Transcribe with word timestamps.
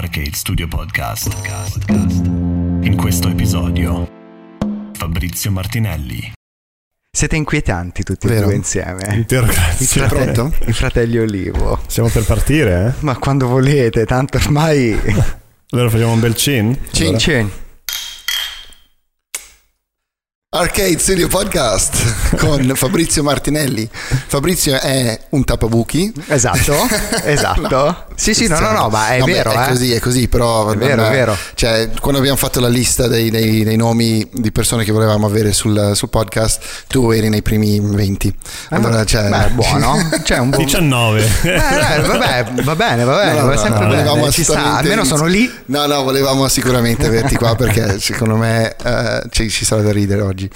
Arcade 0.00 0.34
Studio 0.34 0.66
Podcast. 0.66 1.28
In 1.90 2.96
questo 2.96 3.28
episodio, 3.28 4.08
Fabrizio 4.96 5.50
Martinelli. 5.50 6.32
Siete 7.10 7.36
inquietanti 7.36 8.02
tutti 8.02 8.26
e 8.28 8.40
due 8.40 8.54
insieme. 8.54 9.02
I, 9.10 9.16
Interrogazione. 9.16 10.08
frate- 10.08 10.32
Pronto? 10.32 10.56
I 10.64 10.72
fratelli 10.72 11.18
Olivo. 11.18 11.80
Siamo 11.86 12.08
per 12.08 12.24
partire, 12.24 12.86
eh? 12.96 13.02
Ma 13.04 13.18
quando 13.18 13.46
volete, 13.46 14.06
tanto 14.06 14.38
ormai... 14.38 14.98
Allora 15.72 15.90
facciamo 15.90 16.12
un 16.12 16.20
bel 16.20 16.34
cin? 16.34 16.78
Cin. 16.92 17.02
Allora. 17.02 17.18
Cin. 17.18 17.50
Arcade 20.52 20.98
Studio 20.98 21.28
Podcast 21.28 22.36
con 22.36 22.72
Fabrizio 22.74 23.22
Martinelli. 23.22 23.88
Fabrizio 23.92 24.80
è 24.80 25.26
un 25.30 25.44
tappabuchi. 25.44 26.10
Esatto, 26.26 26.74
esatto. 27.22 28.08
Sì, 28.20 28.34
sì, 28.34 28.46
no, 28.48 28.58
no, 28.60 28.70
no, 28.72 28.88
ma 28.90 29.08
è 29.08 29.18
No, 29.18 29.24
beh, 29.24 29.32
vero, 29.32 29.50
è 29.52 29.64
eh. 29.64 29.68
così, 29.68 29.92
è 29.94 29.98
così, 29.98 30.28
però 30.28 30.70
È 30.70 30.76
vero, 30.76 31.06
è 31.06 31.10
vero. 31.10 31.36
Cioè, 31.54 31.88
quando 32.00 32.18
abbiamo 32.18 32.36
fatto 32.36 32.60
la 32.60 32.68
lista 32.68 33.08
dei, 33.08 33.30
dei- 33.30 33.64
dei 33.64 33.76
nomi 33.76 34.28
di 34.30 34.52
persone 34.52 34.84
che 34.84 34.92
volevamo 34.92 35.26
avere 35.26 35.52
sul, 35.54 35.92
sul 35.94 36.10
podcast, 36.10 36.60
tu 36.86 37.10
eri 37.12 37.30
nei 37.30 37.40
primi 37.40 37.80
20. 37.80 38.34
Allora, 38.70 39.04
cioè, 39.04 39.22
Ah, 39.24 39.28
Beh, 39.28 39.46
è 39.46 39.50
buono. 39.50 39.96
C'è 40.22 40.36
un 40.38 40.50
buon... 40.50 40.64
19. 40.64 41.24
Eh, 41.42 41.48
dai, 41.56 42.00
vabbè, 42.06 42.46
va 42.62 42.76
bene, 42.76 43.04
va 43.04 43.16
bene, 43.16 43.32
No, 43.32 43.40
no, 43.40 43.46
va 43.46 43.54
no, 43.54 43.60
sempre 43.60 44.02
no, 44.02 44.14
bene. 44.14 44.30
Ci 44.30 44.44
sta, 44.44 44.76
almeno 44.76 45.04
sono 45.04 45.24
lì. 45.24 45.50
No, 45.66 45.86
no, 45.86 46.02
volevamo 46.02 46.46
sicuramente 46.48 47.06
averti 47.06 47.36
qua 47.36 47.54
perché 47.56 47.98
secondo 48.00 48.36
me 48.36 48.76
eh, 48.84 49.22
ci, 49.30 49.48
ci 49.48 49.64
sarà 49.64 49.80
da 49.80 49.92
ridere 49.92 50.20
oggi. 50.20 50.48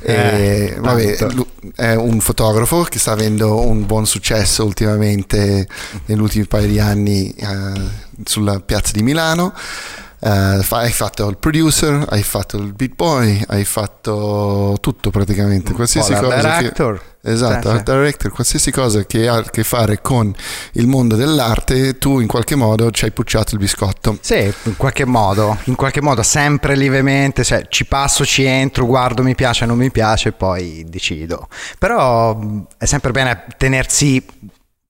E, 0.00 0.12
Eh, 0.14 0.76
vabbè, 0.80 1.16
tanto. 1.16 1.34
lu- 1.34 1.46
è 1.74 1.94
un 1.94 2.20
fotografo 2.20 2.82
che 2.82 2.98
sta 2.98 3.12
avendo 3.12 3.60
un 3.66 3.86
buon 3.86 4.06
successo 4.06 4.64
ultimamente 4.64 5.66
negli 6.06 6.20
ultimi 6.20 6.44
paio 6.46 6.66
di 6.66 6.78
anni 6.78 7.04
eh, 7.36 7.80
sulla 8.24 8.60
piazza 8.60 8.92
di 8.92 9.02
Milano. 9.02 9.52
Eh, 10.18 10.60
fa- 10.62 10.78
hai 10.78 10.92
fatto 10.92 11.28
il 11.28 11.36
producer, 11.36 12.06
hai 12.08 12.22
fatto 12.22 12.56
il 12.56 12.72
beat 12.72 12.94
boy, 12.94 13.44
hai 13.48 13.64
fatto 13.66 14.76
tutto 14.80 15.10
praticamente, 15.10 15.72
qualsiasi 15.74 16.12
Poi 16.14 16.22
la 16.22 16.26
cosa. 16.28 16.50
che- 16.52 16.58
director. 16.58 17.02
Esatto, 17.26 17.68
Sì, 17.70 17.74
art 17.74 17.90
director, 17.92 18.30
qualsiasi 18.30 18.70
cosa 18.70 19.04
che 19.04 19.26
ha 19.26 19.38
a 19.38 19.42
che 19.42 19.64
fare 19.64 20.00
con 20.00 20.32
il 20.74 20.86
mondo 20.86 21.16
dell'arte, 21.16 21.98
tu 21.98 22.20
in 22.20 22.28
qualche 22.28 22.54
modo 22.54 22.90
ci 22.92 23.04
hai 23.04 23.10
pucciato 23.10 23.54
il 23.56 23.60
biscotto. 23.60 24.16
Sì, 24.20 24.52
in 24.62 24.76
qualche 24.76 25.04
modo, 25.04 25.58
in 25.64 25.74
qualche 25.74 26.00
modo, 26.00 26.22
sempre 26.22 26.76
lievemente, 26.76 27.42
cioè 27.42 27.66
ci 27.68 27.84
passo, 27.84 28.24
ci 28.24 28.44
entro, 28.44 28.86
guardo, 28.86 29.24
mi 29.24 29.34
piace, 29.34 29.66
non 29.66 29.76
mi 29.76 29.90
piace, 29.90 30.30
poi 30.32 30.84
decido. 30.88 31.48
Però 31.80 32.34
mh, 32.36 32.66
è 32.78 32.84
sempre 32.84 33.10
bene 33.10 33.44
tenersi 33.56 34.24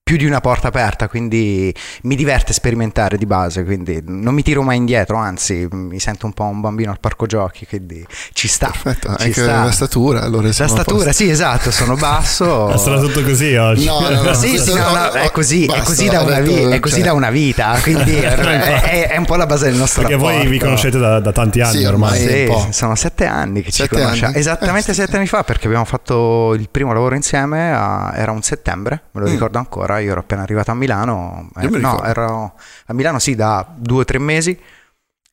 più 0.07 0.17
di 0.17 0.25
una 0.25 0.41
porta 0.41 0.69
aperta, 0.69 1.09
quindi 1.09 1.75
mi 2.03 2.15
diverte 2.15 2.53
sperimentare 2.53 3.17
di 3.19 3.27
base, 3.27 3.65
quindi 3.65 4.01
non 4.07 4.35
mi 4.35 4.43
tiro 4.45 4.63
mai 4.63 4.77
indietro, 4.77 5.17
anzi 5.17 5.67
mi 5.73 5.98
sento 5.98 6.27
un 6.27 6.33
po' 6.33 6.45
un 6.45 6.61
bambino 6.61 6.93
al 6.93 7.01
parco 7.01 7.27
giochi, 7.27 7.67
quindi 7.67 8.07
ci 8.33 8.47
sta. 8.47 8.69
Perfetto, 8.71 9.17
ci 9.17 9.23
anche 9.27 9.43
sta. 9.43 9.65
la 9.65 9.71
statura, 9.73 10.23
allora 10.23 10.47
La 10.47 10.53
statura, 10.53 10.85
posto. 10.85 11.11
sì, 11.13 11.29
esatto, 11.29 11.73
sono 11.73 11.97
basso. 11.97 12.77
Sarà 12.79 13.01
tutto 13.01 13.21
così 13.25 13.57
oggi. 13.57 13.85
No, 13.87 13.98
no, 14.09 14.23
no. 14.23 14.33
Sì, 14.39 14.57
sì, 14.59 14.75
no, 14.75 14.89
no, 14.95 15.11
è 15.11 15.33
così, 15.33 15.65
è 15.65 15.67
Basta, 15.67 15.83
così, 15.83 16.09
da, 16.09 16.20
una 16.23 16.39
detto, 16.41 16.55
vi- 16.55 16.63
è 16.75 16.79
così 16.79 16.95
cioè- 16.95 17.05
da 17.05 17.13
una 17.13 17.31
vita, 17.31 17.77
quindi 17.83 18.15
è, 18.23 18.33
è- 18.37 19.09
è 19.09 19.17
un 19.17 19.25
po' 19.25 19.35
la 19.35 19.47
base 19.47 19.65
del 19.65 19.75
nostro 19.75 20.03
Perché 20.03 20.17
voi 20.17 20.29
rapporto. 20.35 20.51
vi 20.51 20.59
conoscete 20.61 20.98
da, 20.98 21.19
da 21.19 21.33
tanti 21.33 21.61
anni 21.63 21.79
Sì, 21.79 21.85
ormai. 21.85 22.20
Sì, 22.20 22.53
sono 22.70 22.95
sette 22.95 23.27
anni 23.27 23.61
che 23.61 23.73
Sette 23.73 23.97
ci 23.97 24.03
conosciamo. 24.03 24.29
anni? 24.31 24.39
Esattamente 24.39 24.93
Eh, 24.93 24.95
sì. 24.95 25.01
sette 25.01 25.17
anni 25.17 25.27
fa, 25.27 25.43
perché 25.43 25.67
abbiamo 25.67 25.85
fatto 25.85 26.55
il 26.55 26.69
primo 26.70 26.93
lavoro 26.93 27.17
insieme, 27.17 27.73
a- 27.75 28.13
era 28.15 28.31
un 28.31 28.43
settembre, 28.43 29.03
me 29.11 29.23
lo 29.23 29.27
Mm. 29.27 29.31
ricordo 29.33 29.59
ancora, 29.59 29.95
io 29.98 30.12
ero 30.12 30.20
appena 30.20 30.42
arrivato 30.42 30.70
a 30.70 30.75
Milano, 30.75 31.50
eh, 31.56 31.69
no, 31.69 31.77
ricordo. 31.77 32.05
ero 32.05 32.55
a 32.86 32.92
Milano 32.94 33.19
sì 33.19 33.34
da 33.34 33.66
due 33.77 34.00
o 34.00 34.05
tre 34.05 34.19
mesi 34.19 34.58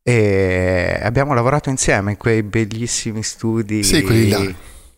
e 0.02 1.00
abbiamo 1.02 1.34
lavorato 1.34 1.70
insieme 1.70 2.12
in 2.12 2.18
quei 2.18 2.44
bellissimi 2.44 3.24
studi. 3.24 3.84
Sì, 3.84 4.02
quelli 4.02 4.30
là. 4.30 4.54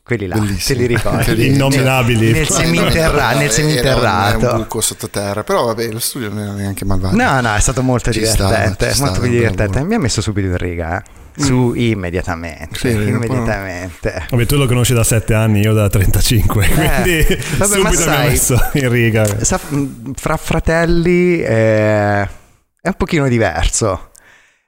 Quelli 0.05 0.27
là, 0.27 0.35
te 0.35 0.41
Bellissimi. 0.41 0.79
li 0.79 0.85
ricordi? 0.85 1.47
Innominabili. 1.47 2.31
Nel 2.31 2.47
seminterra- 2.47 3.31
nel 3.33 3.49
seminterrato. 3.49 4.37
Era 4.45 4.51
un 4.53 4.61
buco 4.61 4.79
sottoterra, 4.79 5.43
però 5.43 5.65
vabbè, 5.65 5.89
lo 5.91 5.97
studio 5.97 6.29
non 6.29 6.39
era 6.39 6.51
neanche 6.51 6.85
malvagio. 6.85 7.15
No, 7.15 7.41
no, 7.41 7.55
è 7.55 7.59
stato 7.59 7.81
molto 7.81 8.11
Ci 8.11 8.19
divertente, 8.19 8.91
stava, 8.91 9.09
molto 9.09 9.21
stava, 9.23 9.27
divertente. 9.27 9.83
Mi 9.83 9.95
ha 9.95 9.99
messo 9.99 10.21
subito 10.21 10.47
in 10.47 10.57
riga, 10.57 10.99
eh. 10.99 11.03
Su 11.37 11.73
immediatamente, 11.75 12.77
Sì, 12.77 12.89
immediatamente. 12.91 14.25
Vabbè, 14.29 14.45
tu 14.45 14.55
lo 14.57 14.67
conosci 14.67 14.93
da 14.93 15.03
7 15.03 15.33
anni, 15.33 15.59
io 15.61 15.73
da 15.73 15.89
35, 15.89 16.67
quindi 16.67 17.11
Eh, 17.17 17.39
vabbè, 17.57 17.77
ma 17.77 17.89
subito 17.89 17.89
mi 17.89 17.95
ha 17.95 18.15
sai- 18.15 18.29
messo 18.29 18.69
in 18.73 18.89
riga. 18.89 19.43
Sa- 19.43 19.59
mh, 19.67 20.11
fra 20.15 20.37
fratelli 20.37 21.41
eh, 21.41 22.21
è 22.21 22.27
un 22.87 22.93
pochino 22.97 23.27
diverso. 23.27 24.11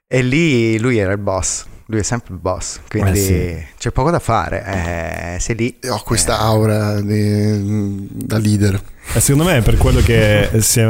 E 0.07 0.21
lì 0.21 0.79
lui 0.79 0.97
era 0.97 1.11
il 1.11 1.17
boss, 1.19 1.65
lui 1.87 1.99
è 1.99 2.03
sempre 2.03 2.33
il 2.33 2.39
boss, 2.39 2.79
quindi 2.89 3.11
Eh, 3.19 3.23
sì. 3.23 3.65
c'è 3.77 3.91
poco 3.91 4.11
da 4.11 4.19
fare. 4.19 5.35
Eh, 5.35 5.39
sei 5.39 5.55
lì. 5.55 5.79
Ho 5.89 6.01
questa 6.03 6.39
aura 6.39 6.99
di- 7.01 8.07
da 8.11 8.37
leader. 8.37 8.81
E 9.13 9.19
secondo 9.21 9.49
me 9.49 9.57
è 9.57 9.61
per 9.61 9.77
quello 9.77 10.01
che 10.01 10.49
si, 10.59 10.85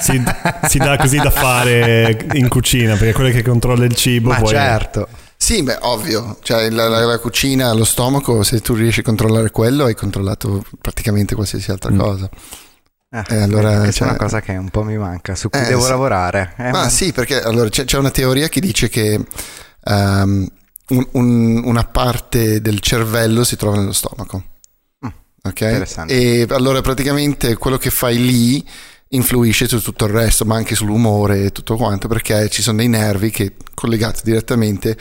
si- 0.00 0.22
si 0.68 0.78
dà 0.78 0.96
così 0.98 1.18
da 1.18 1.30
fare 1.30 2.26
in 2.32 2.48
cucina, 2.48 2.92
perché 2.94 3.10
è 3.10 3.12
quello 3.12 3.30
che 3.30 3.42
controlla 3.42 3.84
il 3.84 3.94
cibo. 3.94 4.30
Ma 4.30 4.38
poi 4.38 4.48
certo. 4.48 5.06
Sì, 5.36 5.62
beh, 5.62 5.78
ovvio, 5.82 6.38
cioè 6.42 6.70
la, 6.70 6.88
la- 6.88 7.04
la 7.04 7.18
cucina, 7.18 7.72
lo 7.72 7.84
stomaco, 7.84 8.42
se 8.42 8.60
tu 8.60 8.74
riesci 8.74 9.00
a 9.00 9.02
controllare 9.02 9.50
quello, 9.50 9.84
hai 9.84 9.94
controllato 9.94 10.62
praticamente 10.80 11.34
qualsiasi 11.34 11.70
altra 11.70 11.90
Mm. 11.90 11.98
cosa. 11.98 12.30
Eh, 13.14 13.22
E 13.28 13.36
allora, 13.42 13.84
è 13.84 13.92
cioè- 13.92 14.08
una 14.08 14.16
cosa 14.16 14.40
che 14.40 14.52
un 14.52 14.70
po' 14.70 14.84
mi 14.84 14.96
manca, 14.96 15.34
su 15.34 15.50
cui 15.50 15.60
Eh, 15.60 15.66
devo 15.66 15.82
sì. 15.82 15.88
lavorare. 15.90 16.54
Eh, 16.56 16.70
Ma 16.70 16.82
ma- 16.84 16.88
sì, 16.88 17.12
perché 17.12 17.42
allora 17.42 17.68
c'è, 17.68 17.84
c'è 17.84 17.98
una 17.98 18.10
teoria 18.10 18.48
che 18.48 18.60
dice 18.60 18.88
che 18.88 19.20
ehm, 19.84 20.46
un- 20.88 21.08
un- 21.12 21.62
una 21.64 21.84
parte 21.84 22.60
del 22.60 22.80
cervello 22.80 23.44
si 23.44 23.56
trova 23.56 23.76
nello 23.78 23.92
stomaco. 23.92 24.44
Mm, 25.06 25.10
Ok? 25.44 25.60
interessante. 25.60 26.14
E 26.14 26.46
allora 26.50 26.80
praticamente 26.80 27.56
quello 27.56 27.78
che 27.78 27.90
fai 27.90 28.18
lì 28.18 28.66
influisce 29.14 29.68
su 29.68 29.80
tutto 29.82 30.06
il 30.06 30.12
resto, 30.12 30.44
ma 30.46 30.56
anche 30.56 30.74
sull'umore 30.74 31.44
e 31.44 31.52
tutto 31.52 31.76
quanto, 31.76 32.08
perché 32.08 32.48
ci 32.48 32.62
sono 32.62 32.78
dei 32.78 32.88
nervi 32.88 33.30
che 33.30 33.56
collegati 33.74 34.22
direttamente 34.24 34.96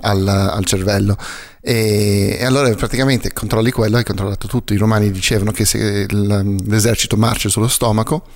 al, 0.00 0.26
al 0.26 0.64
cervello. 0.64 1.16
E, 1.60 2.38
e 2.40 2.44
allora 2.44 2.74
praticamente 2.74 3.32
controlli 3.32 3.70
quello, 3.70 3.98
hai 3.98 4.04
controllato 4.04 4.48
tutto. 4.48 4.74
I 4.74 4.78
romani 4.78 5.12
dicevano 5.12 5.52
che 5.52 5.64
se 5.64 6.06
l'esercito 6.08 7.16
marcia 7.16 7.48
sullo 7.48 7.68
stomaco, 7.68 8.26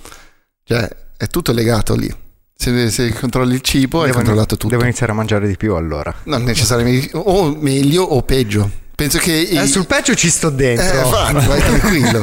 cioè 0.63 0.87
è 1.17 1.27
tutto 1.27 1.51
legato 1.51 1.93
lì. 1.95 2.13
Se, 2.59 2.89
se 2.89 3.13
controlli 3.13 3.53
il 3.53 3.61
cibo 3.61 3.99
hai 3.99 4.05
devo, 4.07 4.17
controllato 4.17 4.55
tutto. 4.57 4.69
devo 4.69 4.83
iniziare 4.83 5.11
a 5.11 5.15
mangiare 5.15 5.47
di 5.47 5.55
più 5.57 5.75
allora. 5.75 6.13
Non 6.23 6.43
necessariamente, 6.43 7.11
o 7.13 7.55
meglio 7.59 8.01
o 8.03 8.21
peggio. 8.23 8.69
Penso 8.95 9.19
che 9.19 9.31
i- 9.31 9.55
Eh, 9.55 9.67
sul 9.67 9.85
peggio 9.85 10.15
ci 10.15 10.27
sto 10.29 10.47
eh, 10.47 10.53
dentro. 10.53 10.97
infatti, 11.05 11.45
vai 11.45 11.59
tranquillo. 11.59 12.21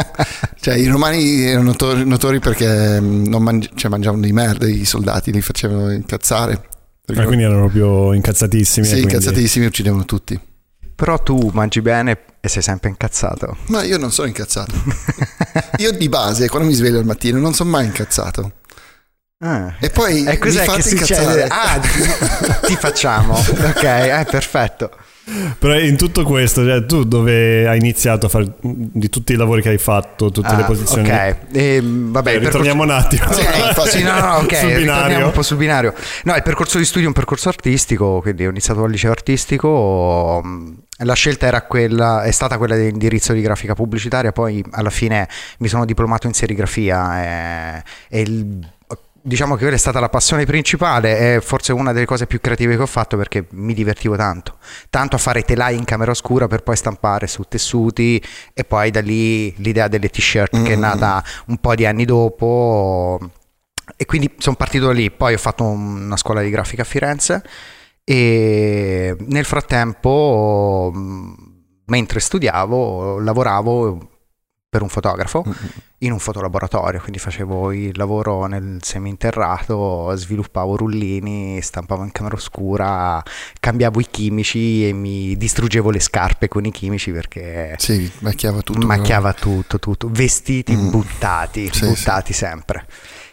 cioè, 0.60 0.74
i 0.76 0.86
romani 0.86 1.42
erano 1.42 1.64
notori, 1.66 2.06
notori 2.06 2.38
perché 2.40 2.98
mm, 3.00 3.26
non 3.26 3.42
mangi- 3.42 3.68
cioè, 3.74 3.90
mangiavano 3.90 4.22
di 4.22 4.32
merda, 4.32 4.66
i 4.66 4.86
soldati 4.86 5.30
li 5.30 5.42
facevano 5.42 5.92
incazzare. 5.92 6.58
Perché- 7.04 7.22
Eh, 7.22 7.26
quindi 7.26 7.44
erano 7.44 7.60
proprio 7.60 8.14
incazzatissimi. 8.14 8.86
sì, 8.86 8.92
quindi- 8.92 9.12
incazzatissimi 9.12 9.66
uccidevano 9.66 10.06
tutti. 10.06 10.40
Però 10.94 11.22
tu 11.22 11.50
mangi 11.52 11.82
bene 11.82 12.16
e 12.40 12.48
sei 12.48 12.62
sempre 12.62 12.88
incazzato. 12.88 13.58
Ma 13.66 13.82
io 13.84 13.98
non 13.98 14.10
sono 14.10 14.26
incazzato. 14.26 14.72
io 15.76 15.92
di 15.92 16.08
base, 16.08 16.48
quando 16.48 16.66
mi 16.66 16.74
sveglio 16.74 16.98
al 16.98 17.04
mattino, 17.04 17.38
non 17.38 17.52
sono 17.52 17.68
mai 17.68 17.84
incazzato. 17.84 18.52
Ah. 19.38 19.74
E 19.80 19.90
poi 19.90 20.24
E 20.24 20.38
cos'è 20.38 20.60
mi 20.60 20.64
che 20.66 20.70
fate 20.72 20.82
succede? 20.82 21.22
incazzare. 21.42 21.46
Ah, 21.48 21.78
ti, 21.78 22.66
ti 22.68 22.76
facciamo. 22.76 23.34
Ok, 23.34 23.82
è 23.82 24.26
perfetto. 24.30 24.90
Però 25.58 25.76
in 25.78 25.96
tutto 25.96 26.22
questo, 26.22 26.64
cioè, 26.64 26.86
tu 26.86 27.04
dove 27.04 27.66
hai 27.68 27.78
iniziato 27.78 28.26
a 28.26 28.28
fare 28.28 28.46
di 28.60 29.08
tutti 29.10 29.32
i 29.32 29.36
lavori 29.36 29.60
che 29.60 29.70
hai 29.70 29.78
fatto, 29.78 30.30
tutte 30.30 30.54
le 30.54 30.62
Ah, 30.62 30.66
posizioni? 30.66 31.10
Ok, 31.10 31.36
Ehm, 31.52 32.12
vabbè, 32.12 32.34
Eh, 32.34 32.38
ritorniamo 32.38 32.84
un 32.84 32.90
attimo. 32.90 33.30
Sì, 33.32 33.42
no, 33.42 33.66
infatti- 33.66 33.88
Sì, 33.98 34.02
no, 34.04 34.20
no, 34.20 34.34
ok, 34.36 34.54
Sul 34.56 34.68
ritorniamo 34.68 34.78
binario. 35.06 35.26
un 35.26 35.32
po' 35.32 35.42
sul 35.42 35.56
binario. 35.56 35.94
No, 36.24 36.34
il 36.36 36.42
percorso 36.42 36.78
di 36.78 36.84
studio 36.84 37.04
è 37.04 37.08
un 37.08 37.12
percorso 37.14 37.48
artistico, 37.48 38.20
quindi 38.20 38.46
ho 38.46 38.50
iniziato 38.50 38.84
al 38.84 38.90
liceo 38.90 39.10
artistico. 39.10 40.40
mh, 40.42 40.74
La 41.00 41.12
scelta 41.14 41.46
era 41.46 41.60
quella, 41.62 42.22
è 42.22 42.30
stata 42.30 42.56
quella 42.56 42.74
dell'indirizzo 42.76 43.32
di 43.34 43.42
grafica 43.42 43.74
pubblicitaria, 43.74 44.32
poi 44.32 44.64
alla 44.70 44.88
fine 44.90 45.28
mi 45.58 45.68
sono 45.68 45.84
diplomato 45.84 46.26
in 46.26 46.32
serigrafia 46.32 47.22
e, 47.80 47.82
e 48.08 48.20
il- 48.22 48.74
diciamo 49.26 49.54
che 49.54 49.62
quella 49.62 49.74
è 49.74 49.78
stata 49.78 49.98
la 49.98 50.08
passione 50.08 50.44
principale 50.44 51.34
e 51.34 51.40
forse 51.40 51.72
una 51.72 51.92
delle 51.92 52.06
cose 52.06 52.28
più 52.28 52.40
creative 52.40 52.76
che 52.76 52.82
ho 52.82 52.86
fatto 52.86 53.16
perché 53.16 53.46
mi 53.50 53.74
divertivo 53.74 54.14
tanto, 54.14 54.58
tanto 54.88 55.16
a 55.16 55.18
fare 55.18 55.42
telai 55.42 55.76
in 55.76 55.84
camera 55.84 56.12
oscura 56.12 56.46
per 56.46 56.62
poi 56.62 56.76
stampare 56.76 57.26
su 57.26 57.42
tessuti 57.42 58.22
e 58.54 58.62
poi 58.62 58.92
da 58.92 59.00
lì 59.00 59.52
l'idea 59.56 59.88
delle 59.88 60.10
t-shirt 60.10 60.62
che 60.62 60.74
è 60.74 60.76
nata 60.76 61.24
un 61.46 61.58
po' 61.58 61.74
di 61.74 61.84
anni 61.84 62.04
dopo. 62.04 63.18
E 63.96 64.04
quindi 64.04 64.32
sono 64.38 64.56
partito 64.56 64.86
da 64.86 64.92
lì, 64.92 65.10
poi 65.10 65.34
ho 65.34 65.38
fatto 65.38 65.64
una 65.64 66.16
scuola 66.16 66.40
di 66.42 66.50
grafica 66.50 66.82
a 66.82 66.84
Firenze 66.84 67.42
e 68.04 69.16
nel 69.18 69.44
frattempo 69.44 70.92
mh, 70.94 71.34
mentre 71.86 72.20
studiavo 72.20 73.18
lavoravo 73.18 74.15
per 74.76 74.82
un 74.82 74.88
fotografo 74.90 75.42
in 76.00 76.12
un 76.12 76.18
fotolaboratorio, 76.18 77.00
quindi 77.00 77.18
facevo 77.18 77.72
il 77.72 77.96
lavoro 77.96 78.44
nel 78.44 78.78
seminterrato, 78.82 80.12
sviluppavo 80.14 80.76
rullini, 80.76 81.60
stampavo 81.62 82.02
in 82.04 82.12
camera 82.12 82.34
oscura, 82.36 83.22
cambiavo 83.58 84.00
i 84.00 84.06
chimici 84.10 84.86
e 84.86 84.92
mi 84.92 85.34
distruggevo 85.38 85.88
le 85.90 86.00
scarpe 86.00 86.48
con 86.48 86.66
i 86.66 86.70
chimici 86.70 87.10
perché 87.12 87.74
Sì, 87.78 88.10
macchiava 88.18 88.60
tutto. 88.60 88.86
macchiava 88.86 89.32
tutto, 89.32 89.78
tutto, 89.78 90.08
vestiti 90.12 90.74
Mm. 90.76 90.90
buttati, 90.90 91.70
Sì, 91.72 91.86
buttati 91.86 92.32
sempre. 92.34 92.86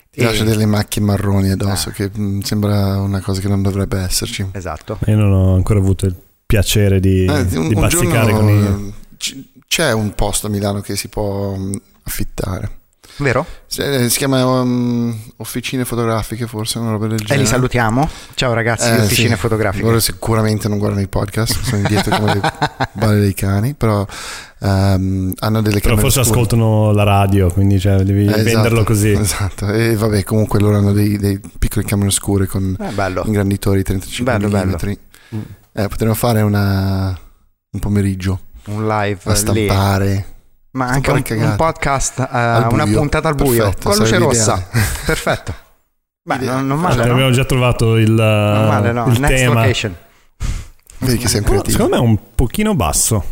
Ti 0.10 0.22
lascia 0.24 0.44
E- 0.44 0.46
delle 0.46 0.66
macchie 0.66 1.02
marroni 1.02 1.50
addosso, 1.50 1.90
Ah. 1.90 1.92
che 1.92 2.10
mm, 2.18 2.40
sembra 2.42 3.02
una 3.02 3.20
cosa 3.20 3.42
che 3.42 3.50
non 3.50 3.62
dovrebbe 3.62 4.00
esserci. 4.00 4.48
Esatto. 4.54 5.00
Io 5.08 5.18
non 5.18 5.32
ho 5.34 5.56
ancora 5.56 5.80
avuto 5.80 6.06
il 6.06 6.16
piacere 6.46 7.00
di, 7.02 7.26
Eh, 7.26 7.46
di 7.46 7.58
un, 7.58 7.66
un 7.66 7.74
bazzicare 7.74 8.32
giorno, 8.32 8.38
con 8.38 8.50
i... 8.50 8.92
eh, 8.92 9.44
c'è 9.74 9.92
un 9.92 10.14
posto 10.14 10.46
a 10.46 10.50
Milano 10.52 10.82
che 10.82 10.96
si 10.96 11.08
può 11.08 11.56
mm, 11.56 11.74
affittare. 12.04 12.70
Vero? 13.18 13.44
Si 13.66 13.82
si 14.08 14.18
chiama 14.20 14.46
um, 14.46 15.16
Officine 15.38 15.84
Fotografiche, 15.84 16.46
forse, 16.46 16.78
una 16.78 16.92
roba 16.92 17.08
del 17.08 17.16
E 17.16 17.24
genere. 17.24 17.40
li 17.42 17.48
salutiamo. 17.48 18.08
Ciao 18.36 18.54
ragazzi 18.54 18.92
di 18.92 18.98
Eh, 18.98 19.02
Officine 19.02 19.30
sì. 19.34 19.36
Fotografiche. 19.36 19.84
Loro 19.84 20.00
sicuramente 20.00 20.68
non 20.68 20.78
guardano 20.78 21.02
i 21.02 21.08
podcast, 21.08 21.60
sono 21.64 21.78
indietro 21.78 22.16
come 22.20 22.34
le 22.36 22.54
balle 22.94 23.20
dei 23.20 23.34
cani, 23.34 23.74
però 23.74 24.06
ehm, 24.60 25.34
hanno 25.40 25.62
delle 25.64 25.80
Però 25.80 25.96
camere 25.96 26.02
forse 26.02 26.20
oscure. 26.20 26.40
ascoltano 26.40 26.92
la 26.92 27.04
radio, 27.04 27.52
quindi 27.52 27.80
cioè, 27.80 28.04
devi 28.04 28.26
Eh, 28.26 28.30
esatto, 28.30 28.44
venderlo 28.44 28.84
così. 28.84 29.10
Esatto, 29.14 29.68
e 29.72 29.96
vabbè, 29.96 30.24
comunque 30.24 30.60
loro 30.60 30.78
hanno 30.78 30.92
dei, 30.92 31.18
dei 31.18 31.40
piccoli 31.58 31.84
camere 31.84 32.10
oscure 32.10 32.46
con 32.46 32.78
Eh, 32.80 32.92
bello. 32.92 33.24
ingranditori 33.26 33.82
35 33.82 34.38
Bello, 34.38 34.50
bello. 34.50 34.78
mm. 35.36 35.42
Eh, 35.72 35.88
potremmo 35.88 36.14
fare 36.14 36.42
una, 36.42 37.08
un 37.72 37.80
pomeriggio 37.80 38.40
Un 38.66 38.88
live 38.88 39.20
a 39.24 39.32
lì. 39.32 39.36
stampare. 39.38 40.26
Ma 40.72 40.88
anche 40.88 41.12
un, 41.12 41.24
un 41.42 41.54
podcast, 41.56 42.20
eh, 42.20 42.26
Al 42.32 42.68
una 42.72 42.86
puntata 42.86 43.28
al 43.28 43.36
buio 43.36 43.64
Perfetto, 43.66 43.90
con 43.90 43.98
luce 44.00 44.18
rossa. 44.18 44.54
ideale. 44.72 44.88
Perfetto. 45.06 45.54
Beh, 46.24 46.38
non, 46.38 46.66
non 46.68 46.80
Cioè, 46.80 46.88
male, 46.90 47.06
no? 47.06 47.12
abbiamo 47.14 47.32
già 47.32 47.46
trovato 47.46 47.98
il, 47.98 48.12
Non 48.12 48.68
male, 48.68 48.92
no? 48.92 49.06
il 49.08 49.20
Next 49.20 49.36
tema. 49.36 49.54
location. 49.56 49.96
Vedi 51.00 51.18
che 51.18 51.28
sei 51.28 51.40
un 51.40 51.44
Però, 51.46 51.62
creativo. 51.62 51.72
secondo 51.78 51.96
me 51.96 52.02
è 52.02 52.06
un 52.08 52.18
pochino 52.34 52.74
basso. 52.76 53.24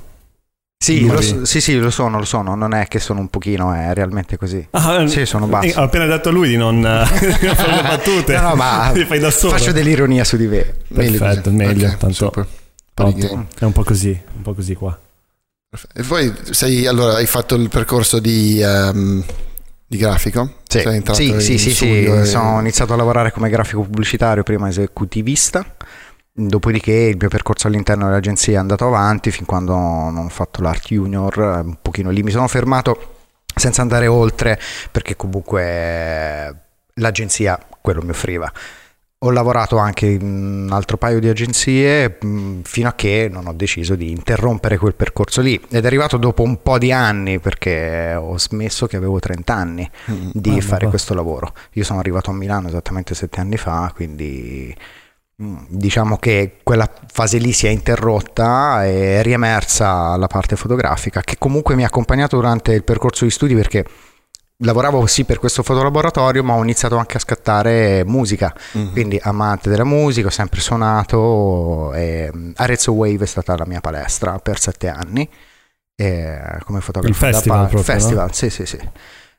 Sì, 0.83 1.05
lo, 1.07 1.21
sì, 1.21 1.61
sì, 1.61 1.77
lo 1.77 1.89
sono, 1.91 2.17
lo 2.17 2.25
sono. 2.25 2.53
Non 2.55 2.73
è 2.73 2.87
che 2.87 2.99
sono 2.99 3.19
un 3.21 3.29
pochino, 3.29 3.71
è 3.73 3.93
realmente 3.93 4.35
così. 4.37 4.67
Ah, 4.71 5.07
Sì, 5.07 5.25
sono 5.25 5.45
basso. 5.47 5.67
eh, 5.67 5.73
Ho 5.79 5.83
appena 5.83 6.05
detto 6.05 6.29
a 6.29 6.31
lui 6.31 6.49
di 6.49 6.57
non, 6.57 6.83
eh, 6.85 7.05
fare 7.05 7.75
le 7.75 7.81
battute. 7.83 8.33
No, 8.41 8.49
no, 8.49 8.55
ma 8.55 8.91
fai 9.07 9.19
da 9.19 9.31
solo. 9.31 9.53
faccio 9.55 9.71
dell'ironia 9.71 10.23
su 10.23 10.37
di 10.37 10.47
me. 10.47 10.75
Perfetto, 10.93 11.49
meglio, 11.51 11.87
Ok, 11.87 11.97
tanto-. 11.97 12.47
È 13.57 13.63
un 13.63 13.71
po' 13.71 13.83
così, 13.83 14.19
un 14.35 14.41
po' 14.41 14.53
così 14.53 14.75
qua. 14.75 14.99
E 15.93 16.03
poi 16.03 16.33
sei, 16.49 16.85
allora, 16.85 17.15
hai 17.15 17.25
fatto 17.25 17.55
il 17.55 17.69
percorso 17.69 18.19
di, 18.19 18.61
ehm, 18.61 19.23
di 19.87 19.97
grafico? 19.97 20.55
Sì, 20.67 20.81
sì, 21.13 21.39
sì, 21.39 21.57
sì, 21.57 21.71
sì. 21.71 22.03
e- 22.03 22.25
sono 22.25 22.59
iniziato 22.59 22.91
a 22.91 22.97
lavorare 22.97 23.31
come 23.31 23.49
grafico 23.49 23.81
pubblicitario, 23.83 24.43
prima 24.43 24.67
esecutivista, 24.67 25.65
dopodiché 26.33 26.91
il 26.91 27.15
mio 27.17 27.29
percorso 27.29 27.67
all'interno 27.67 28.07
dell'agenzia 28.07 28.55
è 28.55 28.57
andato 28.57 28.85
avanti 28.85 29.31
fin 29.31 29.45
quando 29.45 29.73
non 29.73 30.17
ho 30.17 30.29
fatto 30.29 30.61
l'art 30.61 30.87
junior, 30.87 31.39
eh, 31.39 31.59
un 31.61 31.77
pochino 31.81 32.09
lì 32.09 32.21
mi 32.21 32.31
sono 32.31 32.49
fermato 32.49 33.15
senza 33.55 33.81
andare 33.81 34.07
oltre 34.07 34.59
perché 34.91 35.15
comunque 35.15 35.63
eh, 35.63 36.55
l'agenzia 36.95 37.57
quello 37.79 38.01
mi 38.01 38.09
offriva. 38.09 38.51
Ho 39.23 39.29
lavorato 39.29 39.77
anche 39.77 40.07
in 40.07 40.23
un 40.23 40.69
altro 40.71 40.97
paio 40.97 41.19
di 41.19 41.29
agenzie 41.29 42.17
mh, 42.19 42.61
fino 42.63 42.87
a 42.89 42.93
che 42.93 43.29
non 43.31 43.45
ho 43.45 43.53
deciso 43.53 43.93
di 43.93 44.09
interrompere 44.09 44.79
quel 44.79 44.95
percorso 44.95 45.41
lì 45.41 45.61
ed 45.69 45.83
è 45.83 45.85
arrivato 45.85 46.17
dopo 46.17 46.41
un 46.41 46.63
po' 46.63 46.79
di 46.79 46.91
anni 46.91 47.37
perché 47.39 48.15
ho 48.15 48.35
smesso 48.39 48.87
che 48.87 48.95
avevo 48.97 49.19
30 49.19 49.53
anni 49.53 49.87
Mm. 50.09 50.29
di 50.33 50.57
Ah, 50.57 50.61
fare 50.61 50.87
questo 50.87 51.13
lavoro. 51.13 51.53
Io 51.73 51.83
sono 51.83 51.99
arrivato 51.99 52.31
a 52.31 52.33
Milano 52.33 52.67
esattamente 52.69 53.13
sette 53.13 53.39
anni 53.39 53.57
fa, 53.57 53.91
quindi 53.93 54.75
mm, 55.43 55.55
diciamo 55.69 56.17
che 56.17 56.57
quella 56.63 56.89
fase 57.11 57.37
lì 57.37 57.51
si 57.53 57.67
è 57.67 57.69
interrotta 57.69 58.87
e 58.87 59.19
è 59.19 59.21
riemersa 59.21 60.15
la 60.17 60.27
parte 60.27 60.55
fotografica 60.55 61.21
che 61.21 61.35
comunque 61.37 61.75
mi 61.75 61.83
ha 61.83 61.87
accompagnato 61.87 62.37
durante 62.37 62.73
il 62.73 62.83
percorso 62.83 63.25
di 63.25 63.29
studi 63.29 63.53
perché 63.53 63.85
lavoravo 64.61 65.05
sì 65.07 65.23
per 65.25 65.39
questo 65.39 65.63
fotolaboratorio 65.63 66.43
ma 66.43 66.53
ho 66.53 66.61
iniziato 66.63 66.97
anche 66.97 67.17
a 67.17 67.19
scattare 67.19 68.03
musica. 68.05 68.53
Mhm. 68.73 68.91
quindi 68.91 69.19
amante 69.21 69.69
della 69.69 69.83
musica, 69.83 70.27
ho 70.27 70.31
sempre 70.31 70.59
suonato 70.61 71.93
e 71.93 72.29
mm, 72.33 72.51
Arezzo 72.55 72.93
Wave 72.93 73.23
è 73.23 73.27
stata 73.27 73.55
la 73.57 73.65
mia 73.65 73.81
palestra 73.81 74.37
per 74.39 74.59
sette 74.59 74.87
anni 74.89 75.27
e 75.95 76.39
come 76.65 76.81
fotografo 76.81 77.11
Il 77.13 77.15
festival 77.33 77.57
pa- 77.63 77.67
proprio, 77.67 77.83
festival, 77.83 78.33
sì 78.33 78.49
sì 78.49 78.65
sì. 78.65 78.79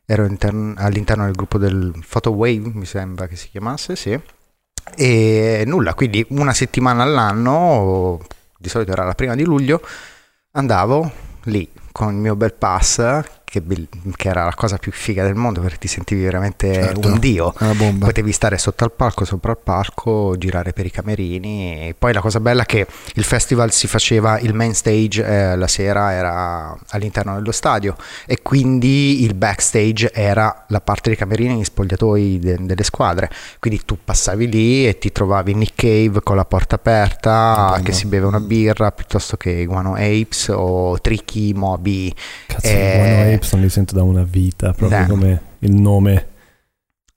Ero 0.05 0.25
intern- 0.27 0.75
all'interno 0.79 1.25
del 1.25 1.33
gruppo 1.35 1.59
del 1.59 1.93
Photo 2.09 2.31
Wave 2.33 2.71
mi 2.75 2.85
sembra 2.87 3.27
che 3.27 3.37
si 3.37 3.49
chiamasse 3.51 3.97
sì. 3.97 4.19
E 4.97 5.63
nulla 5.67 5.95
quindi 5.95 6.25
una 6.31 6.53
settimana 6.53 7.05
all'anno 7.05 8.21
di 8.59 8.69
solito 8.69 8.91
era 8.93 9.05
la 9.05 9.15
prima 9.15 9.35
di 9.37 9.45
luglio 9.45 9.81
andavo 10.53 11.11
lì 11.45 11.69
con 11.93 12.13
il 12.15 12.19
mio 12.21 12.35
bel 12.37 12.53
pass 12.55 13.21
che, 13.53 13.61
bel- 13.61 13.87
che 14.17 14.29
era 14.29 14.45
la 14.45 14.55
cosa 14.55 14.79
più 14.79 14.93
figa 14.93 15.23
del 15.25 15.35
mondo 15.35 15.61
perché 15.61 15.77
ti 15.77 15.87
sentivi 15.89 16.23
veramente 16.23 16.73
Certo. 16.73 17.07
un 17.09 17.19
dio. 17.19 17.53
Potevi 17.99 18.33
stare 18.33 18.57
sotto 18.57 18.85
al 18.85 18.93
palco, 18.93 19.27
sopra 19.27 19.53
il 19.53 19.59
palco, 19.63 20.35
girare 20.39 20.73
per 20.73 20.87
i 20.87 20.91
camerini. 20.91 21.89
E 21.89 21.95
poi 21.99 22.15
la 22.15 22.21
cosa 22.23 22.41
bella 22.41 22.63
è 22.63 22.65
che 22.67 22.87
il 23.15 23.25
festival 23.25 23.71
si 23.71 23.87
faceva, 23.87 24.39
il 24.39 24.55
main 24.55 24.75
stage 24.75 25.23
eh, 25.23 25.55
la 25.57 25.67
sera 25.67 26.13
era 26.13 26.75
all'interno 26.89 27.35
dello 27.35 27.53
stadio 27.53 27.95
e 28.27 28.41
quindi 28.41 29.23
il 29.25 29.35
backstage 29.35 30.13
era 30.15 30.65
la 30.69 30.81
parte 30.81 31.11
dei 31.11 31.19
camerini 31.19 31.59
gli 31.61 31.65
spogliatoi 31.65 32.39
de- 32.39 32.57
delle 32.61 32.83
squadre. 32.85 33.29
Quindi 33.59 33.83
tu 33.85 33.99
passavi 34.03 34.49
lì 34.49 34.89
e 34.89 34.97
ti 34.97 35.13
trovavi 35.13 35.53
Nick 35.55 35.75
Cave 35.75 36.23
con 36.23 36.37
la 36.37 36.47
porta 36.47 36.77
aperta 36.77 37.79
che 37.85 37.93
si 37.93 38.07
beve 38.07 38.25
una 38.27 38.41
birra 38.41 38.91
piuttosto 38.93 39.37
che 39.37 39.67
Guano 39.67 39.93
Apes 39.95 40.49
o 40.49 40.99
Tricky, 41.01 41.53
Moby. 41.53 42.15
Cazzo, 42.47 42.67
Eh, 42.67 43.41
Non 43.53 43.61
li 43.61 43.69
sento 43.69 43.95
da 43.95 44.03
una 44.03 44.23
vita, 44.23 44.73
proprio 44.73 45.01
Eh. 45.01 45.07
come 45.07 45.41
il 45.61 45.75
nome. 45.75 46.29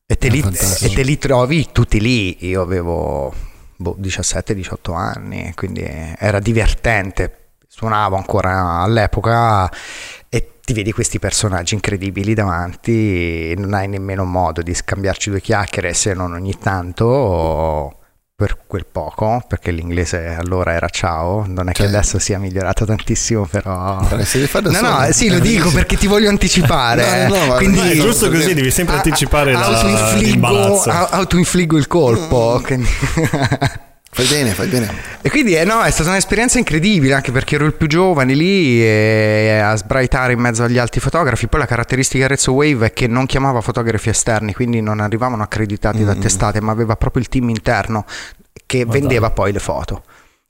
E 0.08 0.18
te, 0.18 0.30
li, 0.30 0.40
e 0.40 0.90
te 0.94 1.02
li 1.04 1.18
trovi 1.18 1.70
tutti 1.72 2.00
lì. 2.00 2.46
Io 2.48 2.62
avevo 2.62 3.34
boh, 3.78 3.96
17-18 4.00 4.94
anni, 4.96 5.52
quindi 5.56 5.84
era 5.84 6.40
divertente. 6.40 7.40
Suonavo 7.68 8.16
ancora 8.16 8.80
all'epoca 8.82 9.70
e 10.30 10.60
ti 10.64 10.74
vedi 10.74 10.92
questi 10.92 11.20
personaggi 11.20 11.74
incredibili 11.74 12.34
davanti. 12.34 13.52
e 13.52 13.56
Non 13.58 13.74
hai 13.74 13.88
nemmeno 13.88 14.24
modo 14.26 14.62
di 14.62 14.74
scambiarci 14.74 15.30
due 15.30 15.42
chiacchiere 15.42 15.94
se 15.94 16.14
non 16.14 16.34
ogni 16.34 16.56
tanto. 16.58 18.00
Per 18.38 18.58
quel 18.68 18.86
poco, 18.86 19.42
perché 19.48 19.72
l'inglese 19.72 20.36
allora 20.38 20.74
era 20.74 20.90
ciao, 20.90 21.46
non 21.48 21.70
è 21.70 21.72
che 21.72 21.84
Cioè. 21.84 21.88
adesso 21.88 22.20
sia 22.20 22.38
migliorato 22.38 22.84
tantissimo, 22.84 23.46
però. 23.46 23.98
Eh, 24.10 24.18
No, 24.72 24.82
no, 24.82 25.12
sì, 25.14 25.30
lo 25.30 25.36
dico 25.40 25.40
bellissimo. 25.40 25.72
perché 25.72 25.96
ti 25.96 26.06
voglio 26.06 26.28
anticipare. 26.28 27.28
No, 27.30 27.46
no, 27.46 27.54
quindi 27.54 27.78
no, 27.80 27.86
è 27.86 27.94
giusto 27.96 28.30
così, 28.30 28.54
devi 28.54 28.72
sempre 28.72 28.96
a- 28.96 28.98
anticipare 28.98 29.54
a- 29.54 29.60
la, 29.60 29.66
autoinfliggo- 29.68 30.20
l'imbarazzo. 30.50 30.90
autoinfliggo 30.92 31.78
il 31.78 31.88
colpo. 31.88 32.60
quindi- 32.62 32.90
Fai 34.18 34.26
bene, 34.28 34.52
fai 34.52 34.68
bene. 34.70 34.90
e 35.22 35.30
quindi 35.30 35.56
eh, 35.58 35.66
no, 35.66 35.82
è 35.82 35.92
stata 35.92 36.10
un'esperienza 36.10 36.58
incredibile 36.58 37.14
anche 37.16 37.34
perché 37.34 37.56
ero 37.56 37.66
il 37.66 37.74
più 37.74 37.86
giovane 37.88 38.34
lì 38.34 38.82
e 38.82 39.60
a 39.62 39.76
sbraitare 39.76 40.32
in 40.32 40.40
mezzo 40.40 40.64
agli 40.64 40.78
altri 40.78 41.02
fotografi. 41.02 41.48
Poi 41.48 41.60
la 41.60 41.66
caratteristica 41.66 42.20
di 42.20 42.24
Arezzo 42.24 42.54
Wave 42.54 42.86
è 42.88 42.94
che 42.94 43.08
non 43.08 43.26
chiamava 43.26 43.60
fotografi 43.60 44.08
esterni, 44.08 44.54
quindi 44.54 44.80
non 44.80 45.02
arrivavano 45.02 45.44
accreditati 45.44 46.06
da 46.06 46.16
Mm. 46.16 46.20
testate, 46.22 46.62
ma 46.62 46.72
aveva 46.72 46.96
proprio 46.96 47.22
il 47.24 47.28
team 47.28 47.50
interno 47.50 48.06
che 48.66 48.86
Ma 48.86 48.94
vendeva 48.94 49.28
dai. 49.28 49.36
poi 49.36 49.52
le 49.52 49.60
foto. 49.60 50.04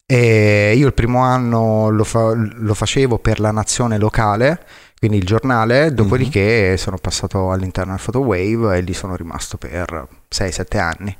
E 0.05 0.73
io 0.77 0.85
il 0.85 0.93
primo 0.93 1.21
anno 1.23 1.89
lo, 1.89 2.03
fa- 2.03 2.33
lo 2.35 2.73
facevo 2.75 3.17
per 3.17 3.39
la 3.39 3.49
nazione 3.49 3.97
locale, 3.97 4.63
quindi 4.99 5.17
il 5.17 5.23
giornale, 5.25 5.91
dopodiché 5.91 6.77
sono 6.77 6.97
passato 6.99 7.49
all'interno 7.51 7.93
del 7.95 8.01
Photo 8.05 8.19
Wave 8.19 8.77
e 8.77 8.81
lì 8.81 8.93
sono 8.93 9.15
rimasto 9.15 9.57
per 9.57 10.07
6-7 10.29 10.77
anni. 10.77 11.17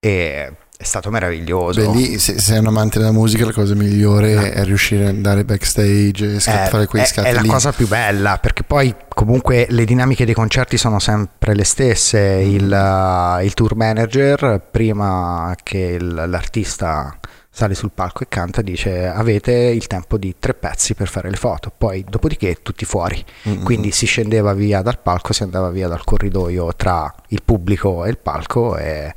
E 0.00 0.52
è 0.76 0.82
stato 0.82 1.10
meraviglioso. 1.10 1.80
Beh, 1.92 1.96
lì 1.96 2.18
se 2.18 2.32
se 2.34 2.40
sei 2.40 2.58
un 2.58 2.66
amante 2.66 2.98
della 2.98 3.12
musica 3.12 3.44
la 3.44 3.52
cosa 3.52 3.74
migliore 3.74 4.34
No. 4.34 4.40
è 4.42 4.64
riuscire 4.64 5.04
ad 5.04 5.14
andare 5.14 5.44
backstage 5.44 6.34
e 6.34 6.40
scat- 6.40 6.66
Eh, 6.66 6.70
fare 6.70 6.86
quei 6.86 7.02
è, 7.02 7.06
scatti 7.06 7.28
è 7.28 7.32
la 7.32 7.40
lì. 7.42 7.48
cosa 7.48 7.72
più 7.72 7.86
bella 7.86 8.38
perché 8.38 8.64
poi 8.64 8.94
comunque 9.08 9.66
le 9.70 9.84
dinamiche 9.84 10.24
dei 10.24 10.34
concerti 10.34 10.76
sono 10.76 10.98
sempre 10.98 11.54
le 11.54 11.64
stesse 11.64 12.18
il, 12.18 12.64
uh, 12.70 13.42
il 13.44 13.54
tour 13.54 13.76
manager 13.76 14.60
prima 14.70 15.54
che 15.62 15.78
il- 16.00 16.24
l'artista 16.26 17.16
sale 17.48 17.74
sul 17.74 17.92
palco 17.94 18.24
e 18.24 18.26
canta 18.28 18.60
dice 18.60 19.06
avete 19.06 19.52
il 19.52 19.86
tempo 19.86 20.18
di 20.18 20.34
tre 20.40 20.54
pezzi 20.54 20.94
per 20.94 21.06
fare 21.06 21.30
le 21.30 21.36
foto 21.36 21.72
poi 21.76 22.04
dopodiché 22.08 22.58
tutti 22.62 22.84
fuori 22.84 23.24
Mm-mm. 23.48 23.62
quindi 23.62 23.92
si 23.92 24.06
scendeva 24.06 24.52
via 24.54 24.82
dal 24.82 24.98
palco 24.98 25.32
si 25.32 25.44
andava 25.44 25.70
via 25.70 25.86
dal 25.86 26.02
corridoio 26.02 26.74
tra 26.74 27.14
il 27.28 27.42
pubblico 27.44 28.04
e 28.04 28.10
il 28.10 28.18
palco 28.18 28.76
e, 28.76 29.14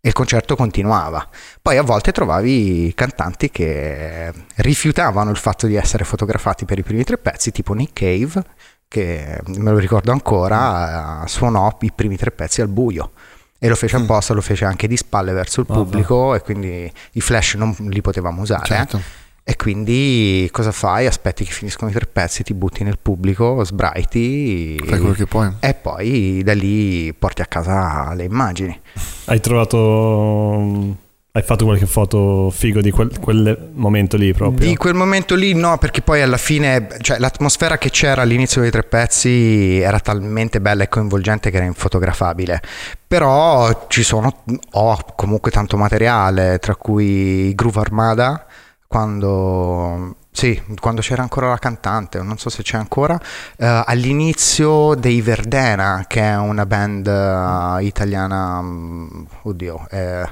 e 0.00 0.08
il 0.08 0.14
concerto 0.14 0.54
continuava 0.54 1.28
poi 1.60 1.76
a 1.76 1.82
volte 1.82 2.12
trovavi 2.12 2.92
cantanti 2.94 3.50
che 3.50 4.32
rifiutavano 4.56 5.30
il 5.30 5.36
fatto 5.36 5.66
di 5.66 5.74
essere 5.74 6.04
fotografati 6.04 6.64
per 6.64 6.78
i 6.78 6.82
primi 6.82 7.02
tre 7.04 7.18
pezzi, 7.18 7.50
tipo 7.50 7.74
Nick 7.74 7.92
Cave, 7.94 8.44
che 8.86 9.40
me 9.46 9.70
lo 9.70 9.78
ricordo 9.78 10.12
ancora, 10.12 11.24
eh, 11.24 11.28
suonò 11.28 11.76
i 11.80 11.92
primi 11.92 12.16
tre 12.16 12.30
pezzi 12.30 12.60
al 12.60 12.68
buio. 12.68 13.10
E 13.58 13.68
lo 13.68 13.74
fece 13.74 13.98
Mm. 13.98 14.02
apposta, 14.04 14.34
lo 14.34 14.40
fece 14.40 14.64
anche 14.64 14.86
di 14.86 14.96
spalle 14.96 15.32
verso 15.32 15.60
il 15.60 15.66
Ah, 15.68 15.72
pubblico 15.74 16.34
e 16.36 16.40
quindi 16.42 16.90
i 17.12 17.20
flash 17.20 17.54
non 17.54 17.74
li 17.88 18.00
potevamo 18.00 18.40
usare. 18.42 18.64
Certo. 18.64 19.00
E 19.48 19.56
quindi 19.56 20.46
cosa 20.52 20.72
fai? 20.72 21.06
Aspetti 21.06 21.42
che 21.42 21.52
finiscono 21.52 21.90
i 21.90 21.94
tre 21.94 22.04
pezzi, 22.04 22.42
ti 22.42 22.52
butti 22.52 22.84
nel 22.84 22.98
pubblico, 23.00 23.64
sbraiti 23.64 24.76
Fai 24.84 24.98
quello 24.98 25.14
che 25.14 25.24
puoi. 25.24 25.50
e 25.60 25.72
poi 25.72 26.42
da 26.44 26.52
lì 26.52 27.14
porti 27.14 27.40
a 27.40 27.46
casa 27.46 28.12
le 28.12 28.24
immagini. 28.24 28.78
Hai 29.24 29.40
trovato. 29.40 30.96
Hai 31.32 31.42
fatto 31.42 31.64
qualche 31.64 31.86
foto 31.86 32.50
figo 32.50 32.80
di 32.82 32.90
quel, 32.90 33.18
quel 33.20 33.70
momento 33.74 34.16
lì 34.18 34.32
proprio? 34.34 34.68
Di 34.68 34.76
quel 34.76 34.94
momento 34.94 35.34
lì 35.34 35.54
no, 35.54 35.78
perché 35.78 36.02
poi 36.02 36.20
alla 36.20 36.36
fine, 36.36 36.88
cioè 37.00 37.18
l'atmosfera 37.18 37.78
che 37.78 37.90
c'era 37.90 38.22
all'inizio 38.22 38.60
dei 38.60 38.70
tre 38.70 38.82
pezzi 38.82 39.78
era 39.78 40.00
talmente 40.00 40.60
bella 40.60 40.82
e 40.82 40.88
coinvolgente 40.88 41.50
che 41.50 41.56
era 41.56 41.64
infotografabile. 41.66 42.60
Però 43.06 43.86
ci 43.88 44.02
sono, 44.02 44.42
ho 44.72 44.98
comunque 45.16 45.50
tanto 45.50 45.76
materiale, 45.76 46.58
tra 46.58 46.74
cui 46.74 47.54
Groove 47.54 47.80
Armada, 47.80 48.46
quando... 48.88 50.16
Sì, 50.30 50.60
quando 50.78 51.00
c'era 51.00 51.22
ancora 51.22 51.48
la 51.48 51.58
cantante, 51.58 52.22
non 52.22 52.38
so 52.38 52.48
se 52.48 52.62
c'è 52.62 52.76
ancora, 52.76 53.18
eh, 53.56 53.82
all'inizio 53.86 54.94
dei 54.94 55.20
Verdena, 55.20 56.04
che 56.06 56.20
è 56.20 56.36
una 56.36 56.64
band 56.64 57.06
eh, 57.08 57.84
italiana, 57.84 58.62
mm, 58.62 59.06
oddio, 59.42 59.86
eh, 59.90 60.28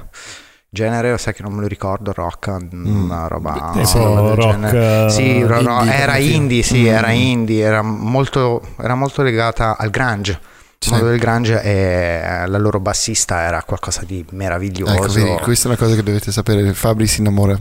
genere, 0.69 1.17
sai 1.17 1.33
che 1.33 1.43
non 1.43 1.51
me 1.51 1.61
lo 1.61 1.67
ricordo, 1.67 2.13
rock, 2.13 2.49
mm, 2.73 3.03
una 3.03 3.27
roba... 3.27 3.71
Tipo 3.73 3.85
sì, 3.85 3.97
del 3.97 4.35
rock, 4.35 4.73
eh, 4.73 5.07
Sì, 5.09 5.43
ro- 5.43 5.59
indie, 5.59 5.93
era 5.93 6.15
indie, 6.17 6.63
sì, 6.63 6.83
Mm. 6.83 6.85
era 6.87 7.11
indie, 7.11 7.63
era 7.65 7.81
molto, 7.81 8.61
era 8.79 8.95
molto 8.95 9.23
legata 9.23 9.75
al 9.77 9.89
grunge. 9.89 10.39
Il 10.79 10.85
Sì. 10.87 10.91
mondo 10.91 11.07
del 11.07 11.19
grunge 11.19 11.61
e 11.63 12.43
la 12.47 12.57
loro 12.59 12.79
bassista 12.79 13.41
era 13.41 13.61
qualcosa 13.63 14.03
di 14.05 14.23
meraviglioso. 14.31 14.93
Ecco, 14.93 15.11
vedi, 15.11 15.35
questa 15.41 15.65
è 15.65 15.71
una 15.71 15.77
cosa 15.77 15.95
che 15.95 16.03
dovete 16.03 16.31
sapere. 16.31 16.73
Fabri 16.73 17.07
si 17.07 17.19
innamora 17.19 17.59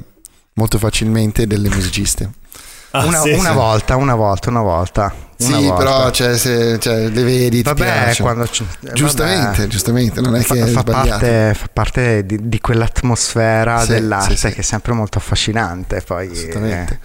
molto 0.56 0.78
facilmente 0.78 1.46
delle 1.46 1.68
musiciste. 1.68 2.30
Ah, 2.92 3.04
una, 3.04 3.20
sì, 3.20 3.32
una 3.32 3.50
sì. 3.50 3.54
volta, 3.54 3.96
una 3.96 4.14
volta, 4.14 4.48
una 4.48 4.62
volta. 4.62 5.12
una 5.40 5.56
sì, 5.58 5.66
volta. 5.66 5.75
però 5.76 6.10
cioè, 6.10 6.36
se, 6.38 6.78
cioè, 6.78 7.08
le 7.08 7.22
vedi, 7.25 7.62
Vabbè, 7.62 8.16
quando 8.20 8.44
c- 8.44 8.62
eh, 8.84 8.92
Giustamente, 8.94 9.58
vabbè. 9.58 9.66
giustamente, 9.66 10.20
non 10.22 10.34
è 10.34 10.40
fa, 10.40 10.54
che 10.54 10.66
fa 10.66 10.82
parte, 10.82 11.52
fa 11.54 11.68
parte 11.70 12.25
di, 12.25 12.48
di 12.48 12.60
quell'atmosfera 12.60 13.80
Sì, 13.80 13.88
dell'arte 13.88 14.36
sì, 14.36 14.48
sì. 14.48 14.54
che 14.54 14.60
è 14.60 14.62
sempre 14.62 14.92
molto 14.94 15.18
affascinante. 15.18 16.00
Poi, 16.00 16.28
Assolutamente. 16.30 17.00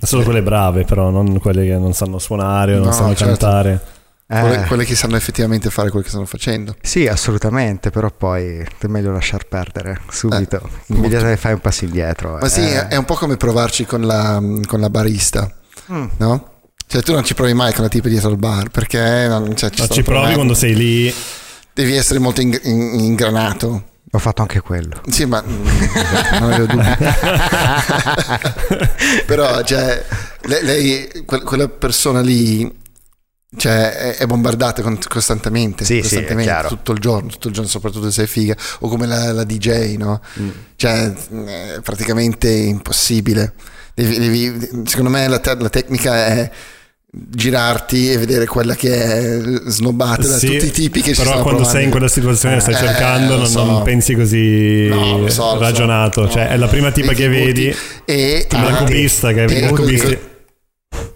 Solo 0.00 0.24
quelle 0.24 0.42
brave, 0.42 0.84
però, 0.84 1.10
non 1.10 1.38
quelle 1.38 1.64
che 1.66 1.76
non 1.76 1.92
sanno 1.92 2.18
suonare 2.18 2.74
o 2.74 2.78
non 2.78 2.86
No, 2.88 2.92
sanno 2.92 3.14
certo. 3.14 3.24
cantare. 3.36 3.80
Eh, 4.28 4.64
Quelle, 4.66 4.84
che 4.84 4.94
sanno 4.96 5.14
effettivamente 5.16 5.70
fare 5.70 5.88
quello 5.90 6.02
che 6.04 6.10
stanno 6.10 6.26
facendo. 6.26 6.74
Sì, 6.82 7.06
assolutamente, 7.06 7.90
però 7.90 8.10
poi 8.10 8.58
è 8.58 8.86
meglio 8.88 9.12
lasciar 9.12 9.46
perdere 9.46 10.00
subito. 10.10 10.56
Eh, 10.88 10.94
Immediatamente 10.94 11.40
fai 11.40 11.52
un 11.52 11.60
passo 11.60 11.84
indietro. 11.84 12.38
Ma 12.40 12.48
sì, 12.48 12.60
eh. 12.62 12.88
è 12.88 12.96
un 12.96 13.04
po' 13.04 13.14
come 13.14 13.36
provarci 13.36 13.84
con 13.84 14.02
la, 14.02 14.42
con 14.66 14.80
la 14.80 14.90
barista, 14.90 15.50
Mm. 15.92 16.06
no? 16.16 16.50
Cioè 16.88 17.02
tu 17.02 17.12
non 17.12 17.22
ci 17.24 17.34
provi 17.34 17.52
mai 17.54 17.72
con 17.72 17.82
la 17.84 17.88
tipa 17.88 18.08
dietro 18.08 18.28
al 18.30 18.36
bar 18.38 18.70
perché 18.70 19.26
non, 19.28 19.54
cioè, 19.56 19.70
Ma 19.76 19.84
sta 19.84 19.94
ci 19.94 20.02
provi 20.02 20.34
quando 20.34 20.54
sei 20.54 20.74
lì. 20.74 21.14
Devi 21.72 21.94
essere 21.96 22.18
molto 22.18 22.40
ing- 22.40 22.60
in- 22.64 22.98
ingranato. 23.00 23.84
Ho 24.12 24.18
fatto 24.18 24.40
anche 24.42 24.60
quello. 24.60 25.00
Sì, 25.08 25.24
ma 25.26 25.42
mm, 25.46 25.66
non 26.40 26.52
avevo 26.52 26.66
dubbi. 26.66 26.84
Però, 29.26 29.62
cioè, 29.62 30.04
lei, 30.42 30.62
lei- 30.64 31.24
que- 31.26 31.42
quella 31.42 31.68
persona 31.68 32.20
lì 32.20 32.84
cioè, 33.56 33.92
è, 33.92 34.16
è 34.16 34.26
bombardata 34.26 34.82
costantemente, 35.08 35.84
Sì, 35.84 35.94
sì, 35.94 35.98
è 35.98 36.02
costantemente 36.02 36.50
chiaro. 36.50 36.68
tutto 36.68 36.92
il 36.92 36.98
giorno, 36.98 37.28
tutto 37.28 37.48
il 37.48 37.54
giorno, 37.54 37.68
soprattutto 37.68 38.06
se 38.06 38.12
sei 38.12 38.26
figa, 38.26 38.56
o 38.80 38.88
come 38.88 39.06
la, 39.06 39.32
la 39.32 39.44
DJ, 39.44 39.96
no? 39.96 40.20
Mm. 40.40 40.48
Cioè, 40.76 41.12
è 41.12 41.80
praticamente 41.82 42.50
impossibile. 42.50 43.52
Devi- 43.94 44.18
devi- 44.18 44.82
secondo 44.84 45.10
me 45.10 45.26
la, 45.28 45.38
te- 45.38 45.56
la 45.58 45.68
tecnica 45.70 46.26
è 46.26 46.50
girarti 47.18 48.12
e 48.12 48.18
vedere 48.18 48.44
quella 48.46 48.74
che 48.74 48.92
è 48.92 49.40
snobbata 49.68 50.26
da 50.26 50.36
Sì, 50.36 50.48
tutti 50.48 50.66
i 50.66 50.70
tipi 50.70 51.00
che 51.00 51.10
ci 51.14 51.16
però 51.16 51.30
stanno 51.30 51.42
quando 51.44 51.62
provando. 51.62 51.68
sei 51.78 51.84
in 51.84 51.90
quella 51.90 52.08
situazione 52.08 52.60
stai 52.60 52.74
Eh, 52.74 52.76
cercando 52.76 53.36
non, 53.36 53.46
so. 53.46 53.64
non 53.64 53.82
pensi 53.84 54.14
così 54.14 54.86
No, 54.88 55.26
so, 55.28 55.30
so. 55.30 55.58
ragionato 55.58 56.22
No. 56.24 56.28
cioè 56.30 56.48
è 56.48 56.56
la 56.58 56.66
prima 56.66 56.90
tipa 56.90 57.14
che 57.14 57.28
vedi 57.28 57.74
e 58.04 58.46
ah, 58.50 58.74
cubista 58.84 59.32
che 59.32 59.46
vedi 59.46 60.34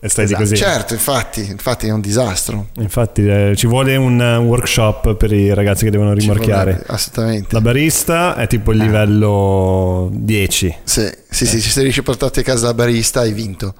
e- 0.00 0.08
stai 0.08 0.26
di 0.26 0.32
Esatto. 0.32 0.48
così 0.48 0.56
Certo, 0.56 0.92
infatti, 0.94 1.46
infatti 1.50 1.86
è 1.86 1.90
un 1.90 2.00
disastro. 2.00 2.68
infatti 2.76 3.26
eh, 3.26 3.52
ci 3.56 3.66
vuole 3.66 3.96
un 3.96 4.20
eh, 4.20 4.36
workshop 4.36 5.14
per 5.16 5.32
i 5.32 5.52
ragazzi 5.54 5.84
che 5.84 5.90
devono 5.90 6.12
rimorchiare 6.12 6.72
vuole- 6.72 6.84
assolutamente. 6.88 7.48
la 7.54 7.60
barista 7.60 8.34
è 8.36 8.46
tipo 8.46 8.72
il 8.72 8.80
Ah. 8.80 8.84
livello 8.84 10.08
10 10.12 10.74
Sì, 10.84 11.08
sì, 11.28 11.46
sì, 11.46 11.60
se 11.60 11.82
riesci 11.82 12.00
a 12.00 12.02
portarti 12.02 12.40
a 12.40 12.42
casa 12.42 12.66
la 12.66 12.74
barista 12.74 13.20
hai 13.20 13.32
vinto. 13.32 13.74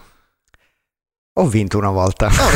Ho 1.40 1.46
vinto 1.46 1.78
una 1.78 1.88
volta. 1.88 2.26
Ah. 2.26 2.50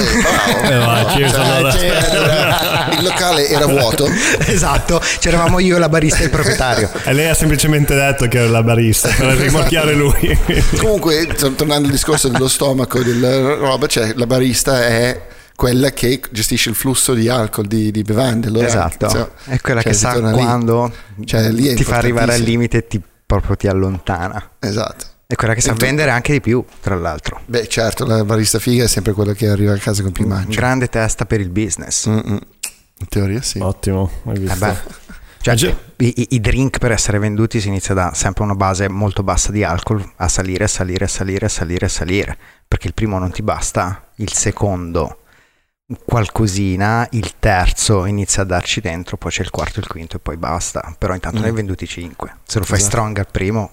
Eh, 0.68 1.28
Cioè, 1.30 1.40
allora. 1.40 2.90
il 2.92 3.02
locale 3.02 3.48
era 3.48 3.64
vuoto. 3.64 4.06
esatto, 4.44 5.00
c'eravamo 5.20 5.58
io, 5.58 5.78
la 5.78 5.88
barista 5.88 6.18
e 6.18 6.24
il 6.24 6.30
proprietario. 6.30 6.90
e 7.02 7.14
lei 7.14 7.28
ha 7.28 7.34
semplicemente 7.34 7.94
detto 7.94 8.28
che 8.28 8.40
era 8.40 8.48
la 8.50 8.62
barista 8.62 9.08
per 9.08 9.38
rimorchiare 9.38 9.94
lui 9.94 10.38
Comunque, 10.76 11.26
tor- 11.28 11.54
tornando 11.54 11.86
al 11.86 11.92
discorso 11.92 12.28
dello 12.28 12.46
stomaco, 12.46 13.02
della 13.02 13.54
roba, 13.54 13.86
cioè 13.86 14.12
la 14.16 14.26
barista 14.26 14.84
è 14.84 15.18
quella 15.56 15.90
che 15.92 16.20
gestisce 16.30 16.68
il 16.68 16.74
flusso 16.74 17.14
di 17.14 17.30
alcol, 17.30 17.64
di, 17.66 17.90
di 17.90 18.02
bevande. 18.02 18.48
Allora, 18.48 18.66
esatto, 18.66 19.08
cioè, 19.08 19.26
è 19.46 19.60
quella 19.60 19.80
cioè, 19.80 19.92
che 19.92 19.96
sa 19.96 20.12
torna 20.12 20.30
lì. 20.32 20.36
quando 20.36 20.92
Cioè, 21.24 21.50
lì 21.50 21.74
ti 21.74 21.84
fa 21.84 21.96
arrivare 21.96 22.34
al 22.34 22.40
limite 22.42 22.76
e 22.76 22.86
ti, 22.86 23.00
proprio 23.24 23.56
ti 23.56 23.66
allontana. 23.66 24.50
Esatto. 24.58 25.12
È 25.34 25.36
quella 25.36 25.54
che 25.54 25.60
sa 25.62 25.72
vendere 25.72 26.10
anche 26.12 26.30
di 26.32 26.40
più, 26.40 26.64
tra 26.80 26.94
l'altro. 26.94 27.40
Beh, 27.46 27.66
certo, 27.66 28.06
la 28.06 28.24
barista 28.24 28.60
figa 28.60 28.84
è 28.84 28.86
sempre 28.86 29.12
quella 29.14 29.32
che 29.32 29.48
arriva 29.48 29.72
a 29.72 29.78
casa 29.78 30.02
con 30.04 30.12
più 30.12 30.28
mangi. 30.28 30.54
Grande 30.56 30.88
testa 30.88 31.26
per 31.26 31.40
il 31.40 31.48
business. 31.50 32.08
Mm-mm. 32.08 32.38
In 32.98 33.08
teoria 33.08 33.42
sì. 33.42 33.58
ottimo 33.58 34.08
hai 34.26 34.38
visto 34.38 34.64
Eh 34.64 34.76
cioè, 35.40 35.54
Eh, 35.54 35.56
già- 35.56 35.76
i, 35.96 36.12
i- 36.22 36.26
i 36.30 36.40
drink 36.40 36.78
per 36.78 36.92
essere 36.92 37.18
venduti 37.18 37.60
si 37.60 37.66
inizia 37.66 37.94
da 37.94 38.12
sempre 38.14 38.44
una 38.44 38.54
base 38.54 38.88
molto 38.88 39.24
bassa 39.24 39.50
di 39.50 39.64
alcol 39.64 40.08
a 40.16 40.28
salire, 40.28 40.68
salire, 40.68 41.08
salire, 41.08 41.48
salire, 41.48 41.88
salire. 41.88 42.38
Perché 42.68 42.86
il 42.86 42.94
primo 42.94 43.18
non 43.18 43.32
ti 43.32 43.42
basta, 43.42 44.10
il 44.18 44.32
secondo 44.32 45.18
qualcosina, 46.04 47.06
il 47.10 47.34
terzo 47.40 48.06
inizia 48.06 48.42
a 48.42 48.46
darci 48.46 48.80
dentro, 48.80 49.16
poi 49.16 49.30
c'è 49.32 49.42
il 49.42 49.50
quarto, 49.50 49.80
il 49.80 49.86
quinto 49.88 50.16
e 50.16 50.20
poi 50.20 50.36
basta. 50.36 50.94
Però 50.96 51.12
intanto 51.12 51.38
Mm. 51.38 51.42
ne 51.42 51.48
hai 51.48 51.54
venduti 51.54 51.86
5. 51.88 52.36
Se 52.44 52.58
lo 52.60 52.64
fai 52.64 52.76
Esatto. 52.78 52.90
strong 52.92 53.18
al 53.18 53.28
primo, 53.30 53.70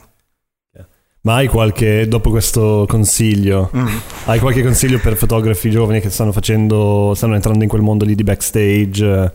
ma 1.24 1.36
hai 1.36 1.48
qualche 1.48 2.08
dopo 2.08 2.30
questo 2.32 2.86
consiglio 2.88 3.70
mm, 3.76 3.88
Hai 4.26 4.40
qualche 4.40 4.64
consiglio 4.64 5.00
per 5.00 5.16
fotografi 5.16 5.70
giovani 5.70 6.00
che 6.02 6.10
stanno 6.10 6.32
facendo, 6.32 7.14
stanno 7.16 7.36
entrando 7.36 7.64
in 7.64 7.70
quel 7.70 7.82
mondo 7.82 8.06
lì 8.06 8.16
di 8.16 8.24
backstage? 8.24 9.34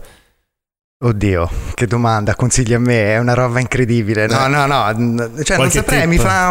Oddio, 0.99 1.47
che 1.75 1.85
domanda, 1.85 2.33
consigli 2.33 2.73
a 2.73 2.79
me, 2.79 3.13
è 3.13 3.19
una 3.19 3.35
roba 3.35 3.59
incredibile. 3.59 4.25
No, 4.25 4.45
Eh. 4.45 4.47
no, 4.47 4.65
no, 4.65 5.43
cioè 5.43 5.57
non 5.57 5.69
saprei, 5.69 5.99
tip? 6.01 6.09
mi 6.09 6.17
fa... 6.17 6.49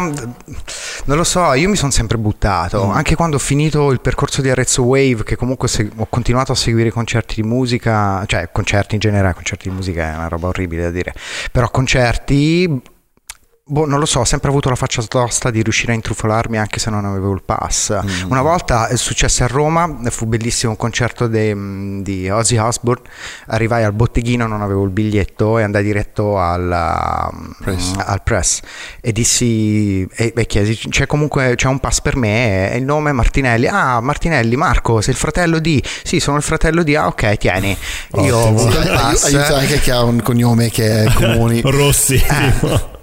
Non 1.07 1.17
lo 1.17 1.25
so, 1.25 1.53
io 1.55 1.69
mi 1.69 1.75
sono 1.75 1.91
sempre 1.91 2.17
buttato, 2.17 2.87
Mm. 2.87 2.91
anche 2.93 3.17
quando 3.17 3.37
ho 3.37 3.39
finito 3.41 3.91
il 3.91 4.01
percorso 4.01 4.43
di 4.43 4.49
Arezzo 4.51 4.85
Wave, 4.85 5.25
che 5.25 5.35
comunque 5.35 5.67
se- 5.67 5.91
ho 5.97 6.07
continuato 6.09 6.53
a 6.53 6.55
seguire 6.55 6.91
concerti 6.93 7.43
di 7.43 7.49
musica, 7.49 8.23
cioè 8.27 8.49
concerti 8.53 8.95
in 8.95 9.01
generale, 9.01 9.35
concerti 9.35 9.69
di 9.69 9.75
musica 9.75 10.13
è 10.13 10.15
una 10.15 10.29
roba 10.29 10.47
orribile 10.47 10.83
da 10.83 10.91
dire, 10.91 11.13
però 11.51 11.69
concerti... 11.69 12.83
Boh, 13.69 13.85
non 13.85 13.99
lo 13.99 14.07
so, 14.07 14.21
ho 14.21 14.25
sempre 14.25 14.49
avuto 14.49 14.69
la 14.69 14.77
faccia 14.77 15.03
tosta 15.03 15.51
di 15.51 15.61
riuscire 15.61 15.91
a 15.91 15.97
intrufolarmi 15.97 16.57
anche 16.57 16.79
se 16.79 16.89
non 16.89 17.05
avevo 17.05 17.33
il 17.33 17.43
pass. 17.45 17.93
Mm. 18.01 18.31
Una 18.31 18.41
volta 18.41 18.87
è 18.87 18.97
successo 18.97 19.43
a 19.43 19.49
Roma, 19.49 19.93
fu 20.05 20.27
bellissimo 20.27 20.71
un 20.71 20.77
concerto 20.77 21.27
de- 21.27 22.01
di 22.01 22.31
Ozzy 22.31 22.59
Osbourne, 22.59 23.03
arrivai 23.47 23.83
al 23.83 23.93
botteghino, 23.93 24.47
non 24.47 24.63
avevo 24.63 24.85
il 24.85 24.91
biglietto 24.91 25.59
e 25.59 25.65
andai 25.65 25.83
diretto 25.83 26.39
al, 26.39 27.29
Press. 27.61 27.91
mm, 27.91 28.01
al 28.05 28.23
press 28.23 28.61
e 29.01 29.11
dissi 29.11 30.07
e, 30.15 30.33
e 30.37 30.47
chiesi 30.47 30.89
c'è 30.89 31.07
comunque 31.07 31.55
c'è 31.57 31.67
un 31.67 31.81
pass 31.81 32.01
per 32.01 32.15
me 32.15 32.71
e 32.73 32.77
il 32.77 32.85
nome 32.85 33.11
è 33.11 33.13
Martinelli 33.13 33.67
ah 33.67 34.01
Martinelli 34.01 34.55
Marco 34.55 35.01
sei 35.01 35.13
il 35.13 35.19
fratello 35.19 35.59
di 35.59 35.83
sì 36.05 36.21
sono 36.21 36.37
il 36.37 36.43
fratello 36.45 36.85
di 36.85 36.95
ah 36.95 37.07
ok 37.07 37.37
tieni 37.37 37.77
io 38.21 38.37
ho 38.37 38.49
avuto 38.49 38.79
il 38.79 38.91
pass 38.95 39.25
Aiuta 39.25 39.57
anche 39.57 39.81
chi 39.81 39.91
ha 39.91 40.03
un 40.05 40.23
cognome 40.23 40.71
che 40.71 41.05
è 41.05 41.13
comuni. 41.13 41.63
Rossi. 41.67 42.17
tipo. 42.17 42.95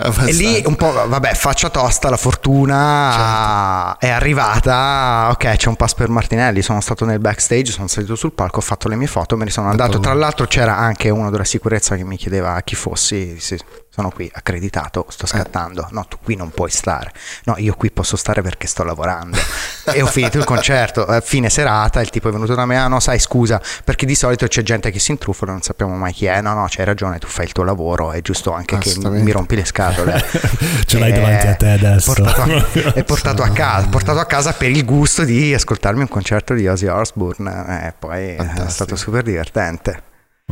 E 0.00 0.32
lì 0.32 0.62
un 0.64 0.76
po', 0.76 0.92
vabbè, 0.92 1.34
faccia 1.34 1.70
tosta, 1.70 2.08
la 2.08 2.16
fortuna 2.16 3.96
Certo. 3.96 4.06
è 4.06 4.10
arrivata. 4.10 5.28
Ok, 5.32 5.56
c'è 5.56 5.68
un 5.68 5.74
pass 5.76 5.94
per 5.94 6.08
Martinelli. 6.08 6.62
Sono 6.62 6.80
stato 6.80 7.04
nel 7.04 7.18
backstage, 7.18 7.72
sono 7.72 7.88
salito 7.88 8.14
sul 8.14 8.32
palco, 8.32 8.58
ho 8.58 8.62
fatto 8.62 8.88
le 8.88 8.94
mie 8.94 9.08
foto, 9.08 9.36
me 9.36 9.44
ne 9.44 9.50
sono 9.50 9.68
andato. 9.68 9.98
Tra 9.98 10.14
l'altro, 10.14 10.46
c'era 10.46 10.76
anche 10.76 11.10
uno 11.10 11.30
della 11.30 11.44
sicurezza 11.44 11.96
che 11.96 12.04
mi 12.04 12.16
chiedeva 12.16 12.60
chi 12.62 12.76
fossi. 12.76 13.40
Sì, 13.40 13.58
sono 13.98 14.10
qui 14.10 14.30
accreditato, 14.32 15.06
sto 15.08 15.26
scattando, 15.26 15.88
no, 15.90 16.06
tu 16.06 16.18
qui 16.22 16.36
non 16.36 16.50
puoi 16.50 16.70
stare, 16.70 17.10
no, 17.44 17.56
io 17.58 17.74
qui 17.74 17.90
posso 17.90 18.16
stare 18.16 18.42
perché 18.42 18.68
sto 18.68 18.84
lavorando. 18.84 19.36
e 19.92 20.02
ho 20.02 20.06
finito 20.06 20.38
il 20.38 20.44
concerto, 20.44 21.04
a 21.04 21.20
fine 21.20 21.50
serata 21.50 22.00
il 22.00 22.08
tipo 22.08 22.28
è 22.28 22.32
venuto 22.32 22.54
da 22.54 22.64
me, 22.64 22.78
ah 22.78 22.86
no, 22.86 23.00
sai 23.00 23.18
scusa, 23.18 23.60
perché 23.82 24.06
di 24.06 24.14
solito 24.14 24.46
c'è 24.46 24.62
gente 24.62 24.92
che 24.92 25.00
si 25.00 25.10
intrufola, 25.10 25.50
non 25.50 25.62
sappiamo 25.62 25.96
mai 25.96 26.12
chi 26.12 26.26
è, 26.26 26.40
no, 26.40 26.54
no, 26.54 26.66
c'hai 26.68 26.84
ragione, 26.84 27.18
tu 27.18 27.26
fai 27.26 27.46
il 27.46 27.52
tuo 27.52 27.64
lavoro, 27.64 28.12
è 28.12 28.20
giusto 28.20 28.52
anche 28.52 28.78
che 28.78 28.94
mi 28.98 29.32
rompi 29.32 29.56
le 29.56 29.64
scatole. 29.64 30.24
Ce 30.86 30.96
l'hai 30.96 31.12
davanti 31.12 31.46
a 31.48 31.54
te 31.56 31.70
adesso. 31.70 32.12
Portato 32.12 32.42
a, 32.42 32.92
è 32.94 33.02
portato 33.02 33.42
a, 33.42 33.48
casa, 33.48 33.88
portato 33.88 34.20
a 34.20 34.26
casa 34.26 34.52
per 34.52 34.70
il 34.70 34.84
gusto 34.84 35.24
di 35.24 35.52
ascoltarmi 35.52 36.02
un 36.02 36.08
concerto 36.08 36.54
di 36.54 36.68
Ozzy 36.68 36.86
Osbourne, 36.86 37.88
e 37.88 37.94
poi 37.98 38.36
Fantastico. 38.36 38.64
è 38.64 38.70
stato 38.70 38.94
super 38.94 39.24
divertente. 39.24 40.02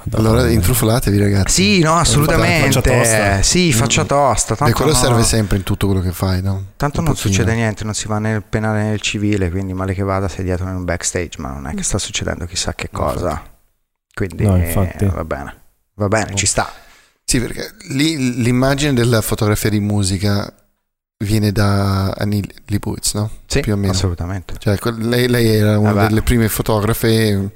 Madonna. 0.05 0.29
Allora 0.29 0.51
intrufolatevi 0.51 1.19
ragazzi. 1.19 1.77
Sì, 1.77 1.79
no, 1.81 1.95
assolutamente. 1.95 2.67
Faccia 2.67 2.81
tosta. 2.83 3.43
Sì, 3.43 3.73
faccia 3.73 4.05
tosta. 4.05 4.55
Tanto 4.55 4.73
e 4.73 4.77
quello 4.77 4.93
no. 4.93 4.99
serve 4.99 5.23
sempre 5.23 5.57
in 5.57 5.63
tutto 5.63 5.87
quello 5.87 6.03
che 6.03 6.13
fai, 6.13 6.43
no? 6.43 6.67
Tanto 6.77 7.01
non 7.01 7.17
succede 7.17 7.55
niente, 7.55 7.83
non 7.85 7.95
si 7.95 8.07
va 8.07 8.19
nel 8.19 8.43
penale 8.43 8.83
né 8.83 8.89
nel 8.91 9.01
civile, 9.01 9.51
quindi 9.51 9.73
male 9.73 9.95
che 9.95 10.03
vada 10.03 10.29
sei 10.29 10.45
dietro 10.45 10.69
in 10.69 10.75
un 10.75 10.85
backstage, 10.85 11.39
ma 11.39 11.51
non 11.51 11.67
è 11.67 11.75
che 11.75 11.83
sta 11.83 11.97
succedendo 11.99 12.45
chissà 12.45 12.75
che 12.75 12.91
cosa. 12.93 13.43
Quindi 14.13 14.45
no, 14.45 14.53
va 14.53 15.25
bene, 15.25 15.61
va 15.95 16.09
bene, 16.09 16.35
ci 16.35 16.47
sta. 16.47 16.71
Sì, 17.25 17.41
perché 17.41 17.75
lì 17.89 18.43
l'immagine 18.43 18.93
della 18.93 19.21
fotografia 19.23 19.71
di 19.71 19.81
musica 19.81 20.53
viene 21.25 21.53
da 21.53 22.11
Annie 22.11 22.43
Leibowitz, 22.67 23.15
no? 23.15 23.31
Sì, 23.47 23.61
più 23.61 23.73
o 23.73 23.77
meno. 23.77 23.93
assolutamente. 23.93 24.55
Cioè, 24.59 24.79
lei, 24.99 25.27
lei 25.27 25.49
era 25.49 25.79
una 25.79 25.93
Vabbè. 25.93 26.09
delle 26.09 26.23
prime 26.23 26.49
fotografe 26.49 27.51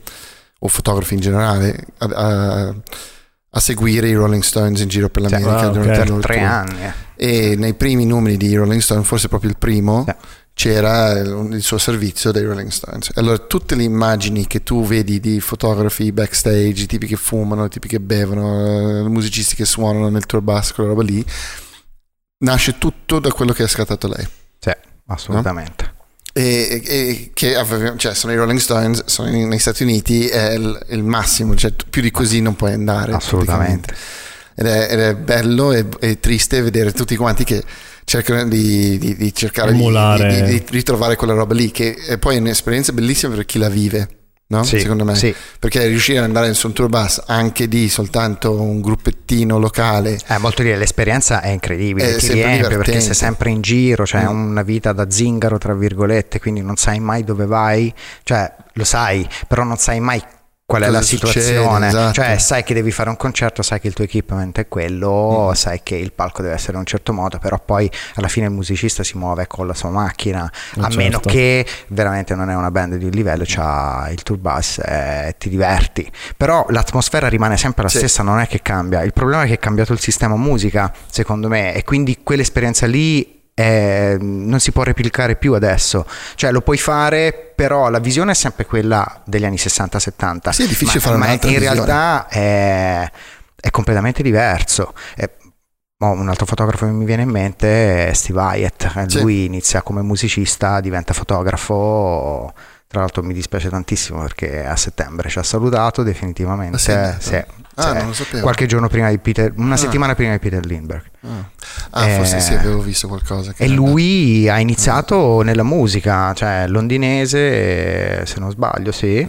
o 0.62 0.68
fotografi 0.68 1.14
in 1.14 1.20
generale 1.20 1.86
a, 1.98 2.06
a, 2.06 2.74
a, 3.50 3.60
seguire 3.60 4.08
i 4.08 4.14
Rolling 4.14 4.42
Stones 4.42 4.80
in 4.80 4.88
giro 4.88 5.08
per 5.08 5.22
l'America 5.22 5.58
cioè, 5.58 5.70
durante 5.70 6.00
okay. 6.00 6.20
tre 6.20 6.40
anni. 6.42 6.84
Eh. 6.84 6.92
E 7.16 7.56
nei 7.56 7.74
primi 7.74 8.06
numeri 8.06 8.36
di 8.36 8.54
Rolling 8.54 8.80
Stone, 8.80 9.02
forse 9.04 9.28
proprio 9.28 9.50
il 9.50 9.56
primo, 9.56 10.04
yeah. 10.06 10.16
c'era 10.54 11.18
il, 11.18 11.48
il, 11.52 11.62
suo 11.62 11.78
servizio 11.78 12.30
dei 12.30 12.44
Rolling 12.44 12.70
Stones. 12.70 13.10
Allora 13.14 13.38
tutte 13.38 13.74
le 13.74 13.82
immagini 13.82 14.46
che 14.46 14.62
tu 14.62 14.84
vedi 14.84 15.18
di 15.18 15.40
fotografi 15.40 16.12
backstage, 16.12 16.82
i 16.82 16.86
tipi 16.86 17.06
che 17.06 17.16
fumano, 17.16 17.64
i 17.64 17.68
tipi 17.70 17.88
che 17.88 18.00
bevono, 18.00 19.00
i 19.06 19.08
musicisti 19.10 19.54
che 19.54 19.64
suonano 19.64 20.08
nel 20.08 20.26
tour 20.26 20.42
bus, 20.42 20.72
quella 20.72 20.90
roba 20.90 21.02
lì, 21.02 21.24
nasce 22.38 22.76
tutto 22.78 23.18
da 23.18 23.30
quello 23.32 23.52
che 23.52 23.62
ha 23.62 23.68
scattato 23.68 24.08
lei. 24.08 24.26
Sì, 24.58 24.72
assolutamente. 25.06 25.84
No? 25.84 25.99
E, 26.32 26.82
e, 26.84 27.30
che 27.34 27.56
cioè, 27.96 28.14
sono 28.14 28.32
i 28.32 28.36
Rolling 28.36 28.58
Stones, 28.58 29.04
sono 29.06 29.30
negli 29.30 29.58
Stati 29.58 29.82
Uniti, 29.82 30.28
è 30.28 30.52
il, 30.52 30.86
il 30.90 31.02
massimo, 31.02 31.54
cioè, 31.54 31.72
più 31.88 32.02
di 32.02 32.10
così 32.10 32.40
non 32.40 32.54
puoi 32.54 32.72
andare. 32.72 33.12
Assolutamente. 33.12 33.94
Ed 34.54 34.66
è, 34.66 34.88
ed 34.90 35.00
è, 35.00 35.14
bello 35.14 35.72
e, 35.72 35.86
e, 36.00 36.20
triste 36.20 36.60
vedere 36.60 36.92
tutti 36.92 37.16
quanti 37.16 37.44
che 37.44 37.62
cercano 38.04 38.46
di, 38.48 38.98
di, 38.98 39.16
di 39.16 39.34
cercare 39.34 39.72
di, 39.72 40.42
di, 40.42 40.64
ritrovare 40.68 41.16
quella 41.16 41.32
roba 41.32 41.54
lì, 41.54 41.70
che 41.70 41.94
è 41.94 42.18
poi 42.18 42.36
un'esperienza 42.36 42.92
bellissima 42.92 43.34
per 43.34 43.44
chi 43.44 43.58
la 43.58 43.68
vive 43.68 44.19
no? 44.50 44.62
Sì, 44.62 44.80
secondo 44.80 45.04
me. 45.04 45.14
Sì. 45.14 45.34
Perché 45.58 45.86
riuscire 45.86 46.18
ad 46.18 46.24
andare 46.24 46.52
su 46.54 46.66
un 46.66 46.72
tour 46.72 46.88
bus 46.88 47.22
anche 47.26 47.68
di 47.68 47.88
soltanto 47.88 48.60
un 48.60 48.80
gruppettino 48.80 49.58
locale. 49.58 50.18
Eh, 50.26 50.38
molto 50.38 50.62
dire, 50.62 50.76
l'esperienza 50.76 51.40
è 51.40 51.48
incredibile, 51.48 52.16
è 52.16 52.18
ti 52.18 52.32
riempie 52.32 52.56
divertente. 52.56 52.76
perché 52.84 53.00
sei 53.00 53.14
sempre 53.14 53.50
in 53.50 53.60
giro, 53.60 54.04
cioè 54.04 54.24
mm. 54.24 54.50
una 54.50 54.62
vita 54.62 54.92
da 54.92 55.10
zingaro, 55.10 55.58
tra 55.58 55.74
virgolette, 55.74 56.40
quindi 56.40 56.62
non 56.62 56.76
sai 56.76 57.00
mai 57.00 57.24
dove 57.24 57.46
vai, 57.46 57.92
cioè 58.22 58.52
lo 58.74 58.84
sai, 58.84 59.26
però 59.46 59.62
non 59.62 59.76
sai 59.76 60.00
mai 60.00 60.22
qual 60.70 60.82
è 60.82 60.88
la 60.88 61.02
situazione. 61.02 61.50
Succede, 61.66 61.86
esatto. 61.88 62.12
Cioè, 62.12 62.38
sai 62.38 62.62
che 62.62 62.74
devi 62.74 62.92
fare 62.92 63.10
un 63.10 63.16
concerto, 63.16 63.60
sai 63.60 63.80
che 63.80 63.88
il 63.88 63.92
tuo 63.92 64.04
equipment 64.04 64.56
è 64.60 64.68
quello, 64.68 65.48
mm. 65.50 65.52
sai 65.54 65.80
che 65.82 65.96
il 65.96 66.12
palco 66.12 66.42
deve 66.42 66.54
essere 66.54 66.74
in 66.74 66.78
un 66.78 66.84
certo 66.84 67.12
modo, 67.12 67.38
però 67.38 67.60
poi 67.60 67.90
alla 68.14 68.28
fine 68.28 68.46
il 68.46 68.52
musicista 68.52 69.02
si 69.02 69.18
muove 69.18 69.48
con 69.48 69.66
la 69.66 69.74
sua 69.74 69.90
macchina, 69.90 70.42
Ma 70.76 70.86
a 70.86 70.90
certo. 70.90 70.96
meno 70.96 71.18
che 71.18 71.66
veramente 71.88 72.36
non 72.36 72.50
è 72.50 72.54
una 72.54 72.70
band 72.70 72.94
di 72.94 73.04
un 73.04 73.10
livello, 73.10 73.42
c'ha 73.44 74.06
il 74.12 74.22
tour 74.22 74.38
bus 74.38 74.78
e 74.78 75.34
ti 75.38 75.48
diverti. 75.48 76.08
Però 76.36 76.64
l'atmosfera 76.68 77.26
rimane 77.26 77.56
sempre 77.56 77.82
la 77.82 77.88
sì. 77.88 77.98
stessa, 77.98 78.22
non 78.22 78.38
è 78.38 78.46
che 78.46 78.62
cambia. 78.62 79.02
Il 79.02 79.12
problema 79.12 79.42
è 79.42 79.46
che 79.48 79.54
è 79.54 79.58
cambiato 79.58 79.92
il 79.92 79.98
sistema 79.98 80.36
musica, 80.36 80.92
secondo 81.10 81.48
me, 81.48 81.74
e 81.74 81.82
quindi 81.82 82.20
quell'esperienza 82.22 82.86
lì 82.86 83.39
eh, 83.60 84.16
non 84.18 84.58
si 84.58 84.72
può 84.72 84.82
replicare 84.82 85.36
più 85.36 85.52
adesso. 85.52 86.06
Cioè 86.34 86.50
lo 86.50 86.62
puoi 86.62 86.78
fare, 86.78 87.52
però 87.54 87.90
la 87.90 87.98
visione 87.98 88.32
è 88.32 88.34
sempre 88.34 88.64
quella 88.64 89.20
degli 89.24 89.44
anni 89.44 89.56
60-70. 89.56 90.50
Sì, 90.50 90.62
è 90.64 90.66
difficile 90.66 90.98
ma, 90.98 91.04
fare 91.04 91.16
ma 91.18 91.30
in 91.30 91.38
visione. 91.38 91.58
realtà 91.58 92.28
è, 92.28 93.10
è, 93.60 93.70
completamente 93.70 94.22
diverso. 94.22 94.94
È, 95.14 95.28
oh, 95.98 96.10
un 96.10 96.28
altro 96.30 96.46
fotografo 96.46 96.86
che 96.86 96.92
mi 96.92 97.04
viene 97.04 97.22
in 97.22 97.28
mente 97.28 98.08
è 98.08 98.12
Steve 98.14 98.40
Hyatt. 98.40 99.08
Sì. 99.08 99.20
Lui 99.20 99.44
inizia 99.44 99.82
come 99.82 100.00
musicista, 100.00 100.80
diventa 100.80 101.12
fotografo. 101.12 102.52
Tra 102.90 102.98
l'altro 102.98 103.22
mi 103.22 103.32
dispiace 103.32 103.68
tantissimo 103.68 104.20
perché 104.20 104.66
a 104.66 104.74
settembre 104.74 105.28
ci 105.28 105.38
ha 105.38 105.44
salutato 105.44 106.02
definitivamente. 106.02 106.92
Ah, 106.92 107.16
sì, 107.20 107.28
sì. 107.28 107.44
Ah, 107.76 107.92
non 107.92 108.08
lo 108.08 108.12
sapevo. 108.12 108.42
Qualche 108.42 108.66
giorno 108.66 108.88
prima 108.88 109.10
di 109.10 109.18
Peter, 109.18 109.52
una 109.58 109.74
ah. 109.74 109.76
settimana 109.76 110.16
prima 110.16 110.32
di 110.32 110.40
Peter 110.40 110.66
Lindbergh. 110.66 111.04
Ah, 111.20 111.50
ah 111.90 112.08
eh, 112.08 112.16
forse 112.16 112.40
sì, 112.40 112.52
avevo 112.54 112.80
visto 112.80 113.06
qualcosa. 113.06 113.54
e 113.56 113.68
lui 113.68 114.48
ha 114.48 114.58
iniziato 114.58 115.42
nella 115.42 115.62
musica, 115.62 116.34
cioè 116.34 116.66
londinese, 116.66 118.26
se 118.26 118.40
non 118.40 118.50
sbaglio, 118.50 118.90
sì. 118.90 119.18
Eh. 119.18 119.28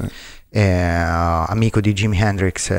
Eh, 0.49 0.63
amico 0.63 1.79
di 1.81 1.93
Jimi 1.93 2.19
Hendrix 2.19 2.71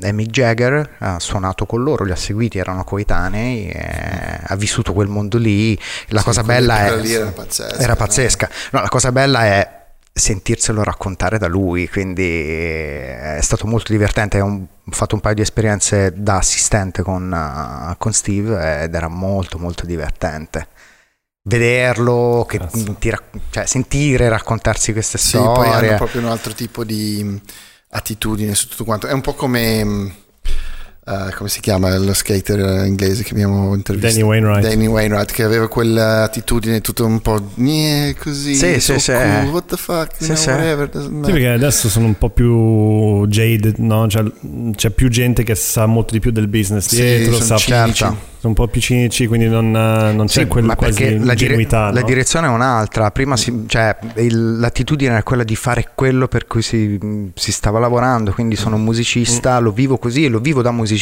e, 0.00 0.12
Mick 0.12 0.30
Jagger, 0.30 0.96
ha 0.98 1.18
suonato 1.18 1.66
con 1.66 1.82
loro, 1.82 2.04
li 2.04 2.12
ha 2.12 2.16
seguiti, 2.16 2.58
erano 2.58 2.84
coetanei, 2.84 3.72
ha 4.42 4.56
vissuto 4.56 4.92
quel 4.92 5.08
mondo 5.08 5.38
lì. 5.38 5.78
La 6.08 6.20
sì, 6.20 6.24
cosa 6.24 6.42
bella 6.42 6.86
è... 6.86 7.04
Era 7.06 7.30
pazzesca. 7.30 7.78
Era 7.78 7.96
pazzesca. 7.96 8.50
No, 8.72 8.80
la 8.80 8.88
cosa 8.88 9.12
bella 9.12 9.44
è 9.44 9.78
sentirselo 10.12 10.82
raccontare 10.82 11.38
da 11.38 11.46
lui, 11.46 11.88
quindi 11.88 12.42
è 12.42 13.38
stato 13.40 13.66
molto 13.66 13.92
divertente, 13.92 14.40
ho 14.40 14.68
fatto 14.90 15.14
un 15.14 15.20
paio 15.20 15.36
di 15.36 15.42
esperienze 15.42 16.12
da 16.14 16.36
assistente 16.36 17.02
con, 17.02 17.30
uh, 17.30 17.94
con 17.96 18.12
Steve 18.12 18.82
ed 18.82 18.94
era 18.94 19.08
molto 19.08 19.58
molto 19.58 19.86
divertente. 19.86 20.68
Vederlo, 21.42 22.44
che 22.46 22.60
ti, 22.98 23.16
cioè, 23.50 23.64
sentire 23.64 24.28
raccontarsi 24.28 24.92
queste 24.92 25.16
sì, 25.16 25.28
storie. 25.28 25.54
Poi 25.54 25.88
hanno 25.88 25.96
proprio 25.96 26.20
un 26.20 26.28
altro 26.28 26.52
tipo 26.52 26.84
di 26.84 27.40
attitudine 27.90 28.54
su 28.54 28.68
tutto 28.68 28.84
quanto. 28.84 29.06
È 29.06 29.12
un 29.12 29.20
po' 29.20 29.34
come 29.34 29.84
mm, 29.84 30.08
Uh, 31.10 31.34
come 31.34 31.48
si 31.48 31.58
chiama 31.58 31.98
lo 31.98 32.14
skater 32.14 32.86
inglese 32.86 33.24
che 33.24 33.32
abbiamo 33.32 33.74
intervistato? 33.74 34.14
Danny 34.14 34.22
Wainwright. 34.22 34.62
Danny 34.62 34.86
Wainwright 34.86 35.32
che 35.32 35.42
aveva 35.42 35.66
quell'attitudine 35.66 36.80
tutto 36.80 37.04
un 37.04 37.20
po' 37.20 37.42
così. 38.16 38.54
Sì, 38.54 38.78
sì, 38.78 38.96
sì. 39.00 39.10
Cool, 39.10 39.48
what 39.48 39.64
the 39.66 39.76
fuck, 39.76 40.14
sì, 40.16 40.36
sì. 40.36 40.36
sì, 40.36 40.50
perché 41.20 41.48
adesso 41.48 41.88
sono 41.88 42.06
un 42.06 42.16
po' 42.16 42.30
più 42.30 43.26
jaded, 43.26 43.78
no? 43.78 44.06
Cioè, 44.06 44.22
c'è 44.76 44.90
più 44.90 45.08
gente 45.08 45.42
che 45.42 45.56
sa 45.56 45.86
molto 45.86 46.12
di 46.12 46.20
più 46.20 46.30
del 46.30 46.46
business 46.46 46.88
dietro, 46.94 47.34
sì, 47.34 47.42
sa 47.42 47.56
certo 47.56 48.28
sono 48.40 48.54
un 48.54 48.64
po' 48.64 48.68
più 48.68 48.80
cinici, 48.80 49.26
quindi 49.26 49.48
non, 49.48 49.70
non 49.70 50.24
c'è 50.24 50.40
sì, 50.40 50.46
quella 50.46 50.74
quasi 50.74 51.18
la, 51.18 51.34
dire- 51.34 51.56
no? 51.56 51.90
la 51.92 52.00
direzione 52.00 52.46
è 52.46 52.50
un'altra. 52.50 53.10
Prima 53.10 53.36
si, 53.36 53.64
cioè, 53.66 53.94
il, 54.16 54.58
l'attitudine 54.58 55.10
era 55.10 55.22
quella 55.22 55.44
di 55.44 55.54
fare 55.54 55.90
quello 55.94 56.26
per 56.26 56.46
cui 56.46 56.62
si, 56.62 56.98
si 57.34 57.52
stava 57.52 57.78
lavorando. 57.78 58.32
Quindi 58.32 58.56
sono 58.56 58.76
un 58.76 58.84
musicista, 58.84 59.60
mm. 59.60 59.62
lo 59.62 59.72
vivo 59.72 59.98
così, 59.98 60.26
lo 60.28 60.38
vivo 60.38 60.62
da 60.62 60.70
musicista 60.70 60.99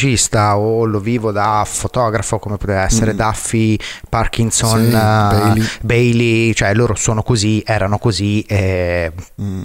o 0.56 0.84
lo 0.84 1.00
vivo 1.00 1.32
da 1.32 1.64
fotografo, 1.66 2.38
come 2.38 2.56
poteva 2.56 2.82
essere 2.82 3.12
mm. 3.12 3.16
Duffy, 3.16 3.78
Parkinson, 4.08 4.84
sì, 4.84 4.88
uh, 4.88 4.90
Bailey. 4.90 5.68
Bailey. 5.82 6.54
cioè 6.54 6.74
loro 6.74 6.94
sono 6.94 7.22
così, 7.22 7.62
erano 7.64 7.98
così. 7.98 8.42
E... 8.42 9.12
Mm 9.40 9.62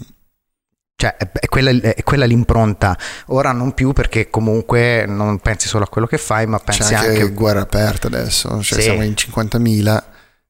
cioè, 1.03 1.17
è 1.17 1.47
quella, 1.47 1.71
è 1.71 2.01
quella, 2.03 2.23
l'impronta. 2.23 2.97
Ora 3.27 3.51
non 3.51 3.73
più 3.73 3.91
perché 3.91 4.29
comunque 4.29 5.05
non 5.05 5.39
pensi 5.39 5.67
solo 5.67 5.83
a 5.83 5.87
quello 5.87 6.07
che 6.07 6.17
fai, 6.17 6.45
ma 6.45 6.59
pensi 6.59 6.81
C'è 6.83 6.95
anche... 6.95 7.07
anche... 7.09 7.31
guerra 7.33 7.61
aperta 7.61 8.07
adesso, 8.07 8.61
cioè 8.61 8.77
sì. 8.79 8.83
siamo 8.85 9.03
in 9.03 9.11
50.000 9.11 10.03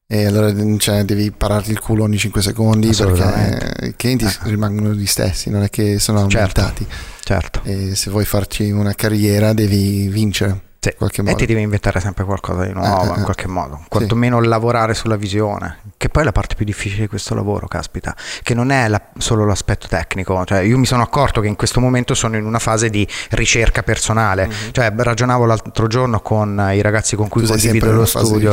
e 0.06 0.26
allora 0.26 0.52
cioè, 0.78 1.02
devi 1.04 1.30
pararti 1.30 1.70
il 1.70 1.80
culo 1.80 2.04
ogni 2.04 2.18
5 2.18 2.42
secondi 2.42 2.90
perché 2.94 3.86
i 3.86 3.96
clienti 3.96 4.24
eh. 4.26 4.36
rimangono 4.42 4.92
gli 4.92 5.06
stessi, 5.06 5.48
non 5.50 5.62
è 5.62 5.70
che 5.70 5.98
sono 5.98 6.28
certo. 6.28 6.60
aumentati. 6.60 6.86
Certo. 7.22 7.60
E 7.64 7.94
se 7.94 8.10
vuoi 8.10 8.26
farci 8.26 8.70
una 8.70 8.94
carriera 8.94 9.54
devi 9.54 10.08
vincere. 10.08 10.60
Sì, 10.84 10.94
e 11.24 11.34
ti 11.34 11.46
devi 11.46 11.62
inventare 11.62 11.98
sempre 11.98 12.24
qualcosa 12.24 12.66
di 12.66 12.72
nuovo 12.74 13.14
eh, 13.14 13.16
in 13.16 13.24
qualche 13.24 13.48
modo, 13.48 13.82
quantomeno 13.88 14.38
sì. 14.42 14.48
lavorare 14.48 14.92
sulla 14.92 15.16
visione, 15.16 15.78
che 15.96 16.10
poi 16.10 16.20
è 16.20 16.26
la 16.26 16.32
parte 16.32 16.56
più 16.56 16.66
difficile 16.66 17.02
di 17.02 17.08
questo 17.08 17.34
lavoro, 17.34 17.66
caspita, 17.66 18.14
che 18.42 18.52
non 18.52 18.70
è 18.70 18.86
la, 18.88 19.00
solo 19.16 19.46
l'aspetto 19.46 19.86
tecnico, 19.88 20.44
cioè 20.44 20.58
io 20.58 20.76
mi 20.76 20.84
sono 20.84 21.02
accorto 21.02 21.40
che 21.40 21.48
in 21.48 21.56
questo 21.56 21.80
momento 21.80 22.12
sono 22.12 22.36
in 22.36 22.44
una 22.44 22.58
fase 22.58 22.90
di 22.90 23.08
ricerca 23.30 23.82
personale, 23.82 24.46
mm-hmm. 24.46 24.70
cioè 24.72 24.92
ragionavo 24.94 25.46
l'altro 25.46 25.86
giorno 25.86 26.20
con 26.20 26.70
i 26.74 26.82
ragazzi 26.82 27.16
con 27.16 27.28
cui 27.28 27.40
tu 27.40 27.48
condivido 27.48 27.90
lo 27.90 28.04
studio, 28.04 28.52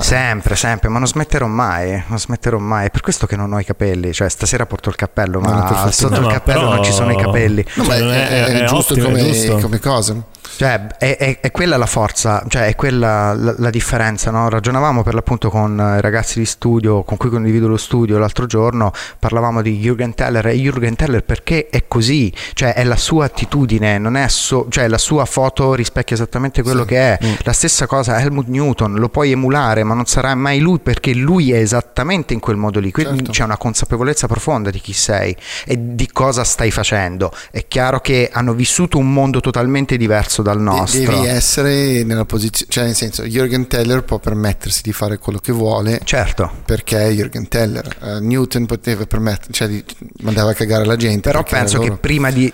sempre, 0.00 0.56
sempre, 0.56 0.88
ma 0.88 0.98
non 0.98 1.08
smetterò 1.08 1.46
mai, 1.46 2.04
non 2.06 2.18
smetterò 2.18 2.56
mai, 2.56 2.86
è 2.86 2.90
per 2.90 3.02
questo 3.02 3.26
che 3.26 3.36
non 3.36 3.52
ho 3.52 3.60
i 3.60 3.64
capelli, 3.66 4.14
cioè 4.14 4.30
stasera 4.30 4.64
porto 4.64 4.88
il 4.88 4.96
cappello, 4.96 5.40
ma 5.40 5.82
no, 5.84 5.90
sotto 5.90 6.20
no, 6.20 6.26
il 6.26 6.32
cappello 6.32 6.70
non 6.70 6.82
ci 6.82 6.92
sono 6.92 7.12
i 7.12 7.16
capelli. 7.18 7.62
No, 7.74 7.84
ma 7.84 7.96
è, 7.96 8.00
è, 8.00 8.28
è, 8.28 8.62
è 8.62 8.64
giusto, 8.64 8.94
ottimo, 8.94 9.10
come, 9.10 9.60
come 9.60 9.78
cosa 9.78 10.34
Cioè, 10.56 10.86
è, 10.98 11.16
è, 11.16 11.40
è, 11.40 11.50
quella 11.50 11.76
la 11.76 11.86
forza, 11.86 12.44
cioè 12.48 12.66
è 12.66 12.74
quella 12.74 13.34
la, 13.34 13.54
la 13.56 13.70
differenza, 13.70 14.30
no? 14.30 14.48
Ragionavamo 14.48 15.02
per 15.02 15.14
l'appunto 15.14 15.50
con 15.50 15.76
i 15.96 16.00
ragazzi 16.00 16.38
di 16.38 16.46
studio 16.46 17.02
con 17.02 17.16
cui 17.16 17.30
condivido 17.30 17.68
lo 17.68 17.76
studio 17.76 18.18
l'altro 18.18 18.46
giorno, 18.46 18.92
parlavamo 19.18 19.62
di 19.62 19.80
Jürgen 19.80 20.14
Teller 20.14 20.46
e 20.46 20.54
Jürgen 20.54 20.96
Teller 20.96 21.24
perché 21.24 21.68
è 21.68 21.84
così, 21.88 22.32
cioè 22.54 22.74
è 22.74 22.84
la 22.84 22.96
sua 22.96 23.26
attitudine, 23.26 23.98
non 23.98 24.16
è 24.16 24.28
so, 24.28 24.66
cioè 24.68 24.88
la 24.88 24.98
sua 24.98 25.24
foto 25.24 25.74
rispecchia 25.74 26.16
esattamente 26.16 26.62
quello 26.62 26.82
sì. 26.82 26.88
che 26.88 26.98
è. 26.98 27.18
Mm. 27.24 27.32
La 27.42 27.52
stessa 27.52 27.86
cosa 27.86 28.20
Helmut 28.20 28.46
Newton, 28.46 28.94
lo 28.94 29.08
puoi 29.08 29.32
emulare, 29.32 29.84
ma 29.84 29.94
non 29.94 30.06
sarà 30.06 30.34
mai 30.34 30.60
lui 30.60 30.78
perché 30.78 31.14
lui 31.14 31.52
è 31.52 31.58
esattamente 31.58 32.32
in 32.34 32.40
quel 32.40 32.56
modo 32.56 32.80
lì. 32.80 32.90
Quindi 32.90 33.16
certo. 33.16 33.32
c'è 33.32 33.44
una 33.44 33.56
consapevolezza 33.56 34.26
profonda 34.26 34.70
di 34.70 34.80
chi 34.80 34.92
sei 34.92 35.36
e 35.64 35.94
di 35.94 36.08
cosa 36.10 36.44
stai 36.44 36.70
facendo. 36.70 37.32
È 37.50 37.66
chiaro 37.68 38.00
che 38.00 38.30
hanno 38.32 38.54
vissuto 38.54 38.98
un 38.98 39.12
mondo 39.12 39.40
totalmente 39.40 39.96
diverso 39.96 40.35
dal 40.42 40.60
nostro. 40.60 41.00
Devi 41.00 41.26
essere 41.26 42.02
nella 42.04 42.24
posizione, 42.24 42.70
cioè 42.70 42.84
nel 42.84 42.94
senso, 42.94 43.24
Jürgen 43.24 43.66
Teller 43.66 44.04
può 44.04 44.18
permettersi 44.18 44.82
di 44.82 44.92
fare 44.92 45.18
quello 45.18 45.38
che 45.38 45.52
vuole. 45.52 46.00
Certo. 46.04 46.50
Perché 46.64 46.98
è 46.98 47.10
Jürgen 47.10 47.48
Teller. 47.48 47.96
Uh, 48.00 48.24
Newton 48.24 48.66
poteva 48.66 49.06
permettere, 49.06 49.52
cioè 49.52 49.68
di, 49.68 49.84
mandava 50.20 50.50
a 50.50 50.54
cagare 50.54 50.84
la 50.84 50.96
gente. 50.96 51.30
Però 51.30 51.42
penso 51.42 51.78
che 51.78 51.92
prima 51.92 52.30
di, 52.30 52.52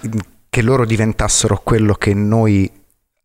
che 0.48 0.62
loro 0.62 0.84
diventassero 0.84 1.60
quello 1.62 1.94
che 1.94 2.14
noi 2.14 2.70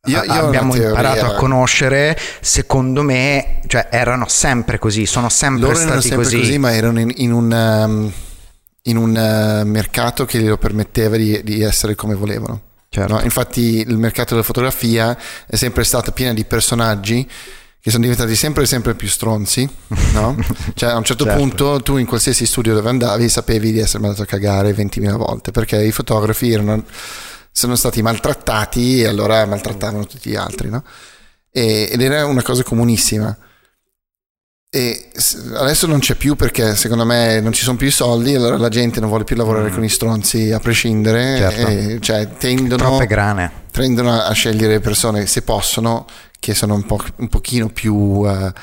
io, 0.07 0.23
io 0.23 0.45
abbiamo 0.45 0.75
imparato 0.75 1.25
a 1.25 1.33
conoscere, 1.35 2.17
secondo 2.39 3.03
me, 3.03 3.59
cioè 3.67 3.89
erano 3.91 4.25
sempre 4.27 4.79
così, 4.79 5.05
sono 5.05 5.29
sempre 5.29 5.61
Loro 5.61 5.73
stati 5.73 5.87
erano 5.87 6.01
sempre 6.01 6.23
così. 6.23 6.37
così, 6.37 6.57
ma 6.57 6.73
erano 6.73 6.99
in, 7.01 7.11
in 7.15 7.33
un, 7.33 7.51
um, 7.51 8.11
in 8.83 8.97
un 8.97 9.09
uh, 9.09 9.67
mercato 9.67 10.25
che 10.25 10.39
glielo 10.39 10.57
permetteva 10.57 11.17
di, 11.17 11.41
di 11.43 11.61
essere 11.61 11.95
come 11.95 12.15
volevano. 12.15 12.61
Certo. 12.97 13.13
No? 13.13 13.21
Infatti 13.21 13.79
il 13.85 13.97
mercato 13.97 14.31
della 14.33 14.45
fotografia 14.45 15.15
è 15.45 15.55
sempre 15.55 15.83
stato 15.83 16.11
pieno 16.11 16.33
di 16.33 16.45
personaggi 16.45 17.29
che 17.79 17.91
sono 17.91 18.01
diventati 18.01 18.35
sempre 18.35 18.65
sempre 18.65 18.95
più 18.95 19.07
stronzi, 19.07 19.69
no? 20.13 20.35
Cioè 20.73 20.89
a 20.89 20.97
un 20.97 21.03
certo, 21.03 21.25
certo, 21.25 21.39
punto 21.39 21.79
tu 21.81 21.97
in 21.97 22.07
qualsiasi 22.07 22.47
studio 22.47 22.73
dove 22.73 22.89
andavi 22.89 23.29
sapevi 23.29 23.71
di 23.71 23.79
essere 23.79 23.99
mandato 23.99 24.23
a 24.23 24.25
cagare 24.25 24.71
20.000 24.73 25.15
volte 25.15 25.51
perché 25.51 25.83
i 25.83 25.91
fotografi 25.91 26.51
erano, 26.51 26.83
sono 27.51 27.75
stati 27.75 28.01
maltrattati 28.01 29.01
e 29.01 29.07
allora 29.07 29.45
maltrattavano 29.45 30.07
tutti 30.07 30.31
gli 30.31 30.35
altri, 30.35 30.69
no? 30.69 30.83
E, 31.51 31.89
ed 31.91 32.01
era 32.01 32.25
una 32.25 32.41
cosa 32.41 32.63
comunissima. 32.63 33.37
E 34.77 35.09
adesso 35.55 35.87
non 35.87 35.97
c'è 35.97 36.13
più 36.13 36.35
perché 36.35 36.75
secondo 36.75 37.03
me 37.03 37.39
non 37.39 37.51
ci 37.51 37.63
sono 37.63 37.77
più 37.77 37.87
i 37.87 37.91
soldi, 37.91 38.35
allora 38.35 38.57
la 38.57 38.69
gente 38.69 38.99
non 38.99 39.09
vuole 39.09 39.23
più 39.23 39.35
lavorare 39.35 39.71
mm. 39.71 39.73
con 39.73 39.83
i 39.83 39.89
stronzi 39.89 40.51
a 40.51 40.59
prescindere, 40.59 41.37
certo. 41.37 41.67
e, 41.67 41.97
cioè 41.99 42.27
tendono, 42.37 42.99
tendono, 43.71 44.11
a 44.13 44.31
scegliere 44.33 44.79
persone 44.79 45.25
se 45.25 45.41
possono 45.41 46.05
che 46.39 46.53
sono 46.53 46.75
un, 46.75 46.85
po', 46.85 46.99
un 47.15 47.27
pochino 47.27 47.69
più 47.69 47.95
uh, 47.95 48.53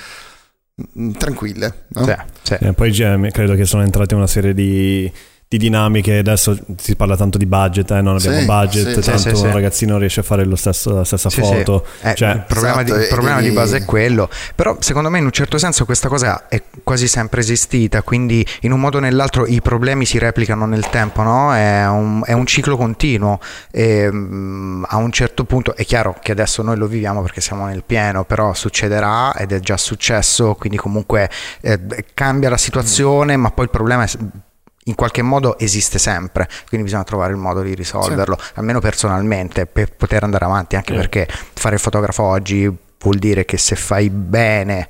tranquille. 1.18 1.86
No? 1.88 2.04
Sì, 2.04 2.14
sì. 2.42 2.56
E 2.60 2.72
poi 2.74 2.92
credo 3.32 3.56
che 3.56 3.64
sono 3.64 3.82
entrate 3.82 4.14
una 4.14 4.28
serie 4.28 4.54
di 4.54 5.10
di 5.48 5.58
dinamiche. 5.58 6.18
Adesso 6.18 6.58
si 6.76 6.96
parla 6.96 7.16
tanto 7.16 7.38
di 7.38 7.46
budget, 7.46 7.90
eh? 7.90 8.00
non 8.00 8.16
abbiamo 8.16 8.38
sì, 8.38 8.44
budget, 8.44 8.98
sì, 8.98 9.10
tanto 9.10 9.36
sì, 9.36 9.44
un 9.44 9.52
ragazzino 9.52 9.98
riesce 9.98 10.20
a 10.20 10.22
fare 10.22 10.44
lo 10.44 10.56
stesso, 10.56 10.94
la 10.94 11.04
stessa 11.04 11.30
foto. 11.30 11.86
Eh, 12.02 12.14
cioè, 12.14 12.32
il 12.32 12.44
problema, 12.46 12.82
esatto, 12.82 12.98
di, 12.98 13.02
il 13.02 13.08
problema 13.08 13.40
di, 13.40 13.50
base 13.50 13.76
è 13.78 13.84
quello. 13.84 14.28
Però 14.54 14.76
secondo 14.80 15.10
me 15.10 15.18
in 15.18 15.24
un 15.24 15.30
certo 15.30 15.58
senso 15.58 15.84
questa 15.84 16.08
cosa 16.08 16.48
è 16.48 16.62
quasi 16.82 17.06
sempre 17.06 17.40
esistita, 17.40 18.02
quindi 18.02 18.44
in 18.60 18.72
un 18.72 18.80
modo 18.80 18.98
o 18.98 19.00
nell'altro 19.00 19.46
i 19.46 19.60
problemi 19.60 20.04
si 20.04 20.18
replicano 20.18 20.66
nel 20.66 20.88
tempo, 20.88 21.22
no? 21.22 21.54
è, 21.54 21.86
un, 21.86 22.22
è 22.24 22.32
un 22.32 22.46
ciclo 22.46 22.76
continuo 22.76 23.38
e 23.70 24.08
um, 24.08 24.84
a 24.88 24.96
un 24.96 25.12
certo 25.12 25.44
punto 25.44 25.76
è 25.76 25.84
chiaro 25.84 26.16
che 26.20 26.32
adesso 26.32 26.62
noi 26.62 26.76
lo 26.76 26.86
viviamo 26.86 27.22
perché 27.22 27.40
siamo 27.40 27.66
nel 27.66 27.84
pieno, 27.84 28.24
però 28.24 28.54
succederà 28.54 29.34
ed 29.34 29.52
è 29.52 29.60
già 29.60 29.76
successo, 29.76 30.54
quindi 30.54 30.78
comunque 30.78 31.30
eh, 31.60 31.78
cambia 32.14 32.48
la 32.48 32.56
situazione, 32.56 33.36
ma 33.36 33.50
poi 33.50 33.64
il 33.64 33.70
problema 33.70 34.04
è 34.04 34.08
in 34.84 34.94
qualche 34.94 35.22
modo 35.22 35.58
esiste 35.58 35.98
sempre, 35.98 36.48
quindi 36.68 36.86
bisogna 36.86 37.04
trovare 37.04 37.32
il 37.32 37.38
modo 37.38 37.62
di 37.62 37.74
risolverlo, 37.74 38.36
sì. 38.38 38.52
almeno 38.54 38.80
personalmente, 38.80 39.66
per 39.66 39.92
poter 39.94 40.24
andare 40.24 40.44
avanti, 40.44 40.76
anche 40.76 40.92
sì. 40.92 40.98
perché 40.98 41.28
fare 41.54 41.76
il 41.76 41.80
fotografo 41.80 42.22
oggi 42.22 42.70
vuol 42.98 43.18
dire 43.18 43.44
che 43.44 43.56
se 43.58 43.76
fai 43.76 44.10
bene 44.10 44.88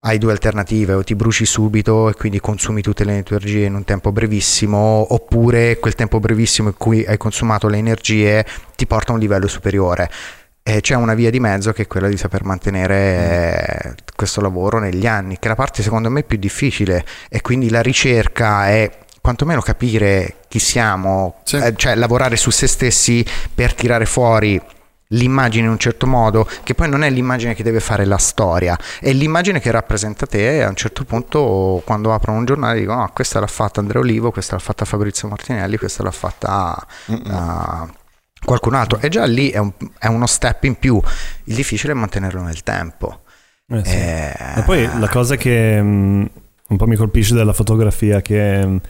hai 0.00 0.18
due 0.18 0.30
alternative, 0.30 0.94
o 0.94 1.02
ti 1.02 1.14
bruci 1.14 1.44
subito 1.44 2.08
e 2.08 2.14
quindi 2.14 2.40
consumi 2.40 2.82
tutte 2.82 3.04
le 3.04 3.24
energie 3.26 3.64
in 3.64 3.74
un 3.74 3.84
tempo 3.84 4.12
brevissimo, 4.12 5.12
oppure 5.12 5.78
quel 5.78 5.94
tempo 5.94 6.20
brevissimo 6.20 6.68
in 6.68 6.76
cui 6.76 7.04
hai 7.04 7.16
consumato 7.16 7.68
le 7.68 7.78
energie 7.78 8.46
ti 8.76 8.86
porta 8.86 9.10
a 9.10 9.14
un 9.14 9.20
livello 9.20 9.48
superiore 9.48 10.08
eh, 10.62 10.80
c'è 10.80 10.94
una 10.94 11.14
via 11.14 11.30
di 11.30 11.40
mezzo 11.40 11.72
che 11.72 11.82
è 11.82 11.86
quella 11.86 12.08
di 12.08 12.16
saper 12.16 12.44
mantenere 12.44 13.80
mm. 13.88 13.92
questo 14.14 14.40
lavoro 14.40 14.78
negli 14.78 15.06
anni, 15.06 15.38
che 15.38 15.46
è 15.46 15.48
la 15.48 15.54
parte 15.54 15.82
secondo 15.82 16.10
me 16.10 16.22
più 16.22 16.38
difficile 16.38 17.04
e 17.28 17.40
quindi 17.40 17.70
la 17.70 17.82
ricerca 17.82 18.68
è 18.68 18.90
quantomeno 19.20 19.60
capire 19.60 20.36
chi 20.48 20.58
siamo, 20.58 21.40
sì. 21.44 21.56
eh, 21.56 21.74
cioè 21.76 21.94
lavorare 21.94 22.36
su 22.36 22.50
se 22.50 22.66
stessi 22.66 23.24
per 23.54 23.74
tirare 23.74 24.06
fuori 24.06 24.60
l'immagine 25.08 25.64
in 25.64 25.70
un 25.70 25.78
certo 25.78 26.06
modo, 26.06 26.48
che 26.62 26.74
poi 26.74 26.88
non 26.88 27.02
è 27.02 27.10
l'immagine 27.10 27.54
che 27.54 27.62
deve 27.62 27.80
fare 27.80 28.04
la 28.04 28.18
storia, 28.18 28.78
è 29.00 29.12
l'immagine 29.12 29.60
che 29.60 29.70
rappresenta 29.70 30.26
te 30.26 30.58
e 30.58 30.62
a 30.62 30.68
un 30.68 30.76
certo 30.76 31.04
punto 31.04 31.82
quando 31.84 32.12
aprono 32.12 32.38
un 32.38 32.44
giornale 32.44 32.80
dicono 32.80 33.00
no, 33.00 33.10
questa 33.12 33.40
l'ha 33.40 33.46
fatta 33.46 33.80
Andrea 33.80 34.02
Olivo, 34.02 34.30
questa 34.30 34.54
l'ha 34.54 34.62
fatta 34.62 34.84
Fabrizio 34.84 35.28
Martinelli, 35.28 35.76
questa 35.76 36.02
l'ha 36.02 36.10
fatta 36.10 36.86
uh, 37.06 37.88
qualcun 38.44 38.74
altro. 38.74 38.98
E 39.00 39.08
già 39.08 39.24
lì 39.24 39.50
è, 39.50 39.58
un, 39.58 39.72
è 39.98 40.06
uno 40.06 40.26
step 40.26 40.64
in 40.64 40.76
più. 40.76 41.00
Il 41.44 41.54
difficile 41.54 41.92
è 41.92 41.96
mantenerlo 41.96 42.42
nel 42.42 42.62
tempo. 42.62 43.22
Eh 43.68 43.84
sì. 43.84 43.94
e... 43.94 44.34
Eh, 44.38 44.58
e 44.60 44.62
poi 44.62 44.88
la 44.98 45.08
cosa 45.08 45.36
che 45.36 45.78
um, 45.80 46.28
un 46.68 46.76
po' 46.76 46.86
mi 46.86 46.96
colpisce 46.96 47.34
della 47.34 47.52
fotografia 47.52 48.20
che 48.20 48.60
um, 48.64 48.80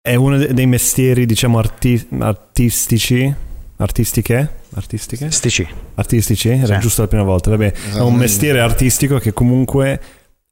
è 0.00 0.14
uno 0.14 0.38
dei 0.38 0.66
mestieri, 0.66 1.26
diciamo, 1.26 1.58
arti- 1.58 2.08
artistici, 2.18 3.32
artistiche, 3.76 4.52
artistiche? 4.74 5.24
Artistici. 5.24 5.68
Artistici, 5.96 6.48
era 6.48 6.74
sì. 6.74 6.80
giusto 6.80 7.02
la 7.02 7.08
prima 7.08 7.24
volta, 7.24 7.50
vabbè, 7.50 7.72
è 7.94 8.00
un 8.00 8.14
mestiere 8.14 8.60
artistico 8.60 9.18
che 9.18 9.32
comunque 9.32 10.00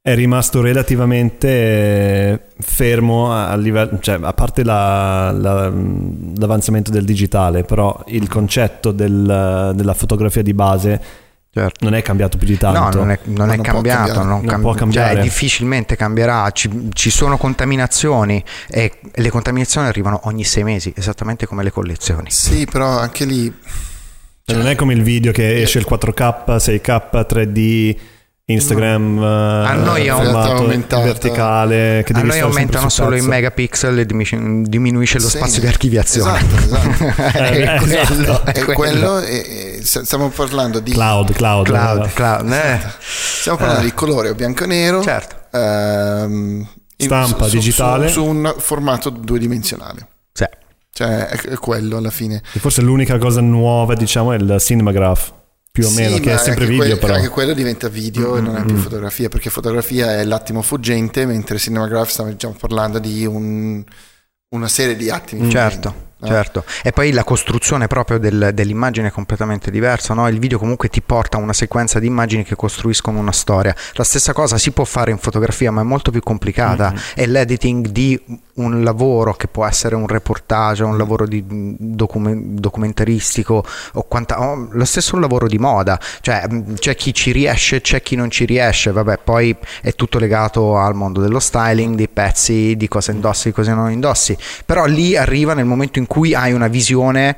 è 0.06 0.14
rimasto 0.14 0.60
relativamente 0.60 1.48
eh, 1.48 2.40
fermo 2.60 3.32
a, 3.32 3.56
livello, 3.56 3.98
cioè 3.98 4.20
a 4.22 4.32
parte 4.34 4.62
la, 4.62 5.32
la, 5.32 5.68
l'avanzamento 5.68 6.92
del 6.92 7.04
digitale, 7.04 7.64
però 7.64 8.04
il 8.06 8.28
concetto 8.28 8.92
del, 8.92 9.72
della 9.74 9.94
fotografia 9.94 10.42
di 10.42 10.54
base 10.54 11.02
certo. 11.52 11.84
non 11.84 11.94
è 11.96 12.02
cambiato 12.02 12.38
più 12.38 12.46
di 12.46 12.56
tanto. 12.56 12.78
No, 12.78 12.90
non 12.90 13.10
è, 13.10 13.18
non 13.24 13.50
è 13.50 13.56
non 13.56 13.64
cambiato, 13.64 14.22
non, 14.22 14.44
non 14.44 14.60
può 14.60 14.74
cambiare. 14.74 15.14
Cioè, 15.14 15.22
difficilmente 15.24 15.96
cambierà, 15.96 16.52
ci, 16.52 16.88
ci, 16.92 17.10
sono 17.10 17.36
contaminazioni 17.36 18.44
e 18.68 19.00
le 19.12 19.28
contaminazioni 19.28 19.88
arrivano 19.88 20.20
ogni 20.26 20.44
sei 20.44 20.62
mesi, 20.62 20.94
esattamente 20.96 21.46
come 21.46 21.64
le 21.64 21.72
collezioni. 21.72 22.30
Sì, 22.30 22.64
però 22.64 22.96
anche 22.96 23.24
lì... 23.24 23.52
Cioè, 24.44 24.56
non 24.56 24.68
è 24.68 24.76
come 24.76 24.94
il 24.94 25.02
video 25.02 25.32
che 25.32 25.62
esce 25.62 25.80
il 25.80 25.86
4K, 25.90 26.58
6K, 26.58 27.26
3D 27.28 27.96
Instagram 28.48 29.18
a 29.18 29.74
noi 29.74 30.08
aumenta, 30.08 31.00
verticale 31.00 32.04
che 32.06 32.12
a 32.12 32.22
noi 32.22 32.38
aumentano 32.38 32.88
solo 32.88 33.16
i 33.16 33.20
megapixel 33.20 33.98
e 33.98 34.06
diminuisce 34.06 35.18
lo 35.18 35.28
sì, 35.28 35.38
spazio 35.38 35.60
di 35.60 35.66
archiviazione. 35.66 36.38
Esatto, 36.38 36.54
esatto. 36.54 37.32
è, 37.38 37.74
eh, 37.74 37.78
quello, 37.78 38.44
è, 38.44 38.64
quello. 38.72 39.18
è 39.18 39.78
stiamo 39.82 40.28
parlando 40.28 40.78
di 40.78 40.92
cloud 40.92 41.32
cloud, 41.32 41.66
cloud, 41.66 42.12
cloud 42.12 42.52
eh. 42.52 42.74
Esatto. 42.74 42.94
stiamo 43.00 43.58
parlando 43.58 43.82
uh, 43.82 43.88
di 43.88 43.94
colore 43.94 44.34
bianco 44.36 44.62
e 44.62 44.66
nero 44.68 45.02
certo. 45.02 45.56
ehm, 45.56 46.68
stampa 46.96 47.48
su, 47.48 47.56
digitale. 47.56 48.06
su, 48.06 48.22
su, 48.22 48.24
un 48.26 48.54
formato 48.58 49.10
due 49.10 49.40
dimensionale 49.40 50.06
sì. 50.32 50.46
cioè 50.92 51.26
è, 51.26 51.54
quello 51.56 51.96
alla 51.96 52.10
fine. 52.10 52.40
E 52.52 52.60
forse 52.60 52.80
l'unica 52.80 53.18
cosa 53.18 53.40
nuova 53.40 53.94
diciamo 53.94 54.30
è 54.30 54.36
il 54.36 54.56
cinemagraph 54.60 55.32
più 55.76 55.84
o 55.84 55.90
sì, 55.90 55.96
meno, 55.96 56.18
che 56.20 56.32
è 56.32 56.38
sempre 56.38 56.64
video 56.64 56.78
quello, 56.78 56.96
però. 56.96 57.14
Anche 57.16 57.28
quello 57.28 57.52
diventa 57.52 57.88
video 57.88 58.32
mm-hmm. 58.32 58.38
e 58.38 58.40
non 58.40 58.56
è 58.56 58.64
più 58.64 58.76
fotografia, 58.76 59.28
perché 59.28 59.50
fotografia 59.50 60.16
è 60.16 60.24
l'attimo 60.24 60.62
fuggente, 60.62 61.26
mentre 61.26 61.58
Cinemagraph 61.58 62.08
stiamo 62.08 62.56
parlando 62.58 62.98
di 62.98 63.26
un, 63.26 63.84
una 64.54 64.68
serie 64.68 64.96
di 64.96 65.10
attimi. 65.10 65.50
Certo. 65.50 66.05
No? 66.18 66.28
Certo, 66.28 66.64
e 66.82 66.92
poi 66.92 67.12
la 67.12 67.24
costruzione 67.24 67.88
proprio 67.88 68.18
del, 68.18 68.52
dell'immagine 68.54 69.08
è 69.08 69.10
completamente 69.10 69.70
diversa, 69.70 70.14
no? 70.14 70.26
il 70.28 70.38
video 70.38 70.58
comunque 70.58 70.88
ti 70.88 71.02
porta 71.02 71.36
a 71.36 71.40
una 71.40 71.52
sequenza 71.52 71.98
di 71.98 72.06
immagini 72.06 72.42
che 72.42 72.56
costruiscono 72.56 73.18
una 73.18 73.32
storia. 73.32 73.74
La 73.92 74.04
stessa 74.04 74.32
cosa 74.32 74.56
si 74.56 74.70
può 74.70 74.84
fare 74.84 75.10
in 75.10 75.18
fotografia, 75.18 75.70
ma 75.70 75.82
è 75.82 75.84
molto 75.84 76.10
più 76.10 76.22
complicata, 76.22 76.88
mm-hmm. 76.90 77.02
è 77.16 77.26
l'editing 77.26 77.88
di 77.88 78.18
un 78.54 78.82
lavoro 78.82 79.34
che 79.34 79.48
può 79.48 79.66
essere 79.66 79.94
un 79.94 80.06
reportage, 80.06 80.84
un 80.84 80.96
lavoro 80.96 81.26
di 81.26 81.44
document- 81.46 82.60
documentaristico 82.60 83.62
o, 83.92 84.02
quanta- 84.04 84.40
o 84.40 84.68
lo 84.70 84.84
stesso 84.86 85.18
lavoro 85.18 85.46
di 85.46 85.58
moda, 85.58 86.00
cioè 86.22 86.46
c'è 86.78 86.94
chi 86.94 87.12
ci 87.12 87.32
riesce, 87.32 87.82
c'è 87.82 88.00
chi 88.00 88.16
non 88.16 88.30
ci 88.30 88.46
riesce, 88.46 88.90
vabbè, 88.90 89.18
poi 89.22 89.54
è 89.82 89.92
tutto 89.92 90.18
legato 90.18 90.78
al 90.78 90.94
mondo 90.94 91.20
dello 91.20 91.40
styling, 91.40 91.94
dei 91.94 92.08
pezzi, 92.08 92.74
di 92.74 92.88
cosa 92.88 93.12
indossi, 93.12 93.48
di 93.48 93.54
cosa 93.54 93.74
non 93.74 93.90
indossi, 93.90 94.36
però 94.64 94.86
lì 94.86 95.14
arriva 95.14 95.52
nel 95.52 95.66
momento 95.66 95.98
in 95.98 96.05
cui 96.06 96.34
hai 96.34 96.52
una 96.52 96.68
visione 96.68 97.36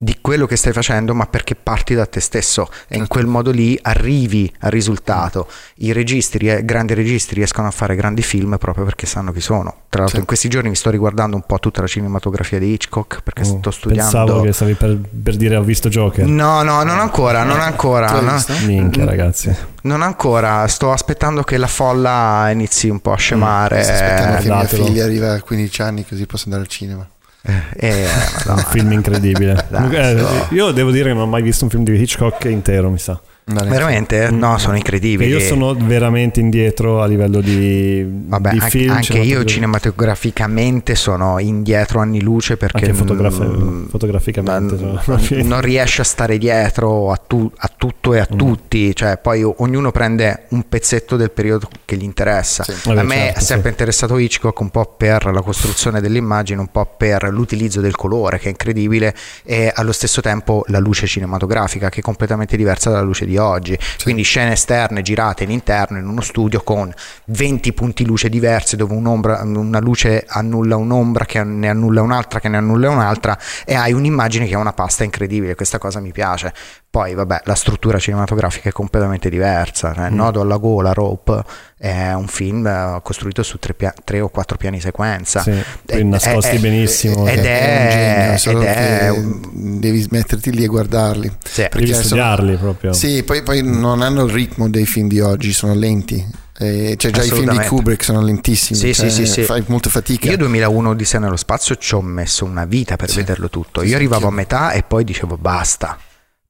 di 0.00 0.18
quello 0.20 0.46
che 0.46 0.54
stai 0.54 0.72
facendo, 0.72 1.12
ma 1.12 1.26
perché 1.26 1.56
parti 1.56 1.92
da 1.92 2.06
te 2.06 2.20
stesso 2.20 2.70
e 2.86 2.96
in 2.96 3.08
quel 3.08 3.26
modo 3.26 3.50
lì 3.50 3.76
arrivi 3.82 4.50
al 4.60 4.70
risultato. 4.70 5.48
I 5.78 5.90
registi, 5.90 6.38
grandi 6.62 6.94
registi 6.94 7.34
riescono 7.34 7.66
a 7.66 7.72
fare 7.72 7.96
grandi 7.96 8.22
film 8.22 8.58
proprio 8.58 8.84
perché 8.84 9.06
sanno 9.06 9.32
chi 9.32 9.40
sono. 9.40 9.86
Tra 9.88 10.02
l'altro, 10.02 10.16
sì. 10.16 10.18
in 10.18 10.24
questi 10.24 10.48
giorni 10.48 10.68
mi 10.68 10.76
sto 10.76 10.90
riguardando 10.90 11.34
un 11.34 11.42
po' 11.44 11.58
tutta 11.58 11.80
la 11.80 11.88
cinematografia 11.88 12.60
di 12.60 12.72
Hitchcock 12.72 13.22
perché 13.22 13.42
oh, 13.42 13.58
sto 13.58 13.70
studiando. 13.72 14.10
Pensavo 14.10 14.40
che 14.42 14.52
stavi 14.52 14.74
per, 14.74 15.00
per, 15.24 15.34
dire 15.34 15.56
ho 15.56 15.64
visto 15.64 15.88
Joker. 15.88 16.24
No, 16.26 16.62
no, 16.62 16.84
non 16.84 17.00
ancora, 17.00 17.42
non 17.42 17.58
ancora. 17.58 18.20
No. 18.20 18.40
Minchia, 18.66 19.04
ragazzi. 19.04 19.52
Non 19.82 20.02
ancora, 20.02 20.68
sto 20.68 20.92
aspettando 20.92 21.42
che 21.42 21.56
la 21.56 21.66
folla 21.66 22.50
inizi 22.52 22.88
un 22.88 23.00
po' 23.00 23.10
a 23.10 23.16
scemare. 23.16 23.78
Mm, 23.78 23.82
sto 23.82 23.92
aspettando 23.92 24.36
che 24.36 24.48
Datelo. 24.48 24.82
mia 24.82 24.92
figlia 24.92 25.04
arrivi 25.04 25.24
a 25.24 25.42
15 25.42 25.82
anni 25.82 26.06
così 26.06 26.24
posso 26.26 26.44
andare 26.44 26.62
al 26.62 26.68
cinema. 26.68 27.08
Eh, 27.42 27.62
eh 27.76 28.06
un 28.46 28.64
film 28.68 28.92
incredibile. 28.92 29.66
Dai, 29.68 29.94
eh, 29.94 30.24
io 30.50 30.70
devo 30.72 30.90
dire 30.90 31.08
che 31.08 31.14
non 31.14 31.22
ho 31.22 31.26
mai 31.26 31.42
visto 31.42 31.64
un 31.64 31.70
film 31.70 31.84
di 31.84 31.92
Hitchcock 31.92 32.44
intero, 32.44 32.90
mi 32.90 32.98
sa. 32.98 33.20
Veramente? 33.48 34.30
No, 34.30 34.58
sono 34.58 34.76
incredibili. 34.76 35.30
io 35.30 35.40
sono 35.40 35.74
veramente 35.74 36.40
indietro 36.40 37.00
a 37.00 37.06
livello 37.06 37.40
di, 37.40 38.04
Vabbè, 38.06 38.50
di 38.50 38.60
film. 38.60 38.92
Anche 38.92 39.18
io 39.18 39.44
cinematograficamente 39.44 40.94
sono 40.94 41.38
indietro 41.38 42.00
anni 42.00 42.20
luce 42.20 42.56
perché 42.56 42.84
anche 42.84 42.94
fotografi- 42.94 43.42
mm, 43.42 43.86
fotograficamente 43.86 44.74
non, 44.76 45.00
non 45.44 45.60
riesce 45.62 46.02
a 46.02 46.04
stare 46.04 46.36
dietro 46.36 47.10
a, 47.10 47.16
tu, 47.16 47.50
a 47.56 47.70
tutto 47.74 48.12
e 48.12 48.18
a 48.18 48.28
mm. 48.30 48.36
tutti. 48.36 48.94
Cioè, 48.94 49.18
poi 49.18 49.42
ognuno 49.42 49.90
prende 49.92 50.44
un 50.48 50.68
pezzetto 50.68 51.16
del 51.16 51.30
periodo 51.30 51.68
che 51.84 51.96
gli 51.96 52.04
interessa. 52.04 52.64
Sì. 52.64 52.74
Vabbè, 52.84 53.00
a 53.00 53.02
me 53.02 53.14
certo, 53.14 53.38
è 53.38 53.42
sempre 53.42 53.66
sì. 53.68 53.70
interessato 53.70 54.18
Hitchcock 54.18 54.60
un 54.60 54.70
po' 54.70 54.94
per 54.96 55.30
la 55.32 55.40
costruzione 55.40 56.00
dell'immagine, 56.02 56.60
un 56.60 56.70
po' 56.70 56.86
per 56.96 57.28
l'utilizzo 57.30 57.80
del 57.80 57.96
colore 57.96 58.38
che 58.38 58.46
è 58.46 58.50
incredibile 58.50 59.14
e 59.44 59.72
allo 59.74 59.92
stesso 59.92 60.20
tempo 60.20 60.64
la 60.68 60.78
luce 60.78 61.06
cinematografica 61.06 61.88
che 61.88 62.00
è 62.00 62.02
completamente 62.02 62.56
diversa 62.56 62.90
dalla 62.90 63.02
luce 63.02 63.24
di 63.24 63.36
oggi, 63.38 63.76
sì. 63.80 64.04
quindi 64.04 64.22
scene 64.22 64.52
esterne 64.52 65.02
girate 65.02 65.44
all'interno 65.44 65.98
in 65.98 66.06
uno 66.06 66.20
studio 66.20 66.62
con 66.62 66.92
20 67.26 67.72
punti 67.72 68.04
luce 68.04 68.28
diversi 68.28 68.76
dove 68.76 68.94
una 68.94 69.78
luce 69.80 70.24
annulla 70.26 70.76
un'ombra 70.76 71.24
che 71.24 71.42
ne 71.42 71.68
annulla 71.68 72.02
un'altra 72.02 72.40
che 72.40 72.48
ne 72.48 72.56
annulla 72.56 72.90
un'altra 72.90 73.38
e 73.64 73.74
hai 73.74 73.92
un'immagine 73.92 74.46
che 74.46 74.54
è 74.54 74.56
una 74.56 74.72
pasta 74.72 75.04
incredibile, 75.04 75.54
questa 75.54 75.78
cosa 75.78 76.00
mi 76.00 76.12
piace. 76.12 76.52
Poi 76.90 77.14
vabbè, 77.14 77.42
la 77.44 77.54
struttura 77.54 77.98
cinematografica 77.98 78.70
è 78.70 78.72
completamente 78.72 79.28
diversa, 79.28 79.92
cioè, 79.92 80.10
mm. 80.10 80.14
Nodo 80.14 80.40
alla 80.40 80.56
gola, 80.56 80.94
Rope 80.94 81.44
è 81.76 82.14
un 82.14 82.26
film 82.26 82.66
eh, 82.66 83.00
costruito 83.02 83.42
su 83.42 83.58
tre, 83.58 83.74
pia- 83.74 83.94
tre 84.04 84.20
o 84.20 84.30
quattro 84.30 84.56
piani 84.56 84.80
sequenza. 84.80 85.42
Sì, 85.42 85.52
è, 85.84 86.02
nascosti 86.02 86.56
è, 86.56 86.58
benissimo. 86.58 87.28
Ed 87.28 87.44
è, 87.44 88.28
è, 88.28 88.30
un 88.30 88.36
genio, 88.36 88.62
ed 88.62 88.68
è 88.68 89.08
un... 89.10 89.78
devi 89.80 90.06
metterti 90.10 90.50
lì 90.50 90.64
e 90.64 90.66
guardarli. 90.66 91.30
Sì, 91.44 91.68
devi 91.70 91.92
studiarli 91.92 92.56
sono, 92.56 92.58
proprio. 92.58 92.92
Sì, 92.94 93.22
poi, 93.22 93.42
poi 93.42 93.62
non 93.62 94.00
hanno 94.00 94.24
il 94.24 94.32
ritmo 94.32 94.70
dei 94.70 94.86
film 94.86 95.08
di 95.08 95.20
oggi, 95.20 95.52
sono 95.52 95.74
lenti. 95.74 96.26
Eh, 96.60 96.96
cioè 96.96 97.10
già 97.12 97.22
i 97.22 97.30
film 97.30 97.50
di 97.50 97.66
Kubrick 97.66 98.02
sono 98.02 98.20
lentissimi, 98.20 98.78
sì, 98.78 98.92
cioè, 98.94 99.10
sì, 99.10 99.26
sì, 99.26 99.42
fai 99.42 99.62
molta 99.66 99.90
fatica. 99.90 100.28
Io 100.30 100.38
2001 100.38 100.88
Odissea 100.88 101.20
nello 101.20 101.36
spazio 101.36 101.76
ci 101.76 101.94
ho 101.94 102.00
messo 102.00 102.46
una 102.46 102.64
vita 102.64 102.96
per 102.96 103.12
vederlo 103.12 103.50
tutto. 103.50 103.82
Io 103.82 103.94
arrivavo 103.94 104.26
a 104.26 104.32
metà 104.32 104.72
e 104.72 104.82
poi 104.82 105.04
dicevo 105.04 105.36
basta. 105.36 105.98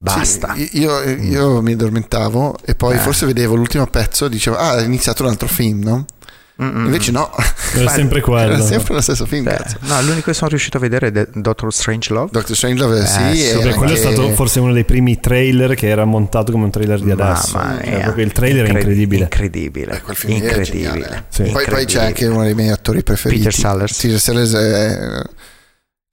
Basta. 0.01 0.55
Sì, 0.55 0.79
io, 0.79 1.03
io 1.03 1.61
mm. 1.61 1.65
mi 1.65 1.73
addormentavo 1.73 2.59
e 2.65 2.77
poi 2.77 2.95
eh. 2.95 2.99
forse 2.99 3.27
vedevo 3.27 3.57
l'ultimo 3.57 3.87
pezzo 3.89 4.27
e 4.27 4.29
dicevo, 4.29 4.57
ah, 4.57 4.79
è 4.79 4.85
iniziato 4.85 5.25
un 5.25 5.31
altro 5.31 5.49
film, 5.49 5.83
no? 5.83 6.05
Mm-mm. 6.61 6.87
Invece 6.87 7.13
no, 7.13 7.31
era 7.75 7.89
sempre 7.89 8.21
quello. 8.21 8.55
Era 8.55 8.61
sempre 8.61 8.95
lo 8.95 9.01
stesso 9.01 9.27
film. 9.27 9.45
Beh, 9.45 9.59
no, 9.81 10.03
l'unico 10.03 10.31
che 10.31 10.35
sono 10.35 10.51
riuscito 10.51 10.77
a 10.77 10.81
vedere 10.81 11.13
è 11.13 11.29
Doctor 11.33 11.73
Strange 11.73 12.13
Love. 12.13 12.31
Doctor 12.33 12.57
Strange 12.57 12.83
Love, 12.83 13.01
eh, 13.01 13.07
sì. 13.07 13.55
Vabbè, 13.55 13.75
quello 13.75 13.93
è 13.93 13.97
stato 13.97 14.29
forse 14.31 14.59
uno 14.59 14.73
dei 14.73 14.85
primi 14.85 15.21
trailer 15.21 15.75
che 15.75 15.89
era 15.89 16.05
montato 16.05 16.51
come 16.51 16.65
un 16.65 16.71
trailer 16.71 17.01
di 17.01 17.13
adesso. 17.13 17.57
Mamma 17.57 17.81
cioè, 17.81 18.13
mia. 18.15 18.25
il 18.25 18.33
trailer 18.33 18.67
è 18.67 18.71
incredibile. 18.71 19.23
Incredibile. 19.25 19.97
Eh, 19.97 20.01
quel 20.01 20.17
film 20.17 20.33
incredibile. 20.35 21.25
Sì. 21.29 21.45
Poi, 21.45 21.65
poi, 21.65 21.85
c'è 21.85 22.05
anche 22.05 22.27
uno 22.27 22.43
dei 22.43 22.55
miei 22.55 22.71
attori 22.71 23.05
preferiti. 23.05 23.43
Peter 23.43 23.55
Sellers. 23.55 24.01
Peter 24.01 24.21
Sellers 24.21 24.55
è 24.55 25.23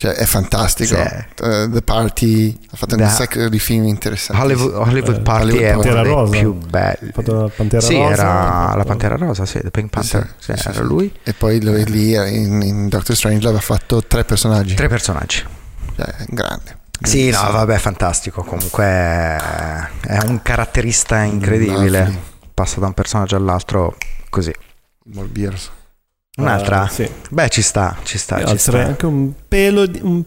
cioè, 0.06 0.13
è 0.13 0.26
fantastico. 0.26 0.96
Sì. 0.96 1.44
Uh, 1.44 1.70
The 1.70 1.82
Party 1.82 2.58
ha 2.72 2.78
fatto 2.78 2.96
un 2.96 3.08
sacco 3.08 3.50
di 3.50 3.60
film 3.60 3.88
interessanti. 3.88 4.41
Hollywood, 4.41 4.74
Hollywood 4.76 5.22
Party 5.22 5.58
Hollywood 5.58 5.63
è 5.63 5.74
uno 5.74 6.02
dei 6.04 6.12
Rosa. 6.13 6.38
più 6.38 6.54
belli. 6.54 7.12
Pantera 7.12 7.82
sì, 7.82 7.96
Rosa, 7.96 8.12
era 8.12 8.76
la 8.76 8.84
Pantera 8.84 9.15
Rosa, 9.15 9.46
sì, 9.46 9.60
The 9.60 9.72
Pink 9.72 9.89
Panther. 9.89 10.36
Sì, 10.38 10.54
sì, 10.56 10.68
era 10.68 10.82
lui. 10.84 11.12
E 11.24 11.34
poi 11.34 11.63
lui, 11.63 11.86
lì 11.86 12.13
in, 12.13 12.62
in 12.62 12.88
Doctor 12.88 13.15
Strange 13.15 13.48
aveva 13.48 13.62
fatto 13.62 14.04
tre 14.04 14.24
personaggi. 14.24 14.76
Tre 14.76 14.88
personaggi. 14.88 15.44
Cioè, 15.96 16.13
grande. 16.28 16.78
Sì, 17.02 17.30
no, 17.30 17.52
vabbè, 17.52 17.78
fantastico. 17.78 18.44
Comunque 18.44 18.86
è 18.86 20.20
un 20.26 20.39
caratterista 20.41 21.24
incredibile. 21.24 22.34
Passa 22.54 22.80
da 22.80 22.86
un 22.86 22.94
personaggio 22.94 23.36
all'altro 23.36 23.98
così. 24.30 24.54
Morbiers. 25.06 25.72
Un'altra? 26.38 26.84
Uh, 26.84 26.88
sì. 26.88 27.10
Beh, 27.30 27.50
ci 27.50 27.62
sta, 27.62 27.98
ci 28.04 28.17
sta. 28.17 28.39
Io 28.39 28.48
ci 28.48 28.58
sta. 28.58 28.86
anche 28.86 29.06
un 29.06 29.32
pelo, 29.48 29.86
un 30.02 30.24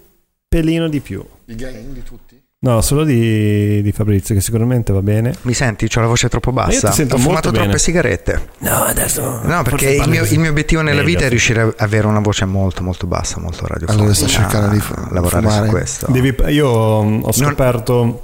pelino 0.49 0.89
di 0.89 1.01
più. 1.01 1.25
Il 1.47 1.57
gang 1.57 1.93
di 1.93 2.03
tutti? 2.03 2.29
No, 2.61 2.81
solo 2.81 3.05
di, 3.05 3.81
di, 3.83 3.93
Fabrizio, 3.93 4.35
che 4.35 4.41
sicuramente 4.41 4.93
va 4.93 5.01
bene. 5.01 5.33
Mi 5.43 5.55
senti? 5.55 5.89
Ho 5.95 6.01
la 6.01 6.09
voce 6.09 6.29
troppo 6.29 6.51
bassa. 6.51 6.89
Ho 6.89 7.19
fumato 7.19 7.51
bene. 7.51 7.65
troppe 7.65 7.79
sigarette. 7.79 8.49
No, 8.59 8.83
adesso. 8.83 9.41
No, 9.45 9.63
perché 9.63 9.91
il 9.91 10.09
mio, 10.09 10.25
il 10.25 10.39
mio, 10.41 10.51
obiettivo 10.51 10.81
nella 10.83 11.03
vita 11.03 11.25
è 11.25 11.29
riuscire 11.29 11.63
a 11.63 11.73
avere 11.77 12.09
una 12.09 12.19
voce 12.19 12.47
molto, 12.47 12.83
molto 12.83 13.07
bassa, 13.07 13.39
molto 13.39 13.65
radiofonica. 13.65 14.03
Allora 14.03 14.13
sto 14.13 14.27
cercando 14.27 14.71
di 14.71 14.83
lavorare 15.13 15.47
fumare. 15.47 15.67
su 15.67 15.71
questo. 15.71 16.07
Devi, 16.11 16.35
io 16.49 16.69
ho 16.69 17.33
scoperto 17.33 18.03
non... 18.03 18.19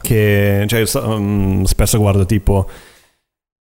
che. 0.00 0.64
Cioè, 0.66 1.04
um, 1.04 1.62
spesso 1.62 1.98
guardo 1.98 2.26
tipo 2.26 2.68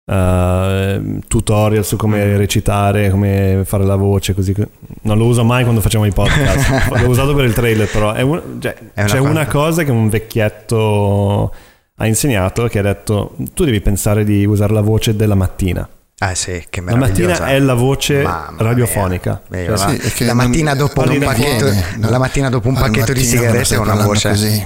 uh, 0.10 1.19
tutorial 1.28 1.86
su 1.86 1.95
come 1.95 2.26
mm. 2.26 2.38
recitare, 2.38 3.10
come 3.10 3.62
fare 3.65 3.86
la 3.86 3.95
voce, 3.95 4.34
così. 4.34 4.54
Non 5.02 5.17
lo 5.17 5.26
uso 5.26 5.43
mai 5.43 5.63
quando 5.63 5.82
facciamo 5.82 6.06
i 6.06 6.12
podcast. 6.12 6.89
L'ho 7.00 7.08
usato 7.10 7.34
per 7.36 7.45
il 7.45 7.54
trailer, 7.54 7.89
però 7.89 8.13
è 8.13 8.22
un, 8.22 8.58
cioè, 8.60 8.76
è 8.93 9.02
una 9.02 9.08
c'è 9.08 9.17
cosa. 9.17 9.30
una 9.30 9.45
cosa 9.48 9.84
che 9.84 9.91
un 9.91 10.10
vecchietto 10.10 11.54
ha 12.02 12.08
insegnato 12.08 12.65
che 12.67 12.80
ha 12.80 12.82
detto 12.82 13.36
tu 13.54 13.65
devi 13.65 13.82
pensare 13.82 14.24
di 14.24 14.45
usare 14.45 14.74
la 14.74 14.82
voce 14.82 15.15
della 15.15 15.36
mattina. 15.36 15.88
Ah 16.22 16.36
sì, 16.36 16.65
che 16.69 16.82
La 16.82 16.98
mattina 16.98 17.45
è 17.45 17.58
la 17.60 17.76
voce 17.76 18.24
Mamma 18.24 18.62
radiofonica. 18.62 19.41
Mia. 19.50 19.78
Cioè, 19.78 19.98
sì, 19.98 20.26
la, 20.26 20.34
mattina 20.34 20.76
dopo 20.76 21.02
un 21.02 21.17
pacchetto, 21.17 21.72
no. 21.95 22.10
la 22.10 22.17
mattina 22.17 22.50
dopo 22.50 22.67
un 22.67 22.74
pacchetto 22.74 23.13
di 23.13 23.24
sigarette 23.24 23.76
è 23.76 23.78
una 23.78 23.95
voce 23.95 24.30
così. 24.30 24.65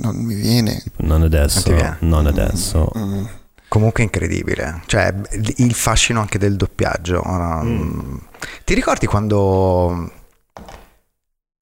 Non 0.00 0.16
mi 0.16 0.34
viene. 0.34 0.82
Non 0.96 1.22
adesso. 1.22 1.70
Non, 1.70 1.96
non 2.00 2.26
adesso. 2.26 2.90
Mm. 2.98 3.24
Comunque 3.68 4.02
incredibile, 4.04 4.82
cioè 4.86 5.12
il 5.56 5.74
fascino 5.74 6.20
anche 6.20 6.38
del 6.38 6.56
doppiaggio. 6.56 7.22
Mm. 7.26 8.16
Ti 8.64 8.74
ricordi 8.74 9.06
quando 9.06 10.12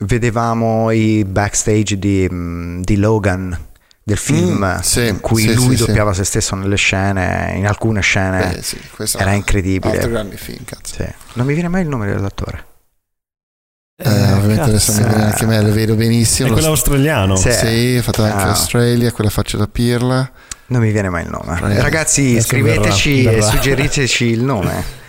vedevamo 0.04 0.90
i 0.90 1.24
backstage 1.24 1.98
di, 1.98 2.28
di 2.82 2.96
Logan? 2.96 3.72
del 4.06 4.18
film 4.18 4.62
mm, 4.62 4.80
sì, 4.80 5.06
in 5.06 5.20
cui 5.20 5.40
sì, 5.40 5.54
lui 5.54 5.76
sì, 5.76 5.86
doppiava 5.86 6.12
se 6.12 6.24
stesso 6.24 6.54
nelle 6.54 6.76
scene, 6.76 7.54
in 7.56 7.66
alcune 7.66 8.02
scene. 8.02 8.54
Eh, 8.54 9.08
era 9.16 9.32
incredibile. 9.32 9.98
Film, 10.36 10.64
cazzo. 10.64 11.04
Non 11.32 11.46
mi 11.46 11.54
viene 11.54 11.68
mai 11.68 11.82
il 11.82 11.88
nome 11.88 12.06
dell'attore. 12.06 12.66
Eh, 13.96 14.08
eh, 14.08 14.32
ovviamente 14.32 14.62
adesso 14.62 14.92
mi 14.92 15.04
viene 15.04 15.24
anche 15.24 15.46
me, 15.46 15.62
lo 15.62 15.72
vedo 15.72 15.94
benissimo. 15.94 16.50
È 16.50 16.52
quello 16.52 16.68
australiano. 16.68 17.36
Sì, 17.36 17.50
sì 17.50 18.00
fatto 18.02 18.22
anche 18.22 18.42
ah. 18.42 18.48
Australia, 18.50 19.10
quella 19.10 19.30
faccia 19.30 19.56
da 19.56 19.66
pirla. 19.66 20.30
Non 20.66 20.80
mi 20.80 20.90
viene 20.90 21.10
mai 21.10 21.24
il 21.24 21.30
nome. 21.30 21.74
Eh, 21.74 21.80
Ragazzi, 21.80 22.40
scriveteci 22.40 23.22
verrà, 23.22 23.36
verrà. 23.36 23.46
e 23.46 23.50
suggeriteci 23.50 24.24
il 24.24 24.42
nome. 24.42 25.02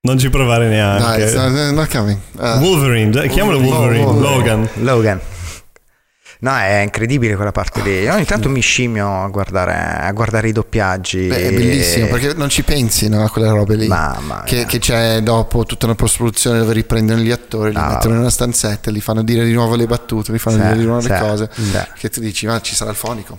Non 0.00 0.18
ci 0.18 0.30
provare 0.30 0.68
neanche. 0.68 1.30
Dai, 1.32 1.72
not 1.72 1.90
coming. 1.90 2.18
Uh, 2.36 2.58
Wolverine, 2.58 3.28
chiamalo 3.28 3.58
Wolverine, 3.58 4.04
Wolverine. 4.04 4.20
Logan. 4.20 4.68
Logan. 4.74 5.20
No, 6.40 6.56
è 6.56 6.82
incredibile 6.82 7.34
quella 7.34 7.50
parte 7.50 7.82
lì. 7.82 8.06
Ogni 8.06 8.24
tanto 8.24 8.48
mi 8.48 8.60
scimmio 8.60 9.24
a 9.24 9.26
guardare, 9.26 9.74
a 9.74 10.12
guardare 10.12 10.48
i 10.48 10.52
doppiaggi. 10.52 11.26
Beh, 11.26 11.48
è 11.48 11.52
bellissimo 11.52 12.06
perché 12.06 12.32
non 12.34 12.48
ci 12.48 12.62
pensi 12.62 13.08
no, 13.08 13.24
a 13.24 13.28
quelle 13.28 13.48
robe 13.48 13.74
lì. 13.74 13.88
Mamma 13.88 14.44
che, 14.44 14.64
che, 14.64 14.78
c'è 14.78 15.20
dopo 15.20 15.64
tutta 15.64 15.86
una 15.86 15.96
post-produzione 15.96 16.60
dove 16.60 16.74
riprendono 16.74 17.20
gli 17.20 17.32
attori, 17.32 17.70
li 17.70 17.76
ah, 17.76 17.88
mettono 17.88 18.14
in 18.14 18.20
una 18.20 18.30
stanzetta, 18.30 18.92
li 18.92 19.00
fanno 19.00 19.24
dire 19.24 19.44
di 19.44 19.52
nuovo 19.52 19.74
le 19.74 19.86
battute, 19.86 20.30
li 20.30 20.38
fanno 20.38 20.58
sì, 20.58 20.62
dire 20.62 20.76
di 20.76 20.84
nuovo 20.84 21.00
sì, 21.00 21.08
le 21.08 21.18
cose. 21.18 21.50
Sì. 21.52 21.78
Che 21.96 22.08
tu 22.08 22.20
dici, 22.20 22.46
ma 22.46 22.60
ci 22.60 22.76
sarà 22.76 22.90
il 22.90 22.96
fonico. 22.96 23.38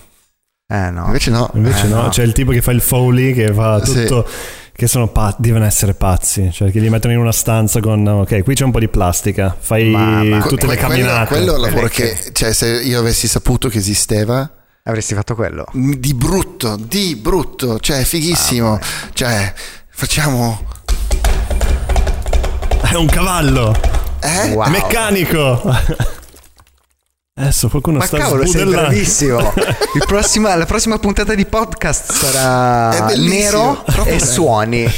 Eh 0.72 0.92
no. 0.92 1.06
Invece 1.08 1.32
no. 1.32 1.50
Invece 1.56 1.86
eh, 1.86 1.90
no. 1.90 2.04
no. 2.04 2.10
C'è 2.10 2.22
il 2.22 2.32
tipo 2.32 2.52
che 2.52 2.62
fa 2.62 2.72
il 2.72 2.82
Foley 2.82 3.34
che 3.34 3.52
fa 3.52 3.80
tutto. 3.80 4.26
Sì. 4.28 4.36
Che 4.80 4.88
sono 4.88 5.08
pazzi, 5.10 5.38
devono 5.40 5.66
essere 5.66 5.94
pazzi, 5.94 6.52
cioè 6.54 6.72
che 6.72 6.80
li 6.80 6.90
mettono 6.90 7.14
in 7.14 7.20
una 7.20 7.34
stanza 7.34 7.82
con 7.82 8.08
ok, 8.08 8.44
qui 8.44 8.56
c'è 8.56 8.64
un 8.64 8.72
po' 8.72 8.80
di 8.80 8.88
plastica, 8.88 9.54
fai 9.60 9.90
ma, 9.90 10.24
ma, 10.24 10.40
tutte 10.40 10.68
que- 10.68 10.76
le 10.76 10.80
camminate. 10.80 11.28
Quello, 11.28 11.52
quello 11.52 11.66
è 11.66 11.68
il 11.68 11.74
lavoro 11.74 11.88
che, 11.90 12.16
cioè, 12.32 12.54
se 12.54 12.80
io 12.82 12.98
avessi 13.00 13.28
saputo 13.28 13.68
che 13.68 13.80
esisteva, 13.80 14.50
avresti 14.84 15.16
fatto 15.16 15.36
quello. 15.36 15.66
Di 15.74 16.14
brutto, 16.14 16.78
di 16.78 17.18
brutto, 17.18 17.78
cioè 17.80 18.06
fighissimo. 18.06 18.76
Ah, 18.76 18.80
cioè, 19.12 19.54
facciamo. 19.90 20.64
È 22.90 22.96
un 22.96 23.08
cavallo! 23.08 23.78
Eh? 24.22 24.52
Wow. 24.54 24.70
Meccanico! 24.70 25.62
Adesso 27.40 27.70
qualcuno 27.70 28.00
Ma 28.00 28.06
sta 28.06 28.18
cavolo, 28.18 28.46
sei 28.46 28.66
bravissimo. 28.66 29.54
Il 29.96 30.04
prossima- 30.06 30.56
la 30.56 30.66
prossima 30.66 31.00
puntata 31.00 31.34
di 31.36 31.46
podcast 31.46 32.12
sarà 32.12 33.14
nero 33.16 33.82
proprio 33.86 34.16
e 34.16 34.18
bello. 34.18 34.30
suoni. 34.30 34.92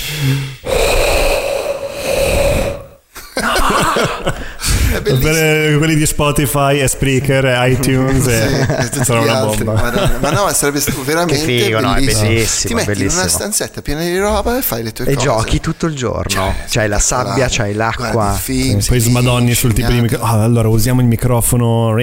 Bellissimo. 4.99 5.19
Per 5.31 5.77
quelli 5.77 5.95
di 5.95 6.05
Spotify 6.05 6.79
e 6.79 6.87
Spreaker 6.87 7.45
e 7.45 7.69
iTunes 7.71 8.27
e 8.27 8.65
Sì, 8.83 8.89
tutti 8.89 9.05
sarà 9.05 9.19
una 9.21 9.39
altri. 9.39 9.63
bomba. 9.63 9.81
Madonna. 9.81 10.17
Ma 10.19 10.29
no, 10.31 10.49
sarebbe 10.53 10.79
stato 10.79 11.03
veramente 11.03 11.43
Che 11.45 11.63
figo, 11.63 11.79
no, 11.79 11.91
è 11.93 11.99
bellissimo. 11.99 12.27
bellissimo, 12.27 12.67
Ti 12.67 12.73
metti 12.73 12.89
in 12.91 12.97
bellissimo. 12.97 13.21
una 13.21 13.29
stanzetta 13.31 13.81
piena 13.81 14.01
di 14.01 14.17
roba 14.17 14.57
e 14.57 14.61
fai 14.61 14.83
le 14.83 14.91
tue 14.91 15.05
E 15.05 15.13
cose. 15.13 15.25
giochi 15.25 15.59
tutto 15.59 15.85
il 15.85 15.95
giorno. 15.95 16.53
C'hai 16.67 16.87
la 16.87 16.99
sabbia, 16.99 17.47
c'hai 17.49 17.73
l'acqua. 17.73 18.31
film, 18.33 18.79
Poi 18.85 18.99
sì, 18.99 19.09
smadonni 19.09 19.53
sul 19.53 19.73
tipo 19.73 19.89
di 19.91 20.01
microfono. 20.01 20.43
allora 20.43 20.67
usiamo 20.67 21.01
il 21.01 21.07
microfono 21.07 21.93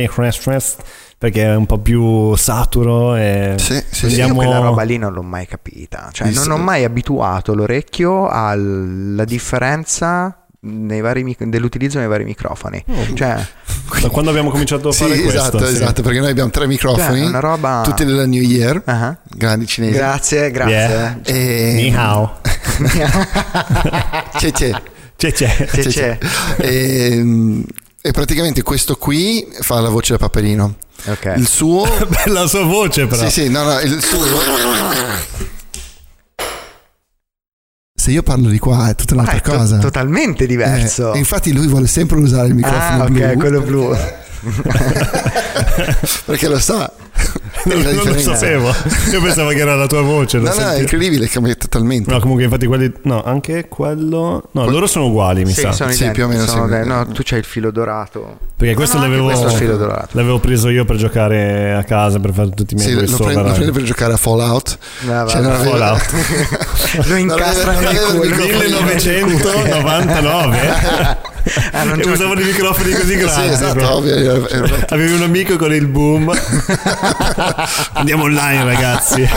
perché 1.19 1.43
è 1.45 1.55
un 1.57 1.67
po' 1.67 1.79
più 1.79 2.37
saturo 2.37 3.17
e 3.17 3.55
Sì, 3.59 3.75
sì, 3.75 3.83
sì. 3.91 4.05
Io 4.05 4.09
andiamo 4.11 4.35
quella 4.37 4.59
roba 4.61 4.83
lì 4.83 4.99
non 4.99 5.13
l'ho 5.13 5.23
mai 5.23 5.47
capita. 5.47 6.11
Cioè, 6.13 6.29
Visto- 6.29 6.49
non 6.49 6.61
ho 6.61 6.63
mai 6.63 6.85
abituato 6.85 7.55
l'orecchio 7.55 8.29
alla 8.29 9.25
differenza 9.25 10.45
nei 10.61 11.01
vari 11.01 11.23
mic- 11.23 11.45
dell'utilizzo 11.45 11.99
nei 11.99 12.09
vari 12.09 12.25
microfoni. 12.25 12.85
Cioè, 13.15 13.47
da 14.03 14.09
quando 14.09 14.31
abbiamo 14.31 14.51
cominciato 14.51 14.89
a 14.89 14.93
Sì, 14.93 15.05
fare 15.05 15.21
questo 15.21 15.39
esatto, 15.39 15.67
sì. 15.67 15.73
esatto, 15.75 16.03
perché 16.03 16.19
noi 16.21 16.31
abbiamo 16.31 16.51
tre 16.51 16.67
microfoni, 16.67 17.19
Cioè, 17.21 17.29
una 17.29 17.41
roba- 17.41 17.83
tutti 17.85 18.05
della 18.05 18.27
New 18.27 18.43
Year, 18.43 18.83
ah, 18.87 19.17
grandi 19.25 19.67
cinesi. 19.67 19.93
grazie, 19.95 20.51
grazie. 20.51 20.75
Yeah. 20.77 21.19
e... 21.23 21.73
Ni 21.75 21.95
hao. 21.95 22.41
C'è, 24.39 24.53
c'è. 24.53 24.71
C'è 25.17 25.33
c'è. 25.33 25.67
C'è, 25.67 25.83
c'è. 25.83 26.19
E, 26.59 27.65
e 28.01 28.11
praticamente 28.13 28.63
questo 28.63 28.97
qui 28.97 29.47
fa 29.61 29.81
la 29.81 29.89
voce 29.89 30.13
da 30.13 30.19
Paperino. 30.19 30.77
Ok. 31.07 31.35
Il 31.37 31.49
suo... 31.49 31.85
Bella 32.25 32.47
sua 32.47 32.63
voce 32.65 33.07
però. 33.07 33.23
Sì, 33.29 33.43
sì, 33.43 33.49
no, 33.49 33.63
no, 33.65 33.81
il 33.81 34.03
suo... 34.03 34.21
Se 38.09 38.15
io 38.15 38.23
parlo 38.23 38.49
di 38.49 38.59
qua 38.59 38.89
è 38.89 38.95
tutta 38.95 39.13
Ah, 39.13 39.17
un'altra 39.19 39.37
è 39.37 39.41
to- 39.43 39.51
cosa. 39.59 39.77
totalmente 39.77 40.47
diverso. 40.47 41.13
Eh, 41.13 41.17
e 41.17 41.19
infatti 41.19 41.53
lui 41.53 41.67
vuole 41.67 41.87
sempre 41.87 42.17
usare 42.17 42.49
il 42.49 42.55
microfono 42.55 43.03
ah, 43.03 43.07
blu. 43.11 43.23
ok, 43.23 43.37
quello 43.37 43.61
blu. 43.61 43.95
Perché 46.25 46.49
lo 46.49 46.59
sa. 46.59 46.91
Non, 47.65 47.83
lo 47.83 48.19
sapevo. 48.19 48.73
Io 49.11 49.21
pensavo 49.21 49.49
che 49.51 49.59
era 49.59 49.75
la 49.75 49.87
tua 49.87 50.01
voce. 50.03 50.39
No, 50.39 50.53
no, 50.55 50.71
è 50.71 50.79
incredibile, 50.81 51.27
cambia 51.27 51.55
totalmente. 51.57 52.11
No, 52.11 52.21
comunque, 52.21 52.45
infatti, 52.45 52.67
quelli. 52.67 52.93
No, 53.03 53.23
anche 53.25 53.67
quello. 53.69 54.45
No, 54.53 54.69
loro 54.71 54.87
sono 54.87 55.07
uguali, 55.07 55.45
mi 55.45 55.53
Sì, 55.53 55.63
sa. 55.63 55.73
sono 55.73 55.91
Sì, 55.91 56.11
più 56.13 56.25
o 56.25 56.29
meno 56.29 56.47
sono 56.47 56.67
sì. 56.67 56.71
de- 56.73 56.85
No, 56.85 57.07
tu 57.09 57.23
c'hai 57.25 57.41
il 57.41 57.45
filo 57.45 57.71
dorato. 57.73 58.39
Perché 58.57 58.75
questo 58.75 58.97
no, 58.99 59.05
l'avevo. 59.05 59.27
questo. 59.27 60.07
L'avevo 60.13 60.39
preso 60.39 60.69
io 60.69 60.85
per 60.85 60.97
giocare 60.97 61.75
a 61.75 61.83
casa 61.85 62.19
per 62.21 62.33
fare 62.33 62.51
tutti 62.51 62.75
i 62.75 62.77
miei 62.77 62.89
Sì, 62.91 62.95
lo, 63.11 63.17
prende, 63.17 63.35
lo 63.35 63.41
over. 63.41 63.53
prende 63.55 63.73
per 63.73 63.83
giocare 63.83 64.13
a 64.13 64.17
Fallout. 64.17 64.79
Ah, 65.09 65.27
Cioè, 65.27 65.41
non 65.41 65.57
Fallout. 65.57 66.11
Lo 67.09 67.17
incastra 67.17 67.73
nel 67.73 67.87
aveva- 67.87 68.07
non 68.13 68.19
culo. 68.19 68.33
aveva 68.45 68.65
il 68.65 69.25
microfono. 69.25 69.63
1999 69.65 71.17
Ah, 71.73 71.85
non 71.85 72.01
e 72.01 72.09
usavano 72.11 72.41
i 72.41 72.45
microfoni 72.45 72.93
così 72.93 73.07
Sì, 73.13 73.17
grandi. 73.19 73.49
esatto, 73.53 73.75
proprio. 73.75 74.33
ovvio. 74.35 74.79
Avevi 74.89 75.13
un 75.13 75.23
amico 75.23 75.57
con 75.57 75.73
il 75.73 75.87
boom. 75.87 76.31
Andiamo 77.95 78.25
online, 78.25 78.65
ragazzi. 78.65 79.29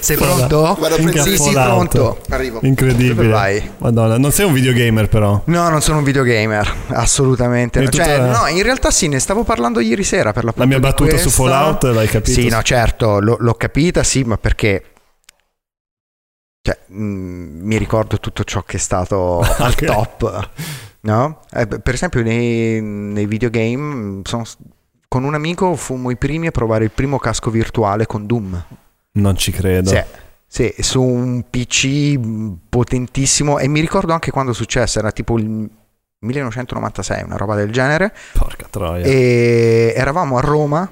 Sei 0.00 0.16
pronto? 0.16 0.76
Vado 0.78 0.94
a 0.96 1.22
Sì, 1.22 1.36
sì, 1.36 1.50
pronto. 1.52 2.20
Arrivo. 2.30 2.60
Incredibile. 2.62 3.28
Vai? 3.28 3.70
Madonna, 3.78 4.18
non 4.18 4.32
sei 4.32 4.46
un 4.46 4.52
videogamer 4.52 5.08
però. 5.08 5.42
No, 5.46 5.68
non 5.68 5.80
sono 5.82 5.98
un 5.98 6.04
videogamer, 6.04 6.72
assolutamente. 6.88 7.80
no. 7.80 7.88
Cioè, 7.88 8.16
tutta- 8.16 8.38
no, 8.40 8.46
in 8.48 8.62
realtà 8.62 8.90
sì, 8.90 9.08
ne 9.08 9.18
stavo 9.18 9.44
parlando 9.44 9.80
ieri 9.80 10.04
sera 10.04 10.32
per 10.32 10.44
La 10.44 10.52
l'appunto 10.54 10.68
mia 10.68 10.78
battuta 10.80 11.16
su 11.16 11.22
questo. 11.24 11.42
Fallout 11.44 11.82
l'hai 11.84 12.08
capito? 12.08 12.40
Sì, 12.40 12.48
no, 12.48 12.62
certo, 12.62 13.20
l'ho, 13.20 13.36
l'ho 13.38 13.54
capita, 13.54 14.02
sì, 14.02 14.22
ma 14.24 14.36
perché 14.36 14.82
cioè, 16.66 16.78
mh, 16.86 16.96
mi 17.66 17.76
ricordo 17.76 18.18
tutto 18.18 18.42
ciò 18.42 18.62
che 18.62 18.78
è 18.78 18.80
stato 18.80 19.40
al 19.58 19.74
top, 19.74 20.48
no? 21.00 21.40
Eh, 21.52 21.66
per 21.66 21.92
esempio 21.92 22.22
nei, 22.22 22.80
nei 22.80 23.26
videogame 23.26 23.76
mh, 23.76 24.20
sono- 24.24 24.44
con 25.06 25.24
un 25.24 25.34
amico 25.34 25.76
fummo 25.76 26.08
i 26.10 26.16
primi 26.16 26.46
a 26.46 26.50
provare 26.50 26.84
il 26.84 26.90
primo 26.90 27.18
casco 27.18 27.50
virtuale 27.50 28.06
con 28.06 28.24
Doom. 28.26 28.64
Non 29.12 29.36
ci 29.36 29.52
credo. 29.52 29.90
Sì, 29.90 30.02
sì, 30.46 30.74
su 30.78 31.02
un 31.02 31.44
PC 31.50 32.18
potentissimo 32.68 33.58
e 33.58 33.68
mi 33.68 33.80
ricordo 33.80 34.14
anche 34.14 34.30
quando 34.30 34.54
successe, 34.54 35.00
era 35.00 35.12
tipo 35.12 35.36
il 35.38 35.68
1996, 36.20 37.22
una 37.24 37.36
roba 37.36 37.54
del 37.56 37.70
genere, 37.70 38.10
Porca 38.32 38.66
troia. 38.70 39.04
e 39.04 39.92
eravamo 39.94 40.38
a 40.38 40.40
Roma, 40.40 40.90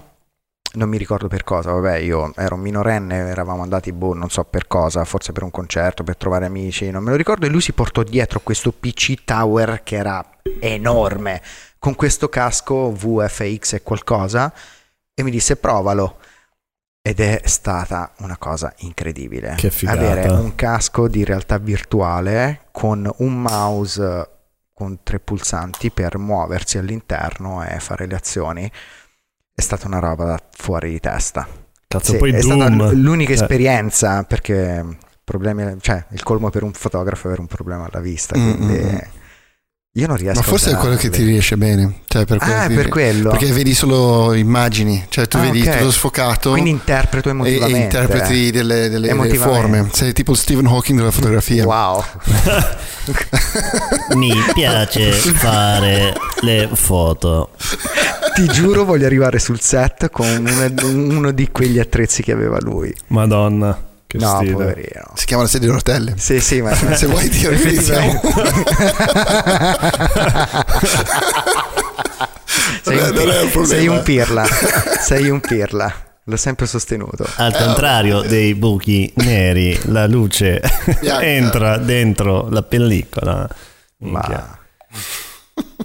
non 0.75 0.89
mi 0.89 0.97
ricordo 0.97 1.29
per 1.29 1.45
cosa, 1.45 1.73
vabbè 1.73 1.97
io 1.97 2.33
ero 2.37 2.57
minorenne, 2.57 3.17
eravamo 3.29 3.63
andati, 3.63 3.93
boh, 3.93 4.15
non 4.15 4.31
so 4.31 4.45
per 4.45 4.67
cosa, 4.67 5.05
forse 5.05 5.33
per 5.33 5.43
un 5.43 5.51
concerto, 5.51 6.03
per 6.03 6.17
trovare 6.17 6.47
amici, 6.47 6.91
non 6.91 7.03
me 7.03 7.11
lo 7.11 7.17
ricordo, 7.17 7.47
e 7.47 7.49
lui 7.49 7.61
si 7.61 7.73
portò 7.73 8.03
dietro 8.03 8.41
questo 8.41 8.73
PC 8.73 9.25
Tower 9.25 9.83
che 9.83 9.97
era 9.97 10.25
enorme, 10.61 11.43
con 11.79 11.95
questo 11.95 12.29
casco 12.29 12.93
VFX 12.93 13.75
e 13.75 13.83
qualcosa, 13.83 14.53
e 15.15 15.23
mi 15.23 15.31
disse 15.31 15.57
provalo. 15.57 16.19
Ed 17.05 17.19
è 17.19 17.41
stata 17.47 18.13
una 18.19 18.37
cosa 18.37 18.73
incredibile. 18.79 19.55
Che 19.57 19.71
figata. 19.71 19.99
Avere 19.99 20.29
un 20.29 20.55
casco 20.55 21.09
di 21.09 21.25
realtà 21.25 21.59
virtuale 21.59 22.67
con 22.71 23.13
un 23.17 23.43
mouse 23.43 24.29
con 24.73 25.01
tre 25.03 25.19
pulsanti 25.19 25.91
per 25.91 26.19
muoversi 26.19 26.79
all'interno 26.79 27.65
e 27.65 27.81
fare 27.81 28.07
le 28.07 28.15
azioni. 28.15 28.71
È 29.55 29.61
stata 29.61 29.87
una 29.87 29.99
roba 29.99 30.25
da 30.25 30.43
fuori 30.57 30.91
di 30.91 31.01
testa. 31.01 31.47
Cazzo, 31.87 32.13
Sì, 32.13 32.17
poi 32.17 32.33
è 32.33 32.41
stata 32.41 32.69
Doom. 32.71 32.91
l- 32.91 33.01
l'unica 33.01 33.33
Eh. 33.33 33.35
esperienza 33.35 34.23
perché 34.23 34.85
problemi, 35.23 35.77
cioè 35.81 36.05
il 36.13 36.23
colmo 36.23 36.49
per 36.51 36.63
un 36.63 36.73
fotografo 36.73 37.25
è 37.25 37.27
avere 37.27 37.43
un 37.43 37.47
problema 37.49 37.87
alla 37.91 38.01
vista. 38.01 38.37
Mm, 38.37 38.53
Quindi 38.55 38.79
mm, 38.79 38.87
mm. 38.87 38.97
io 39.93 40.07
non 40.07 40.17
riesco 40.17 40.41
Ma 40.41 40.47
forse 40.47 40.71
a 40.71 40.73
è 40.73 40.77
quello 40.77 40.97
che 40.97 41.11
ti 41.11 41.23
riesce 41.23 41.59
bene. 41.59 42.01
Cioè, 42.07 42.25
per 42.25 42.39
quello 42.39 42.55
Ah, 42.55 42.65
è 42.65 42.69
che- 42.69 42.75
per 42.75 42.89
quello. 42.89 43.29
Perché 43.31 43.53
vedi 43.53 43.75
solo 43.75 44.33
immagini, 44.33 45.05
cioè 45.11 45.29
tu 45.29 45.37
Ah, 45.37 45.41
vedi 45.43 45.61
ok. 45.61 45.77
tutto 45.77 45.91
sfocato 45.91 46.51
Quindi 46.53 46.71
interpreto 46.71 47.29
e, 47.29 47.33
e 47.33 47.35
emotivamente. 47.35 47.97
interpreti 47.99 48.51
delle, 48.51 48.53
delle- 48.53 48.89
delle 48.89 49.09
Emotivamente. 49.11 49.61
forme. 49.61 49.89
Sei 49.93 50.13
tipo 50.15 50.33
Stephen 50.33 50.67
Hawking 50.67 50.99
della 50.99 51.11
fotografia. 51.11 51.67
Wow. 51.67 52.03
Mi 54.17 54.33
piace 54.55 55.13
fare 55.13 56.15
le 56.41 56.71
foto. 56.73 57.51
Ti 58.35 58.47
giuro 58.49 58.85
voglio 58.85 59.07
arrivare 59.07 59.39
sul 59.39 59.61
set 59.61 60.11
con 60.11 60.27
uno, 60.27 60.73
uno 61.15 61.31
di 61.33 61.51
quegli 61.51 61.79
attrezzi 61.79 62.23
che 62.23 62.33
aveva 62.33 62.59
lui. 62.61 62.95
Madonna, 63.09 63.79
che 64.07 64.19
no, 64.19 64.37
stile. 64.37 64.53
poverino. 64.53 65.13
Si 65.15 65.27
chiama 65.27 65.43
la 65.43 65.49
sedia 65.49 65.69
a 65.71 65.73
rotelle. 65.73 66.15
Sì, 66.17 66.41
sì, 66.41 66.61
ma 66.63 66.75
Se 66.97 67.07
vuoi 67.07 67.29
dire 67.29 67.57
che 67.57 67.69
iniziamo. 67.69 68.21
sei, 72.83 72.99
un, 72.99 73.11
Non 73.15 73.31
è 73.31 73.41
un 73.43 73.51
problema. 73.51 73.67
sei 73.67 73.87
un 73.89 74.03
pirla. 74.03 74.45
Sei 75.01 75.29
un 75.29 75.41
pirla. 75.41 75.95
L'ho 76.25 76.37
sempre 76.37 76.67
sostenuto. 76.67 77.27
Al 77.37 77.53
contrario 77.55 78.21
dei 78.21 78.55
buchi 78.55 79.13
neri, 79.17 79.79
la 79.87 80.07
luce 80.07 80.63
entra 81.21 81.79
dentro 81.79 82.49
la 82.49 82.63
pellicola. 82.63 83.49
Minchia. 83.99 84.37
Ma... 84.37 84.59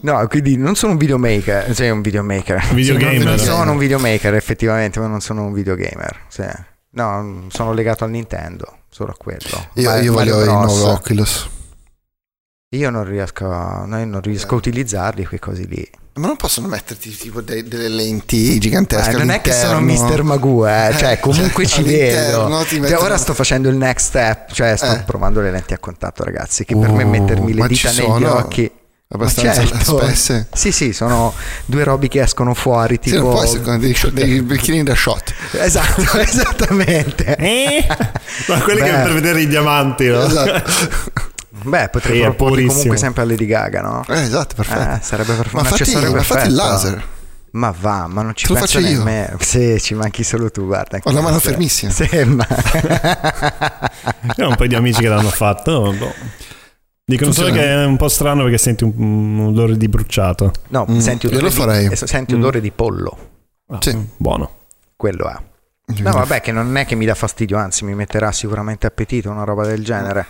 No, 0.02 0.26
quindi 0.28 0.56
non 0.58 0.76
sono 0.76 0.94
un 0.94 0.98
videomaker, 0.98 1.74
sei 1.76 1.90
un 1.90 2.02
videomaker. 2.02 2.74
Videogamer. 2.74 3.24
Non 3.24 3.38
sono 3.40 3.72
un 3.72 3.78
videomaker 3.78 4.34
effettivamente, 4.36 5.00
ma 5.00 5.08
non 5.08 5.20
sono 5.22 5.44
un 5.44 5.54
videogamer. 5.54 6.22
Sì. 6.28 6.46
No, 6.92 7.46
sono 7.50 7.74
legato 7.74 8.04
al 8.04 8.12
Nintendo, 8.12 8.80
solo 8.90 9.12
a 9.12 9.16
quello. 9.18 9.70
Io, 9.74 9.90
Ma- 9.90 10.00
io 10.00 10.14
voglio 10.14 10.40
il 10.42 10.50
nuovo 10.50 10.92
Oculus. 10.92 11.50
Io 12.76 12.90
non 12.90 13.06
riesco, 13.06 13.50
a, 13.52 13.86
no, 13.86 13.98
io 14.00 14.06
non 14.06 14.22
riesco 14.22 14.56
a 14.56 14.58
utilizzarli 14.58 15.26
quei 15.26 15.40
cosi 15.40 15.68
lì. 15.68 15.90
Ma 16.16 16.28
non 16.28 16.36
possono 16.36 16.68
metterti 16.68 17.16
tipo 17.16 17.42
de- 17.42 17.64
delle 17.64 17.88
lenti 17.90 18.60
gigantesche. 18.60 19.12
Eh, 19.12 19.18
non 19.18 19.30
è 19.30 19.40
che 19.42 19.52
sono 19.52 19.78
all'interno? 19.78 20.16
Mr. 20.16 20.24
Magoo, 20.24 20.68
eh, 20.68 20.94
cioè 20.98 21.12
Eh, 21.14 21.20
comunque 21.20 21.66
cioè, 21.66 21.84
ci 21.84 21.90
vedo. 21.90 22.46
all'interno 22.46 22.88
Cioè, 22.88 22.98
ora 23.04 23.18
sto 23.18 23.34
facendo 23.34 23.70
il 23.70 23.76
next 23.76 24.08
step, 24.08 24.52
cioè 24.52 24.76
sto 24.76 24.94
Eh. 24.94 25.04
provando 25.06 25.40
le 25.42 25.52
lenti 25.52 25.74
a 25.74 25.78
contatto, 25.80 26.24
ragazzi, 26.24 26.66
che 26.66 26.76
per 26.76 26.90
me 26.92 27.04
Uh, 27.04 27.08
mettermi 27.08 27.54
le 27.54 27.68
dita 27.68 27.90
negli 27.90 27.96
sono 28.00 28.36
occhi 28.36 28.70
abbastanza 29.10 29.62
Ma 29.62 29.68
certo. 29.68 29.98
spesse. 30.00 30.48
Sì, 30.54 30.72
sì, 30.72 30.94
sono 30.94 31.34
due 31.66 31.84
robi 31.84 32.08
che 32.08 32.22
escono 32.22 32.54
fuori, 32.54 33.00
Sì, 33.02 33.12
non 33.12 33.20
tipo 33.20 33.32
può 33.32 33.44
essere 33.44 33.62
con 33.62 33.80
dei, 33.80 33.94
shot- 33.94 34.14
dei 34.14 34.42
bicchieri 34.42 34.84
da 34.84 34.96
shot. 34.96 35.34
Esatto, 35.54 36.02
esattamente. 36.20 37.36
Eh? 37.38 37.88
Ma 38.48 38.60
quelli 38.62 38.82
che 38.82 38.92
Beh. 38.92 39.02
per 39.04 39.14
vedere 39.14 39.42
i 39.42 39.48
diamanti, 39.48 40.08
no? 40.08 40.24
Esatto. 40.26 40.72
Beh, 41.64 41.90
potrei 41.90 42.22
Sì, 42.22 42.32
purissimo. 42.36 42.72
comunque 42.74 42.98
sempre 42.98 43.22
a 43.24 43.26
Lady 43.26 43.46
Gaga, 43.46 43.82
no? 43.82 44.04
Eh, 44.08 44.22
esatto, 44.22 44.56
perfetto. 44.56 44.96
Eh, 44.96 45.00
sarebbe 45.02 45.34
per 45.34 45.50
ma 45.54 45.60
un 45.62 45.66
fatti, 45.66 45.82
accessorio 45.82 46.12
ma 46.14 46.22
fatti 46.24 46.48
il 46.48 46.54
perfetto. 46.56 46.72
laser. 46.72 47.08
Ma 47.50 47.74
va, 47.78 48.08
ma 48.08 48.22
non 48.22 48.36
ci 48.36 48.46
Te 48.46 48.54
lo 48.54 48.60
penso 48.60 48.78
faccio 48.78 48.88
io. 48.92 48.98
nemmeno. 48.98 49.38
Sì, 49.40 49.78
ci 49.82 49.94
manchi 49.96 50.24
solo 50.24 50.52
tu, 50.52 50.66
guarda. 50.66 51.00
Ho 51.02 51.12
la 51.12 51.22
mano 51.22 51.40
Sì. 51.40 51.48
fermissima. 51.48 51.92
Sì, 51.92 52.08
ma... 52.26 52.46
Io 54.38 54.46
ho 54.46 54.50
un 54.50 54.56
paio 54.56 54.68
di 54.70 54.76
amici 54.76 55.02
che 55.02 55.08
l'hanno 55.08 55.30
fatto. 55.30 55.94
boh. 55.98 56.14
Dicono 57.10 57.32
solo 57.32 57.52
che 57.54 57.62
è 57.66 57.86
un 57.86 57.96
po' 57.96 58.10
strano 58.10 58.44
perché 58.44 58.58
senti 58.58 58.84
un, 58.84 58.92
un 58.98 59.46
odore 59.48 59.78
di 59.78 59.88
bruciato. 59.88 60.52
No, 60.68 60.86
Mm, 60.92 60.98
senti, 60.98 61.26
io 61.28 61.32
odore 61.32 61.46
lo 61.46 61.52
farei. 61.52 61.88
Di, 61.88 61.94
eh, 61.94 61.96
senti 61.96 62.34
odore 62.34 62.60
di 62.60 62.70
pollo. 62.72 63.18
Ah, 63.70 63.78
Sì. 63.80 63.96
mm, 63.96 64.02
Buono. 64.18 64.52
Quello 64.98 65.30
è. 65.30 65.36
No, 66.02 66.12
vabbè, 66.12 66.42
che 66.42 66.52
non 66.52 66.76
è 66.76 66.86
che 66.86 66.96
mi 66.96 67.06
dà 67.06 67.16
fastidio, 67.16 67.56
anzi 67.58 67.86
mi 67.86 67.96
metterà 67.96 68.34
sicuramente 68.34 68.88
appetito, 68.88 69.30
una 69.30 69.46
roba 69.46 69.66
del 69.66 69.86
genere. 69.86 70.26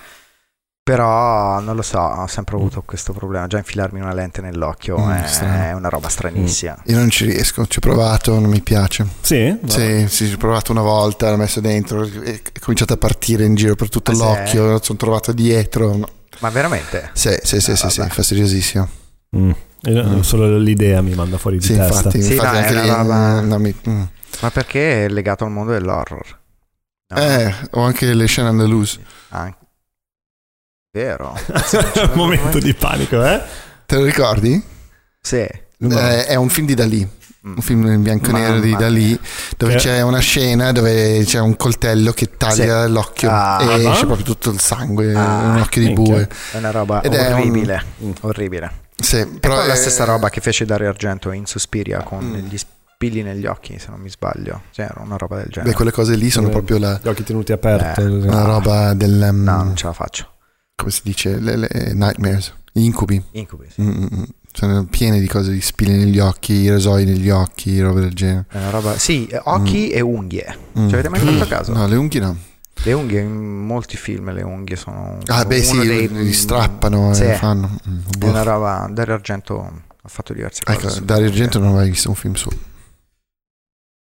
Però 0.83 1.59
non 1.59 1.75
lo 1.75 1.81
so, 1.81 1.97
ho 1.99 2.27
sempre 2.27 2.55
avuto 2.55 2.83
questo 2.85 3.11
problema. 3.11 3.47
Già 3.47 3.57
infilarmi 3.57 3.99
una 3.99 4.13
lente 4.13 4.41
nell'occhio 4.41 4.99
Mm, 4.99 5.11
è, 5.13 5.27
strano. 5.27 5.77
una 5.77 5.89
roba 5.89 6.09
stranissima. 6.09 6.77
Io 6.85 6.95
non 6.97 7.09
ci 7.09 7.25
riesco, 7.25 7.65
ci 7.65 7.79
ho 7.79 7.81
provato, 7.81 8.39
non 8.39 8.51
mi 8.51 8.61
piace. 8.61 9.03
Sì? 9.21 9.57
Sì, 9.65 10.05
sì, 10.07 10.27
ci 10.27 10.33
ho 10.35 10.37
provato 10.37 10.71
una 10.73 10.81
volta, 10.83 11.31
l'ho 11.31 11.37
messo 11.37 11.59
dentro, 11.59 12.03
è 12.03 12.39
cominciato 12.61 12.93
a 12.93 12.97
partire 12.97 13.45
in 13.45 13.55
giro 13.55 13.73
per 13.75 13.89
tutto 13.89 14.11
Ah, 14.11 14.13
sì? 14.13 14.21
l'occhio, 14.21 14.79
sono 14.83 14.97
trovato 14.99 15.33
dietro. 15.33 16.07
Ma 16.39 16.49
veramente? 16.49 17.09
Sì, 17.13 17.35
sì, 17.41 17.59
sì, 17.59 17.71
Ah, 17.71 17.75
sì, 17.75 17.89
sì, 17.89 18.01
fastidiosissimo. 18.09 18.89
Mm. 19.37 19.51
Io- 19.81 20.23
Solo 20.23 20.57
l'idea 20.57 21.01
mi 21.01 21.13
manda 21.13 21.37
fuori 21.37 21.57
di 21.57 21.65
Sì, 21.65 21.75
testa. 21.75 21.95
infatti, 21.97 22.21
Sì, 22.21 22.31
infatti 22.33 22.55
no, 22.55 22.57
anche 22.61 22.73
lì, 22.81 22.89
roba- 22.89 23.41
no, 23.41 23.57
mi- 23.59 23.75
mm. 23.89 24.03
Ma 24.41 24.51
perché 24.51 25.05
è 25.05 25.09
legato 25.09 25.43
al 25.45 25.51
mondo 25.51 25.71
dell'horror? 25.71 26.39
No, 27.09 27.17
Eh, 27.17 27.53
ho 27.71 27.81
anche 27.81 28.13
le 28.13 28.25
scene 28.25 28.49
andaluse. 28.49 28.99
anche- 29.29 29.57
Vero? 30.91 31.33
Un 31.45 32.11
momento 32.15 32.59
di 32.59 32.73
panico, 32.73 33.23
eh? 33.23 33.41
Te 33.85 33.95
lo 33.97 34.03
ricordi? 34.03 34.61
Sì. 35.21 35.37
Eh, 35.79 36.25
è 36.25 36.35
un 36.35 36.49
film 36.49 36.65
di 36.65 36.73
Dalì. 36.73 37.07
Un 37.55 37.61
film 37.61 37.85
in 37.87 38.01
bianco 38.01 38.29
e 38.29 38.33
nero 38.33 38.59
di 38.59 38.75
Dalì 38.75 39.19
dove 39.57 39.73
Che- 39.73 39.79
c'è 39.79 40.01
una 40.01 40.19
scena 40.19 40.71
dove 40.71 41.23
c'è 41.25 41.39
un 41.39 41.55
coltello 41.55 42.11
che 42.11 42.31
taglia 42.37 42.87
l'occhio 42.87 43.29
Ah, 43.31 43.57
e 43.61 43.85
ah. 43.85 43.91
esce 43.91 44.05
proprio 44.05 44.25
tutto 44.25 44.49
il 44.49 44.59
sangue, 44.59 45.13
Ah, 45.15 45.41
un 45.53 45.57
occhio 45.61 45.81
di 45.81 45.93
bue. 45.93 46.27
È 46.51 46.57
una 46.57 46.71
roba 46.71 47.01
Ed 47.01 47.13
è 47.13 47.27
un- 47.31 47.39
orribile. 47.39 47.83
Orribile. 48.21 48.71
Sì, 48.99 49.25
Però 49.39 49.61
è 49.61 49.67
la 49.67 49.75
stessa 49.75 50.03
roba 50.03 50.29
che 50.29 50.41
fece 50.41 50.65
Dario 50.65 50.89
Argento 50.89 51.31
in 51.31 51.45
Suspiria 51.45 52.01
con 52.03 52.25
Mm. 52.25 52.35
gli 52.47 52.57
spilli 52.57 53.21
negli 53.21 53.45
occhi, 53.45 53.77
se 53.79 53.87
non 53.91 53.99
mi 53.99 54.09
sbaglio. 54.09 54.63
Cioè, 54.71 54.85
era 54.85 55.01
una 55.03 55.17
roba 55.17 55.35
del 55.37 55.45
genere. 55.49 55.69
Beh, 55.69 55.75
quelle 55.75 55.91
cose 55.91 56.15
lì 56.15 56.29
sono 56.31 56.47
Eh, 56.47 56.51
proprio 56.51 56.79
la, 56.79 56.99
Gli 57.01 57.07
occhi 57.07 57.23
tenuti 57.23 57.51
aperti. 57.51 58.01
Eh, 58.01 58.05
una 58.05 58.43
roba 58.43 58.93
del 58.95 59.27
um, 59.29 59.43
No, 59.43 59.63
non 59.63 59.75
ce 59.75 59.85
la 59.85 59.93
faccio. 59.93 60.31
come 60.75 60.89
si 60.91 61.01
dice, 61.03 61.37
le, 61.39 61.55
le 61.57 61.69
nightmares, 61.93 62.53
gli 62.71 62.81
incubi. 62.83 63.23
Incubi, 63.33 63.67
sì. 63.71 63.81
Mm, 63.83 64.05
mm. 64.13 64.23
Sono 64.57 64.85
piene 64.85 65.19
di 65.19 65.27
cose 65.27 65.51
di 65.51 65.61
spilli 65.61 65.95
negli 65.95 66.17
occhi, 66.17 66.53
i 66.53 66.69
rasoi 66.71 67.05
negli 67.05 67.29
occhi, 67.29 67.79
robe 67.79 67.99
del 67.99 68.13
genere. 68.13 68.45
È 68.49 68.57
una 68.57 68.71
roba... 68.71 68.97
Sì, 68.97 69.27
eh, 69.27 69.39
occhi 69.43 69.89
e 69.91 70.01
unghie. 70.01 70.57
Mm. 70.79 70.87
Ci 70.87 70.93
avete 70.95 71.09
mai 71.09 71.19
fatto 71.19 71.45
caso? 71.45 71.73
No, 71.73 71.85
le 71.85 71.95
unghie 71.95 72.19
no. 72.19 72.35
Le 72.73 72.93
unghie, 72.93 73.19
in 73.19 73.35
molti 73.65 73.97
film 73.97 74.33
le 74.33 74.41
unghie 74.41 74.75
sono... 74.75 75.19
Ah, 75.27 75.45
beh, 75.45 75.61
sì, 75.61 75.77
dei- 75.85 76.09
li 76.11 76.33
strappano 76.33 77.13
Sì. 77.13 77.25
e 77.25 77.33
fanno. 77.35 77.77
Mm, 77.87 77.97
È 77.99 78.17
boh. 78.17 78.27
una 78.29 78.41
roba... 78.41 78.89
Dario 78.91 79.13
Argento 79.13 79.59
ha 79.61 80.07
fatto 80.07 80.33
diverse 80.33 80.63
cose. 80.63 80.87
Ecco, 80.87 80.99
Dario 81.05 81.27
Argento 81.27 81.59
non 81.59 81.69
ho 81.69 81.73
mai 81.73 81.89
visto 81.89 82.09
un 82.09 82.15
film 82.15 82.33
suo. 82.33 82.51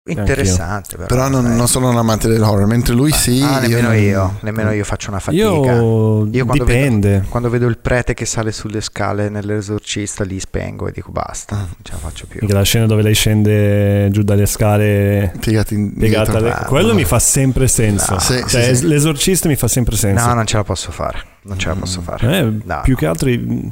Interessante 0.06 0.98
però. 0.98 1.08
Però 1.08 1.30
non, 1.30 1.56
non 1.56 1.68
sono 1.70 1.90
un 1.90 1.96
amante 1.96 2.28
dell'horror, 2.28 2.66
mentre 2.66 2.94
lui 2.94 3.12
sì. 3.14 3.42
Ah, 3.42 3.60
nemmeno 3.60 3.88
non- 3.88 3.98
io, 3.98 4.38
nemmeno 4.42 4.72
io 4.74 4.84
faccio 4.84 5.10
una 5.10 5.20
fatica. 5.20 5.42
Io, 5.44 6.28
Io 6.30 6.46
quando 6.46 6.64
dipende. 6.66 7.24
Quando 7.30 7.50
vedo 7.50 7.68
il 7.68 7.78
prete 7.78 8.14
che 8.14 8.26
sale 8.26 8.52
sulle 8.52 8.82
scale 8.82 9.30
nell'esorcista, 9.30 10.26
lì 10.26 10.42
spengo 10.42 10.88
e 10.88 10.92
dico 10.92 11.12
basta, 11.12 11.56
Ah. 11.56 11.60
non 11.60 11.76
ce 11.82 11.94
la 11.94 11.98
faccio 12.00 12.26
più. 12.28 12.40
Perché 12.40 12.54
la 12.54 12.64
scena 12.64 12.86
dove 12.86 13.02
lei 13.02 13.14
scende 13.14 14.10
giù 14.12 14.24
dalle 14.24 14.46
scale 14.46 15.32
Piegati 15.40 15.74
in 15.76 15.94
piegata 15.94 16.38
alle- 16.38 16.52
Ah, 16.52 16.66
quello 16.66 16.90
no. 16.90 16.96
mi 16.96 17.06
fa 17.06 17.20
sempre 17.20 17.70
senso 17.70 18.14
No. 18.16 18.20
Sì, 18.20 18.44
cioè 18.46 18.64
sì, 18.64 18.76
sì. 18.76 18.88
l'esorcista 18.88 19.48
mi 19.48 19.56
fa 19.56 19.70
sempre 19.70 19.96
senso 19.96 20.28
No, 20.28 20.34
non 20.34 20.46
ce 20.46 20.58
la 20.58 20.64
posso 20.66 20.92
fare. 20.92 21.20
Non 21.44 21.58
ce 21.58 21.70
la 21.70 21.76
posso 21.76 22.02
fare. 22.02 22.40
Eh, 22.40 22.54
No. 22.66 22.82
più 22.84 22.98
che 22.98 23.06
altro 23.06 23.30
i- 23.30 23.72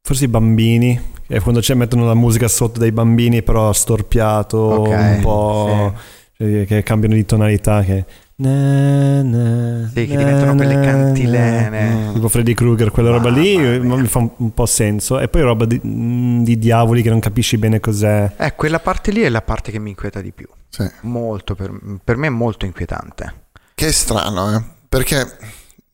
forse 0.00 0.24
i 0.24 0.28
bambini 0.28 0.98
e 1.34 1.40
quando 1.40 1.60
c'è 1.60 1.74
mettono 1.74 2.04
la 2.06 2.14
musica 2.14 2.46
sotto 2.48 2.78
dei 2.78 2.92
bambini 2.92 3.42
però 3.42 3.72
storpiato 3.72 4.58
Ok, 4.58 4.88
un 4.88 5.18
po' 5.22 5.94
cioè, 6.36 6.64
che 6.66 6.82
cambiano 6.82 7.14
di 7.14 7.24
tonalità 7.24 7.82
che 7.82 8.04
na, 8.36 9.22
na, 9.22 9.90
Sì, 9.94 10.06
che 10.06 10.14
na, 10.14 10.18
diventano 10.18 10.54
quelle 10.56 10.74
cantilene. 10.80 11.90
na. 12.06 12.12
tipo 12.12 12.28
Freddy 12.28 12.54
Krueger 12.54 12.90
quella 12.90 13.10
roba 13.10 13.30
lì 13.30 13.54
eh, 13.54 13.78
mi 13.78 14.06
fa 14.06 14.18
un, 14.18 14.30
un 14.36 14.52
po' 14.54 14.66
senso 14.66 15.18
e 15.20 15.28
poi 15.28 15.42
roba 15.42 15.64
di, 15.64 15.80
mm, 15.84 16.42
di 16.42 16.58
diavoli 16.58 17.02
che 17.02 17.10
non 17.10 17.20
capisci 17.20 17.56
bene 17.58 17.78
cos'è 17.80 18.32
Eh, 18.36 18.54
quella 18.54 18.80
parte 18.80 19.10
lì 19.12 19.20
è 19.22 19.28
la 19.28 19.42
parte 19.42 19.70
che 19.70 19.78
mi 19.78 19.90
inquieta 19.90 20.20
di 20.20 20.32
più. 20.32 20.46
Sì. 20.68 20.88
Molto, 21.02 21.54
per, 21.54 21.70
per 22.02 22.16
me 22.16 22.26
è 22.28 22.30
molto 22.30 22.64
inquietante. 22.64 23.34
Che 23.74 23.86
è 23.86 23.90
strano, 23.92 24.56
eh? 24.56 24.62
Perché 24.88 25.26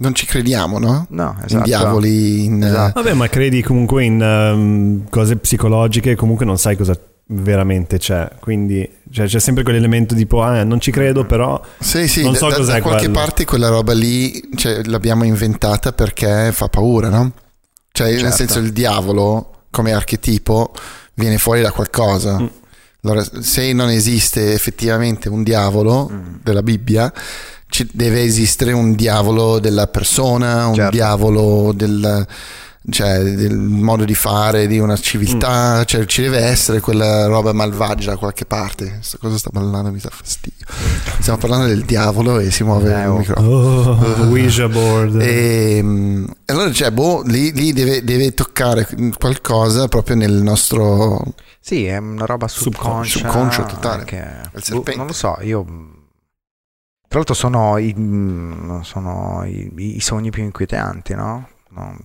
non 0.00 0.14
ci 0.14 0.26
crediamo, 0.26 0.78
no? 0.78 1.06
No, 1.10 1.34
In 1.38 1.44
esatto. 1.44 1.64
diavoli, 1.64 2.44
in... 2.44 2.62
Esatto. 2.62 3.02
Vabbè, 3.02 3.14
ma 3.14 3.28
credi 3.28 3.62
comunque 3.62 4.04
in 4.04 4.20
ehm, 4.22 5.08
cose 5.10 5.36
psicologiche, 5.36 6.14
comunque 6.14 6.44
non 6.44 6.56
sai 6.58 6.76
cosa 6.76 6.98
veramente 7.30 7.98
c'è. 7.98 8.30
Quindi 8.40 8.88
cioè, 9.10 9.26
c'è 9.26 9.38
sempre 9.40 9.62
quell'elemento 9.64 10.14
tipo, 10.14 10.40
ah, 10.42 10.62
non 10.62 10.80
ci 10.80 10.90
credo, 10.90 11.24
però 11.24 11.60
Sì, 11.80 12.06
sì, 12.08 12.22
Non 12.22 12.32
da, 12.32 12.38
so 12.38 12.48
da- 12.48 12.56
cos'è 12.56 12.72
da 12.74 12.80
qualche 12.80 13.04
quello. 13.06 13.18
parte 13.18 13.44
quella 13.44 13.68
roba 13.68 13.92
lì 13.92 14.50
cioè, 14.54 14.82
l'abbiamo 14.84 15.24
inventata 15.24 15.92
perché 15.92 16.52
fa 16.52 16.68
paura, 16.68 17.08
no? 17.08 17.32
Cioè, 17.90 18.10
nel 18.10 18.18
Certo. 18.20 18.36
senso, 18.36 18.58
il 18.60 18.72
diavolo 18.72 19.64
come 19.70 19.92
archetipo 19.92 20.72
viene 21.14 21.38
fuori 21.38 21.60
da 21.60 21.72
qualcosa. 21.72 22.40
Mm. 22.40 22.46
Allora, 23.02 23.24
se 23.40 23.72
non 23.72 23.90
esiste 23.90 24.52
effettivamente 24.52 25.28
un 25.28 25.42
diavolo 25.42 26.08
Mm. 26.10 26.34
della 26.42 26.62
Bibbia, 26.62 27.12
ci 27.78 27.88
deve 27.92 28.22
esistere 28.22 28.72
un 28.72 28.94
diavolo 28.94 29.60
della 29.60 29.86
persona, 29.86 30.66
un 30.66 30.74
Certo. 30.74 30.90
diavolo 30.90 31.72
del, 31.72 32.26
cioè, 32.90 33.20
del 33.22 33.56
modo 33.56 34.04
di 34.04 34.14
fare, 34.16 34.66
di 34.66 34.80
una 34.80 34.94
Mm. 34.94 35.00
civiltà, 35.00 35.84
cioè 35.84 36.04
ci 36.06 36.22
deve 36.22 36.38
essere 36.38 36.80
quella 36.80 37.26
roba 37.26 37.52
malvagia 37.52 38.10
da 38.10 38.16
qualche 38.16 38.46
parte. 38.46 38.94
Questa 38.96 39.18
cosa 39.18 39.38
sta 39.38 39.50
ballando 39.52 39.92
mi 39.92 40.00
dà 40.00 40.08
fastidio. 40.10 40.66
Stiamo 41.20 41.38
parlando 41.38 41.66
del 41.66 41.84
diavolo 41.84 42.40
e 42.40 42.50
si 42.50 42.64
muove 42.64 42.92
Eh, 42.92 43.00
il 43.02 43.08
oh. 43.08 43.16
microfono. 43.18 43.48
oh, 43.48 44.26
Ouija 44.26 44.68
board. 44.68 45.20
E, 45.20 45.78
mm, 45.80 46.24
e 46.46 46.52
allora 46.52 46.72
cioè, 46.72 46.90
boh, 46.90 47.22
lì, 47.26 47.52
lì 47.52 47.72
deve, 47.72 48.02
deve 48.02 48.34
toccare 48.34 48.88
qualcosa 49.16 49.86
proprio 49.86 50.16
nel 50.16 50.32
nostro 50.32 51.22
Sì, 51.60 51.84
è 51.84 51.96
una 51.98 52.24
roba 52.24 52.48
subconscia. 52.48 53.18
Subconscio 53.18 53.64
totale. 53.66 54.04
Che, 54.04 54.16
Il 54.72 54.80
boh, 54.80 54.94
non 54.96 55.06
lo 55.06 55.12
so, 55.12 55.36
io... 55.42 55.92
Tra 57.08 57.16
l'altro 57.18 57.34
sono 57.34 57.78
i, 57.78 57.94
mm, 57.96 58.80
sono 58.80 59.42
i, 59.46 59.96
i 59.96 60.00
sogni 60.00 60.30
più 60.30 60.42
inquietanti, 60.42 61.14
no? 61.14 61.48
No, 61.70 61.96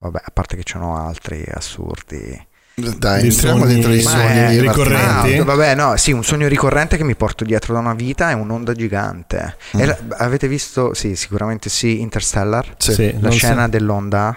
Vabbè, 0.00 0.20
a 0.24 0.30
parte 0.32 0.56
che 0.56 0.62
ce 0.62 0.78
n'ho 0.78 0.96
altri 0.96 1.44
assurdi. 1.52 2.46
Dai, 2.74 3.24
entriamo 3.28 3.58
sogni 3.62 3.72
dentro 3.74 3.92
i 3.92 4.00
sogni 4.00 4.60
ricorrenti? 4.60 5.36
Ah, 5.38 5.44
vabbè, 5.44 5.74
no, 5.74 5.96
sì, 5.96 6.12
un 6.12 6.22
sogno 6.22 6.46
ricorrente 6.46 6.96
che 6.96 7.02
mi 7.02 7.16
porto 7.16 7.42
dietro 7.44 7.74
da 7.74 7.80
una 7.80 7.94
vita 7.94 8.30
è 8.30 8.34
un'onda 8.34 8.72
gigante. 8.74 9.56
E 9.72 9.82
Mm. 9.82 9.86
la- 9.86 9.98
avete 10.18 10.46
visto, 10.46 10.94
sì, 10.94 11.16
sicuramente 11.16 11.68
sì, 11.68 12.00
Interstellar? 12.00 12.74
Sì. 12.78 13.12
La 13.14 13.18
non 13.22 13.32
so- 13.32 13.36
scena 13.38 13.68
dell'onda? 13.68 14.36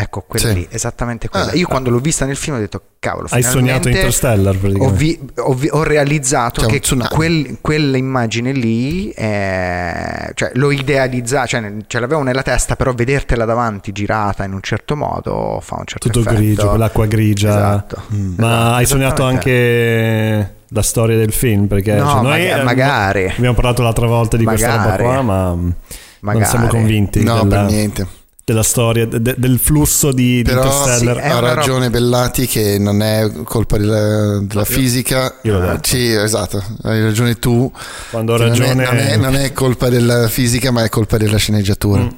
Ecco, 0.00 0.22
quella 0.28 0.48
Sì. 0.50 0.54
lì, 0.54 0.66
esattamente 0.70 1.28
quella. 1.28 1.46
Ah. 1.50 1.54
Io 1.56 1.66
quando 1.66 1.90
l'ho 1.90 1.98
vista 1.98 2.24
nel 2.24 2.36
film 2.36 2.54
ho 2.56 2.60
detto, 2.60 2.80
cavolo, 3.00 3.26
Hai 3.30 3.42
sognato 3.42 3.88
Interstellar 3.88 4.54
ho, 4.54 4.58
praticamente. 4.58 4.96
vi- 4.96 5.20
ho 5.38 5.54
vi- 5.54 5.68
ho 5.72 5.82
realizzato 5.82 6.60
C'è 6.60 6.66
un 6.92 7.00
che 7.00 7.08
quel- 7.08 7.58
quell'immagine 7.60 8.52
lì 8.52 9.10
è- 9.10 10.30
cioè, 10.34 10.52
l'ho 10.54 10.70
idealizzato, 10.70 11.48
cioè 11.48 11.72
ce 11.88 11.98
l'avevo 11.98 12.22
nella 12.22 12.42
testa, 12.42 12.76
però 12.76 12.92
vedertela 12.94 13.44
davanti 13.44 13.90
girata 13.90 14.44
in 14.44 14.52
un 14.52 14.60
certo 14.62 14.94
modo 14.94 15.58
fa 15.62 15.74
un 15.78 15.84
certo 15.86 16.08
Tutto 16.08 16.20
effetto. 16.20 16.36
grigio, 16.36 16.68
quell'acqua 16.68 17.06
grigia. 17.06 17.48
Esatto. 17.48 18.02
Mm. 18.14 18.34
Ma 18.36 18.74
hai 18.76 18.86
sognato 18.86 19.24
anche 19.24 20.54
la 20.68 20.82
storia 20.82 21.16
del 21.16 21.32
film? 21.32 21.66
Perché 21.66 21.94
No, 21.94 22.06
cioè, 22.06 22.22
noi 22.22 22.40
maga- 22.46 22.60
eh, 22.60 22.62
magari. 22.62 23.24
abbiamo 23.36 23.54
parlato 23.54 23.82
l'altra 23.82 24.06
volta 24.06 24.36
di 24.36 24.44
questa 24.44 24.68
roba 24.76 24.80
Magari. 24.82 25.02
qua, 25.02 25.22
ma 25.22 25.54
mm, 25.54 25.60
non 25.60 25.74
Magari. 26.20 26.44
siamo 26.44 26.66
convinti 26.68 27.24
No, 27.24 27.42
della, 27.42 27.62
per 27.64 27.70
niente. 27.72 28.06
Della 28.52 28.62
storia, 28.62 29.06
de- 29.06 29.20
de- 29.20 29.34
del 29.36 29.58
flusso 29.58 30.10
di, 30.10 30.36
di 30.36 30.42
Però 30.42 30.62
Interstellar. 30.64 31.16
sì, 31.22 31.28
ha 31.28 31.36
una 31.38 31.54
ragione 31.54 31.90
Bellati 31.90 32.46
che 32.46 32.78
non 32.78 33.02
è 33.02 33.30
colpa 33.44 33.76
della, 33.76 34.38
della 34.40 34.64
fisica. 34.64 35.34
io 35.42 35.58
l'ho 35.58 35.66
detto. 35.66 35.88
Sì, 35.88 36.10
esatto, 36.12 36.62
hai 36.84 37.02
ragione 37.02 37.38
tu. 37.38 37.70
Quando 38.10 38.32
ho 38.32 38.36
Non 38.38 38.46
è- 38.46 38.48
ragione... 38.48 38.72
Non 38.84 38.96
è, 38.96 39.16
non 39.16 39.36
è 39.36 39.52
colpa 39.52 39.90
della 39.90 40.28
fisica, 40.28 40.70
ma 40.70 40.82
è 40.82 40.88
colpa 40.88 41.18
della 41.18 41.36
sceneggiatura. 41.36 42.00
Mm. 42.00 42.08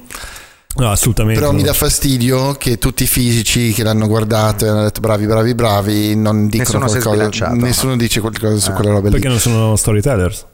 No, 0.77 0.89
assolutamente. 0.89 1.37
Però 1.37 1.51
no. 1.51 1.57
mi 1.57 1.63
dà 1.63 1.73
fastidio 1.73 2.53
che 2.53 2.77
tutti 2.77 3.03
i 3.03 3.07
fisici 3.07 3.73
che 3.73 3.83
l'hanno 3.83 4.07
guardato 4.07 4.63
e 4.65 4.69
hanno 4.69 4.83
detto 4.83 5.01
bravi, 5.01 5.25
bravi, 5.25 5.53
bravi, 5.53 6.15
non 6.15 6.47
dicono 6.47 6.85
Nessuno 6.85 7.01
qualcosa. 7.13 7.49
Nessuno 7.49 7.97
dice 7.97 8.21
qualcosa 8.21 8.57
su 8.57 8.69
Ah. 8.69 8.73
quella 8.75 8.91
roba 8.91 9.07
lì. 9.07 9.11
Perché 9.15 9.27
non 9.27 9.39
sono 9.39 9.75
storytellers. 9.75 10.45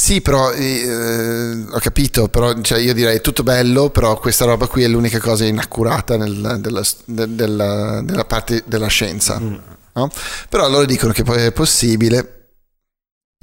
Sì, 0.00 0.22
però 0.22 0.50
eh, 0.52 1.62
ho 1.70 1.78
capito, 1.78 2.28
però 2.28 2.58
cioè, 2.62 2.78
io 2.80 2.94
direi 2.94 3.16
è 3.16 3.20
tutto 3.20 3.42
bello, 3.42 3.90
però 3.90 4.18
questa 4.18 4.46
roba 4.46 4.66
qui 4.66 4.82
è 4.82 4.88
l'unica 4.88 5.18
cosa 5.20 5.44
inaccurata 5.44 6.16
nel- 6.16 6.56
della, 6.58 6.82
de- 7.04 7.34
della- 7.34 8.00
della 8.02 8.24
parte 8.24 8.62
della 8.66 8.86
scienza. 8.86 9.38
Mm. 9.38 9.54
no? 9.92 10.10
Però 10.48 10.68
loro 10.70 10.86
dicono 10.86 11.12
che 11.12 11.22
poi 11.22 11.42
è 11.42 11.52
possibile. 11.52 12.36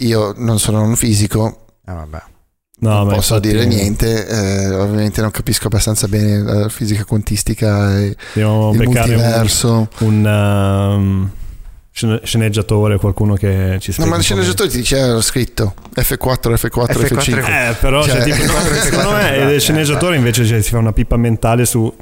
Io 0.01 0.33
non 0.37 0.57
sono 0.59 0.81
un 0.81 0.95
fisico, 0.95 1.65
Eh, 1.85 1.93
vabbè. 1.93 2.21
No, 2.79 2.89
non 3.03 3.07
posso 3.13 3.35
infatti- 3.35 3.47
dire 3.53 3.65
niente, 3.65 4.27
eh, 4.27 4.69
ovviamente 4.73 5.21
non 5.21 5.29
capisco 5.31 5.67
abbastanza 5.67 6.07
bene 6.07 6.41
la 6.41 6.69
fisica 6.69 7.05
quantistica 7.05 7.99
e 7.99 8.15
Dobbiamo 8.33 8.71
il 8.71 8.77
beccare 8.77 9.13
un, 9.15 9.21
multiverso. 9.21 9.89
un, 9.99 10.25
um, 10.25 11.29
scene- 11.29 11.46
sceneggiatore, 12.23 12.97
qualcuno 12.97 13.33
che 13.35 13.77
ci 13.79 13.87
No, 13.89 13.93
spiega. 13.93 14.09
ma 14.11 14.17
il 14.17 14.23
sceneggiatore 14.23 14.69
ti 14.69 14.77
dice, 14.77 15.07
l'ho 15.07 15.21
scritto, 15.21 15.73
F4, 15.95 16.53
F4, 16.53 16.53
F4, 16.53 16.69
F5. 16.91 17.35
meglio. 17.35 17.47
Eh, 17.47 17.75
però 17.79 18.03
Cioè- 18.03 18.21
cioè, 18.23 18.35
tipo, 18.37 18.59
secondo 18.81 19.11
me 19.11 19.35
Eh, 19.35 19.53
il 19.55 19.61
sceneggiatore 19.61 20.15
invece 20.15 20.45
cioè, 20.45 20.61
si 20.61 20.69
fa 20.69 20.77
una 20.77 20.93
pippa 20.93 21.17
mentale 21.17 21.65
su... 21.65 21.93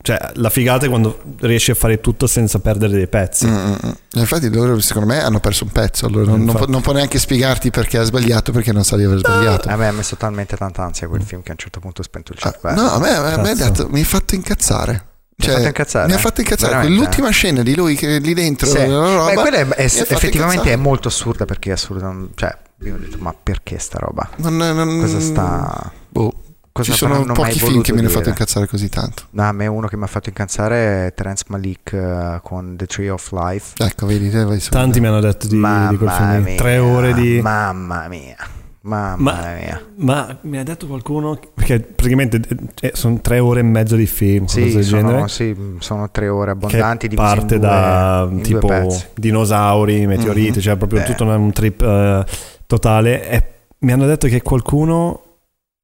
Cioè, 0.00 0.16
la 0.34 0.48
figata 0.48 0.86
è 0.86 0.88
quando 0.88 1.18
riesci 1.40 1.72
a 1.72 1.74
fare 1.74 2.00
tutto 2.00 2.26
senza 2.28 2.60
perdere 2.60 2.92
dei 2.92 3.08
pezzi. 3.08 3.46
Mm, 3.46 3.50
mm, 3.56 3.74
mm. 3.86 3.90
Infatti 4.20 4.48
loro 4.48 4.78
secondo 4.80 5.08
me 5.08 5.20
hanno 5.22 5.40
perso 5.40 5.64
un 5.64 5.70
pezzo, 5.70 6.06
allora 6.06 6.30
non, 6.30 6.44
non 6.44 6.54
può, 6.54 6.66
non 6.66 6.80
può 6.80 6.92
neanche 6.92 7.18
spiegarti 7.18 7.70
perche 7.70 7.98
ha 7.98 8.04
sbagliato 8.04 8.52
perché 8.52 8.72
non 8.72 8.84
sa 8.84 8.96
di 8.96 9.02
aver 9.02 9.18
sbagliato. 9.18 9.68
A 9.68 9.76
me 9.76 9.88
ha 9.88 9.92
messo 9.92 10.14
talmente 10.16 10.56
tanta 10.56 10.84
ansia 10.84 11.08
quel 11.08 11.22
film 11.22 11.42
che 11.42 11.48
a 11.48 11.52
un 11.52 11.58
certo 11.58 11.80
punto 11.80 12.00
ho 12.00 12.04
spento 12.04 12.32
il 12.32 12.38
Ah, 12.42 12.50
cervello. 12.52 12.80
no, 12.80 12.90
a 12.92 12.98
me, 13.00 13.10
a 13.10 13.20
me 13.22 13.50
ha 13.50 13.54
Cazzo. 13.54 13.64
detto, 13.64 13.88
mi 13.90 14.00
ha 14.00 14.04
fatto 14.04 14.34
incazzare. 14.36 15.04
Ti 15.40 15.48
ha 15.50 15.52
fatto 15.54 15.66
incazzare? 15.68 16.06
Mi 16.08 16.12
ha 16.14 16.18
fatto 16.18 16.40
incazzare. 16.40 16.72
Veramente? 16.72 16.96
Quell'ultima 16.96 17.30
scena 17.30 17.62
di 17.62 17.74
lui 17.76 17.94
che 17.94 18.18
lì 18.18 18.34
dentro, 18.34 18.66
Sì. 18.66 18.84
roba, 18.84 19.26
Beh, 19.26 19.34
quella 19.34 19.56
è- 19.58 19.60
è- 19.60 19.64
mi 19.66 19.72
effettivamente 19.76 20.36
incazzare. 20.36 20.70
è 20.72 20.76
molto 20.76 21.08
assurda 21.08 21.44
perché 21.44 21.70
è 21.70 21.72
assurda. 21.74 22.12
Cioè, 22.34 22.56
io 22.82 22.94
ho 22.94 22.98
detto, 22.98 23.16
ma 23.20 23.32
perché 23.40 23.78
sta 23.78 23.98
roba? 24.00 24.28
Non- 24.36 24.56
non- 24.56 24.98
Cosa 25.00 25.20
sta. 25.20 25.92
Boh, 26.08 26.32
Cosa 26.72 26.92
ci 26.92 26.98
sono 26.98 27.24
pochi 27.32 27.58
film 27.58 27.82
che 27.82 27.92
mi 27.92 28.00
hanno 28.00 28.08
fatto 28.08 28.28
incazzare 28.28 28.66
così 28.68 28.88
tanto. 28.88 29.24
No, 29.30 29.42
a 29.48 29.52
me 29.52 29.66
uno 29.68 29.86
che 29.88 29.96
mi 29.96 30.04
ha 30.04 30.06
fatto 30.06 30.28
incazzare 30.28 31.06
è 31.06 31.14
Terence 31.14 31.44
Malik 31.48 31.92
eh, 31.92 32.40
con 32.42 32.76
The 32.76 32.86
Tree 32.86 33.08
of 33.10 33.30
Life. 33.32 33.74
Ecco, 33.82 34.06
vedi, 34.06 34.30
te 34.30 34.44
vai 34.44 34.60
su. 34.60 34.70
Tanti 34.70 35.00
mi 35.00 35.06
hanno 35.08 35.18
detto 35.20 35.46
di, 35.48 35.56
di 35.56 35.96
quel 35.96 36.10
film. 36.10 36.42
mia, 36.42 36.56
Tre 36.56 36.78
ore 36.78 37.14
di... 37.14 37.40
Mamma 37.40 38.06
mia. 38.08 38.36
Mamma 38.80 39.16
Ma- 39.32 39.54
mia. 39.58 39.82
Ma 39.96 40.38
mi 40.42 40.56
ha 40.58 40.62
detto 40.62 40.86
qualcuno 40.86 41.38
perché 41.54 41.80
praticamente 41.80 42.40
eh, 42.80 42.92
sono 42.94 43.20
tre 43.20 43.38
ore 43.40 43.60
e 43.60 43.64
mezzo 43.64 43.96
di 43.96 44.06
film, 44.06 44.44
Sì 44.46 44.72
del 44.72 44.84
sono, 44.84 45.26
sì, 45.26 45.54
sono 45.80 46.10
tre 46.10 46.28
ore 46.28 46.52
abbondanti 46.52 47.08
divise 47.08 47.28
in 47.28 47.34
parte 47.36 47.58
due- 47.58 47.66
da 47.68 48.28
in 48.30 48.34
due 48.36 48.42
tipo 48.42 48.96
dinosauri, 49.16 50.06
meteoriti, 50.06 50.58
Mhm. 50.58 50.60
cioè 50.60 50.76
proprio 50.76 51.00
Beh. 51.00 51.06
tutto 51.06 51.24
un 51.24 51.52
trip 51.52 51.82
eh, 51.82 52.24
totale. 52.66 53.28
E 53.28 53.44
mi 53.80 53.92
hanno 53.92 54.06
detto 54.06 54.28
che 54.28 54.42
qualcuno 54.42 55.22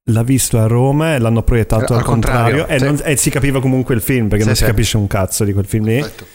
l'ha 0.09 0.23
visto 0.23 0.59
a 0.59 0.67
Roma 0.67 1.15
e 1.15 1.19
l'hanno 1.19 1.43
proiettato 1.43 1.93
Al 1.93 1.99
al 1.99 2.05
contrario, 2.05 2.65
contrario, 2.65 2.75
e, 2.75 2.79
sì. 2.79 2.85
non- 2.85 3.11
e 3.13 3.15
si 3.17 3.29
capiva 3.29 3.59
comunque 3.59 3.93
il 3.95 4.01
film 4.01 4.27
perché 4.27 4.43
Sì, 4.43 4.47
non 4.49 4.55
si 4.57 4.63
capisce 4.65 4.97
un 4.97 5.07
cazzo 5.07 5.43
di 5.43 5.51
quel 5.53 5.65
film 5.65 5.85
lì. 5.85 5.99
Perfetto. 5.99 6.25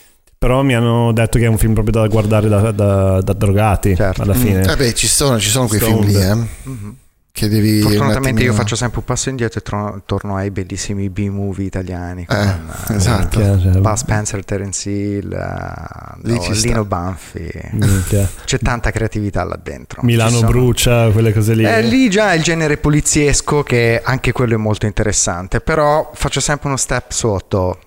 Però 0.40 0.62
mi 0.62 0.74
hanno 0.74 1.12
detto 1.12 1.38
che 1.38 1.44
è 1.44 1.48
un 1.48 1.58
film 1.58 1.74
proprio 1.74 2.00
da 2.00 2.08
guardare 2.08 2.48
da, 2.48 2.70
da- 2.70 3.20
da 3.20 3.32
drogati 3.34 3.94
Certo. 3.94 4.22
alla 4.22 4.32
fine. 4.32 4.60
Mm. 4.60 4.68
Eh 4.70 4.76
beh, 4.76 4.94
ci 4.94 5.06
sono, 5.06 5.38
ci 5.38 5.50
sono 5.50 5.66
quei 5.66 5.80
film 5.80 6.00
lì, 6.00 6.14
Stoned. 6.14 6.40
eh, 6.64 6.68
Mhm. 6.70 6.94
che 7.30 7.46
devi 7.50 7.76
un 7.76 7.82
Fortunatamente 7.82 8.42
io 8.42 8.54
faccio 8.54 8.74
sempre 8.74 9.00
un 9.00 9.04
passo 9.04 9.28
indietro 9.28 9.58
e 9.58 9.62
tro- 9.62 10.00
torno 10.06 10.36
ai 10.36 10.50
bellissimi 10.50 11.10
B-movie 11.10 11.66
italiani 11.66 12.24
con 12.24 12.36
Eh, 12.38 12.92
eh, 12.92 12.96
esatto. 12.96 13.38
Cioè, 13.60 13.78
Buzz 13.80 14.00
Spencer, 14.00 14.42
Terence 14.42 14.88
Hill, 14.88 15.30
eh, 15.30 16.18
Lì 16.22 16.34
no, 16.36 16.40
ci 16.40 16.54
sta. 16.54 16.68
Lino 16.68 16.84
Banfi. 16.86 17.50
minchia. 17.72 18.26
C'è 18.46 18.58
tanta 18.60 18.90
creatività 18.92 19.44
là 19.44 19.60
dentro. 19.62 20.00
Milano 20.04 20.40
brucia, 20.40 21.10
quelle 21.10 21.34
cose 21.34 21.52
lì. 21.52 21.64
Eh, 21.66 21.82
lì 21.82 22.08
già 22.08 22.32
il 22.32 22.42
genere 22.42 22.78
poliziesco 22.78 23.62
che 23.62 24.00
anche 24.02 24.32
quello 24.32 24.54
è 24.54 24.56
molto 24.58 24.86
interessante, 24.86 25.60
però 25.60 26.10
faccio 26.14 26.40
sempre 26.40 26.68
uno 26.68 26.78
step 26.78 27.10
sotto 27.10 27.78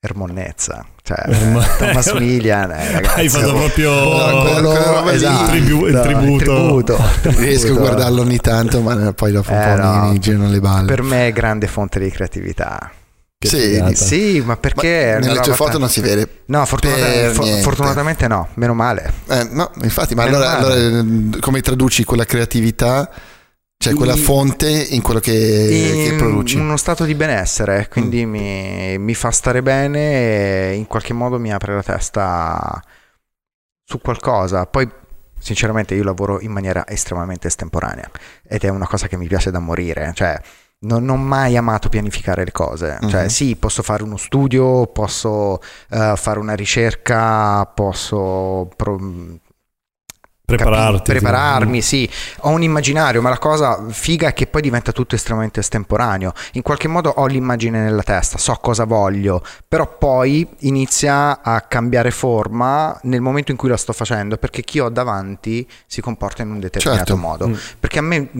Ermonnezza, 0.00 0.86
cioè 1.08 1.24
eh, 1.26 1.66
Thomas 1.78 2.12
William, 2.12 2.70
eh, 2.70 2.92
ragazzi. 2.92 3.18
Hai 3.20 3.28
fatto 3.30 3.52
proprio 3.54 3.90
No, 4.60 5.02
lì, 5.08 5.14
esatto, 5.14 5.54
il 5.54 5.62
tribu- 5.64 5.88
il 5.88 6.00
tributo. 6.02 6.96
Riesco 7.22 7.32
a 7.32 7.58
tributo. 7.60 7.74
guardarlo 7.80 8.20
ogni 8.20 8.38
tanto, 8.38 8.80
ma 8.82 9.12
poi 9.14 9.32
dopo 9.32 9.50
un 9.52 9.58
Eh, 9.58 9.74
po' 9.76 9.82
no. 9.82 10.10
mi, 10.10 10.18
girano 10.18 10.48
le 10.50 10.60
balle. 10.60 10.86
Per 10.86 11.02
me 11.02 11.28
è 11.28 11.32
grande 11.32 11.66
fonte 11.66 11.98
di 11.98 12.10
creatività. 12.10 12.90
Sì. 13.40 13.80
Sì, 13.94 14.40
ma 14.40 14.46
Ma 14.46 14.56
perché... 14.56 15.14
una 15.16 15.26
nelle 15.28 15.40
tue 15.40 15.54
foto 15.54 15.70
tan- 15.72 15.80
non 15.80 15.88
si 15.88 16.00
vede. 16.00 16.28
No, 16.46 16.64
fortunatamente, 16.66 17.20
per 17.20 17.32
for- 17.34 17.58
fortunatamente 17.62 18.26
no, 18.28 18.48
meno 18.54 18.74
male. 18.74 19.12
Eh, 19.28 19.48
no, 19.52 19.70
infatti, 19.82 20.14
ma 20.14 20.24
allora, 20.24 20.58
allora, 20.58 20.74
eh, 20.74 21.38
come 21.40 21.60
traduci 21.60 22.02
quella 22.04 22.24
creatività, 22.24 23.08
cioè 23.88 23.96
quella 23.96 24.16
fonte 24.16 24.68
in 24.70 25.02
quello 25.02 25.20
che, 25.20 25.32
che 25.32 26.08
in 26.12 26.16
produci? 26.16 26.56
uno 26.56 26.76
stato 26.76 27.04
di 27.04 27.14
benessere, 27.14 27.88
quindi 27.88 28.24
Mm. 28.26 28.30
mi, 28.30 28.98
mi 28.98 29.14
fa 29.14 29.30
stare 29.30 29.62
bene 29.62 30.70
e 30.70 30.74
in 30.74 30.86
qualche 30.86 31.12
modo 31.12 31.38
mi 31.38 31.52
apre 31.52 31.74
la 31.74 31.82
testa 31.82 32.82
su 33.84 34.00
qualcosa. 34.00 34.66
Poi, 34.66 34.88
sinceramente, 35.38 35.94
io 35.94 36.04
lavoro 36.04 36.40
in 36.40 36.50
maniera 36.52 36.86
estremamente 36.86 37.46
estemporanea 37.48 38.10
ed 38.46 38.64
è 38.64 38.68
una 38.68 38.86
cosa 38.86 39.06
che 39.08 39.16
mi 39.16 39.26
piace 39.26 39.50
da 39.50 39.58
morire. 39.60 40.10
Cioè, 40.14 40.38
non, 40.80 41.04
non 41.04 41.18
ho 41.18 41.22
mai 41.22 41.56
amato 41.56 41.88
pianificare 41.88 42.44
le 42.44 42.52
cose. 42.52 42.98
Cioè, 43.08 43.22
Mhm. 43.22 43.26
sì, 43.28 43.56
posso 43.56 43.82
fare 43.82 44.02
uno 44.02 44.16
studio, 44.16 44.86
posso 44.86 45.60
eh, 45.90 46.12
fare 46.16 46.38
una 46.38 46.54
ricerca, 46.54 47.64
posso. 47.66 48.68
pro- 48.76 49.36
Prepararti. 50.56 50.96
capi- 50.96 51.10
prepararmi, 51.10 51.82
sì. 51.82 52.08
Ho 52.40 52.48
un 52.50 52.62
immaginario, 52.62 53.20
ma 53.20 53.28
la 53.28 53.38
cosa 53.38 53.84
figa 53.90 54.28
è 54.28 54.32
che 54.32 54.46
poi 54.46 54.62
diventa 54.62 54.92
tutto 54.92 55.14
estremamente 55.14 55.60
estemporaneo. 55.60 56.32
In 56.52 56.62
qualche 56.62 56.88
modo 56.88 57.10
ho 57.10 57.26
l'immagine 57.26 57.80
nella 57.82 58.02
testa, 58.02 58.38
so 58.38 58.54
cosa 58.60 58.84
voglio, 58.84 59.42
però 59.68 59.98
poi 59.98 60.48
inizia 60.60 61.42
a 61.42 61.60
cambiare 61.60 62.10
forma 62.10 62.98
nel 63.02 63.20
momento 63.20 63.50
in 63.50 63.58
cui 63.58 63.68
la 63.68 63.76
sto 63.76 63.92
facendo, 63.92 64.38
perché 64.38 64.62
chi 64.62 64.80
ho 64.80 64.88
davanti 64.88 65.68
si 65.86 66.00
comporta 66.00 66.40
in 66.42 66.50
un 66.50 66.60
determinato 66.60 67.04
Certo. 67.04 67.16
modo. 67.20 67.48
Mm. 67.48 67.54
Perché 67.78 67.98
a 67.98 68.02
me 68.02 68.30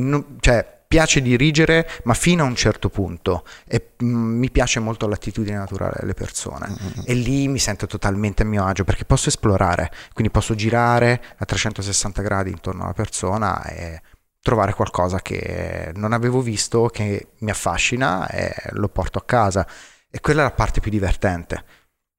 cioè, 0.41 0.78
piace 0.89 1.21
dirigere, 1.21 1.87
ma 2.05 2.15
fino 2.15 2.43
a 2.43 2.47
un 2.47 2.57
certo 2.57 2.89
punto. 2.89 3.45
E 3.67 3.91
mm, 4.03 4.39
mi 4.39 4.51
piace 4.51 4.81
molto 4.81 5.07
l'attitudine 5.07 5.57
naturale 5.59 5.97
delle 6.01 6.15
persone. 6.15 6.69
Mm, 6.71 7.03
E 7.05 7.15
lì 7.15 7.47
mi 7.47 7.59
sento 7.59 7.87
totalmente 7.87 8.43
a 8.43 8.47
mio 8.47 8.65
agio 8.65 8.85
perché 8.85 9.05
posso 9.05 9.29
esplorare, 9.29 9.91
quindi 10.15 10.33
posso 10.33 10.55
girare 10.55 11.23
a 11.37 11.45
360 11.45 12.23
gradi 12.23 12.51
intorno 12.51 12.85
alla 12.85 12.95
persona 12.95 13.63
e 13.65 14.01
trovare 14.41 14.73
qualcosa 14.73 15.21
che 15.21 15.93
non 15.95 16.13
avevo 16.15 16.41
visto, 16.41 16.87
che 16.87 17.33
mi 17.41 17.51
affascina 17.51 18.27
e 18.29 18.55
lo 18.71 18.89
porto 18.89 19.19
a 19.19 19.25
casa. 19.25 19.67
E 20.11 20.21
quella 20.21 20.41
è 20.41 20.45
la 20.45 20.53
parte 20.53 20.81
più 20.81 20.91
divertente. 20.91 21.63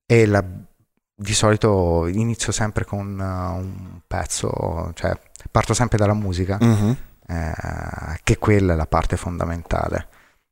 E 0.05 0.27
la- 0.27 0.45
di 1.21 1.33
solito 1.33 2.07
inizio 2.07 2.51
sempre 2.53 2.85
con 2.85 3.07
uh, 3.19 3.57
un 3.59 3.99
pezzo, 4.07 4.91
cioè 4.93 5.11
parto 5.51 5.73
sempre 5.73 5.97
dalla 5.97 6.13
musica, 6.13 6.57
Mhm. 6.61 6.97
Eh, 7.29 8.19
che 8.23 8.37
quella 8.37 8.73
è 8.73 8.75
la 8.75 8.87
parte 8.87 9.15
fondamentale. 9.17 10.07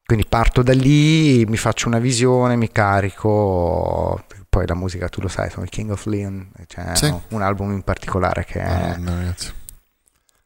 Quindi 0.06 0.26
parto 0.30 0.62
da 0.64 0.74
lì, 0.74 1.44
mi 1.46 1.58
faccio 1.58 1.88
una 1.90 2.00
visione, 2.00 2.56
mi 2.56 2.72
carico, 2.72 4.24
poi 4.48 4.66
la 4.66 4.74
musica 4.76 5.10
tu 5.10 5.20
lo 5.20 5.28
sai, 5.28 5.50
sono 5.50 5.64
il 5.64 5.70
King 5.70 5.92
of 5.92 6.06
Leon, 6.06 6.50
c'è 6.66 6.96
Sì. 6.96 7.14
un 7.30 7.42
album 7.42 7.74
in 7.74 7.82
particolare 7.82 8.46
che, 8.46 8.62
Madonna, 8.64 9.16
ragazzi. 9.16 9.52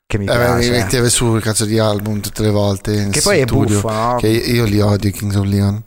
che 0.07 0.17
mi 0.17 0.23
Eh, 0.25 0.27
piace. 0.31 0.71
metteva 0.71 1.09
su 1.09 1.35
il 1.35 1.43
cazzo 1.43 1.65
di 1.65 1.77
album 1.77 2.21
tutte 2.21 2.41
le 2.41 2.49
volte. 2.49 3.09
Che 3.09 3.21
poi 3.21 3.39
è 3.39 3.43
studio, 3.45 3.75
buffo, 3.81 3.91
no? 3.91 4.15
Che 4.17 4.27
io 4.27 4.65
li 4.65 4.79
odio, 4.81 5.09
i 5.09 5.11
Kings 5.13 5.35
of 5.35 5.45
Leon. 5.45 5.83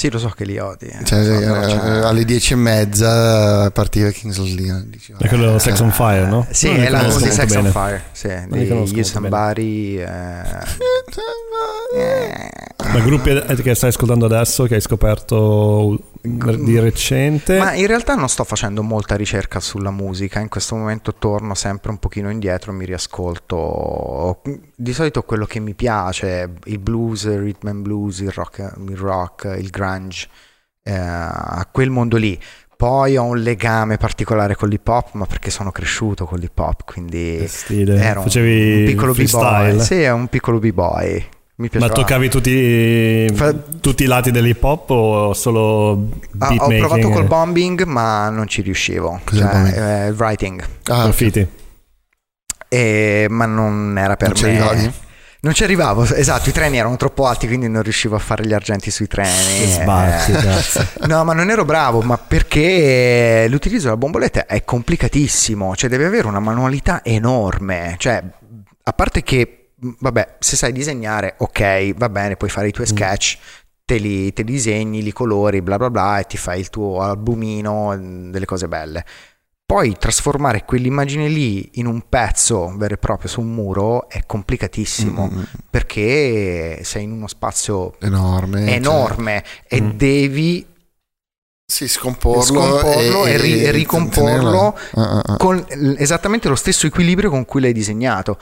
Sì, 0.00 0.08
lo 0.12 0.20
so 0.20 0.28
che 0.28 0.44
li 0.44 0.56
odi. 0.60 0.88
Cioè, 1.02 1.24
So, 1.24 1.32
eh, 1.32 1.38
però 1.40 1.60
c'è- 1.66 1.76
alle 2.06 2.24
dieci 2.24 2.52
e 2.52 2.56
mezza 2.56 3.68
partiva 3.72 4.08
Kings 4.10 4.38
of 4.38 4.48
Leon. 4.54 4.92
È 5.18 5.26
quello 5.26 5.56
eh, 5.56 5.58
Sex 5.58 5.80
on 5.80 5.90
Fire, 5.90 6.24
no? 6.24 6.46
Sì, 6.52 6.68
Non 6.68 6.80
è 6.82 6.88
la 6.88 7.02
di 7.02 7.30
Sex 7.32 7.50
on 7.56 7.62
bene. 7.62 7.70
Fire, 7.72 8.02
sì, 8.12 8.28
li 8.28 8.58
di 8.60 8.68
conosco 8.68 8.94
You. 8.94 9.02
Somebody. 9.04 9.98
eh, 9.98 10.06
eh, 11.96 12.48
Ma 12.92 13.00
gruppi 13.00 13.42
che 13.62 13.74
stai 13.74 13.88
ascoltando 13.88 14.26
adesso, 14.26 14.66
che 14.66 14.76
hai 14.76 14.80
scoperto 14.80 15.98
di 16.36 16.78
recente? 16.78 17.58
Ma 17.58 17.74
in 17.74 17.86
realtà 17.86 18.14
non 18.14 18.28
sto 18.28 18.44
facendo 18.44 18.82
molta 18.82 19.16
ricerca 19.16 19.60
sulla 19.60 19.90
musica, 19.90 20.40
in 20.40 20.48
questo 20.48 20.76
momento 20.76 21.14
torno 21.14 21.54
sempre 21.54 21.90
un 21.90 21.98
pochino 21.98 22.30
indietro, 22.30 22.72
mi 22.72 22.84
riascolto 22.84 24.42
di 24.74 24.92
solito 24.92 25.22
quello 25.22 25.46
che 25.46 25.60
mi 25.60 25.74
piace, 25.74 26.50
il 26.64 26.78
blues, 26.78 27.24
il 27.24 27.38
rhythm 27.38 27.68
and 27.68 27.82
blues, 27.82 28.20
il 28.20 28.30
rock, 28.30 28.72
il, 28.88 28.96
rock, 28.96 29.56
il 29.58 29.70
grunge, 29.70 30.28
eh, 30.82 30.92
a 30.94 31.66
quel 31.70 31.90
mondo 31.90 32.16
lì. 32.16 32.38
Poi 32.76 33.16
ho 33.16 33.24
un 33.24 33.38
legame 33.38 33.96
particolare 33.96 34.54
con 34.54 34.68
l'hip 34.68 34.86
hop, 34.86 35.14
ma 35.14 35.26
perché 35.26 35.50
sono 35.50 35.72
cresciuto 35.72 36.26
con 36.26 36.38
l'hip 36.38 36.56
hop, 36.56 36.84
quindi 36.84 37.38
ero 37.38 38.20
un, 38.20 38.24
Facevi 38.24 38.80
un 38.80 38.84
piccolo 38.86 39.12
b-boy. 39.12 39.80
Sì, 39.80 40.00
è 40.02 40.12
un 40.12 40.28
piccolo 40.28 40.60
b-boy. 40.60 41.28
Mi 41.58 41.64
Ma 41.64 41.68
piaceva. 41.78 41.92
toccavi 41.92 42.28
tutti, 42.28 43.28
Fa- 43.34 43.52
tutti 43.80 44.04
i 44.04 44.06
lati 44.06 44.30
dell'hip 44.30 44.62
hop 44.62 44.90
o 44.90 45.32
solo 45.34 46.08
Ah, 46.38 46.54
ho 46.56 46.68
provato 46.68 47.08
col 47.08 47.26
bombing, 47.26 47.82
ma 47.82 48.28
non 48.30 48.46
ci 48.46 48.62
riuscivo. 48.62 49.20
Cioè, 49.32 50.06
eh, 50.06 50.10
writing. 50.12 50.62
Ah, 50.84 51.02
graffiti? 51.02 51.46
E- 52.68 53.26
ma 53.28 53.46
non 53.46 53.96
era 53.98 54.14
per 54.16 54.32
Non 54.34 54.40
me. 54.42 54.48
arrivavi? 54.60 54.92
Non 55.40 55.52
ci 55.54 55.62
arrivavo, 55.64 56.02
esatto, 56.04 56.48
i 56.48 56.52
treni 56.52 56.78
erano 56.78 56.96
troppo 56.96 57.26
alti, 57.26 57.46
quindi 57.46 57.68
non 57.68 57.82
riuscivo 57.82 58.14
a 58.16 58.18
fare 58.20 58.44
gli 58.44 58.52
argenti 58.52 58.90
sui 58.90 59.06
treni. 59.06 59.66
Sbatti, 59.66 60.32
Eh. 60.32 61.06
No, 61.06 61.22
ma 61.24 61.32
non 61.32 61.48
ero 61.50 61.64
bravo, 61.64 62.00
ma 62.02 62.18
perché 62.18 63.46
l'utilizzo 63.48 63.84
della 63.84 63.96
bomboletta 63.96 64.46
è 64.46 64.64
complicatissimo, 64.64 65.74
cioè 65.76 65.88
devi 65.90 66.02
avere 66.04 66.26
una 66.26 66.40
manualità 66.40 67.04
enorme, 67.04 67.94
cioè 67.98 68.20
a 68.82 68.92
parte 68.92 69.22
che 69.22 69.57
vabbè, 69.80 70.36
se 70.38 70.56
sai 70.56 70.72
disegnare, 70.72 71.34
ok, 71.38 71.94
va 71.94 72.08
bene, 72.08 72.36
puoi 72.36 72.50
fare 72.50 72.68
i 72.68 72.72
tuoi 72.72 72.86
sketch, 72.86 73.38
te 73.84 73.96
li, 73.98 74.32
te 74.32 74.42
li 74.42 74.52
disegni, 74.52 75.02
li 75.02 75.12
colori, 75.12 75.62
bla 75.62 75.76
bla 75.76 75.90
bla, 75.90 76.18
e 76.18 76.24
ti 76.24 76.36
fai 76.36 76.60
il 76.60 76.70
tuo 76.70 77.00
albumino, 77.00 77.96
mh, 77.96 78.30
delle 78.30 78.44
cose 78.46 78.68
belle. 78.68 79.04
Poi 79.64 79.96
trasformare 79.98 80.64
quell'immagine 80.64 81.28
lì 81.28 81.72
in 81.74 81.86
un 81.86 82.02
pezzo 82.08 82.72
vero 82.78 82.94
e 82.94 82.96
proprio 82.96 83.28
su 83.28 83.42
un 83.42 83.52
muro 83.52 84.08
è 84.08 84.22
complicatissimo 84.24 85.28
Mm, 85.30 85.36
mm, 85.38 85.42
perché 85.68 86.80
sei 86.84 87.02
in 87.02 87.12
uno 87.12 87.26
spazio 87.26 87.94
enorme. 88.00 88.60
cioè, 88.64 88.74
enorme 88.76 89.44
e 89.68 89.80
Mm. 89.82 89.90
devi 89.90 90.66
sì, 91.70 91.86
scomporlo, 91.86 92.40
scomporlo 92.42 93.26
e, 93.26 93.36
ri- 93.36 93.62
e 93.62 93.70
ricomporlo 93.70 94.74
Ah, 94.94 95.02
ah, 95.18 95.22
ah. 95.26 95.36
con 95.36 95.56
l- 95.58 95.96
esattamente 95.98 96.48
lo 96.48 96.54
stesso 96.56 96.86
equilibrio 96.86 97.28
con 97.28 97.44
cui 97.44 97.60
l'hai 97.60 97.74
disegnato. 97.74 98.38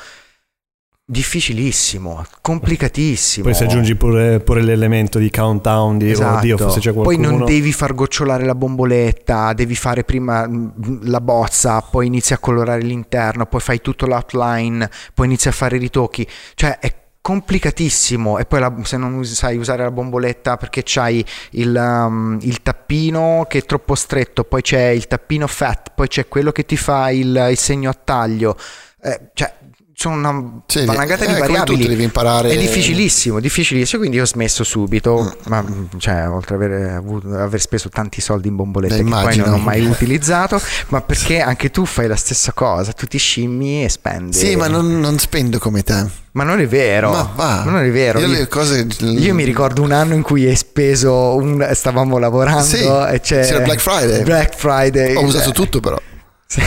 Difficilissimo, 1.08 2.24
complicatissimo. 2.40 3.44
Poi 3.44 3.54
se 3.54 3.62
aggiungi 3.62 3.94
pure, 3.94 4.40
pure 4.40 4.60
l'elemento 4.60 5.20
di 5.20 5.30
countdown 5.30 5.98
di 5.98 6.10
Esatto. 6.10 6.38
oddio, 6.38 6.56
forse 6.58 6.80
c'è 6.80 6.92
Poi 6.92 7.04
qualcuno. 7.16 7.28
non 7.30 7.44
devi 7.46 7.72
far 7.72 7.94
gocciolare 7.94 8.44
la 8.44 8.56
bomboletta, 8.56 9.52
devi 9.52 9.76
fare 9.76 10.02
prima 10.02 10.48
mm, 10.48 10.68
la 11.02 11.20
bozza, 11.20 11.80
poi 11.80 12.08
inizi 12.08 12.32
a 12.32 12.38
colorare 12.38 12.80
l'interno, 12.82 13.46
poi 13.46 13.60
fai 13.60 13.80
tutto 13.80 14.06
l'outline, 14.06 14.90
poi 15.14 15.26
inizi 15.26 15.46
a 15.46 15.52
fare 15.52 15.76
i 15.76 15.78
ritocchi. 15.78 16.26
Cioè 16.54 16.80
è 16.80 16.92
complicatissimo 17.20 18.38
e 18.38 18.44
poi 18.44 18.58
la- 18.58 18.74
se 18.82 18.96
non 18.96 19.24
sai 19.24 19.56
usare 19.58 19.84
la 19.84 19.92
bomboletta 19.92 20.56
perché 20.56 20.82
c'hai 20.84 21.24
il, 21.52 21.72
um, 21.76 22.36
il 22.42 22.62
tappino 22.62 23.46
che 23.48 23.58
è 23.58 23.62
troppo 23.62 23.94
stretto, 23.94 24.42
poi 24.42 24.60
c'è 24.60 24.88
il 24.88 25.06
tappino 25.06 25.46
fat, 25.46 25.92
poi 25.94 26.08
c'è 26.08 26.26
quello 26.26 26.50
che 26.50 26.64
ti 26.64 26.76
fa 26.76 27.10
il, 27.12 27.46
il 27.50 27.56
segno 27.58 27.90
a 27.90 27.94
taglio. 27.94 28.56
Eh, 29.00 29.30
cioè 29.34 29.54
sono 29.98 30.16
una 30.16 30.60
Sì, 30.66 30.84
valangata 30.84 31.24
eh, 31.24 31.32
di 31.32 31.40
variabili. 31.40 31.86
devi 31.88 32.02
imparare- 32.02 32.50
È 32.50 32.56
difficilissimo, 32.58 33.40
difficilissimo. 33.40 34.00
Quindi 34.00 34.20
ho 34.20 34.26
smesso 34.26 34.62
subito. 34.62 35.34
Ma 35.46 35.64
cioè, 35.96 36.28
oltre 36.28 36.54
ad 36.56 36.62
aver, 36.62 36.90
avuto- 36.96 37.28
aver 37.34 37.58
speso 37.62 37.88
tanti 37.88 38.20
soldi 38.20 38.48
in 38.48 38.56
bombolette 38.56 38.96
Eh, 38.96 38.98
che 38.98 39.04
poi 39.04 39.20
immagino. 39.20 39.46
non 39.46 39.54
ho 39.54 39.58
mai 39.58 39.80
utilizzato, 39.88 40.60
ma 40.88 41.00
perché 41.00 41.40
anche 41.40 41.70
tu 41.70 41.86
fai 41.86 42.08
la 42.08 42.14
stessa 42.16 42.52
cosa, 42.52 42.92
tu 42.92 43.06
ti 43.06 43.16
scimmi 43.16 43.84
e 43.84 43.88
spendi. 43.88 44.36
Sì, 44.36 44.54
ma 44.54 44.68
non, 44.68 45.00
non 45.00 45.18
spendo 45.18 45.58
come 45.58 45.82
te. 45.82 46.04
Ma 46.32 46.44
non 46.44 46.60
è 46.60 46.66
vero. 46.68 47.10
Ma 47.12 47.32
va. 47.34 47.62
Ma 47.64 47.70
non 47.70 47.82
è 47.82 47.90
vero. 47.90 48.18
Io 48.18 48.26
Io, 48.26 48.46
cose- 48.48 48.86
io 49.00 49.32
mi 49.34 49.44
ricordo 49.44 49.80
un 49.80 49.92
anno 49.92 50.12
in 50.12 50.20
cui 50.20 50.46
hai 50.46 50.56
speso, 50.56 51.36
un- 51.36 51.66
stavamo 51.72 52.18
lavorando 52.18 52.62
Sì, 52.62 52.84
e 52.84 53.20
c'è 53.22 53.40
c'era 53.46 53.60
Black 53.60 53.80
Friday. 53.80 54.22
Black 54.24 54.54
Friday. 54.56 55.14
Ho 55.14 55.22
usato 55.24 55.48
Eh, 55.48 55.52
tutto 55.54 55.80
però. 55.80 55.98
sì. 56.46 56.60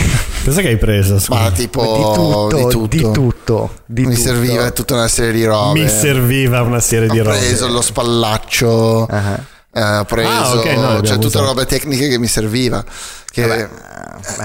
Cosa 0.49 0.61
che 0.61 0.67
hai 0.69 0.77
preso? 0.77 1.19
scusa? 1.19 1.39
Ma 1.39 1.51
tipo 1.51 1.81
di 1.81 2.13
tutto, 2.13 2.57
di 2.57 2.61
tutto. 2.71 2.87
di 2.87 3.11
tutto, 3.13 3.71
di 3.85 4.05
Mi 4.05 4.13
tutto. 4.15 4.25
serviva 4.27 4.71
tutta 4.71 4.93
una 4.95 5.07
serie 5.07 5.31
di 5.31 5.45
robe. 5.45 5.79
Mi 5.81 5.87
serviva 5.89 6.61
una 6.61 6.79
serie 6.79 7.07
di 7.07 7.19
Ho 7.19 7.23
robe. 7.23 7.37
preso 7.37 7.67
lo 7.67 7.81
spallaccio. 7.81 9.05
Ah. 9.05 9.39
eh, 9.71 9.97
ho 9.99 10.03
preso 10.05 10.29
Ah, 10.29 10.53
ok, 10.57 10.65
no, 10.75 11.01
cioè 11.03 11.13
tutte 11.15 11.27
usato. 11.27 11.45
robe 11.45 11.65
tecniche 11.65 12.07
che 12.09 12.17
mi 12.17 12.27
serviva. 12.27 12.83
Che, 13.31 13.45
Vabbè, 13.45 13.69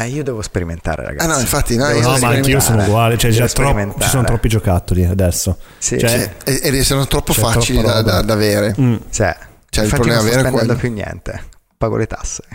eh, 0.04 0.08
io 0.08 0.22
devo 0.22 0.42
sperimentare, 0.42 1.04
ragazzi. 1.04 1.26
Ah, 1.26 1.32
no, 1.32 1.40
infatti, 1.40 1.76
no, 1.76 1.88
No, 1.88 2.18
ma 2.18 2.28
anch'io 2.28 2.60
sono 2.60 2.82
uguale. 2.84 3.16
Cioè, 3.16 3.30
già 3.30 3.46
troppo- 3.48 3.94
ci 3.98 4.08
sono 4.10 4.24
troppi 4.24 4.48
giocattoli 4.48 5.04
adesso. 5.06 5.56
Sì, 5.78 5.98
Cioè, 5.98 6.08
cioè, 6.10 6.30
e, 6.62 6.76
e 6.78 6.84
sono 6.84 7.06
troppo 7.06 7.32
facili 7.32 7.80
da, 7.80 7.96
roba. 7.96 8.02
da- 8.02 8.22
da 8.22 8.32
avere. 8.34 8.74
mm. 8.78 8.94
Cioè, 9.10 9.36
Cioè, 9.70 9.84
il 9.84 9.90
problema 9.90 10.20
non 10.20 10.26
sto 10.28 10.36
vero 10.36 10.46
è 10.46 10.50
spendendo 10.50 10.74
quello. 10.74 10.74
più 10.76 10.92
niente. 10.92 11.44
Pago 11.76 11.96
le 11.96 12.06
tasse. 12.06 12.42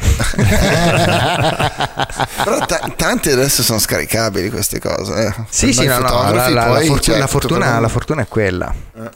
Però 2.44 2.66
ta- 2.66 2.92
tante 2.96 3.32
adesso 3.32 3.64
sono 3.64 3.80
scaricabili 3.80 4.50
queste 4.50 4.80
cose. 4.80 5.26
eh. 5.28 5.34
sì, 5.50 5.74
sì, 5.74 5.86
no, 5.86 6.00
no, 6.00 6.32
la, 6.32 6.50
la- 6.50 6.68
la 6.68 6.80
fortuna, 6.82 7.18
la 7.18 7.26
tutto 7.26 7.40
fortuna- 7.40 7.80
la 7.80 7.88
fortuna 7.88 8.22
è 8.24 8.28
quella. 8.28 8.74
Eh. 8.96 9.10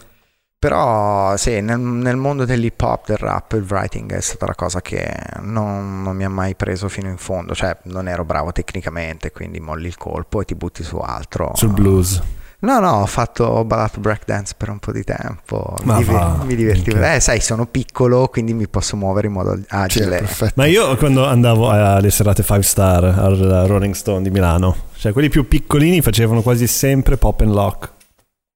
Però 0.60 1.36
sì, 1.36 1.60
nel, 1.60 1.78
nel 1.80 2.16
mondo 2.16 2.46
dell'hip 2.46 2.80
hop, 2.82 3.08
del 3.08 3.18
rap, 3.18 3.52
il 3.54 3.66
writing 3.68 4.14
è 4.14 4.22
stata 4.22 4.46
la 4.46 4.56
cosa 4.56 4.80
che 4.82 5.14
non, 5.42 6.02
non 6.04 6.16
mi 6.16 6.24
ha 6.24 6.30
mai 6.30 6.56
preso 6.56 6.88
fino 6.88 7.10
in 7.10 7.18
fondo. 7.18 7.54
Cioè, 7.54 7.76
non 7.84 8.08
ero 8.08 8.24
bravo 8.24 8.54
tecnicamente, 8.54 9.32
quindi 9.32 9.60
molli 9.60 9.88
il 9.88 9.98
colpo 9.98 10.40
e 10.40 10.46
ti 10.46 10.56
butti 10.56 10.82
su 10.84 10.96
altro. 10.98 11.52
sul 11.56 11.72
blues. 11.74 12.22
No, 12.64 12.80
no, 12.80 13.02
ho 13.02 13.06
fatto 13.06 13.44
ho 13.44 13.66
ballato 13.66 14.00
breakdance 14.00 14.54
per 14.56 14.70
un 14.70 14.80
po' 14.80 14.94
di 14.94 15.04
tempo. 15.04 15.76
Ma 15.84 15.98
mi, 15.98 16.04
va, 16.06 16.42
mi 16.46 16.56
divertivo. 16.56 16.96
minchia. 16.96 17.16
Eh, 17.16 17.20
sai, 17.20 17.42
sono 17.42 17.66
piccolo, 17.66 18.30
quindi 18.30 18.54
mi 18.54 18.70
posso 18.70 18.96
muovere 18.96 19.28
in 19.28 19.34
modo 19.34 19.54
Sì, 19.58 19.66
agile. 19.68 20.20
perfetto. 20.20 20.54
Ma 20.56 20.66
io 20.66 20.96
quando 20.96 21.26
andavo 21.26 21.70
alle 21.70 22.10
serate 22.10 22.42
5 22.42 22.64
star 22.64 23.04
al 23.04 23.66
Rolling 23.68 23.94
Stone 23.94 24.22
di 24.24 24.30
Milano, 24.30 24.76
cioè 24.96 25.12
quelli 25.12 25.28
più 25.28 25.46
piccolini 25.46 26.02
facevano 26.02 26.42
quasi 26.42 26.66
sempre 26.68 27.18
pop 27.18 27.42
and 27.42 27.52
lock. 27.54 27.92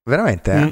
Veramente? 0.05 0.51
eh? 0.53 0.59
Mm. 0.65 0.69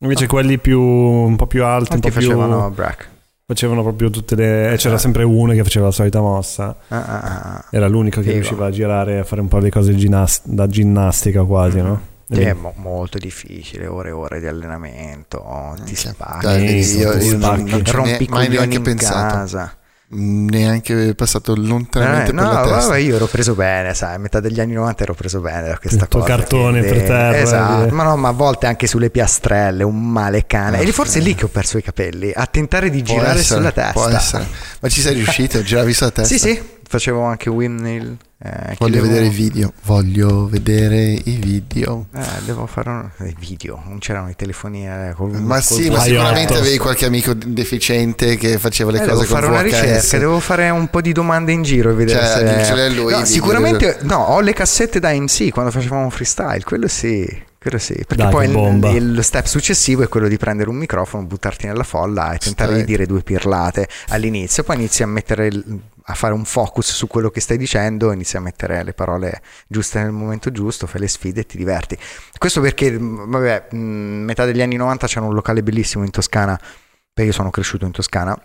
Invece 0.00 0.26
quelli 0.26 0.58
più 0.58 0.78
un 0.80 1.36
po' 1.36 1.46
più 1.46 1.64
alti, 1.64 1.94
un 1.94 2.00
Quanti 2.00 2.10
po' 2.10 2.18
più 2.18 2.28
facevano 2.28 2.70
break? 2.70 3.08
facevano 3.46 3.82
proprio 3.82 4.10
tutte 4.10 4.34
le 4.34 4.72
e 4.72 4.76
c'era 4.76 4.98
sempre 4.98 5.22
uno 5.22 5.52
che 5.54 5.62
faceva 5.62 5.86
la 5.86 5.90
solita 5.92 6.20
mossa. 6.20 6.76
Ah, 6.88 7.02
ah, 7.04 7.20
ah. 7.20 7.64
Era 7.70 7.88
l'unico 7.88 8.16
che 8.20 8.24
Figo. 8.26 8.34
riusciva 8.34 8.66
a 8.66 8.70
girare 8.70 9.20
a 9.20 9.24
fare 9.24 9.40
un 9.40 9.48
po' 9.48 9.60
di 9.60 9.70
cose 9.70 9.94
ginnas- 9.96 10.42
da 10.44 10.66
ginnastica 10.66 11.44
quasi, 11.44 11.80
no? 11.80 12.12
Sì, 12.30 12.40
è 12.40 12.52
mo- 12.54 12.72
molto 12.76 13.18
difficile, 13.18 13.86
ore 13.86 14.08
e 14.08 14.12
ore 14.12 14.40
di 14.40 14.46
allenamento, 14.46 15.38
ti 15.76 15.82
Minchia. 15.84 16.10
spacchi, 16.12 16.46
Dai, 16.46 16.80
io, 16.96 17.12
io 17.12 17.36
non, 17.36 17.40
spacchi. 17.40 17.70
non 17.70 17.82
rompi 17.84 18.26
mai 18.30 18.48
neanche 18.48 18.76
in 18.76 18.82
pensato. 18.82 19.34
casa. 19.34 19.76
Neanche 20.16 21.14
passato 21.14 21.54
lontanamente 21.56 22.30
Eh, 22.30 22.34
per 22.34 22.44
no, 22.44 22.52
la 22.52 22.60
testa. 22.62 22.88
vabbè, 22.88 22.98
io 22.98 23.16
ero 23.16 23.26
preso 23.26 23.54
bene, 23.54 23.94
sai, 23.94 24.14
a 24.14 24.18
metà 24.18 24.38
degli 24.38 24.60
anni 24.60 24.74
90 24.74 25.02
ero 25.02 25.14
preso 25.14 25.40
bene 25.40 25.68
da 25.68 25.78
questa 25.78 26.04
Il 26.04 26.08
tuo 26.08 26.20
cosa. 26.20 26.36
cartone 26.36 26.78
quindi- 26.80 26.98
per 26.98 27.06
terra, 27.08 27.36
Esatto, 27.38 27.88
eh. 27.88 27.90
ma 27.90 28.02
no, 28.04 28.16
ma 28.16 28.28
a 28.28 28.32
volte 28.32 28.66
anche 28.66 28.86
sulle 28.86 29.10
piastrelle, 29.10 29.82
un 29.82 30.10
male 30.12 30.46
cane. 30.46 30.78
Ah, 30.78 30.82
e 30.82 30.92
forse 30.92 31.18
è 31.18 31.22
lì 31.22 31.34
che 31.34 31.46
ho 31.46 31.48
perso 31.48 31.78
i 31.78 31.82
capelli, 31.82 32.30
a 32.32 32.46
tentare 32.46 32.90
di 32.90 33.02
Può 33.02 33.14
girare 33.14 33.38
essere, 33.40 33.58
sulla 33.58 33.72
testa. 33.72 33.92
Può 33.92 34.06
essere. 34.08 34.46
Ma 34.80 34.88
ci 34.88 35.00
sei 35.00 35.14
riuscito? 35.14 35.62
Giravi 35.62 35.92
sulla 35.92 36.10
testa? 36.10 36.32
Sì, 36.36 36.38
sì, 36.38 36.62
facevo 36.86 37.22
anche 37.22 37.48
windmill. 37.50 38.16
Eh, 38.46 38.76
Voglio 38.78 39.00
chiudevo- 39.00 39.06
vedere 39.06 39.26
i 39.26 39.30
video. 39.30 39.72
Voglio 39.84 40.46
vedere 40.48 41.02
i 41.12 41.36
video. 41.40 42.06
Eh, 42.14 42.20
devo 42.44 42.66
fare 42.66 42.90
un... 42.90 43.08
i 43.26 43.34
video, 43.38 43.82
non 43.86 43.98
c'erano 43.98 44.28
i 44.28 44.36
telefonini 44.36 44.86
eh, 44.86 45.12
col, 45.16 45.30
Ma 45.30 45.54
col- 45.54 45.62
sì, 45.62 45.88
ma 45.90 46.00
sicuramente 46.00 46.54
avevi 46.54 46.76
qualche 46.78 47.06
amico 47.06 47.32
deficiente 47.32 48.36
che 48.36 48.58
faceva 48.58 48.90
le 48.90 48.98
Eh, 48.98 49.06
cose 49.06 49.10
devo 49.22 49.24
con 49.26 49.34
fare 49.40 49.46
una 49.46 49.60
ricerca, 49.62 50.18
devo 50.18 50.40
fare 50.40 50.68
un 50.70 50.88
po' 50.88 51.00
di 51.00 51.12
domande 51.12 51.52
in 51.52 51.62
giro 51.62 51.90
e 51.90 51.94
vedere 51.94 52.18
Cioè, 52.20 52.64
se... 52.64 52.88
lui, 52.90 53.12
No, 53.12 53.24
sicuramente 53.24 53.98
no, 54.02 54.16
ho 54.18 54.40
le 54.40 54.52
cassette 54.52 55.00
da 55.00 55.10
MC 55.12 55.50
quando 55.50 55.70
facevamo 55.70 56.10
freestyle, 56.10 56.62
quello 56.64 56.86
sì, 56.88 57.26
quello 57.64 57.78
sì, 57.78 57.94
perché 57.94 58.16
Dai, 58.16 58.30
poi 58.30 58.94
il, 58.94 59.16
il 59.16 59.24
step 59.24 59.46
successivo 59.46 60.02
è 60.02 60.08
quello 60.08 60.28
di 60.28 60.36
prendere 60.36 60.68
un 60.68 60.76
microfono, 60.76 61.24
buttarti 61.24 61.66
nella 61.66 61.82
folla 61.82 62.32
e 62.32 62.38
tentare 62.38 62.72
Stai. 62.72 62.84
di 62.84 62.86
dire 62.90 63.06
due 63.06 63.22
pirlate 63.22 63.88
all'inizio, 64.08 64.62
poi 64.64 64.76
inizi 64.76 65.02
a 65.02 65.06
mettere 65.06 65.46
il- 65.46 65.80
a 66.06 66.14
fare 66.14 66.34
un 66.34 66.44
focus 66.44 66.92
su 66.92 67.06
quello 67.06 67.30
che 67.30 67.40
stai 67.40 67.56
dicendo, 67.56 68.12
inizi 68.12 68.36
a 68.36 68.40
mettere 68.40 68.84
le 68.84 68.92
parole 68.92 69.40
giuste 69.66 70.02
nel 70.02 70.10
momento 70.12 70.50
giusto, 70.52 70.86
fai 70.86 71.00
le 71.00 71.08
sfide 71.08 71.40
e 71.40 71.46
ti 71.46 71.56
diverti. 71.56 71.96
Questo 72.36 72.60
perché 72.60 72.90
mh, 72.90 73.30
vabbè, 73.30 73.68
mh, 73.70 73.76
metà 73.78 74.44
degli 74.44 74.60
anni 74.60 74.76
90 74.76 75.06
c'era 75.06 75.24
un 75.24 75.32
locale 75.32 75.62
bellissimo 75.62 76.04
in 76.04 76.10
Toscana, 76.10 76.58
perché 76.58 77.30
io 77.30 77.32
sono 77.32 77.48
cresciuto 77.48 77.86
in 77.86 77.92
Toscana 77.92 78.38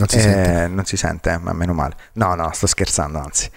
Non 0.00 0.08
si 0.08 0.16
eh, 0.16 0.20
sente. 0.20 0.68
Non 0.68 0.84
si 0.86 0.96
sente, 0.96 1.38
ma 1.38 1.52
meno 1.52 1.72
male. 1.74 1.94
No, 2.14 2.34
no, 2.34 2.50
sto 2.52 2.66
scherzando, 2.66 3.18
anzi. 3.18 3.50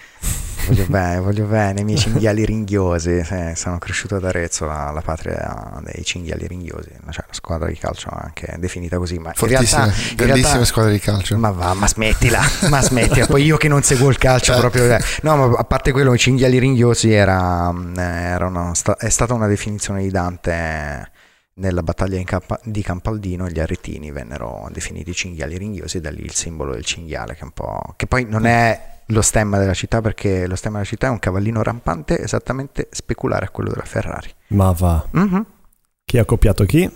Voglio 0.66 0.84
bene, 0.88 1.20
voglio 1.24 1.46
bene, 1.46 1.80
i 1.80 1.84
miei 1.84 1.98
cinghiali 1.98 2.44
ringhiosi. 2.44 3.24
sì, 3.24 3.52
sono 3.54 3.78
cresciuto 3.78 4.16
ad 4.16 4.24
Arezzo, 4.24 4.66
la, 4.66 4.90
la 4.92 5.00
patria 5.00 5.80
dei 5.82 6.04
cinghiali 6.04 6.46
ringhiosi. 6.46 6.90
Cioè, 6.90 7.24
la 7.26 7.32
squadra 7.32 7.68
di 7.68 7.76
calcio 7.78 8.08
anche 8.12 8.54
definita 8.58 8.98
così. 8.98 9.18
Ma 9.18 9.28
in 9.30 9.34
Fortissima, 9.34 9.84
realtà, 9.84 10.00
in 10.10 10.16
grandissima 10.16 10.48
realtà- 10.52 10.64
squadra 10.64 10.90
di 10.92 10.98
calcio. 11.00 11.38
ma 11.38 11.50
va, 11.50 11.74
ma 11.74 11.88
smettila, 11.88 12.40
ma 12.68 12.82
smettila. 12.82 13.26
Poi 13.26 13.42
io 13.42 13.56
che 13.56 13.68
non 13.68 13.82
seguo 13.82 14.10
il 14.10 14.18
calcio 14.18 14.54
Eh. 14.54 14.58
proprio. 14.58 14.84
eh. 14.94 15.00
No, 15.22 15.36
ma 15.36 15.56
a 15.58 15.64
parte 15.64 15.92
quello, 15.92 16.12
i 16.14 16.18
cinghiali 16.18 16.58
ringhiosi 16.58 17.10
era, 17.12 17.72
mm, 17.72 17.98
era 17.98 18.46
una- 18.46 18.72
è 18.98 19.08
stata 19.08 19.32
una 19.34 19.46
definizione 19.46 20.02
di 20.02 20.10
Dante 20.10 21.10
nella 21.54 21.82
battaglia 21.82 22.22
di 22.64 22.82
Campaldino. 22.82 23.48
Gli 23.48 23.60
aretini 23.60 24.10
vennero 24.10 24.68
definiti 24.72 25.12
cinghiali 25.12 25.56
ringhiosi, 25.56 25.98
e 25.98 26.00
da 26.00 26.10
lì 26.10 26.22
il 26.22 26.34
simbolo 26.34 26.72
del 26.72 26.84
cinghiale, 26.84 27.34
che, 27.34 27.40
è 27.40 27.44
un 27.44 27.52
po', 27.52 27.94
che 27.96 28.06
poi 28.06 28.24
non 28.24 28.46
è 28.46 29.02
lo 29.08 29.22
stemma 29.22 29.58
della 29.58 29.74
città, 29.74 30.00
perché 30.00 30.46
lo 30.46 30.56
stemma 30.56 30.76
della 30.76 30.88
città 30.88 31.08
è 31.08 31.10
un 31.10 31.18
cavallino 31.18 31.62
rampante 31.62 32.20
esattamente 32.20 32.88
speculare 32.90 33.46
a 33.46 33.50
quello 33.50 33.70
della 33.70 33.84
Ferrari. 33.84 34.30
Ma 34.48 34.72
va. 34.72 35.06
Mhm. 35.10 35.46
Chi 36.04 36.18
ha 36.18 36.24
copiato 36.24 36.64
chi? 36.64 36.90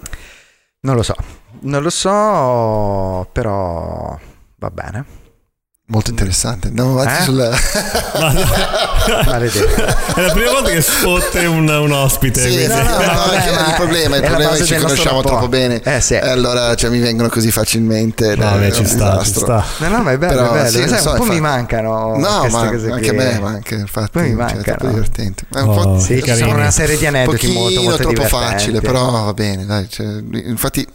Non 0.81 0.95
lo 0.95 1.03
so, 1.03 1.17
non 1.61 1.83
lo 1.83 1.91
so, 1.91 3.29
però 3.33 4.19
va 4.57 4.71
bene. 4.71 5.05
Molto 5.91 6.11
interessante. 6.11 6.69
Andiamo 6.69 7.01
avanti 7.01 7.23
Eh? 7.23 7.25
sulla... 7.25 7.49
È 9.09 10.21
la 10.21 10.33
prima 10.33 10.51
volta 10.51 10.69
che 10.69 10.83
sfotte 10.83 11.47
un, 11.47 11.67
un 11.67 11.93
ospite. 11.93 12.43
Sì, 12.43 12.67
no, 12.67 12.75
no, 12.77 12.83
no, 12.99 12.99
il 12.99 13.75
problema, 13.75 14.17
il 14.17 14.23
è 14.23 14.27
problema 14.27 14.53
è 14.53 14.57
che 14.59 14.65
ci 14.65 14.75
conosciamo 14.77 15.23
troppo 15.23 15.49
bene. 15.49 15.81
Eh, 15.83 16.03
sì. 16.03 16.13
E 16.13 16.29
allora 16.29 16.75
cioè, 16.75 16.91
mi 16.91 16.99
vengono 16.99 17.31
così 17.31 17.51
facilmente. 17.51 18.37
No, 18.37 18.57
è 18.57 18.59
beh, 18.59 18.73
ci 18.73 18.85
sta, 18.85 19.23
ci 19.23 19.33
sta. 19.33 19.65
No, 19.79 19.89
no, 19.89 20.03
ma 20.03 20.13
è 20.13 20.19
bello, 20.19 20.35
Però, 20.35 20.53
è 20.53 20.63
bello. 20.63 20.69
sì, 20.79 20.89
Sai, 20.89 21.01
so, 21.01 21.11
un 21.13 21.17
po' 21.17 21.25
mi 21.25 21.37
infatti. 21.37 21.41
mancano 21.57 22.17
No, 22.19 22.39
queste 22.41 22.59
ma 22.59 22.71
cose 22.71 22.91
anche 22.91 23.09
a 23.09 23.13
me, 23.15 23.39
ma 23.41 23.49
anche 23.49 23.75
infatti, 23.77 24.11
Poi 24.13 24.23
mi 24.25 24.29
cioè, 24.29 24.37
è 24.37 24.55
mancano. 24.55 24.63
troppo 24.77 24.87
divertente. 24.93 25.45
È 25.55 25.59
un 25.61 25.69
Oh, 25.69 25.75
po' 25.95 25.99
sì. 26.01 26.23
Sono 26.37 26.53
una 26.55 26.71
serie 26.71 26.99
di 26.99 27.07
aneddoti 27.07 27.47
molto, 27.53 27.81
molto 27.83 27.97
troppo 28.03 28.23
facile, 28.25 28.81
però 28.83 29.11
va 29.25 29.33
bene, 29.33 29.65
dai. 29.65 29.89
cioè, 29.89 30.07
infatti, 30.45 30.87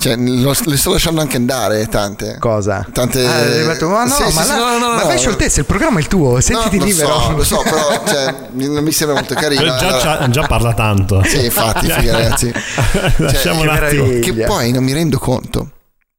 cioè, 0.00 0.16
lo- 0.16 0.54
le 0.64 0.76
sto 0.76 0.92
lasciando 0.92 1.20
anche 1.22 1.36
andare 1.36 1.86
tante. 1.88 2.36
Cosa? 2.38 2.86
Tante... 2.92 3.24
Ah, 3.26 3.34
hai 3.36 3.64
detto, 3.66 3.88
ma 3.88 4.04
no, 4.04 4.14
Sì, 4.24 4.30
sì, 4.30 4.36
ma, 4.36 4.42
sì, 4.42 4.48
la- 4.48 4.56
no, 4.56 4.64
no, 4.64 4.78
no, 4.78 4.94
ma 4.94 5.02
no. 5.02 5.08
fai 5.08 5.18
scioltezza, 5.18 5.60
il 5.60 5.66
programma 5.66 5.98
è 5.98 6.00
il 6.02 6.08
tuo, 6.08 6.40
sentiti 6.40 6.76
no, 6.78 6.84
lo 6.84 6.88
libero. 6.90 7.20
So, 7.20 7.32
lo 7.32 7.44
so, 7.44 7.62
però 7.62 8.04
cioè, 8.06 8.34
non 8.52 8.82
mi 8.84 8.92
sembra 8.92 9.16
molto 9.16 9.34
carino. 9.34 9.62
Già, 9.62 9.76
Allora- 9.78 10.28
già- 10.28 10.46
parla 10.46 10.74
tanto. 10.74 11.22
Sì, 11.28 11.44
infatti, 11.44 11.90
figa, 11.90 12.12
ragazzi. 12.12 12.52
Lasciamo 13.18 13.60
che 13.62 13.68
un 13.68 13.74
attimo. 13.74 14.18
Che 14.20 14.32
poi 14.44 14.72
non 14.72 14.82
mi 14.84 14.92
rendo 14.92 15.18
conto. 15.18 15.70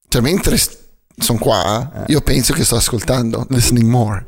Cioè, 0.07 0.21
mentre 0.21 0.57
sono 1.21 1.37
qua, 1.37 1.91
Eh. 1.93 2.03
io 2.13 2.21
penso 2.21 2.53
che 2.53 2.63
sto 2.63 2.77
ascoltando, 2.77 3.45
listening 3.49 3.89
more. 3.89 4.25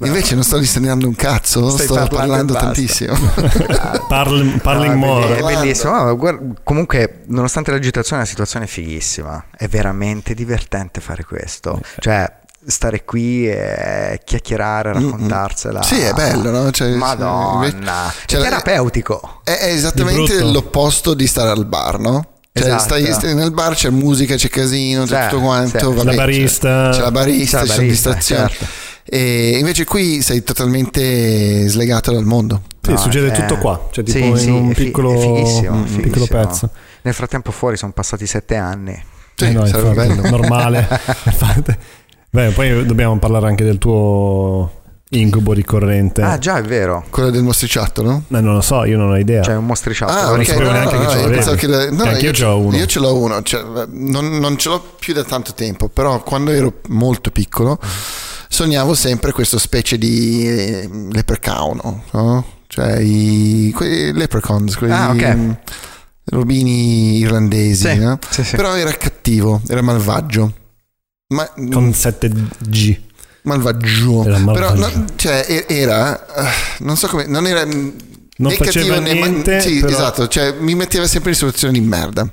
Invece 0.00 0.34
non 0.34 0.42
sto 0.42 0.56
listenando 0.56 1.06
un 1.06 1.14
cazzo, 1.14 1.70
Stai 1.70 1.84
sto 1.86 1.94
parlando 1.94 2.16
parlando 2.16 2.52
tantissimo. 2.54 3.14
Parl- 4.08 4.58
parling 4.60 4.92
Ah, 4.92 4.96
more. 4.96 5.36
È 5.36 5.42
bellissimo. 5.42 5.92
No, 6.04 6.16
guarda, 6.16 6.60
comunque, 6.64 7.22
nonostante 7.26 7.70
l'agitazione, 7.70 8.22
la 8.22 8.28
situazione 8.28 8.64
è 8.64 8.68
fighissima. 8.68 9.44
È 9.56 9.68
veramente 9.68 10.34
divertente 10.34 11.00
fare 11.00 11.24
questo. 11.24 11.80
Cioè, 12.00 12.40
stare 12.66 13.04
qui 13.04 13.48
e 13.48 14.20
chiacchierare, 14.24 14.92
raccontarsela. 14.92 15.82
Sì, 15.82 16.00
è 16.00 16.12
bello, 16.12 16.50
no? 16.50 16.70
Cioè, 16.70 16.94
Madonna, 16.94 18.08
è 18.08 18.12
cioè, 18.26 18.40
la- 18.40 18.44
terapeutico. 18.48 19.40
È, 19.44 19.50
è 19.50 19.72
esattamente 19.72 20.40
l'opposto 20.42 21.14
di 21.14 21.26
stare 21.26 21.50
al 21.50 21.66
bar, 21.66 21.98
no? 21.98 22.26
Cioè, 22.52 22.66
Esatto. 22.66 22.82
stai, 22.82 23.12
stai 23.12 23.34
nel 23.34 23.50
bar, 23.52 23.74
c'è 23.74 23.88
musica, 23.90 24.34
c'è 24.36 24.48
casino, 24.48 25.04
c'è 25.04 25.22
Sì, 25.22 25.28
tutto 25.30 25.42
quanto. 25.42 25.78
sì. 25.78 25.84
vabbè, 25.86 26.04
La 26.04 26.10
c'è- 26.10 26.16
barista. 26.16 26.90
C'è, 26.92 27.00
la 27.00 27.10
barista, 27.10 27.60
C'è 27.60 27.66
la 27.66 27.74
barista, 27.76 28.10
distrazioni. 28.10 28.48
certo. 28.50 28.66
E 29.04 29.56
invece 29.58 29.84
qui 29.84 30.22
sei 30.22 30.42
totalmente 30.44 31.66
slegato 31.68 32.12
dal 32.12 32.24
mondo. 32.24 32.62
Sì, 32.82 32.90
No, 32.92 32.96
succede 32.98 33.32
è- 33.32 33.40
tutto 33.40 33.56
qua. 33.58 33.88
Cioè, 33.90 34.04
tipo 34.04 34.18
Sì, 34.18 34.24
in 34.26 34.36
sì, 34.36 34.50
un 34.50 34.70
è 34.70 34.74
piccolo, 34.74 35.14
è 35.14 35.18
fighissimo, 35.20 35.72
un 35.76 35.86
fighissimo. 35.86 36.02
piccolo 36.02 36.26
pezzo. 36.26 36.70
Nel 37.02 37.14
frattempo 37.14 37.50
fuori 37.52 37.76
sono 37.76 37.92
passati 37.92 38.26
sette 38.26 38.56
anni. 38.56 39.02
Sì, 39.34 39.44
Eh 39.46 39.50
no, 39.52 39.64
sarebbe 39.66 39.88
infatti, 40.04 40.08
bello. 40.20 40.28
normale. 40.36 40.86
Beh, 42.34 42.52
poi 42.52 42.86
dobbiamo 42.86 43.18
parlare 43.18 43.46
anche 43.46 43.62
del 43.62 43.76
tuo 43.76 44.80
incubo 45.10 45.52
ricorrente. 45.52 46.22
Ah, 46.22 46.38
già, 46.38 46.56
è 46.56 46.62
vero. 46.62 47.04
Quello 47.10 47.28
del 47.28 47.42
mostriciattolo? 47.42 48.22
Eh, 48.28 48.40
non 48.40 48.54
lo 48.54 48.62
so, 48.62 48.84
io 48.84 48.96
non 48.96 49.10
ho 49.10 49.18
idea. 49.18 49.42
C'è 49.42 49.54
un 49.54 49.66
mostriciato. 49.66 50.12
Ah, 50.12 50.30
non 50.30 50.38
ok, 50.40 50.46
sapevo 50.46 50.64
no, 50.64 50.72
neanche 50.72 50.94
no, 50.94 51.00
che 51.00 51.04
no, 51.04 51.10
ce 51.10 51.16
io 51.16 51.22
l'avevi. 51.28 51.94
no, 51.94 52.02
Che 52.04 52.08
anche 52.08 52.24
io 52.24 52.32
ce 52.32 52.44
l'ho 52.44 52.58
uno. 52.58 52.76
Io 52.78 52.86
ce 52.86 52.98
l'ho 53.00 53.14
uno, 53.18 53.42
cioè, 53.42 53.62
non, 53.90 54.38
non 54.38 54.56
ce 54.56 54.70
l'ho 54.70 54.82
più 54.98 55.12
da 55.12 55.24
tanto 55.24 55.52
tempo, 55.52 55.90
però 55.90 56.22
quando 56.22 56.52
ero 56.52 56.80
molto 56.88 57.30
piccolo 57.30 57.78
sognavo 58.48 58.94
sempre 58.94 59.32
questo 59.32 59.58
specie 59.58 59.98
di 59.98 60.46
eh, 60.48 60.88
leprechaun, 61.10 61.80
no? 62.12 62.44
Cioè 62.66 62.98
i 62.98 63.70
quei 63.76 64.14
leprechauns, 64.14 64.76
quei 64.76 64.90
Ah, 64.90 65.10
ok. 65.10 65.34
mm, 65.34 65.50
robini 66.30 67.18
irlandesi, 67.18 67.88
Sì, 67.90 67.96
no? 67.98 68.18
sì, 68.30 68.42
sì. 68.42 68.56
Però 68.56 68.74
era 68.74 68.90
cattivo, 68.92 69.60
era 69.68 69.82
malvagio. 69.82 70.52
Ma, 71.32 71.48
Con 71.48 71.90
7G. 71.90 73.00
malvagio. 73.42 74.24
Era 74.24 74.38
Però 74.38 74.74
malvagio. 74.74 74.98
no, 74.98 75.04
cioè, 75.16 75.64
era 75.68 76.34
eh, 76.34 76.50
non 76.80 76.96
so 76.96 77.08
come 77.08 77.26
non 77.26 77.46
era 77.46 77.64
non 77.64 77.94
Non 78.36 78.52
faceva 78.52 78.98
niente, 78.98 79.60
sì, 79.60 79.80
però- 79.80 79.92
esatto, 79.92 80.28
cioè 80.28 80.52
mi 80.58 80.74
metteva 80.74 81.06
sempre 81.06 81.30
in 81.30 81.36
situazioni 81.36 81.78
di 81.80 81.86
merda 81.86 82.28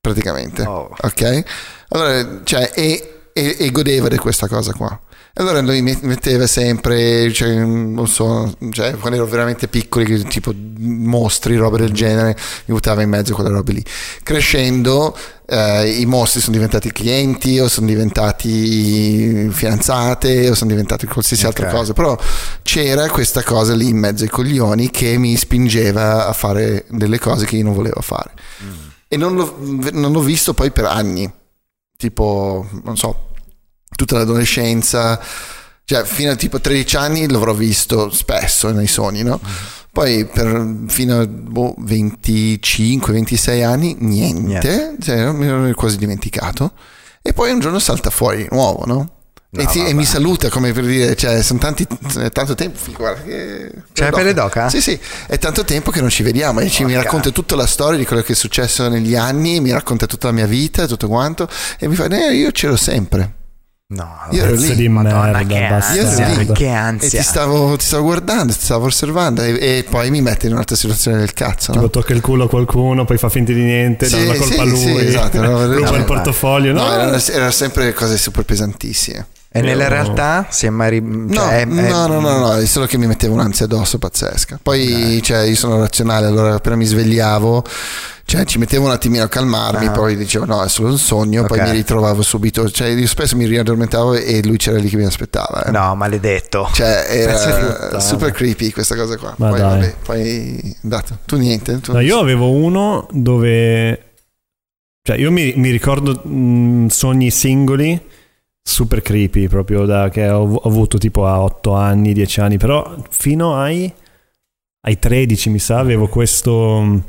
praticamente. 0.00 0.62
Oh. 0.62 0.90
Ok? 1.02 1.42
Allora, 1.90 2.40
cioè 2.44 2.70
e, 2.74 3.30
e- 3.32 3.56
e 3.58 3.70
godeva 3.70 4.08
di 4.08 4.16
questa 4.16 4.46
cosa 4.48 4.72
qua. 4.72 4.98
Allora 5.38 5.60
lui 5.60 5.82
metteva 5.82 6.48
sempre, 6.48 7.32
cioè, 7.32 7.54
non 7.54 8.08
so, 8.08 8.56
cioè, 8.70 8.96
quando 8.96 9.18
ero 9.18 9.26
veramente 9.26 9.68
piccoli, 9.68 10.24
tipo 10.24 10.52
mostri, 10.78 11.54
robe 11.54 11.78
del 11.78 11.92
genere, 11.92 12.36
mi 12.64 12.74
buttava 12.74 13.02
in 13.02 13.08
mezzo 13.08 13.32
a 13.32 13.34
quelle 13.36 13.50
robe 13.50 13.72
lì. 13.74 13.84
Crescendo, 14.24 15.16
eh, 15.46 15.90
i 16.00 16.06
mostri 16.06 16.40
sono 16.40 16.56
diventati 16.56 16.90
clienti, 16.90 17.60
o 17.60 17.68
sono 17.68 17.86
diventati 17.86 19.48
fidanzate, 19.50 20.50
o 20.50 20.54
sono 20.54 20.70
diventati 20.70 21.06
qualsiasi 21.06 21.46
altra 21.46 21.68
Ok. 21.68 21.72
cosa. 21.72 21.92
Però 21.92 22.18
c'era 22.62 23.08
questa 23.08 23.44
cosa 23.44 23.74
lì 23.74 23.88
in 23.88 23.96
mezzo 23.98 24.24
ai 24.24 24.30
coglioni 24.30 24.90
che 24.90 25.18
mi 25.18 25.36
spingeva 25.36 26.26
a 26.26 26.32
fare 26.32 26.84
delle 26.90 27.20
cose 27.20 27.46
che 27.46 27.54
io 27.56 27.62
non 27.64 27.74
volevo 27.74 28.00
fare. 28.00 28.32
E 29.06 29.16
non 29.16 29.36
l'ho, 29.36 29.56
non 29.92 30.10
l'ho 30.10 30.20
visto 30.20 30.52
poi 30.52 30.72
per 30.72 30.86
anni, 30.86 31.30
tipo, 31.96 32.66
non 32.82 32.96
so, 32.96 33.27
tutta 33.96 34.16
l'adolescenza, 34.16 35.20
cioè 35.84 36.04
fino 36.04 36.30
a 36.30 36.36
tipo 36.36 36.60
13 36.60 36.96
anni 36.96 37.28
l'avrò 37.30 37.52
visto 37.54 38.10
spesso 38.10 38.70
nei 38.70 38.86
sogni, 38.86 39.22
no? 39.22 39.40
Poi 39.90 40.26
per, 40.26 40.84
fino 40.88 41.20
a 41.20 41.26
boh, 41.26 41.74
25-26 41.80 43.64
anni 43.64 43.96
niente. 43.98 44.96
Cioè, 45.00 45.32
mi 45.32 45.46
ero 45.46 45.74
quasi 45.74 45.96
dimenticato. 45.96 46.72
E 47.22 47.32
poi 47.32 47.50
un 47.50 47.60
giorno 47.60 47.78
salta 47.78 48.10
fuori 48.10 48.46
nuovo, 48.50 48.84
no? 48.86 49.10
No, 49.50 49.62
e, 49.62 49.66
ti- 49.66 49.84
e 49.84 49.94
mi 49.94 50.04
saluta 50.04 50.50
come 50.50 50.72
per 50.72 50.84
dire, 50.84 51.16
cioè, 51.16 51.42
sono 51.42 51.58
tanti, 51.58 51.86
è 52.18 52.30
tanto 52.30 52.54
tempo. 52.54 52.78
Guarda, 52.94 53.22
che, 53.22 53.72
C'è 53.94 54.10
la 54.10 54.16
pelle 54.16 54.34
d'oca? 54.34 54.68
Sì, 54.68 54.82
sì, 54.82 54.98
è 55.26 55.38
tanto 55.38 55.64
tempo 55.64 55.90
che 55.90 56.00
non 56.00 56.10
ci 56.10 56.22
vediamo 56.22 56.60
e 56.60 56.68
ci, 56.68 56.84
mi 56.84 56.94
racconta 56.94 57.30
tutta 57.30 57.56
la 57.56 57.66
storia 57.66 57.98
di 57.98 58.04
quello 58.04 58.20
che 58.20 58.34
è 58.34 58.36
successo 58.36 58.86
negli 58.88 59.14
anni, 59.16 59.60
mi 59.60 59.72
racconta 59.72 60.06
tutta 60.06 60.26
la 60.26 60.34
mia 60.34 60.46
vita, 60.46 60.86
tutto 60.86 61.08
quanto, 61.08 61.48
e 61.78 61.88
mi 61.88 61.94
fa, 61.94 62.04
eh, 62.08 62.34
io 62.34 62.50
c'ero 62.50 62.76
sempre. 62.76 63.36
No, 63.90 64.06
Io 64.32 64.44
ero 64.44 64.54
lì. 64.54 64.74
di 64.76 64.86
Madonna, 64.86 65.42
merda, 65.42 65.46
che 66.52 66.68
ansia. 66.68 67.06
Che 67.06 67.06
E 67.06 67.08
ti 67.08 67.22
stavo, 67.22 67.74
ti 67.78 67.86
stavo 67.86 68.02
guardando, 68.02 68.52
ti 68.52 68.60
stavo 68.60 68.84
osservando 68.84 69.40
e, 69.42 69.52
e 69.78 69.86
poi 69.88 70.10
mi 70.10 70.20
mette 70.20 70.46
in 70.46 70.52
un'altra 70.52 70.76
situazione 70.76 71.16
del 71.16 71.32
cazzo. 71.32 71.72
Tipo 71.72 71.84
No? 71.84 71.90
tocca 71.90 72.12
il 72.12 72.20
culo 72.20 72.44
a 72.44 72.48
qualcuno, 72.50 73.06
poi 73.06 73.16
fa 73.16 73.30
finta 73.30 73.54
di 73.54 73.62
niente, 73.62 74.04
Sì, 74.04 74.26
dà 74.26 74.32
la 74.32 74.38
colpa 74.38 74.54
sì, 74.54 74.60
a 74.60 74.64
lui, 74.64 74.76
sì, 74.76 75.06
esatto, 75.06 75.40
no, 75.40 75.64
ruba 75.72 75.90
no, 75.92 75.96
il 75.96 76.04
portafoglio. 76.04 76.72
No, 76.74 76.82
No, 76.84 76.92
erano, 76.92 77.16
erano 77.16 77.50
sempre 77.50 77.94
cose 77.94 78.18
super 78.18 78.44
pesantissime. 78.44 79.26
E 79.50 79.60
nella 79.62 79.88
realtà 79.88 80.46
si 80.50 80.66
è 80.66 80.70
mai... 80.70 80.90
ri- 80.90 81.00
No, 81.02 81.32
cioè, 81.32 81.60
è- 81.60 81.62
è- 81.62 81.64
no, 81.64 82.06
no, 82.06 82.20
no, 82.20 82.38
no, 82.38 82.54
è 82.56 82.66
solo 82.66 82.84
che 82.86 82.98
mi 82.98 83.06
metteva 83.06 83.32
un'ansia 83.34 83.64
addosso 83.64 83.98
pazzesca. 83.98 84.60
Poi, 84.62 85.20
cioè, 85.22 85.40
io 85.44 85.56
sono 85.56 85.78
razionale, 85.78 86.26
allora 86.26 86.54
appena 86.54 86.76
mi 86.76 86.84
svegliavo, 86.84 87.64
cioè, 88.26 88.44
ci 88.44 88.58
mettevo 88.58 88.84
un 88.84 88.90
attimino 88.90 89.22
a 89.24 89.28
calmarmi, 89.28 89.86
Ah. 89.86 89.90
poi 89.90 90.16
dicevo 90.16 90.44
no, 90.44 90.62
è 90.62 90.68
solo 90.68 90.88
un 90.90 90.98
sogno, 90.98 91.44
poi 91.44 91.60
Ok. 91.60 91.64
mi 91.64 91.70
ritrovavo 91.72 92.20
subito, 92.20 92.68
cioè, 92.70 92.88
io 92.88 93.06
spesso 93.06 93.36
mi 93.36 93.46
riaddormentavo 93.46 94.14
e 94.14 94.42
lui 94.44 94.58
c'era 94.58 94.76
lì 94.76 94.88
che 94.90 94.96
mi 94.98 95.04
aspettava. 95.06 95.64
eh. 95.64 95.70
No, 95.70 95.94
maledetto. 95.94 96.68
Cioè, 96.74 97.06
era 97.08 97.98
super 98.00 98.30
creepy 98.32 98.70
questa 98.70 98.94
cosa 98.96 99.16
qua. 99.16 99.32
Ma 99.38 99.48
poi, 99.48 99.58
dai. 99.60 99.68
vabbè, 99.70 99.94
poi, 100.04 100.76
dato. 100.82 101.18
Tu 101.24 101.36
niente? 101.38 101.80
Tu 101.80 101.92
No, 101.92 102.00
io 102.00 102.18
avevo 102.18 102.50
uno 102.50 103.06
dove... 103.12 104.02
Cioè, 105.02 105.16
io 105.16 105.30
mi, 105.32 105.54
mi 105.56 105.70
ricordo 105.70 106.12
mh, 106.22 106.88
sogni 106.88 107.30
singoli 107.30 107.98
super 108.68 109.00
creepy, 109.00 109.48
proprio 109.48 109.86
da 109.86 110.10
che 110.10 110.28
ho, 110.28 110.42
ho 110.54 110.68
avuto 110.68 110.98
tipo 110.98 111.26
a 111.26 111.40
8 111.40 111.72
anni, 111.72 112.12
10 112.12 112.40
anni, 112.40 112.56
però 112.58 112.96
fino 113.08 113.56
ai, 113.56 113.90
ai 114.86 114.98
13 114.98 115.48
mi 115.50 115.58
sa 115.58 115.78
avevo 115.78 116.06
questo 116.08 116.80
mh, 116.82 117.02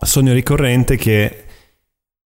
sogno 0.00 0.32
ricorrente 0.32 0.96
che 0.96 1.44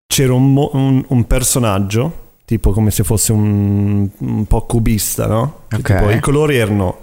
c'era 0.07 0.33
un, 0.35 0.57
un- 0.73 1.05
un 1.09 1.27
personaggio, 1.27 2.29
tipo 2.45 2.71
come 2.73 2.91
se 2.93 3.03
fosse 3.05 3.33
un, 3.33 4.09
un 4.19 4.47
po' 4.47 4.63
cubista, 4.67 5.27
no? 5.27 5.63
Che 5.69 5.77
Ok. 5.77 5.83
tipo, 5.97 6.11
I 6.11 6.21
colori 6.21 6.57
erano 6.57 6.99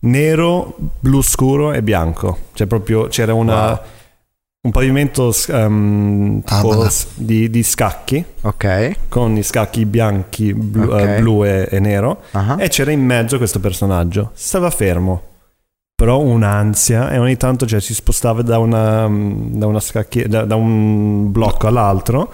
nero, 0.00 0.76
blu 0.98 1.22
scuro 1.22 1.72
e 1.72 1.82
bianco. 1.82 2.38
Cioè 2.52 2.66
proprio 2.66 3.06
c'era 3.08 3.32
una, 3.34 3.66
Wow. 3.68 3.78
Un 4.62 4.72
pavimento 4.72 5.34
ehm, 5.48 6.42
tipo 6.42 6.88
s- 6.88 7.06
di, 7.14 7.48
di 7.48 7.62
scacchi 7.62 8.22
Ok. 8.42 8.96
con 9.08 9.36
i 9.36 9.42
scacchi 9.42 9.86
bianchi, 9.86 10.52
blu, 10.52 10.92
Ok. 10.92 11.00
eh, 11.00 11.18
blu 11.20 11.44
e, 11.44 11.66
e 11.70 11.80
nero 11.80 12.20
Ah. 12.32 12.56
e 12.58 12.68
c'era 12.68 12.90
in 12.90 13.00
mezzo 13.04 13.38
questo 13.38 13.58
personaggio. 13.58 14.30
Stava 14.34 14.68
fermo. 14.70 15.22
Però 15.94 16.18
un'ansia 16.20 17.10
e 17.10 17.18
ogni 17.18 17.36
tanto 17.36 17.66
cioè, 17.66 17.80
si 17.80 17.94
spostava 17.94 18.42
da, 18.42 18.58
una, 18.58 19.06
da, 19.10 19.66
una 19.66 19.80
scacchi- 19.80 20.26
da, 20.28 20.44
da 20.44 20.56
un 20.56 21.30
blocco 21.30 21.66
all'altro, 21.66 22.32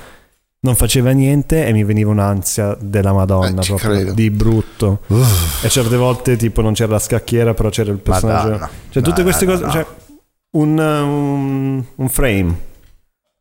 non 0.60 0.74
faceva 0.76 1.10
niente 1.12 1.64
e 1.66 1.72
mi 1.72 1.84
veniva 1.84 2.10
un'ansia 2.10 2.76
della 2.80 3.12
Madonna, 3.12 3.60
Eh, 3.62 3.66
proprio 3.66 3.76
credo. 3.90 4.12
di 4.14 4.30
brutto. 4.30 5.00
E 5.62 5.68
certe 5.68 5.96
volte 5.96 6.36
tipo 6.36 6.60
non 6.60 6.74
c'era 6.74 6.92
la 6.92 6.98
scacchiera, 7.00 7.54
però 7.54 7.68
c'era 7.68 7.90
il 7.92 7.98
personaggio. 7.98 8.48
Madonna. 8.50 8.68
Cioè 8.88 9.02
tutte 9.02 9.18
No, 9.18 9.24
queste 9.24 9.44
no, 9.44 9.50
cose, 9.52 9.64
no. 9.64 9.70
cioè 9.70 9.86
un, 10.58 10.78
un, 10.78 11.84
un 11.94 12.08
frame. 12.08 12.64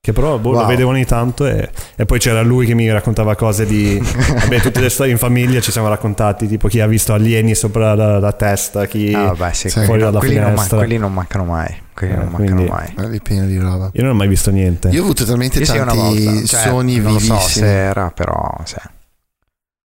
Che 0.06 0.14
però 0.14 0.38
boh, 0.38 0.52
lo 0.52 0.58
Wow. 0.60 0.68
vedevo 0.68 0.92
ogni 0.92 1.04
tanto 1.06 1.48
e, 1.48 1.68
e 1.96 2.06
poi 2.06 2.20
c'era 2.20 2.44
lui 2.44 2.68
che 2.68 2.76
mi 2.76 2.92
raccontava 2.92 3.36
cose 3.36 3.66
di... 3.66 3.98
Vabbè, 4.40 4.62
tutte 4.62 4.80
le 4.80 4.90
storie 4.90 5.12
in 5.12 5.18
famiglia 5.18 5.60
ci 5.62 5.72
siamo 5.72 5.88
raccontati, 5.88 6.46
tipo 6.48 6.68
chi 6.68 6.80
ha 6.80 6.86
visto 6.86 7.12
alieni 7.14 7.56
sopra 7.56 7.96
la, 7.96 8.20
la 8.20 8.32
testa, 8.34 8.86
chi... 8.86 9.12
Ah, 9.16 9.34
vabbè, 9.34 9.52
sì, 9.54 9.68
Fuori 9.70 10.02
dalla 10.02 10.20
quelli 10.20 10.36
non 10.36 10.44
man- 10.44 10.54
finestra. 10.54 10.78
quelli 10.78 10.98
non 11.00 11.12
mancano 11.12 11.46
mai. 11.46 11.76
Quelli 11.92 12.14
Eh, 12.14 12.18
non 12.18 12.26
mancano 12.28 12.54
quindi- 12.54 12.70
mai. 12.72 12.94
Ma 12.96 13.12
è 13.12 13.20
pieno 13.20 13.46
di 13.48 13.58
roba. 13.58 13.90
Io 13.94 14.02
non 14.04 14.12
ho 14.12 14.14
mai 14.16 14.28
visto 14.28 14.52
niente. 14.52 14.90
Io 14.90 15.02
ho 15.02 15.04
avuto 15.06 15.26
talmente 15.26 15.58
Io 15.58 15.66
tanti 15.66 16.46
cioè, 16.46 16.62
sogni 16.62 16.98
non 17.00 17.14
lo 17.14 17.20
so 17.20 17.34
vivissimi. 17.34 17.66
se 17.66 17.74
era, 17.76 18.12
però 18.12 18.56
sì. 18.64 18.76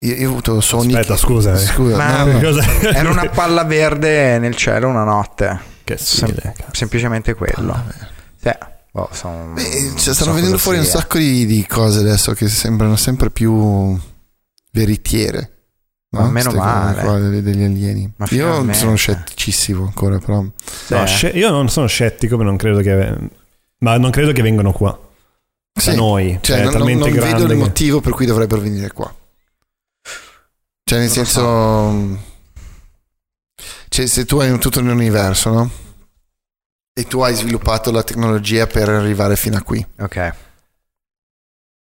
Io, 0.05 0.13
io 0.15 0.27
ho 0.27 0.31
avuto 0.31 0.61
sogni. 0.61 0.93
Aspetta, 0.93 1.17
scusa. 1.17 1.53
eh. 1.53 1.57
Scusa, 1.57 1.97
Ma- 1.97 2.17
no, 2.23 2.25
no, 2.25 2.31
no. 2.33 2.39
Cosa- 2.39 2.65
Era 2.93 3.09
una 3.09 3.27
palla 3.29 3.63
verde 3.63 4.37
nel 4.37 4.55
cielo 4.55 4.89
una 4.89 5.03
notte. 5.03 5.71
Che 5.83 5.97
Sem- 5.97 6.31
stile, 6.31 6.55
semplicemente 6.71 7.33
quello. 7.33 7.83
Sì. 8.41 8.49
Boh, 8.91 9.09
son- 9.11 9.53
Beh, 9.55 9.93
cioè, 9.97 10.13
stanno 10.13 10.33
venendo 10.33 10.57
fuori 10.57 10.77
un 10.77 10.83
sia. 10.85 10.99
sacco 10.99 11.17
di, 11.17 11.45
di 11.45 11.65
cose 11.67 11.99
adesso 11.99 12.33
che 12.33 12.47
sembrano 12.47 12.95
sempre 12.95 13.29
più 13.31 13.99
veritiere. 14.71 15.49
Ma 16.13 16.27
meno 16.29 16.51
Ste 16.51 16.59
male. 16.59 17.01
qua 17.01 17.17
degli, 17.17 17.39
degli 17.39 17.63
alieni. 17.63 18.13
Ma 18.17 18.25
Io 18.25 18.45
finalmente. 18.45 18.73
sono 18.77 18.95
scetticissimo 18.95 19.83
ancora, 19.85 20.19
però. 20.19 20.45
Sì. 20.63 20.93
No, 20.93 21.05
sce- 21.07 21.29
io 21.29 21.49
non 21.49 21.69
sono 21.69 21.87
scettico, 21.87 22.37
ma 22.37 22.43
non 22.43 22.55
credo 22.55 22.81
che... 22.81 23.17
Ma 23.79 23.97
non 23.97 24.11
credo 24.11 24.31
che 24.31 24.43
vengano 24.43 24.71
qua. 24.71 24.91
Da 25.73 25.81
Sì. 25.81 25.95
noi. 25.95 26.37
Cioè, 26.39 26.57
Cioè, 26.57 26.65
non, 26.65 26.73
non- 26.87 26.97
non 26.99 27.11
vedo 27.11 27.41
il 27.43 27.47
che- 27.47 27.55
motivo 27.55 27.99
per 27.99 28.11
cui 28.13 28.27
dovrebbero 28.27 28.61
venire 28.61 28.91
qua. 28.91 29.11
Cioè, 30.83 30.99
nel 30.99 31.07
Non 31.07 31.15
senso. 31.25 32.31
Cioè, 33.93 34.07
se 34.07 34.25
tu 34.25 34.39
hai 34.39 34.49
un, 34.49 34.57
tutto 34.57 34.79
un 34.79 34.87
universo, 34.87 35.51
no? 35.51 35.69
E 36.95 37.03
tu 37.03 37.19
hai 37.19 37.35
sviluppato 37.35 37.91
la 37.91 38.01
tecnologia 38.01 38.65
per 38.65 38.89
arrivare 38.89 39.35
fino 39.35 39.55
a 39.55 39.61
qui. 39.61 39.85
Ok. 39.99 40.33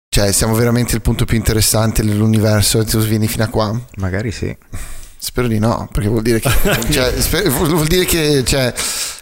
Cioè, 0.08 0.32
siamo 0.32 0.56
veramente 0.56 0.95
il 0.95 1.02
punto 1.02 1.26
più 1.26 1.36
interessante 1.36 2.02
dell'universo 2.02 2.80
e 2.80 2.86
tu 2.86 3.00
vieni 3.00 3.28
fino 3.28 3.43
a 3.43 3.47
qua? 3.47 3.78
Magari 3.97 4.32
sì. 4.32 4.56
Spero 5.18 5.47
di 5.47 5.60
no, 5.60 5.89
perché 5.91 6.08
vuol 6.08 6.22
dire 6.22 6.39
che, 6.39 6.50
cioè, 6.89 7.20
sper- 7.20 7.50
vuol 7.50 7.88
dire 7.88 8.06
che, 8.06 8.45
cioè, 8.45 8.74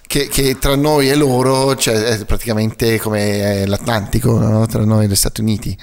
che, 0.06 0.28
che 0.28 0.60
tra 0.60 0.76
noi 0.76 1.10
e 1.10 1.16
loro 1.16 1.76
cioè, 1.76 1.96
è 1.96 2.26
praticamente 2.26 3.00
come 3.00 3.66
l'Atlantico, 3.66 4.38
no? 4.38 4.68
tra 4.68 4.86
noi 4.86 5.06
e 5.06 5.08
gli 5.08 5.16
Stati 5.16 5.42
Uniti. 5.42 5.76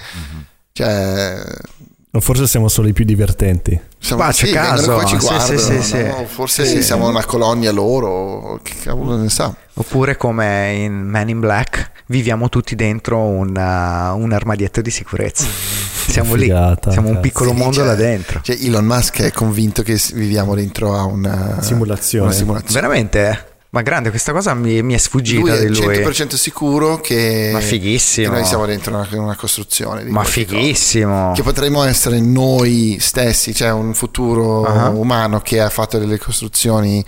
Cioè, 0.71 1.43
O 1.43 1.74
forse 2.19 2.47
siamo 2.47 2.67
solo 2.67 2.87
i 2.87 2.93
più 2.93 3.05
divertenti. 3.05 3.79
siamo, 3.99 4.21
Qua 4.23 4.31
c'è 4.31 4.45
sì, 4.47 4.51
caso. 4.53 4.93
qua 4.93 5.03
e 5.03 5.05
ci 5.05 5.19
Sì, 5.19 5.25
guardano, 5.27 5.57
sì, 5.59 5.81
sì, 5.81 6.03
no? 6.03 6.25
forse 6.27 6.65
Sì, 6.65 6.75
sì. 6.77 6.83
siamo 6.83 7.07
una 7.07 7.25
colonia 7.25 7.71
loro, 7.71 8.59
che 8.63 8.73
cavolo 8.83 9.17
ne 9.17 9.29
sa. 9.29 9.53
Oppure 9.77 10.15
come 10.15 10.73
in 10.75 10.93
Man 10.93 11.27
in 11.29 11.39
Black, 11.39 11.91
viviamo 12.07 12.47
tutti 12.49 12.75
dentro 12.75 13.19
un, 13.19 13.49
uh, 13.49 14.17
un 14.17 14.31
armadietto 14.31 14.81
di 14.81 14.89
sicurezza. 14.91 15.45
Siamo 16.07 16.35
lì. 16.35 16.43
Figata, 16.43 16.91
Siamo 16.91 17.09
un 17.09 17.19
piccolo 17.19 17.49
Sì, 17.49 17.55
mondo 17.57 17.73
cioè- 17.77 17.85
là 17.85 17.95
dentro. 17.95 18.39
Cioè, 18.41 18.57
Elon 18.61 18.85
Musk 18.85 19.21
è 19.21 19.31
convinto 19.31 19.81
che 19.81 19.99
viviamo 20.13 20.53
dentro 20.55 20.95
a 20.95 21.03
una 21.03 21.57
Simulazione. 21.61 22.25
una 22.27 22.33
simulazione. 22.35 22.73
Veramente? 22.79 23.45
Ma 23.75 23.81
grande, 23.81 24.09
questa 24.09 24.31
cosa 24.31 24.53
mi, 24.53 24.81
mi 24.81 24.93
è 24.93 24.95
Lui 24.95 24.99
sfuggita 24.99 25.53
è 25.53 25.65
di 25.65 25.75
lui. 25.81 25.97
100% 25.97 26.35
sicuro 26.35 27.01
che, 27.01 27.49
Ma 27.51 27.59
che 27.59 27.65
fighissimo. 27.65 28.31
noi 28.31 28.45
siamo 28.45 28.65
dentro 28.65 28.95
una, 28.95 29.05
una 29.11 29.35
costruzione. 29.35 30.03
Ma 30.05 30.21
qualche 30.21 30.45
cosa. 30.45 30.57
fighissimo. 30.57 31.31
che 31.35 31.43
potremmo 31.43 31.83
essere 31.83 32.21
noi 32.21 32.95
stessi, 33.01 33.53
cioè 33.53 33.71
un 33.71 33.93
futuro 33.93 34.63
Ah. 34.63 34.89
umano 34.91 35.41
che 35.41 35.59
ha 35.59 35.69
fatto 35.69 35.97
delle 35.97 36.17
costruzioni 36.17 37.03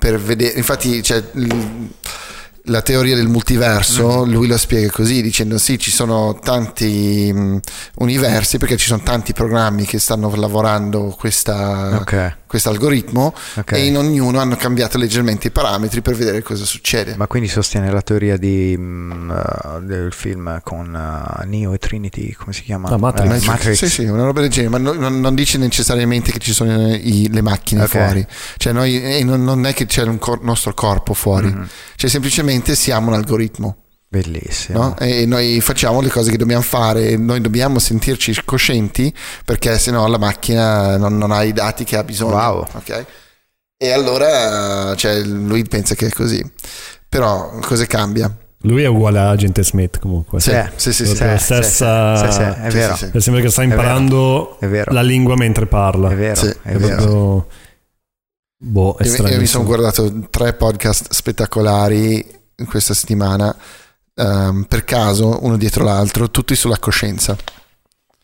per 0.00 0.18
vedere. 0.18 0.58
Infatti, 0.58 1.00
cioè, 1.00 1.22
la 2.64 2.82
teoria 2.82 3.14
del 3.16 3.28
multiverso, 3.28 4.24
Mm. 4.26 4.32
lui 4.32 4.46
la 4.46 4.58
spiega 4.58 4.90
così, 4.90 5.22
dicendo 5.22 5.58
sì, 5.58 5.78
ci 5.78 5.90
sono 5.90 6.38
tanti 6.42 7.32
mh, 7.32 7.60
universi 7.98 8.58
perché 8.58 8.76
ci 8.76 8.86
sono 8.86 9.00
tanti 9.02 9.32
programmi 9.32 9.84
che 9.86 9.98
stanno 9.98 10.30
lavorando 10.34 11.14
questa, 11.18 11.98
Ok, 12.00 12.36
questo 12.50 12.68
algoritmo 12.68 13.32
ok. 13.54 13.70
e 13.70 13.86
in 13.86 13.96
ognuno 13.96 14.40
hanno 14.40 14.56
cambiato 14.56 14.98
leggermente 14.98 15.46
i 15.46 15.50
parametri 15.52 16.02
per 16.02 16.16
vedere 16.16 16.42
cosa 16.42 16.64
succede. 16.64 17.14
Ma 17.16 17.28
quindi 17.28 17.48
sostiene 17.48 17.92
la 17.92 18.02
teoria 18.02 18.36
di, 18.36 18.74
uh, 18.76 19.80
del 19.84 20.12
film 20.12 20.60
con 20.64 20.88
uh, 20.92 21.46
Neo 21.48 21.72
e 21.72 21.78
Trinity, 21.78 22.32
come 22.32 22.52
si 22.52 22.62
chiama? 22.62 22.88
Ah, 22.88 22.96
Matrix. 22.96 23.24
Eh, 23.24 23.28
Matrix. 23.28 23.46
Matrix. 23.46 23.74
Sì, 23.76 23.88
sì, 23.88 24.04
una 24.06 24.24
roba 24.24 24.40
del 24.40 24.50
genere, 24.50 24.70
ma 24.76 24.78
no- 24.78 24.98
non, 24.98 25.20
non 25.20 25.36
dice 25.36 25.58
necessariamente 25.58 26.32
che 26.32 26.40
ci 26.40 26.52
sono 26.52 26.92
i- 26.92 27.28
le 27.30 27.40
macchine 27.40 27.82
Ok. 27.84 27.88
fuori, 27.88 28.26
cioè 28.56 28.72
noi, 28.72 29.00
e 29.00 29.22
non, 29.22 29.44
non 29.44 29.64
è 29.64 29.72
che 29.72 29.86
c'è 29.86 30.02
un 30.02 30.18
cor- 30.18 30.42
nostro 30.42 30.74
corpo 30.74 31.14
fuori, 31.14 31.46
Mhm. 31.52 31.68
cioè 31.94 32.10
semplicemente 32.10 32.74
siamo 32.74 33.10
un 33.10 33.14
algoritmo 33.14 33.76
Bellissimo. 34.12 34.78
no? 34.80 34.98
e 34.98 35.24
noi 35.24 35.60
facciamo 35.60 36.00
le 36.00 36.08
cose 36.08 36.32
che 36.32 36.36
dobbiamo 36.36 36.62
fare, 36.62 37.16
noi 37.16 37.40
dobbiamo 37.40 37.78
sentirci 37.78 38.42
coscienti 38.44 39.14
perché 39.44 39.78
sennò 39.78 40.04
la 40.08 40.18
macchina 40.18 40.96
non, 40.96 41.16
non 41.16 41.30
ha 41.30 41.44
i 41.44 41.52
dati 41.52 41.84
che 41.84 41.96
ha 41.96 42.02
bisogno. 42.02 42.34
Wow. 42.34 42.66
ok? 42.74 43.04
E 43.76 43.92
allora 43.92 44.94
cioè, 44.96 45.20
lui 45.22 45.62
pensa 45.64 45.94
che 45.94 46.08
è 46.08 46.10
così, 46.10 46.44
però 47.08 47.56
cosa 47.60 47.86
cambia? 47.86 48.36
Lui 48.64 48.82
è 48.82 48.86
uguale 48.88 49.20
a 49.20 49.30
Agente 49.30 49.62
Smith 49.62 50.00
comunque. 50.00 50.40
Sì, 50.40 50.50
sì, 50.74 50.92
sì, 50.92 51.06
sì. 51.06 51.14
Sì, 51.14 51.36
stessa- 51.38 52.16
sì, 52.16 52.26
sì, 52.26 52.32
sì, 52.32 52.42
è 52.42 52.70
vero. 52.70 52.96
sì, 52.96 53.08
sì. 53.12 53.20
Sembra 53.20 53.42
che 53.42 53.48
sta 53.48 53.62
imparando 53.62 54.58
È 54.58 54.66
vero. 54.66 54.92
la 54.92 55.02
lingua 55.02 55.36
mentre 55.36 55.66
parla. 55.66 56.10
È 56.10 56.16
vero, 56.16 56.34
Sì, 56.34 56.46
è 56.48 56.56
è 56.72 56.76
vero. 56.76 56.96
proprio- 56.96 57.46
Boh, 58.62 58.96
è 58.98 59.06
Io, 59.06 59.26
io 59.28 59.38
mi 59.38 59.46
sono 59.46 59.64
guardato 59.64 60.26
tre 60.28 60.52
podcast 60.52 61.10
spettacolari 61.12 62.38
in 62.56 62.66
questa 62.66 62.92
settimana, 62.92 63.56
ehm, 64.20 64.64
per 64.68 64.84
caso, 64.84 65.38
uno 65.44 65.56
dietro 65.56 65.84
l'altro, 65.84 66.30
tutti 66.30 66.54
sulla 66.54 66.78
coscienza. 66.78 67.36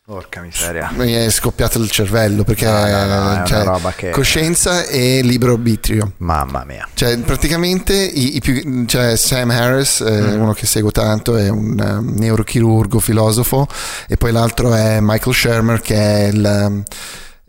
Porca 0.05 0.41
miseria. 0.41 0.93
Mi 0.95 1.15
è 1.15 1.29
scoppiato 1.31 1.81
il 1.81 1.91
cervello 1.91 2.45
perché 2.45 2.65
No, 2.65 2.71
no, 2.71 2.79
no, 2.79 2.87
è 2.87 3.35
una 3.35 3.45
cioè, 3.45 3.65
roba 3.65 3.91
che- 3.91 4.11
coscienza 4.11 4.85
e 4.85 5.21
libero 5.21 5.55
arbitrio. 5.55 6.13
Mamma 6.19 6.63
mia. 6.65 6.87
Cioè, 6.95 7.19
praticamente 7.19 7.93
i, 7.93 8.37
i 8.37 8.41
più, 8.41 8.85
cioè 8.87 9.17
Sam 9.17 9.51
Harris, 9.51 10.03
eh, 10.03 10.21
Mm. 10.37 10.41
uno 10.43 10.53
che 10.53 10.65
seguo 10.65 10.93
tanto, 10.93 11.37
è 11.37 11.49
un 11.49 11.75
um, 11.81 12.15
neurochirurgo, 12.19 13.01
filosofo, 13.01 13.67
e 14.07 14.17
poi 14.17 14.31
l'altro 14.31 14.73
è 14.75 14.99
Michael 15.01 15.35
Shermer, 15.35 15.81
che 15.81 15.97
è 15.97 16.27
il, 16.29 16.67
um, 16.69 16.83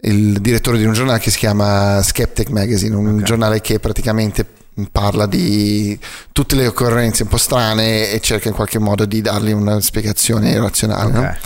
il 0.02 0.41
direttore 0.41 0.80
di 0.80 0.86
un 0.86 0.93
giornale 0.93 1.20
che 1.20 1.30
si 1.30 1.38
chiama 1.38 2.02
Skeptic 2.02 2.50
Magazine, 2.50 2.95
un 2.95 3.18
Ok. 3.20 3.22
giornale 3.24 3.62
che 3.62 3.80
praticamente 3.80 4.43
parla 4.92 5.26
di 5.26 5.98
tutte 6.32 6.56
le 6.56 6.68
occorrenze 6.68 7.24
un 7.24 7.30
po' 7.30 7.38
strane 7.38 8.12
e 8.12 8.20
cerca 8.22 8.48
in 8.48 8.54
qualche 8.56 8.80
modo 8.80 9.06
di 9.06 9.22
dargli 9.22 9.52
una 9.52 9.80
spiegazione 9.82 10.58
razionale. 10.60 11.12
no? 11.12 11.20
Ok. 11.22 11.38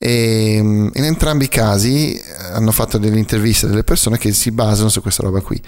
E 0.00 0.54
in 0.58 0.90
entrambi 0.94 1.46
i 1.46 1.48
casi 1.48 2.14
eh, 2.14 2.22
hanno 2.52 2.70
fatto 2.70 2.98
delle 2.98 3.18
interviste 3.18 3.66
delle 3.66 3.82
persone 3.82 4.16
che 4.16 4.32
si 4.32 4.52
basano 4.52 4.88
su 4.88 5.02
questa 5.02 5.24
roba 5.24 5.40
qui 5.40 5.60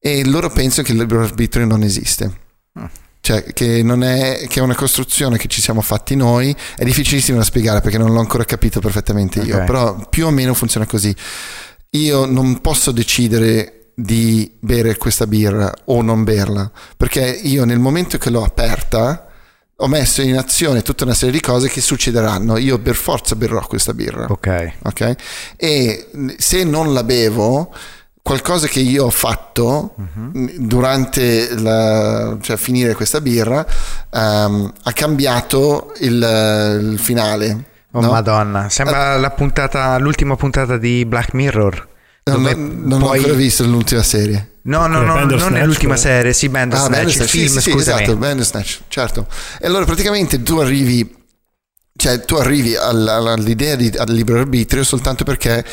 e 0.00 0.24
loro 0.26 0.50
pensano 0.50 0.84
che 0.86 0.92
il 0.92 0.98
libero 0.98 1.22
arbitrio 1.22 1.64
non 1.64 1.82
esiste 1.84 2.46
Mm. 2.78 2.84
cioè 3.20 3.42
che 3.54 3.82
non 3.82 4.04
è 4.04 4.44
che 4.48 4.60
è 4.60 4.62
una 4.62 4.74
costruzione 4.74 5.38
che 5.38 5.48
ci 5.48 5.60
siamo 5.60 5.80
fatti 5.80 6.14
noi 6.16 6.54
è 6.76 6.84
difficilissimo 6.84 7.38
da 7.38 7.42
spiegare 7.44 7.80
perché 7.80 7.98
non 7.98 8.12
l'ho 8.12 8.20
ancora 8.20 8.44
capito 8.44 8.78
perfettamente 8.80 9.40
io 9.40 9.56
Ok. 9.58 9.64
però 9.64 10.08
più 10.08 10.26
o 10.26 10.30
meno 10.30 10.54
funziona 10.54 10.84
così 10.86 11.12
io 11.90 12.24
non 12.26 12.60
posso 12.60 12.92
decidere 12.92 13.77
di 14.00 14.48
bere 14.60 14.96
questa 14.96 15.26
birra 15.26 15.72
o 15.86 16.02
non 16.02 16.22
berla 16.22 16.70
perché 16.96 17.20
io 17.42 17.64
nel 17.64 17.80
momento 17.80 18.16
che 18.16 18.30
l'ho 18.30 18.44
aperta 18.44 19.26
ho 19.74 19.88
messo 19.88 20.22
in 20.22 20.36
azione 20.38 20.82
tutta 20.82 21.02
una 21.02 21.14
serie 21.14 21.32
di 21.34 21.40
cose 21.40 21.68
che 21.68 21.80
succederanno 21.80 22.58
io 22.58 22.78
per 22.78 22.94
forza 22.94 23.34
berrò 23.34 23.58
questa 23.66 23.94
birra 23.94 24.26
Ok. 24.28 24.72
ok? 24.84 25.14
E 25.56 26.10
se 26.36 26.62
non 26.62 26.92
la 26.92 27.02
bevo, 27.02 27.74
qualcosa 28.22 28.68
che 28.68 28.78
io 28.78 29.06
ho 29.06 29.10
fatto 29.10 29.94
Mhm. 29.96 30.50
durante 30.66 31.58
la, 31.58 32.36
cioè 32.40 32.56
finire 32.56 32.94
questa 32.94 33.20
birra 33.20 33.66
ehm, 34.12 34.72
ha 34.82 34.92
cambiato 34.92 35.92
il, 36.00 36.88
il 36.92 36.98
finale. 37.00 37.64
Oh 37.92 38.00
no? 38.00 38.10
madonna, 38.12 38.68
sembra 38.68 39.16
la 39.16 39.30
puntata, 39.30 39.98
l'ultima 39.98 40.36
puntata 40.36 40.76
di 40.76 41.04
Black 41.04 41.32
Mirror. 41.34 41.88
Non, 42.30 42.42
dove 42.42 42.54
non- 42.54 42.80
non 42.84 43.02
ho 43.02 43.04
puoi- 43.06 43.18
ancora 43.18 43.34
visto 43.34 43.64
l'ultima 43.64 44.02
serie. 44.02 44.52
No, 44.62 44.86
no, 44.86 44.86
Eh, 44.86 44.88
no, 45.00 45.06
non 45.06 45.14
Bandersnatch, 45.14 45.52
nell'ultima 45.52 45.94
però. 45.94 46.06
serie, 46.06 46.32
sì, 46.32 46.48
Bandersnatch, 46.48 46.90
il 46.90 46.96
Bandersnatch, 46.96 47.30
film, 47.30 47.46
sì, 47.46 47.60
sì, 47.60 47.70
scusami. 47.70 48.02
esatto, 48.02 48.16
Bandersnatch, 48.16 48.78
certo. 48.88 49.26
E 49.60 49.66
allora 49.66 49.84
praticamente 49.86 50.42
tu 50.42 50.58
arrivi, 50.58 51.16
cioè 51.96 52.20
tu 52.24 52.34
arrivi 52.34 52.76
al- 52.76 53.08
all'idea 53.08 53.76
di 53.76 53.90
al 53.96 54.10
libero 54.12 54.40
arbitrio 54.40 54.84
soltanto 54.84 55.24
perché 55.24 55.64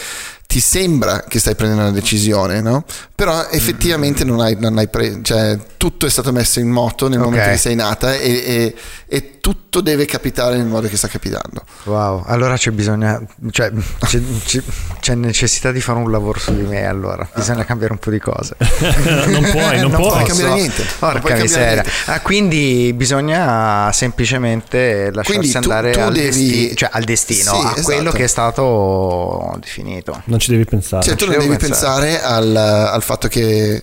ti 0.48 0.60
sembra 0.60 1.24
che 1.28 1.40
stai 1.40 1.56
prendendo 1.56 1.84
una 1.84 1.92
decisione, 1.92 2.62
no? 2.62 2.84
Però 3.16 3.48
effettivamente 3.50 4.24
non 4.24 4.40
hai, 4.42 4.56
non 4.60 4.78
hai 4.78 4.88
preso, 4.88 5.20
cioè 5.22 5.58
tutto 5.78 6.06
è 6.06 6.10
stato 6.10 6.32
messo 6.32 6.60
in 6.60 6.70
moto 6.70 7.08
nel 7.08 7.20
Ok. 7.20 7.26
momento 7.26 7.50
che 7.50 7.58
sei 7.58 7.76
nata 7.76 8.14
e, 8.16 8.30
e- 8.46 8.76
e 9.08 9.40
tutto 9.40 9.80
deve 9.82 10.06
capitare 10.06 10.58
nel 10.58 10.66
modo 10.66 10.88
che 10.88 10.98
sta 10.98 11.08
capitando. 11.08 11.64
Wow, 11.84 12.24
allora 12.26 12.58
c'è 12.58 12.72
bisogno, 12.72 13.26
cioè 13.52 13.72
c'è, 14.06 14.22
c'è- 14.46 14.64
c'è 15.00 15.16
necessità 15.16 15.72
di 15.72 15.80
fare 15.82 16.00
un 16.00 16.10
lavoro 16.12 16.40
su 16.40 16.54
di 16.56 16.64
me 16.64 16.86
allora, 16.86 17.28
bisogna 17.36 17.64
cambiare 17.66 17.94
un 17.94 18.00
po' 18.00 18.10
di 18.10 18.20
cose. 18.20 18.56
non 19.28 19.44
puoi, 19.52 19.80
non, 19.80 19.92
puoi. 19.92 20.10
puoi 20.10 20.24
cambiare 20.26 20.54
niente, 20.54 20.82
non 20.84 20.88
puoi 20.98 21.12
Porca 21.12 21.20
cambiare 21.20 21.42
miseria. 21.44 21.72
niente. 21.84 21.92
Ah, 22.06 22.22
quindi 22.22 22.94
bisogna 22.94 23.92
semplicemente 23.94 25.12
lasciarsi 25.14 25.32
Quindi 25.40 25.52
tu- 25.52 25.58
andare 25.58 25.92
tu 25.92 26.00
al, 26.00 26.14
devi- 26.14 26.26
desti- 26.28 26.76
cioè 26.76 26.90
al 26.92 27.04
destino, 27.04 27.42
Sì, 27.42 27.50
a 27.50 27.60
esatto. 27.72 27.82
quello 27.84 28.12
che 28.12 28.24
è 28.24 28.28
stato 28.28 29.56
definito. 29.60 30.22
Non 30.26 30.40
ci 30.46 30.52
devi 30.52 30.66
pensare. 30.66 31.04
Cioè, 31.04 31.16
tu 31.16 31.26
non 31.26 31.38
devi 31.40 31.56
pensare. 31.58 32.06
pensare 32.18 32.22
al, 32.22 32.56
al 32.56 33.02
fatto 33.04 33.28
che. 33.28 33.82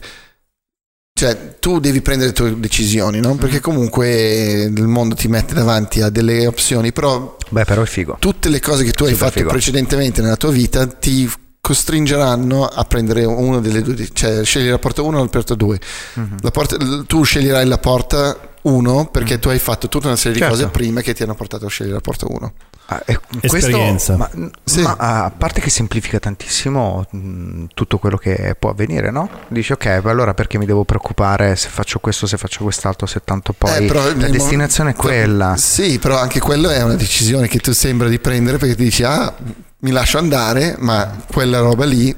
Cioè, 1.14 1.56
tu 1.60 1.78
devi 1.78 2.00
prendere 2.00 2.28
le 2.30 2.34
tue 2.34 2.58
decisioni, 2.58 3.20
no? 3.20 3.34
Perché 3.36 3.58
Mm. 3.58 3.60
comunque 3.62 4.62
il 4.62 4.86
mondo 4.86 5.14
ti 5.14 5.28
mette 5.28 5.54
davanti 5.54 6.00
a 6.00 6.08
delle 6.08 6.46
opzioni, 6.46 6.90
però 6.92 7.36
Beh, 7.50 7.64
però 7.64 7.82
è 7.82 7.86
figo. 7.86 8.16
tutte 8.18 8.48
le 8.48 8.60
cose 8.60 8.82
che 8.84 8.92
tu 8.92 9.04
hai 9.04 9.10
Super 9.12 9.26
fatto 9.26 9.38
figo. 9.40 9.50
precedentemente 9.50 10.22
nella 10.22 10.36
tua 10.36 10.50
vita 10.50 10.86
ti 10.86 11.30
costringeranno 11.60 12.64
a 12.66 12.84
prendere 12.84 13.24
una 13.24 13.60
delle 13.60 13.82
due, 13.82 14.08
cioè 14.12 14.42
scegli 14.44 14.68
la 14.68 14.78
porta 14.78 15.02
1 15.02 15.18
o 15.18 15.22
la 15.22 15.28
porta 15.28 15.54
2. 15.54 15.78
Mhm. 16.14 16.36
La 16.40 16.50
porta- 16.50 16.76
tu 17.06 17.22
sceglierai 17.22 17.66
la 17.66 17.78
porta 17.78 18.54
1 18.62 19.06
perché 19.06 19.38
tu 19.38 19.48
hai 19.48 19.58
fatto 19.60 19.88
tutta 19.88 20.06
una 20.08 20.16
serie 20.16 20.32
di 20.32 20.38
Certo. 20.38 20.54
cose 20.56 20.68
prima 20.68 21.02
che 21.02 21.14
ti 21.14 21.22
hanno 21.22 21.34
portato 21.34 21.66
a 21.66 21.68
scegliere 21.68 21.96
la 21.96 22.00
porta 22.00 22.26
1. 22.28 22.52
Ah, 22.86 23.00
e 23.06 23.18
Esperienza. 23.40 24.16
Questo, 24.16 24.36
ma, 24.38 24.50
Sì. 24.64 24.82
ma 24.82 24.96
a 24.98 25.30
parte 25.30 25.60
che 25.60 25.70
semplifica 25.70 26.18
tantissimo 26.18 27.06
mh, 27.08 27.64
tutto 27.74 27.98
quello 27.98 28.16
che 28.18 28.54
può 28.58 28.70
avvenire, 28.70 29.10
no? 29.10 29.30
Dici 29.48 29.72
ok, 29.72 30.00
allora 30.04 30.34
perché 30.34 30.58
mi 30.58 30.66
devo 30.66 30.84
preoccupare 30.84 31.56
se 31.56 31.68
faccio 31.68 32.00
questo, 32.00 32.26
se 32.26 32.36
faccio 32.36 32.62
quest'altro, 32.64 33.06
se 33.06 33.20
tanto 33.24 33.52
poi 33.52 33.84
Eh, 33.84 33.86
però 33.86 34.04
la 34.04 34.28
destinazione 34.28 34.90
è 34.90 34.92
mom- 34.94 35.02
quella. 35.02 35.56
Sì, 35.56 35.98
però 35.98 36.18
anche 36.18 36.40
quello 36.40 36.68
è 36.68 36.82
una 36.82 36.96
decisione 36.96 37.48
che 37.48 37.60
tu 37.60 37.72
sembra 37.72 38.08
di 38.08 38.18
prendere 38.18 38.58
perché 38.58 38.74
ti 38.74 38.82
dici 38.84 39.04
ah, 39.04 39.32
mi 39.78 39.90
lascio 39.90 40.18
andare, 40.18 40.76
ma 40.78 41.22
quella 41.30 41.60
roba 41.60 41.84
lì 41.86 42.14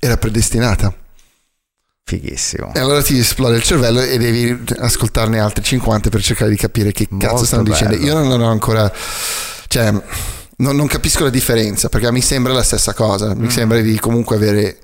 era 0.00 0.16
predestinata. 0.16 0.94
Fighissimo. 2.04 2.72
E 2.72 2.78
allora 2.78 3.02
ti 3.02 3.18
esplode 3.18 3.56
il 3.56 3.62
cervello 3.64 4.00
e 4.00 4.16
devi 4.16 4.64
ascoltarne 4.78 5.40
altri 5.40 5.64
50 5.64 6.08
per 6.08 6.22
cercare 6.22 6.50
di 6.50 6.56
capire 6.56 6.92
che 6.92 7.08
cazzo 7.18 7.26
Molto 7.32 7.44
stanno 7.44 7.62
dicendo. 7.64 7.96
bello. 7.96 8.06
Io 8.06 8.22
non 8.22 8.40
ho 8.40 8.48
ancora... 8.48 8.90
Cioè, 9.68 9.90
non, 10.58 10.76
non 10.76 10.86
capisco 10.86 11.24
la 11.24 11.30
differenza 11.30 11.88
perché 11.88 12.10
mi 12.12 12.20
sembra 12.22 12.52
la 12.52 12.62
stessa 12.62 12.94
cosa. 12.94 13.34
Mi 13.34 13.46
Mm. 13.46 13.50
sembra 13.50 13.80
di 13.80 13.98
comunque 13.98 14.36
avere... 14.36 14.76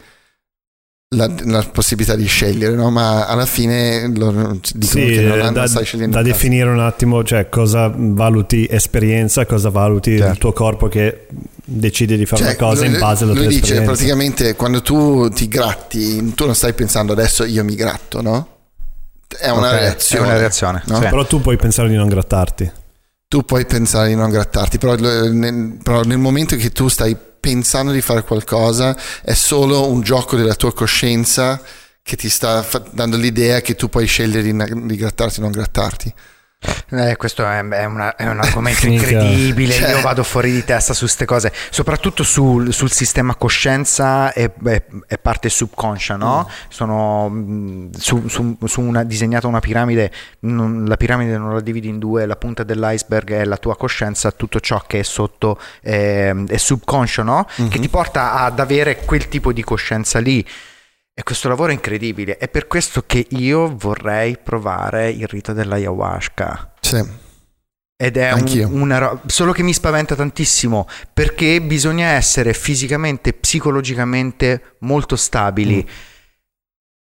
La, 1.14 1.30
la 1.44 1.62
possibilità 1.70 2.14
di 2.16 2.24
scegliere, 2.24 2.74
no? 2.74 2.90
ma 2.90 3.26
alla 3.26 3.44
fine 3.44 4.10
dicono 4.10 4.58
Sì, 4.62 4.98
che 5.04 5.20
non, 5.20 5.36
non 5.40 5.52
da, 5.52 5.66
stai 5.66 5.84
scegliendo 5.84 6.16
da 6.16 6.22
definire 6.22 6.70
un 6.70 6.80
attimo, 6.80 7.22
cioè 7.22 7.50
cosa 7.50 7.92
valuti 7.94 8.66
esperienza, 8.66 9.44
cosa 9.44 9.68
valuti 9.68 10.08
il 10.12 10.20
Certo. 10.20 10.38
tuo 10.38 10.52
corpo 10.54 10.88
che 10.88 11.26
decide 11.66 12.16
di 12.16 12.24
fare 12.24 12.42
Cioè, 12.44 12.56
una 12.56 12.66
cosa 12.66 12.84
lui, 12.86 12.94
in 12.94 12.98
base 12.98 13.24
alla 13.24 13.32
lui 13.34 13.42
tua 13.42 13.50
dice 13.50 13.60
esperienza. 13.62 13.92
praticamente 13.92 14.56
quando 14.56 14.80
tu 14.80 15.28
ti 15.28 15.48
gratti, 15.48 16.32
tu 16.32 16.46
non 16.46 16.54
stai 16.54 16.72
pensando 16.72 17.12
adesso 17.12 17.44
io 17.44 17.62
mi 17.62 17.74
gratto, 17.74 18.22
no? 18.22 18.48
È 19.38 19.50
una 19.50 19.68
Ok, 19.70 19.78
reazione. 19.80 20.24
È 20.24 20.28
una 20.30 20.38
reazione. 20.38 20.82
no? 20.86 20.94
sì. 20.94 21.00
Però 21.02 21.26
tu 21.26 21.42
puoi 21.42 21.58
pensare 21.58 21.90
di 21.90 21.94
non 21.96 22.08
grattarti. 22.08 22.72
Tu 23.32 23.46
puoi 23.46 23.64
pensare 23.64 24.08
di 24.08 24.14
non 24.14 24.28
grattarti, 24.28 24.76
però 24.76 24.94
nel, 24.94 25.78
però 25.82 26.02
nel 26.02 26.18
momento 26.18 26.54
che 26.56 26.68
tu 26.68 26.88
stai 26.88 27.16
pensando 27.16 27.90
di 27.90 28.02
fare 28.02 28.24
qualcosa 28.24 28.94
è 29.22 29.32
solo 29.32 29.88
un 29.88 30.02
gioco 30.02 30.36
della 30.36 30.54
tua 30.54 30.74
coscienza 30.74 31.58
che 32.02 32.16
ti 32.16 32.28
sta 32.28 32.62
dando 32.90 33.16
l'idea 33.16 33.62
che 33.62 33.74
tu 33.74 33.88
puoi 33.88 34.06
scegliere 34.06 34.42
di, 34.42 34.86
di 34.86 34.96
grattarti 34.96 35.38
o 35.38 35.44
non 35.44 35.50
grattarti. 35.50 36.12
Eh, 36.90 37.16
questo 37.16 37.44
è, 37.44 37.58
è 37.66 37.84
una- 37.84 38.14
è 38.16 38.28
un 38.28 38.38
argomento 38.38 38.86
incredibile. 38.86 39.72
Cioè- 39.74 39.90
Io 39.90 40.00
vado 40.00 40.22
fuori 40.22 40.52
di 40.52 40.62
testa 40.64 40.92
su 40.92 41.00
queste 41.04 41.24
cose, 41.24 41.52
soprattutto 41.70 42.22
sul, 42.22 42.72
sul 42.72 42.90
sistema 42.90 43.34
coscienza 43.34 44.32
e, 44.32 44.52
e- 44.66 44.82
e 45.08 45.18
parte 45.18 45.48
subconscia. 45.48 46.16
No? 46.16 46.48
Sono 46.68 47.28
mh, 47.28 47.90
su, 47.98 48.28
su- 48.28 48.56
su 48.64 48.80
una, 48.80 49.04
disegnata 49.04 49.46
una 49.46 49.60
piramide. 49.60 50.12
non- 50.40 50.84
la 50.86 50.96
piramide 50.96 51.36
non 51.38 51.54
la 51.54 51.60
dividi 51.60 51.88
in 51.88 51.98
due. 51.98 52.26
La 52.26 52.36
punta 52.36 52.62
dell'iceberg 52.62 53.32
è 53.32 53.44
la 53.44 53.56
tua 53.56 53.76
coscienza, 53.76 54.30
tutto 54.30 54.60
ciò 54.60 54.82
che 54.86 55.00
è 55.00 55.02
sotto 55.02 55.58
ehm, 55.82 56.46
è 56.48 56.56
subconscio, 56.56 57.22
no? 57.22 57.46
che 57.68 57.78
ti 57.78 57.88
porta 57.88 58.34
ad 58.34 58.60
avere 58.60 59.04
quel 59.04 59.28
tipo 59.28 59.52
di 59.52 59.62
coscienza 59.64 60.18
lì. 60.18 60.46
E 61.14 61.22
questo 61.24 61.48
lavoro 61.48 61.70
è 61.70 61.74
incredibile. 61.74 62.38
È 62.38 62.48
per 62.48 62.66
questo 62.66 63.02
che 63.06 63.26
io 63.30 63.74
vorrei 63.76 64.38
provare 64.38 65.10
il 65.10 65.26
rito 65.26 65.52
dell'ayahuasca. 65.52 66.72
Sì. 66.80 67.04
Ed 68.02 68.16
è 68.16 68.32
un- 68.32 68.80
una 68.80 68.98
ro- 68.98 69.20
solo 69.26 69.52
che 69.52 69.62
mi 69.62 69.72
spaventa 69.74 70.16
tantissimo 70.16 70.88
perché 71.12 71.60
bisogna 71.60 72.08
essere 72.08 72.52
fisicamente, 72.54 73.32
psicologicamente 73.34 74.76
molto 74.80 75.14
stabili. 75.16 75.86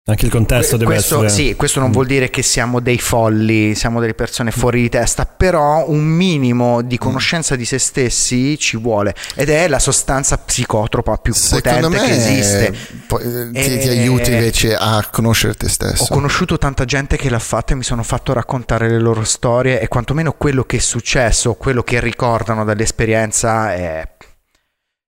Anche 0.05 0.25
il 0.25 0.31
contesto 0.31 0.75
deve 0.75 0.93
questo, 0.93 1.23
essere... 1.23 1.29
Sì, 1.29 1.55
questo 1.55 1.79
non 1.79 1.91
vuol 1.91 2.07
dire 2.07 2.31
che 2.31 2.41
siamo 2.41 2.79
dei 2.79 2.97
folli, 2.97 3.75
siamo 3.75 3.99
delle 3.99 4.15
persone 4.15 4.49
fuori 4.49 4.81
di 4.81 4.89
testa, 4.89 5.27
però 5.27 5.87
un 5.87 6.03
minimo 6.03 6.81
di 6.81 6.97
conoscenza 6.97 7.55
di 7.55 7.63
se 7.63 7.77
stessi 7.77 8.57
ci 8.57 8.75
vuole 8.77 9.13
ed 9.35 9.49
è 9.49 9.67
la 9.67 9.77
sostanza 9.77 10.39
psicotropa 10.39 11.17
più 11.17 11.31
Secondo 11.33 11.89
potente 11.89 11.97
me 11.99 12.07
che 12.07 12.15
esiste. 12.15 12.75
poi, 13.05 13.21
eh, 13.21 13.49
ti, 13.51 13.77
ti 13.77 13.87
E- 13.87 13.99
aiuta 13.99 14.31
invece 14.31 14.75
a 14.75 15.07
conoscere 15.11 15.53
te 15.53 15.69
stesso. 15.69 16.03
Ho 16.03 16.07
conosciuto 16.07 16.57
tanta 16.57 16.85
gente 16.85 17.15
che 17.15 17.29
l'ha 17.29 17.37
fatta 17.37 17.73
e 17.73 17.75
mi 17.75 17.83
sono 17.83 18.01
fatto 18.01 18.33
raccontare 18.33 18.89
le 18.89 18.99
loro 18.99 19.23
storie 19.23 19.79
e 19.79 19.87
quantomeno 19.87 20.33
quello 20.33 20.63
che 20.63 20.77
è 20.77 20.79
successo, 20.79 21.53
quello 21.53 21.83
che 21.83 21.99
ricordano 21.99 22.63
dall'esperienza 22.63 23.75
è... 23.75 24.07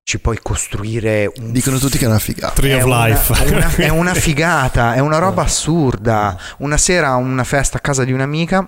ci 0.03 0.19
puoi 0.19 0.39
costruire 0.41 1.31
un 1.37 1.51
Dicono 1.51 1.77
tutti 1.77 1.97
che 1.97 2.05
è 2.05 2.07
una 2.07 2.19
figata. 2.19 2.53
Tree 2.53 2.77
è 2.77 2.81
of 2.81 2.85
una- 2.85 3.05
Life. 3.07 3.33
È 3.33 3.49
una, 3.49 3.75
è 3.75 3.89
una 3.89 4.13
figata, 4.15 4.93
è 4.93 4.99
una 4.99 5.17
roba 5.19 5.43
assurda. 5.43 6.37
Una 6.57 6.77
sera 6.77 7.09
a 7.09 7.15
una 7.15 7.43
festa 7.43 7.77
a 7.77 7.81
casa 7.81 8.03
di 8.03 8.11
un'amica. 8.11 8.67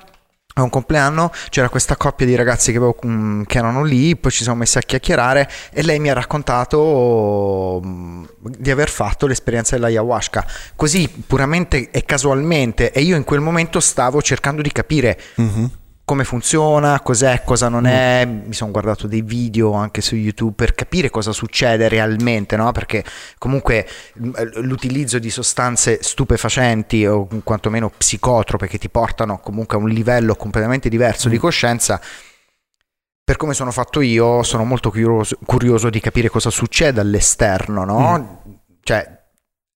A 0.55 0.61
un 0.61 0.69
compleanno 0.69 1.31
c'era 1.49 1.67
questa 1.67 1.95
coppia 1.97 2.27
di 2.27 2.35
ragazzi 2.35 2.69
che, 2.71 2.77
avevo, 2.77 2.95
mm, 3.07 3.41
che 3.47 3.57
erano 3.57 3.83
lì, 3.83 4.15
poi 4.15 4.29
ci 4.29 4.43
siamo 4.43 4.59
messi 4.59 4.77
a 4.77 4.81
chiacchierare 4.81 5.49
e 5.71 5.81
lei 5.81 5.97
mi 5.99 6.11
ha 6.11 6.13
raccontato 6.13 7.81
mm, 7.83 8.23
di 8.59 8.69
aver 8.69 8.87
fatto 8.87 9.25
l'esperienza 9.25 9.75
dell'ayahuasca, 9.75 10.45
così 10.75 11.09
puramente 11.25 11.89
e 11.89 12.05
casualmente 12.05 12.91
e 12.91 13.01
io 13.01 13.15
in 13.15 13.23
quel 13.23 13.39
momento 13.39 13.79
stavo 13.79 14.21
cercando 14.21 14.61
di 14.61 14.71
capire 14.71 15.19
Mhm. 15.37 15.71
Come 16.05 16.25
funziona, 16.25 16.99
cos'è, 16.99 17.43
cosa 17.45 17.69
non 17.69 17.85
è. 17.85 18.25
Mi 18.25 18.53
sono 18.53 18.71
guardato 18.71 19.07
dei 19.07 19.21
video 19.21 19.73
anche 19.73 20.01
su 20.01 20.15
YouTube 20.15 20.53
per 20.55 20.75
capire 20.75 21.09
cosa 21.09 21.31
succede 21.31 21.87
realmente, 21.87 22.57
no? 22.57 22.71
Perché 22.71 23.03
comunque 23.37 23.87
mh, 24.15 24.61
l'utilizzo 24.61 25.17
di 25.19 25.29
sostanze 25.29 25.99
stupefacenti 26.01 27.05
o 27.05 27.27
quantomeno 27.43 27.89
psicotrope 27.89 28.67
che 28.67 28.77
ti 28.77 28.89
portano 28.89 29.39
comunque 29.39 29.77
a 29.77 29.79
un 29.79 29.89
livello 29.89 30.35
completamente 30.35 30.89
diverso 30.89 31.29
di 31.29 31.37
coscienza. 31.37 32.01
Per 33.25 33.37
come 33.37 33.53
sono 33.53 33.71
fatto 33.71 34.01
io, 34.01 34.43
sono 34.43 34.65
molto 34.65 34.89
curioso, 34.89 35.37
curioso 35.45 35.89
di 35.89 36.01
capire 36.01 36.27
cosa 36.29 36.49
succede 36.49 36.99
all'esterno, 36.99 37.85
no? 37.85 38.43
Cioè, 38.81 39.22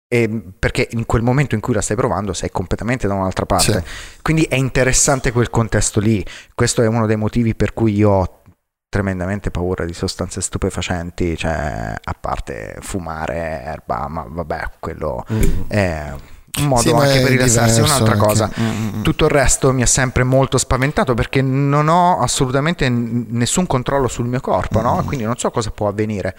e- 0.09 0.43
perché 0.59 0.89
in 0.93 1.05
quel 1.07 1.23
momento 1.23 1.55
in 1.55 1.61
cui 1.61 1.75
la 1.75 1.81
stai 1.81 1.97
provando 1.97 2.33
sei 2.33 2.51
completamente 2.51 3.07
da 3.07 3.15
un'altra 3.15 3.47
parte. 3.47 3.85
Quindi 4.23 4.43
è 4.45 4.55
interessante 4.55 5.33
quel 5.33 5.51
contesto 5.51 6.01
lì. 6.01 6.25
Questo 6.55 6.83
è 6.83 6.87
uno 6.87 7.07
dei 7.07 7.17
motivi 7.17 7.55
per 7.55 7.73
cui 7.73 7.95
io 7.95 8.11
ho 8.11 8.41
tremendamente 8.89 9.51
paura 9.51 9.85
di 9.85 9.93
sostanze 9.93 10.41
stupefacenti, 10.41 11.37
cioè 11.37 11.95
a 12.03 12.17
parte 12.19 12.77
fumare, 12.81 13.63
erba, 13.65 14.07
ma 14.09 14.25
vabbè, 14.29 14.71
quello 14.79 15.25
è 15.69 16.15
un 16.59 16.67
modo 16.69 16.81
Sì, 16.81 16.91
anche 16.91 17.21
per 17.21 17.31
rilassarsi, 17.33 17.81
un'altra 17.81 18.13
anche. 18.15 18.25
cosa. 18.27 18.51
Mm, 18.59 18.99
mm. 18.99 19.03
Tutto 19.03 19.25
il 19.27 19.31
resto 19.31 19.73
mi 19.73 19.83
ha 19.83 19.87
sempre 19.87 20.23
molto 20.23 20.57
spaventato 20.57 21.13
perché 21.13 21.43
non 21.43 21.89
ho 21.89 22.21
assolutamente 22.21 22.89
nessun 22.89 23.67
controllo 23.67 24.09
sul 24.09 24.27
mio 24.27 24.41
corpo, 24.41 24.81
no? 24.81 25.03
Quindi 25.05 25.25
non 25.27 25.37
so 25.37 25.51
cosa 25.51 25.71
può 25.71 25.89
avvenire. 25.89 26.35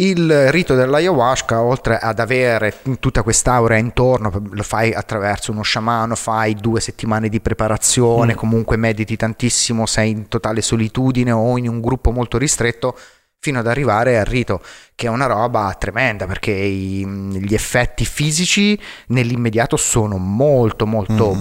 Il 0.00 0.52
rito 0.52 0.76
dell'ayahuasca, 0.76 1.60
oltre 1.60 1.98
ad 1.98 2.20
avere 2.20 2.82
tutta 3.00 3.22
quest'aura 3.22 3.76
intorno, 3.78 4.30
lo 4.48 4.62
fai 4.62 4.92
attraverso 4.92 5.50
uno 5.50 5.62
sciamano, 5.62 6.14
fai 6.14 6.54
due 6.54 6.80
settimane 6.80 7.28
di 7.28 7.40
preparazione, 7.40 8.34
comunque 8.36 8.76
mediti 8.76 9.16
tantissimo, 9.16 9.86
sei 9.86 10.10
in 10.10 10.28
totale 10.28 10.62
solitudine 10.62 11.32
o 11.32 11.58
in 11.58 11.68
un 11.68 11.80
gruppo 11.80 12.12
molto 12.12 12.38
ristretto, 12.38 12.96
fino 13.40 13.58
ad 13.58 13.66
arrivare 13.66 14.20
al 14.20 14.24
rito, 14.24 14.60
che 14.94 15.06
è 15.08 15.10
una 15.10 15.26
roba 15.26 15.74
tremenda 15.76 16.26
perché 16.26 16.52
i- 16.52 17.04
gli 17.04 17.54
effetti 17.54 18.04
fisici 18.04 18.78
nell'immediato 19.08 19.76
sono 19.76 20.16
molto 20.16 20.86
molto 20.86 21.36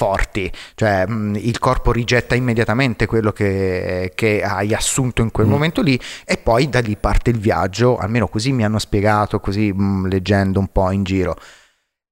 forti, 0.00 0.50
cioè 0.76 1.06
mh, 1.06 1.34
il 1.36 1.58
corpo 1.58 1.92
rigetta 1.92 2.34
immediatamente 2.34 3.04
quello 3.04 3.32
che, 3.32 4.12
che 4.14 4.42
hai 4.42 4.72
assunto 4.72 5.20
in 5.20 5.30
quel 5.30 5.46
mm. 5.46 5.50
momento 5.50 5.82
lì 5.82 6.00
e 6.24 6.38
poi 6.38 6.70
da 6.70 6.80
lì 6.80 6.96
parte 6.96 7.28
il 7.28 7.38
viaggio, 7.38 7.98
almeno 7.98 8.26
così 8.26 8.50
mi 8.52 8.64
hanno 8.64 8.78
spiegato, 8.78 9.40
così 9.40 9.70
mh, 9.70 10.08
leggendo 10.08 10.58
un 10.58 10.68
po' 10.68 10.90
in 10.90 11.02
giro. 11.04 11.36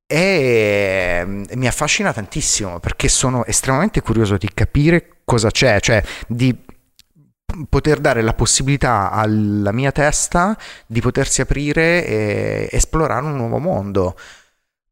E 0.06 1.46
mi 1.54 1.66
affascina 1.66 2.12
tantissimo 2.12 2.78
perché 2.78 3.08
sono 3.08 3.46
estremamente 3.46 4.02
curioso 4.02 4.36
di 4.36 4.50
capire 4.52 5.20
cosa 5.24 5.50
c'è, 5.50 5.80
cioè 5.80 6.02
di 6.26 6.54
poter 7.70 8.00
dare 8.00 8.20
la 8.20 8.34
possibilità 8.34 9.10
alla 9.10 9.72
mia 9.72 9.92
testa 9.92 10.56
di 10.86 11.00
potersi 11.00 11.40
aprire 11.40 12.06
e 12.06 12.68
esplorare 12.70 13.24
un 13.24 13.36
nuovo 13.36 13.58
mondo. 13.58 14.14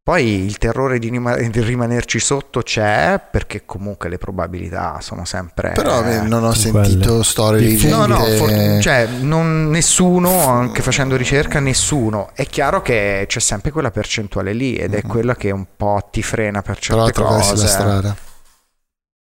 Poi 0.07 0.45
il 0.45 0.57
terrore 0.59 1.01
di, 1.01 1.11
rimanerci 1.11 2.21
sotto 2.21 2.63
c'è 2.63 3.21
perché 3.29 3.65
comunque 3.67 4.09
le 4.09 4.19
probabilità 4.19 5.01
sono 5.01 5.25
sempre... 5.25 5.73
Però 5.73 6.01
non 6.23 6.45
ho 6.45 6.55
sentito 6.55 7.09
quelle. 7.09 7.25
storie 7.25 7.67
di 7.67 7.77
gente... 7.77 7.97
No, 7.97 8.07
no, 8.07 8.25
for- 8.37 8.81
cioè 8.81 9.09
non, 9.19 9.69
nessuno, 9.69 10.47
anche 10.47 10.81
facendo 10.81 11.17
ricerca, 11.17 11.59
nessuno. 11.59 12.31
È 12.35 12.47
chiaro 12.47 12.83
che 12.83 13.25
c'è 13.27 13.41
sempre 13.41 13.73
quella 13.73 13.91
percentuale 13.91 14.53
lì 14.53 14.77
ed 14.77 14.95
è 14.95 14.99
mm-hmm. 14.99 15.09
quella 15.09 15.35
che 15.35 15.51
un 15.51 15.67
po' 15.77 16.09
ti 16.09 16.23
frena 16.23 16.63
per 16.63 16.79
certe 16.79 17.11
Però 17.11 17.27
cose. 17.27 17.57
la 17.57 17.67
strada. 17.67 18.17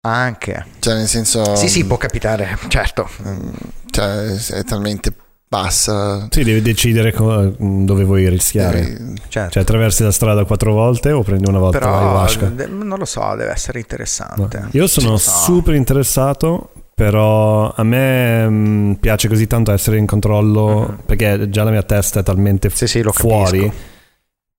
Anche. 0.01 0.65
Cioè 0.79 0.95
nel 0.95 1.07
senso... 1.07 1.55
Sì, 1.55 1.69
sì, 1.69 1.85
può 1.85 1.95
capitare, 1.95 2.57
certo. 2.67 3.09
Mm, 3.25 3.53
cioè 3.89 4.35
è 4.35 4.63
talmente 4.65 5.15
bassa. 5.53 6.27
Sì, 6.31 6.43
devi 6.43 6.61
decidere 6.61 7.13
co- 7.13 7.53
dove 7.57 8.03
vuoi 8.03 8.27
rischiare. 8.27 8.81
Devi... 8.81 9.21
Certo. 9.27 9.51
Cioè, 9.51 9.61
attraversi 9.61 10.01
la 10.01 10.11
strada 10.11 10.45
quattro 10.45 10.73
volte 10.73 11.11
o 11.11 11.21
prendi 11.21 11.47
una 11.47 11.59
volta 11.59 11.77
Però, 11.77 11.95
ayahuasca? 11.95 12.45
De- 12.47 12.65
non 12.65 12.97
lo 12.97 13.05
so, 13.05 13.21
deve 13.35 13.51
essere 13.51 13.79
interessante. 13.79 14.59
No. 14.59 14.69
Io 14.71 14.87
sono 14.87 15.17
super 15.17 15.75
interessato, 15.75 16.71
però 16.95 17.71
a 17.71 17.83
me 17.83 18.47
mh, 18.47 18.53
mm, 18.53 18.93
piace 18.93 19.27
così 19.27 19.45
tanto 19.45 19.71
essere 19.71 19.97
in 19.97 20.07
controllo 20.07 20.63
uh-huh. 20.63 20.97
perché 21.05 21.49
già 21.49 21.63
la 21.63 21.71
mia 21.71 21.83
testa 21.83 22.21
è 22.21 22.23
talmente 22.23 22.69
sì, 22.71 22.87
sì, 22.87 23.03
fuori 23.11 23.59
capisco. 23.59 23.75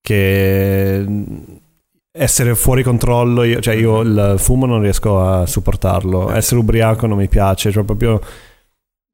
che 0.00 1.06
essere 2.16 2.54
fuori 2.54 2.84
controllo, 2.84 3.42
io, 3.42 3.60
cioè 3.60 3.74
io 3.74 4.00
il 4.02 4.34
fumo 4.38 4.66
non 4.66 4.80
riesco 4.80 5.20
a 5.20 5.46
supportarlo, 5.46 6.32
essere 6.32 6.60
ubriaco 6.60 7.08
non 7.08 7.18
mi 7.18 7.26
piace, 7.26 7.72
cioè 7.72 7.82
proprio 7.82 8.20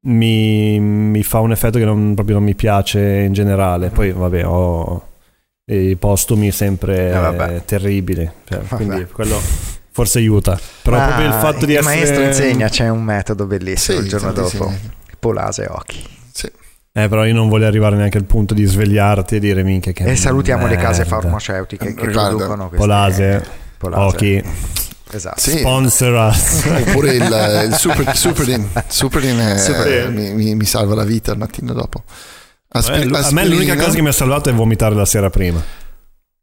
mi, 0.03 0.79
mi, 0.79 1.23
fa 1.23 1.39
un 1.39 1.51
effetto 1.51 1.77
che 1.77 1.85
non, 1.85 2.13
proprio 2.15 2.35
non 2.35 2.43
mi 2.43 2.55
piace 2.55 2.99
in 2.99 3.33
generale. 3.33 3.89
Poi, 3.89 4.11
vabbè, 4.11 4.45
ho 4.45 5.07
i 5.65 5.95
postumi 5.95 6.51
sempre 6.51 7.11
eh, 7.11 7.65
terribili. 7.65 8.29
Cioè, 8.45 8.59
quindi 8.69 9.05
quello 9.11 9.39
forse 9.91 10.19
aiuta. 10.19 10.59
Però 10.81 10.97
ah, 10.97 11.05
proprio 11.05 11.27
il 11.27 11.33
fatto 11.33 11.65
di 11.65 11.73
il 11.73 11.77
essere. 11.79 11.95
Il 11.95 11.99
maestro 11.99 12.23
insegna, 12.23 12.69
c'è 12.69 12.89
un 12.89 13.03
metodo 13.03 13.45
bellissimo 13.45 13.97
sì, 13.97 14.03
il 14.03 14.09
giorno 14.09 14.31
dopo. 14.31 14.73
Polase 15.19 15.67
occhi. 15.69 16.03
Sì. 16.33 16.51
Eh, 16.93 17.07
però 17.07 17.25
io 17.25 17.33
non 17.33 17.47
voglio 17.47 17.67
arrivare 17.67 17.95
neanche 17.95 18.17
al 18.17 18.25
punto 18.25 18.53
di 18.53 18.65
svegliarti 18.65 19.35
e 19.35 19.39
dire 19.39 19.63
minchia 19.63 19.91
che. 19.91 20.03
E 20.03 20.15
salutiamo 20.15 20.63
merda. 20.65 20.75
le 20.75 20.81
case 20.81 21.05
farmaceutiche 21.05 21.93
che 21.93 22.09
producono 22.09 22.67
queste. 22.67 22.77
Polase, 22.77 23.45
Polase. 23.77 24.15
occhi. 24.15 24.43
Esatto. 25.11 25.39
Sì. 25.39 25.59
Sponsor 25.59 26.13
us. 26.13 26.63
Oppure 26.87 27.13
il, 27.13 27.67
il 27.69 27.75
super, 27.75 28.15
Superdin. 28.15 28.67
Superdin, 28.87 29.39
è, 29.39 29.57
Superdin. 29.57 30.13
Mi, 30.13 30.31
mi, 30.33 30.55
mi, 30.55 30.65
salva 30.65 30.95
la 30.95 31.03
vita 31.03 31.31
il 31.31 31.37
mattino 31.37 31.73
dopo. 31.73 32.03
Eh, 32.73 32.79
a 33.11 33.31
me 33.31 33.45
l'unica 33.45 33.75
cosa 33.75 33.91
che 33.91 34.01
mi 34.01 34.07
ha 34.07 34.13
salvato 34.13 34.49
è 34.49 34.53
vomitare 34.53 34.95
la 34.95 35.05
sera 35.05 35.29
prima. 35.29 35.61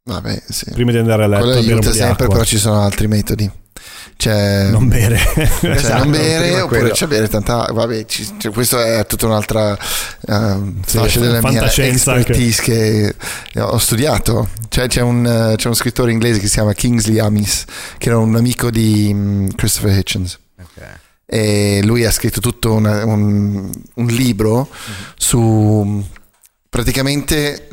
Vabbè, 0.03 0.43
sì. 0.47 0.71
Prima 0.71 0.91
di 0.91 0.97
andare 0.97 1.23
a 1.23 1.27
letto. 1.27 1.43
Quello 1.43 1.59
aiuta 1.59 1.91
sempre, 1.91 2.27
però 2.27 2.43
ci 2.43 2.57
sono 2.57 2.81
altri 2.81 3.07
metodi. 3.07 3.49
Cioè, 4.21 4.67
non 4.69 4.89
bere, 4.89 5.17
cioè, 5.61 5.69
esatto, 5.69 6.03
non 6.03 6.11
bere 6.11 6.59
oppure 6.59 6.91
c'è 6.91 7.07
bere 7.07 7.29
tanta 7.29 7.69
vabbè 7.71 8.03
ci, 8.03 8.29
cioè, 8.37 8.51
questo 8.51 8.77
è 8.77 9.05
tutta 9.05 9.27
un'altra 9.27 9.71
uh, 9.71 10.73
fascia 10.85 11.07
sì, 11.07 11.19
della 11.19 11.39
mia 11.41 11.63
expertise 11.63 12.61
che 12.61 13.15
ho 13.61 13.77
studiato. 13.77 14.49
Cioè, 14.67 14.87
c'è, 14.87 14.99
un, 14.99 15.53
c'è 15.55 15.65
uno 15.67 15.73
scrittore 15.73 16.11
inglese 16.11 16.41
che 16.41 16.47
si 16.47 16.55
chiama 16.55 16.73
Kingsley 16.73 17.17
Amis 17.17 17.63
che 17.97 18.09
era 18.09 18.17
un 18.17 18.35
amico 18.35 18.69
di 18.69 19.09
um, 19.09 19.55
Christopher 19.55 19.97
Hitchens. 19.97 20.37
Okay. 20.61 20.95
e 21.25 21.79
lui 21.85 22.03
ha 22.03 22.11
scritto 22.11 22.41
tutto 22.41 22.73
una, 22.73 23.05
un, 23.05 23.71
un, 23.93 24.05
libro 24.07 24.67
mm-hmm. 24.69 25.01
su 25.15 26.05
praticamente 26.67 27.69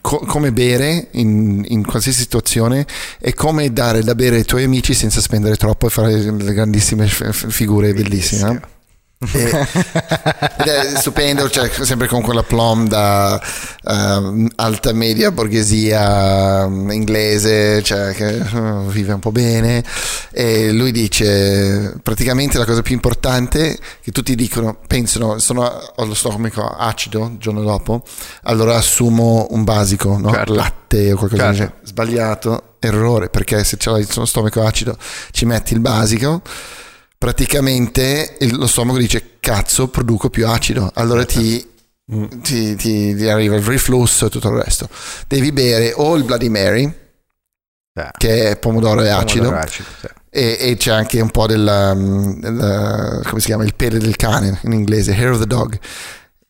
co- 0.00 0.24
come 0.26 0.52
bere 0.52 1.08
in, 1.12 1.64
in, 1.66 1.84
qualsiasi 1.84 2.20
situazione 2.20 2.86
e 3.20 3.34
come 3.34 3.72
dare 3.72 4.02
da 4.02 4.14
bere 4.14 4.36
ai 4.36 4.44
tuoi 4.44 4.64
amici 4.64 4.94
senza 4.94 5.20
spendere 5.20 5.56
troppo 5.56 5.86
e 5.86 5.90
fare 5.90 6.20
le 6.20 6.52
grandissime 6.52 7.06
f- 7.06 7.48
figure 7.48 7.92
bellissime. 7.92 8.74
E, 9.18 9.44
ed 10.58 10.66
è 10.66 10.92
stupendo, 10.96 11.48
cioè, 11.48 11.70
sempre 11.70 12.06
con 12.06 12.20
quella 12.20 12.42
plom 12.42 12.86
da 12.86 13.40
uh, 13.82 14.46
alta 14.56 14.92
media 14.92 15.30
borghesia 15.32 16.66
um, 16.66 16.90
inglese, 16.90 17.82
cioè, 17.82 18.12
che 18.12 18.26
uh, 18.26 18.86
vive 18.88 19.14
un 19.14 19.20
po' 19.20 19.32
bene. 19.32 19.82
E 20.30 20.70
lui 20.72 20.92
dice: 20.92 21.98
praticamente 22.02 22.58
la 22.58 22.66
cosa 22.66 22.82
più 22.82 22.94
importante 22.94 23.78
che 24.02 24.12
tutti 24.12 24.34
dicono, 24.34 24.76
pensano, 24.86 25.38
sono, 25.38 25.64
ho 25.64 26.04
lo 26.04 26.14
stomaco 26.14 26.66
acido 26.66 27.30
il 27.32 27.38
giorno 27.38 27.62
dopo, 27.62 28.02
allora 28.42 28.76
assumo 28.76 29.46
un 29.50 29.64
basico, 29.64 30.18
no? 30.18 30.30
certo. 30.30 30.54
latte 30.54 31.12
o 31.12 31.16
qualcosa 31.16 31.54
certo. 31.54 31.86
Sbagliato, 31.86 32.74
errore, 32.80 33.30
perché 33.30 33.64
se 33.64 33.78
c'hai 33.78 34.06
lo 34.14 34.26
stomaco 34.26 34.62
acido 34.62 34.98
ci 35.30 35.46
metti 35.46 35.72
il 35.72 35.80
basico 35.80 36.42
praticamente 37.18 38.36
lo 38.52 38.66
stomaco 38.66 38.98
dice 38.98 39.38
cazzo 39.40 39.88
produco 39.88 40.28
più 40.28 40.46
acido 40.46 40.90
allora 40.94 41.24
ti, 41.24 41.66
mm. 42.12 42.24
ti, 42.42 42.76
ti, 42.76 43.14
ti, 43.14 43.28
arriva 43.28 43.56
il 43.56 43.62
reflusso 43.62 44.26
e 44.26 44.30
tutto 44.30 44.48
il 44.48 44.62
resto 44.62 44.88
devi 45.26 45.52
bere 45.52 45.92
o 45.94 46.16
il 46.16 46.24
Bloody 46.24 46.48
Mary 46.48 46.84
eh. 47.94 48.10
che 48.16 48.50
è 48.50 48.58
pomodoro 48.58 49.02
e 49.02 49.08
acido, 49.08 49.50
acido 49.52 49.88
sì. 50.00 50.06
e, 50.30 50.56
e, 50.60 50.76
c'è 50.76 50.92
anche 50.92 51.20
un 51.20 51.30
po' 51.30 51.46
del, 51.46 51.64
del 52.38 53.22
come 53.26 53.40
si 53.40 53.46
chiama 53.46 53.64
il 53.64 53.74
pelo 53.74 53.98
del 53.98 54.16
cane 54.16 54.60
in 54.64 54.72
inglese 54.72 55.14
hair 55.14 55.30
of 55.30 55.38
the 55.38 55.46
dog 55.46 55.78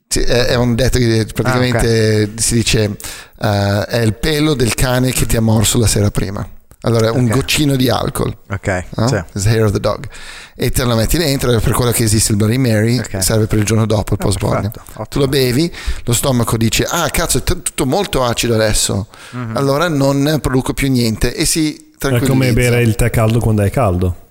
è 0.08 0.54
un 0.54 0.74
detto 0.74 0.98
che 0.98 1.26
praticamente 1.32 1.86
ah, 1.86 2.22
okay. 2.22 2.32
si 2.36 2.54
dice 2.54 2.96
uh, 3.38 3.82
è 3.82 3.98
il 3.98 4.14
pelo 4.14 4.54
del 4.54 4.74
cane 4.74 5.12
che 5.12 5.26
ti 5.26 5.36
ha 5.36 5.40
morso 5.40 5.78
la 5.78 5.86
sera 5.86 6.10
prima 6.10 6.48
allora, 6.86 7.10
okay. 7.10 7.20
un 7.20 7.28
goccino 7.28 7.74
di 7.74 7.88
alcol. 7.90 8.34
Ok. 8.48 8.84
No? 8.96 9.08
Sì. 9.08 9.48
hair 9.48 9.64
of 9.64 9.72
the 9.72 9.80
dog. 9.80 10.08
E 10.54 10.70
te 10.70 10.84
lo 10.84 10.94
metti 10.94 11.18
dentro, 11.18 11.58
per 11.58 11.72
quello 11.72 11.90
che 11.90 12.04
esiste 12.04 12.30
il 12.30 12.38
Bloody 12.38 12.58
Mary, 12.58 12.98
okay. 12.98 13.20
serve 13.20 13.46
per 13.46 13.58
il 13.58 13.64
giorno 13.64 13.86
dopo, 13.86 14.14
il 14.14 14.20
oh, 14.20 14.24
post 14.24 14.40
mortem. 14.40 14.70
Tu 15.08 15.18
lo 15.18 15.26
bevi, 15.26 15.70
lo 16.04 16.12
stomaco 16.12 16.56
dice, 16.56 16.84
ah 16.84 17.10
cazzo, 17.10 17.38
è 17.38 17.42
t- 17.42 17.60
tutto 17.60 17.86
molto 17.86 18.22
acido 18.22 18.54
adesso. 18.54 19.08
Mm-hmm. 19.36 19.56
Allora 19.56 19.88
non 19.88 20.38
produco 20.40 20.72
più 20.72 20.88
niente 20.88 21.34
e 21.34 21.44
si 21.44 21.92
tranquillizza. 21.98 22.32
È 22.32 22.36
come 22.36 22.52
bere 22.52 22.82
il 22.82 22.94
tè 22.94 23.10
caldo 23.10 23.40
quando 23.40 23.62
è 23.62 23.70
caldo. 23.70 24.24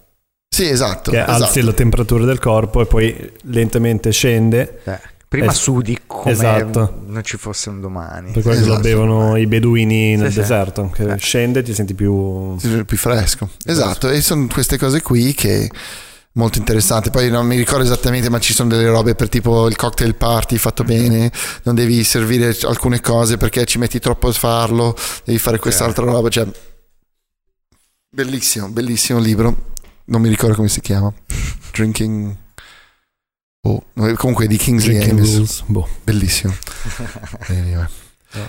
Sì, 0.48 0.70
esatto. 0.70 1.12
Che 1.12 1.22
esatto. 1.22 1.44
alzi 1.44 1.62
la 1.62 1.74
temperatura 1.74 2.24
del 2.24 2.40
corpo 2.40 2.82
e 2.82 2.86
poi 2.86 3.32
lentamente 3.44 4.12
scende. 4.12 4.80
Eh 4.86 5.14
Prima 5.36 5.52
es- 5.52 5.58
sudi 5.58 6.00
come 6.06 6.32
esatto. 6.32 7.02
non 7.06 7.24
ci 7.24 7.38
fosse 7.38 7.70
un 7.70 7.82
domani. 7.82 8.32
Per 8.32 8.42
quello 8.42 8.60
esatto. 8.60 8.76
lo 8.76 8.80
bevono 8.80 9.38
i 9.38 9.48
beduini 9.48 10.16
nel 10.16 10.32
sì, 10.32 10.40
deserto, 10.40 10.90
che 10.90 11.12
eh. 11.12 11.18
scende 11.18 11.60
e 11.60 11.64
ti 11.64 11.74
senti 11.74 11.94
più... 11.94 12.58
Senti 12.58 12.86
più 12.86 12.98
fresco. 12.98 13.50
Esatto, 13.66 14.10
e 14.10 14.22
sono 14.22 14.48
queste 14.48 14.78
cose 14.78 15.02
qui 15.02 15.34
che 15.34 15.70
molto 16.36 16.58
interessanti. 16.58 17.10
Poi 17.10 17.30
non 17.30 17.46
mi 17.46 17.58
ricordo 17.58 17.84
esattamente, 17.84 18.30
ma 18.30 18.40
ci 18.40 18.54
sono 18.54 18.70
delle 18.70 18.88
robe 18.88 19.16
per 19.16 19.30
tipo 19.30 19.68
il 19.68 19.76
cocktail 19.76 20.16
party 20.16 20.58
fatto 20.58 20.84
mm-hmm. 20.84 21.08
bene, 21.08 21.32
non 21.64 21.76
devi 21.76 22.04
servire 22.04 22.56
alcune 22.64 23.02
cose 23.02 23.38
perché 23.38 23.66
ci 23.66 23.78
metti 23.78 24.00
troppo 24.00 24.28
a 24.28 24.32
farlo, 24.32 24.96
devi 25.24 25.38
fare 25.38 25.60
quest'altra 25.60 26.06
roba. 26.06 26.30
Cioè, 26.30 26.48
bellissimo, 28.10 28.70
bellissimo 28.70 29.20
libro. 29.20 29.74
Non 30.06 30.22
mi 30.22 30.30
ricordo 30.30 30.56
come 30.56 30.70
si 30.70 30.82
chiama. 30.82 31.12
Drinking 31.72 32.36
Oh, 33.68 33.84
comunque 34.16 34.46
di 34.48 34.58
Kingsley 34.58 35.10
Amis. 35.10 35.64
Boh. 35.66 35.88
Bellissimo. 36.04 36.56
anyway. 37.50 37.86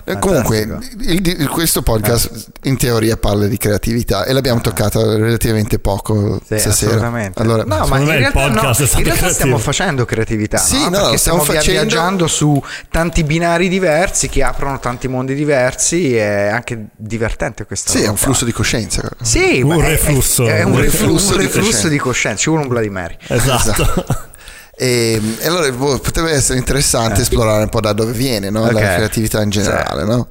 Eh, 0.05 0.19
comunque, 0.19 0.67
il, 1.01 1.49
questo 1.49 1.81
podcast 1.81 2.49
in 2.65 2.77
teoria 2.77 3.17
parla 3.17 3.47
di 3.47 3.57
creatività 3.57 4.25
e 4.25 4.33
l'abbiamo 4.33 4.61
toccata 4.61 5.17
relativamente 5.17 5.79
poco 5.79 6.41
sì, 6.45 6.59
stasera. 6.59 7.31
Allora, 7.35 7.63
no, 7.65 7.87
ma 7.87 7.99
in 7.99 8.07
realtà, 8.07 8.49
no, 8.49 8.73
in 8.77 9.05
realtà 9.05 9.31
stiamo 9.31 9.59
facendo 9.59 10.05
creatività. 10.05 10.59
Sì, 10.59 10.79
no? 10.79 10.89
no 10.89 10.97
stiamo, 10.97 11.17
stiamo 11.17 11.43
facendo... 11.45 11.81
viaggiando 11.81 12.27
su 12.27 12.61
tanti 12.91 13.23
binari 13.23 13.69
diversi 13.69 14.29
che 14.29 14.43
aprono 14.43 14.81
tanti 14.81 15.07
mondi 15.09 15.35
diversi. 15.35 16.17
È 16.17 16.49
anche 16.49 16.87
divertente 16.97 17.65
questa 17.65 17.91
Sì, 17.93 18.03
è 18.03 18.09
un 18.09 18.17
flusso 18.17 18.45
di 18.45 18.53
coscienza. 18.53 19.09
Sì, 19.23 19.61
un 19.63 19.81
reflusso. 19.81 20.47
È, 20.49 20.59
è, 20.59 20.63
un, 20.65 20.81
reflusso, 20.81 21.35
un 21.35 21.41
reflusso 21.41 21.89
di, 21.89 21.99
coscienza. 21.99 22.39
Ci 22.39 22.49
vuole 22.49 22.65
un 22.65 22.69
Bloody 22.69 22.89
Mary. 22.89 23.17
Esatto. 23.29 23.71
esatto. 23.71 24.25
E, 24.77 25.21
e 25.39 25.47
allora 25.47 25.71
boh, 25.73 25.99
potrebbe 25.99 26.33
essere 26.33 26.59
interessante 26.59 27.21
eh. 27.21 27.23
esplorare 27.23 27.63
un 27.63 27.71
po' 27.71 27.81
da 27.81 27.93
dove 27.93 28.13
viene 28.13 28.51
no? 28.51 28.63
okay. 28.63 28.75
la 28.75 28.95
creatività 28.95 29.43
in 29.43 29.51
generale. 29.51 30.03
Sì. 30.03 30.09
No? 30.09 30.29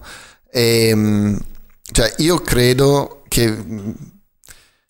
E, 0.51 1.37
cioè, 1.91 2.13
io 2.17 2.39
credo 2.41 3.23
che 3.27 3.57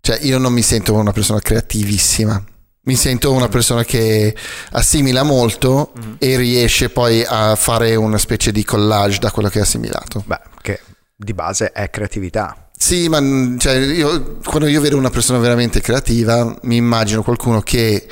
Cioè, 0.02 0.20
io 0.22 0.38
non 0.38 0.54
mi 0.54 0.62
sento 0.62 0.94
una 0.94 1.12
persona 1.12 1.40
creativissima. 1.40 2.44
Mi 2.88 2.96
sento 2.96 3.32
una 3.32 3.48
persona 3.48 3.84
che 3.84 4.36
assimila 4.74 5.24
molto 5.24 5.94
Mm. 5.98 6.14
e 6.20 6.38
riesce 6.38 6.90
poi 6.90 7.26
a 7.28 7.56
fare 7.56 7.96
una 7.96 8.20
specie 8.20 8.52
di 8.52 8.64
collage 8.64 9.18
da 9.18 9.32
quello 9.32 9.50
che 9.50 9.58
ha 9.58 9.64
assimilato. 9.64 10.24
Beh, 10.24 10.40
che 10.62 10.80
di 11.16 11.34
base 11.34 11.72
è 11.72 11.90
creatività. 11.90 12.70
Sì, 12.78 13.08
ma 13.10 13.20
cioè, 13.58 13.74
io, 13.78 14.38
quando 14.44 14.68
io 14.68 14.82
vedo 14.82 14.98
una 14.98 15.10
persona 15.10 15.40
veramente 15.40 15.82
creativa, 15.82 16.56
mi 16.64 16.76
immagino 16.76 17.24
qualcuno 17.24 17.62
che 17.62 18.06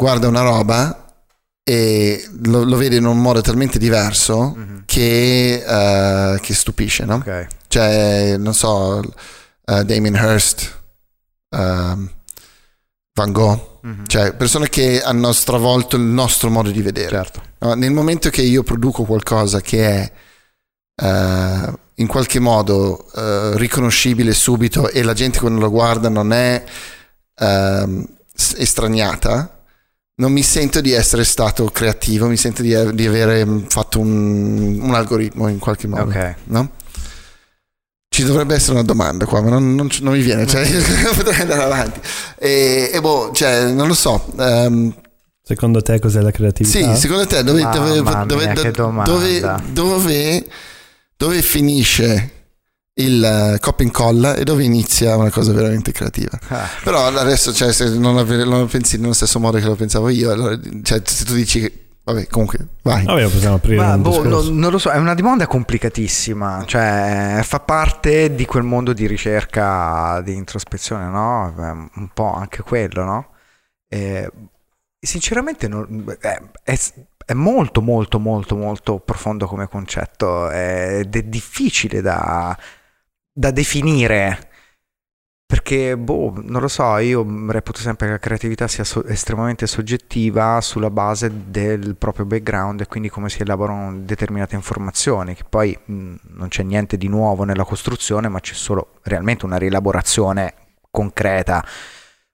guarda 0.00 0.28
una 0.28 0.40
roba 0.40 1.14
e 1.62 2.26
lo, 2.44 2.64
lo 2.64 2.76
vede 2.78 2.96
in 2.96 3.04
un 3.04 3.18
modo 3.20 3.42
talmente 3.42 3.78
diverso 3.78 4.54
che, 4.86 5.62
eh, 5.66 6.40
che 6.40 6.54
stupisce, 6.54 7.04
no? 7.04 7.16
Ok. 7.16 7.46
Cioè, 7.68 8.36
non 8.38 8.54
so, 8.54 9.02
eh, 9.66 9.84
Damien 9.84 10.14
Hirst, 10.14 10.82
ehm, 11.50 12.10
Van 13.12 13.32
Gogh, 13.32 13.68
Mhm. 13.82 14.06
cioè 14.06 14.34
persone 14.34 14.68
che 14.68 15.02
hanno 15.02 15.32
stravolto 15.32 15.96
il 15.96 16.02
nostro 16.02 16.48
modo 16.50 16.70
di 16.70 16.80
vedere. 16.82 17.08
Certo. 17.10 17.42
No, 17.58 17.74
nel 17.74 17.92
momento 17.92 18.30
che 18.30 18.42
io 18.42 18.62
produco 18.62 19.04
qualcosa 19.04 19.60
che 19.60 19.86
è 19.86 20.12
eh, 21.02 21.72
in 21.94 22.06
qualche 22.06 22.38
modo 22.40 23.06
riconoscibile 23.56 24.32
subito 24.32 24.88
e 24.90 25.02
la 25.02 25.12
gente 25.14 25.38
quando 25.38 25.60
lo 25.60 25.70
guarda 25.70 26.08
non 26.08 26.32
è 26.32 26.62
ehm, 27.36 28.06
estraniata, 28.56 29.59
non 30.20 30.32
mi 30.32 30.42
sento 30.42 30.82
di 30.82 30.92
essere 30.92 31.24
stato 31.24 31.64
creativo, 31.64 32.26
mi 32.28 32.36
sento 32.36 32.60
di, 32.60 32.76
di 32.94 33.06
avere 33.06 33.44
mm, 33.44 33.62
fatto 33.68 33.98
un, 34.00 34.78
un 34.80 34.94
algoritmo 34.94 35.48
in 35.48 35.58
qualche 35.58 35.86
modo. 35.86 36.10
Ok. 36.10 36.34
No? 36.44 36.70
Ci 38.08 38.24
dovrebbe 38.24 38.54
essere 38.54 38.72
una 38.72 38.82
domanda 38.82 39.24
qua, 39.24 39.40
ma 39.40 39.48
non, 39.48 39.74
non 39.74 39.88
non 40.02 40.12
mi 40.12 40.20
viene, 40.20 40.46
cioè, 40.46 40.62
potrei 41.16 41.40
andare 41.40 41.62
avanti. 41.62 42.00
E, 42.38 42.90
e 42.92 43.00
boh, 43.00 43.30
cioè, 43.32 43.70
non 43.72 43.88
lo 43.88 43.94
so. 43.94 44.32
ehm, 44.38 44.94
Secondo 45.42 45.80
te 45.80 45.98
cos'è 45.98 46.20
la 46.20 46.30
creatività? 46.30 46.94
sì, 46.94 47.00
secondo 47.00 47.26
te 47.26 47.42
dove, 47.42 47.62
dove, 47.62 48.00
mia, 48.02 48.24
dove, 49.02 49.42
dove, 49.72 50.46
dove 51.16 51.42
finisce 51.42 52.39
il 52.94 53.22
eh, 53.22 53.58
copia 53.60 53.84
e 53.84 53.88
incolla 53.88 54.34
e 54.34 54.44
dove 54.44 54.64
inizia 54.64 55.16
una 55.16 55.30
cosa 55.30 55.52
veramente 55.52 55.92
creativa? 55.92 56.38
Ah, 56.48 56.68
Però 56.82 57.06
adesso, 57.06 57.52
cioè, 57.52 57.72
se 57.72 57.96
non, 57.96 58.14
lo 58.14 58.66
pensi 58.66 58.98
nello 58.98 59.12
stesso 59.12 59.38
modo 59.38 59.58
che 59.58 59.64
lo 59.64 59.76
pensavo 59.76 60.08
io, 60.08 60.30
allora, 60.30 60.58
cioè, 60.82 61.00
se 61.04 61.24
tu 61.24 61.34
dici 61.34 61.60
che, 61.60 61.88
vabbè, 62.04 62.26
comunque, 62.26 62.58
vai. 62.82 63.04
Vabbè, 63.04 63.28
possiamo 63.28 63.54
aprire 63.56 63.76
Ma 63.76 63.94
un 63.94 64.02
boh, 64.02 64.22
no- 64.24 64.42
non 64.42 64.70
lo 64.70 64.78
so, 64.78 64.90
è 64.90 64.98
una 64.98 65.14
domanda 65.14 65.46
complicatissima, 65.46 66.64
cioè 66.66 67.40
fa 67.42 67.60
parte 67.60 68.34
di 68.34 68.44
quel 68.44 68.64
mondo 68.64 68.92
di 68.92 69.06
ricerca, 69.06 70.20
di 70.22 70.34
introspezione, 70.34 71.06
no? 71.06 71.54
Un 71.94 72.08
po' 72.12 72.32
anche 72.34 72.62
quello, 72.62 73.04
no? 73.04 73.28
E, 73.88 74.30
sinceramente 75.00 75.68
non- 75.68 76.04
è, 76.20 76.40
è- 76.62 76.78
è 77.24 77.32
molto 77.34 77.80
molto 77.80 78.18
molto 78.18 78.56
molto 78.56 78.98
profondo 78.98 79.46
come 79.46 79.68
concetto 79.68 80.50
ed 80.50 81.14
è 81.14 81.22
difficile 81.22 82.00
da, 82.00 82.58
da 83.32 83.50
definire. 83.50 84.48
Perché, 85.50 85.96
boh, 85.96 86.32
non 86.44 86.60
lo 86.60 86.68
so, 86.68 86.96
io 86.98 87.26
reputo 87.50 87.80
sempre 87.80 88.06
che 88.06 88.12
la 88.12 88.18
creatività 88.20 88.68
sia 88.68 88.84
so- 88.84 89.04
estremamente 89.06 89.66
soggettiva 89.66 90.60
sulla 90.60 90.90
base 90.90 91.50
del 91.50 91.96
proprio 91.96 92.24
background 92.24 92.82
e 92.82 92.86
quindi 92.86 93.08
come 93.08 93.28
si 93.28 93.42
elaborano 93.42 93.98
determinate 93.98 94.54
informazioni, 94.54 95.34
che 95.34 95.42
poi 95.48 95.76
mh, 95.84 96.14
non 96.34 96.46
c'è 96.48 96.62
niente 96.62 96.96
di 96.96 97.08
nuovo 97.08 97.42
nella 97.42 97.64
costruzione, 97.64 98.28
ma 98.28 98.38
c'è 98.38 98.54
solo 98.54 99.00
realmente 99.02 99.44
una 99.44 99.56
rielaborazione 99.58 100.54
concreta. 100.88 101.64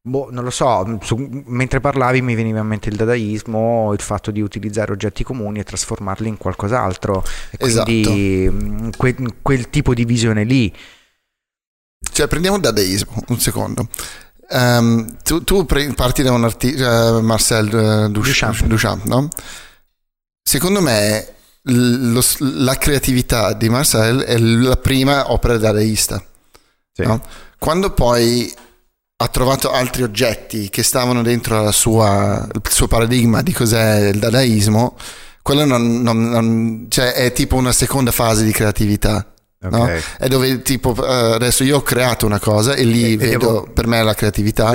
Boh, 0.06 0.28
non 0.30 0.44
lo 0.44 0.50
so, 0.50 0.98
su- 1.02 1.42
mentre 1.46 1.80
parlavi 1.80 2.22
mi 2.22 2.36
veniva 2.36 2.60
in 2.60 2.66
mente 2.68 2.88
il 2.88 2.94
dadaismo, 2.94 3.92
il 3.92 4.00
fatto 4.00 4.30
di 4.30 4.40
utilizzare 4.40 4.92
oggetti 4.92 5.24
comuni 5.24 5.58
e 5.58 5.64
trasformarli 5.64 6.28
in 6.28 6.36
qualcos'altro. 6.36 7.24
E 7.50 7.56
quindi 7.56 8.48
mh, 8.48 8.90
que- 8.96 9.16
quel 9.42 9.68
tipo 9.68 9.94
di 9.94 10.04
visione 10.04 10.44
lì. 10.44 10.72
Cioè, 12.12 12.28
prendiamo 12.28 12.54
il 12.56 12.62
dadaismo, 12.62 13.24
un 13.26 13.40
secondo. 13.40 13.88
Ehm, 14.48 15.16
tu, 15.24 15.42
tu 15.42 15.66
pre- 15.66 15.92
parti 15.94 16.22
da 16.22 16.30
un 16.30 16.44
artista, 16.44 17.20
Marcel 17.20 17.66
eh, 17.66 18.08
Duchamp, 18.08 18.60
Duchamp. 18.60 18.66
Duchamp, 18.66 19.04
no? 19.06 19.28
Secondo 20.40 20.80
me 20.80 21.34
l- 21.62 22.12
lo 22.12 22.22
la 22.38 22.76
creatività 22.76 23.54
di 23.54 23.68
Marcel 23.68 24.20
è 24.20 24.38
la 24.38 24.76
prima 24.76 25.32
opera 25.32 25.58
dadaista. 25.58 26.24
Sì. 26.92 27.02
no? 27.02 27.20
Quando 27.58 27.90
poi 27.92 28.54
ha 29.18 29.28
trovato 29.28 29.70
altri 29.70 30.02
oggetti 30.02 30.68
che 30.68 30.82
stavano 30.82 31.22
dentro 31.22 31.70
sua- 31.72 32.46
il 32.52 32.60
suo 32.70 32.86
paradigma 32.86 33.40
di 33.42 33.52
cos'è 33.52 34.08
il 34.08 34.18
dadaismo, 34.18 34.96
quello 35.40 35.64
non- 35.64 36.02
non- 36.02 36.28
non- 36.28 36.86
cioè, 36.90 37.12
è 37.12 37.32
tipo 37.32 37.56
una 37.56 37.72
seconda 37.72 38.10
fase 38.10 38.44
di 38.44 38.52
creatività. 38.52 39.26
No? 39.58 39.82
Ok. 39.82 40.16
È 40.18 40.28
dove 40.28 40.62
tipo 40.62 40.94
eh, 41.04 41.32
adesso 41.34 41.64
io 41.64 41.78
ho 41.78 41.82
creato 41.82 42.24
una 42.26 42.38
cosa 42.38 42.74
e 42.74 42.84
lì 42.84 43.02
E- 43.04 43.12
e 43.12 43.16
vedo 43.16 43.38
devo- 43.38 43.68
per 43.72 43.86
me 43.86 44.02
la 44.02 44.14
creatività. 44.14 44.72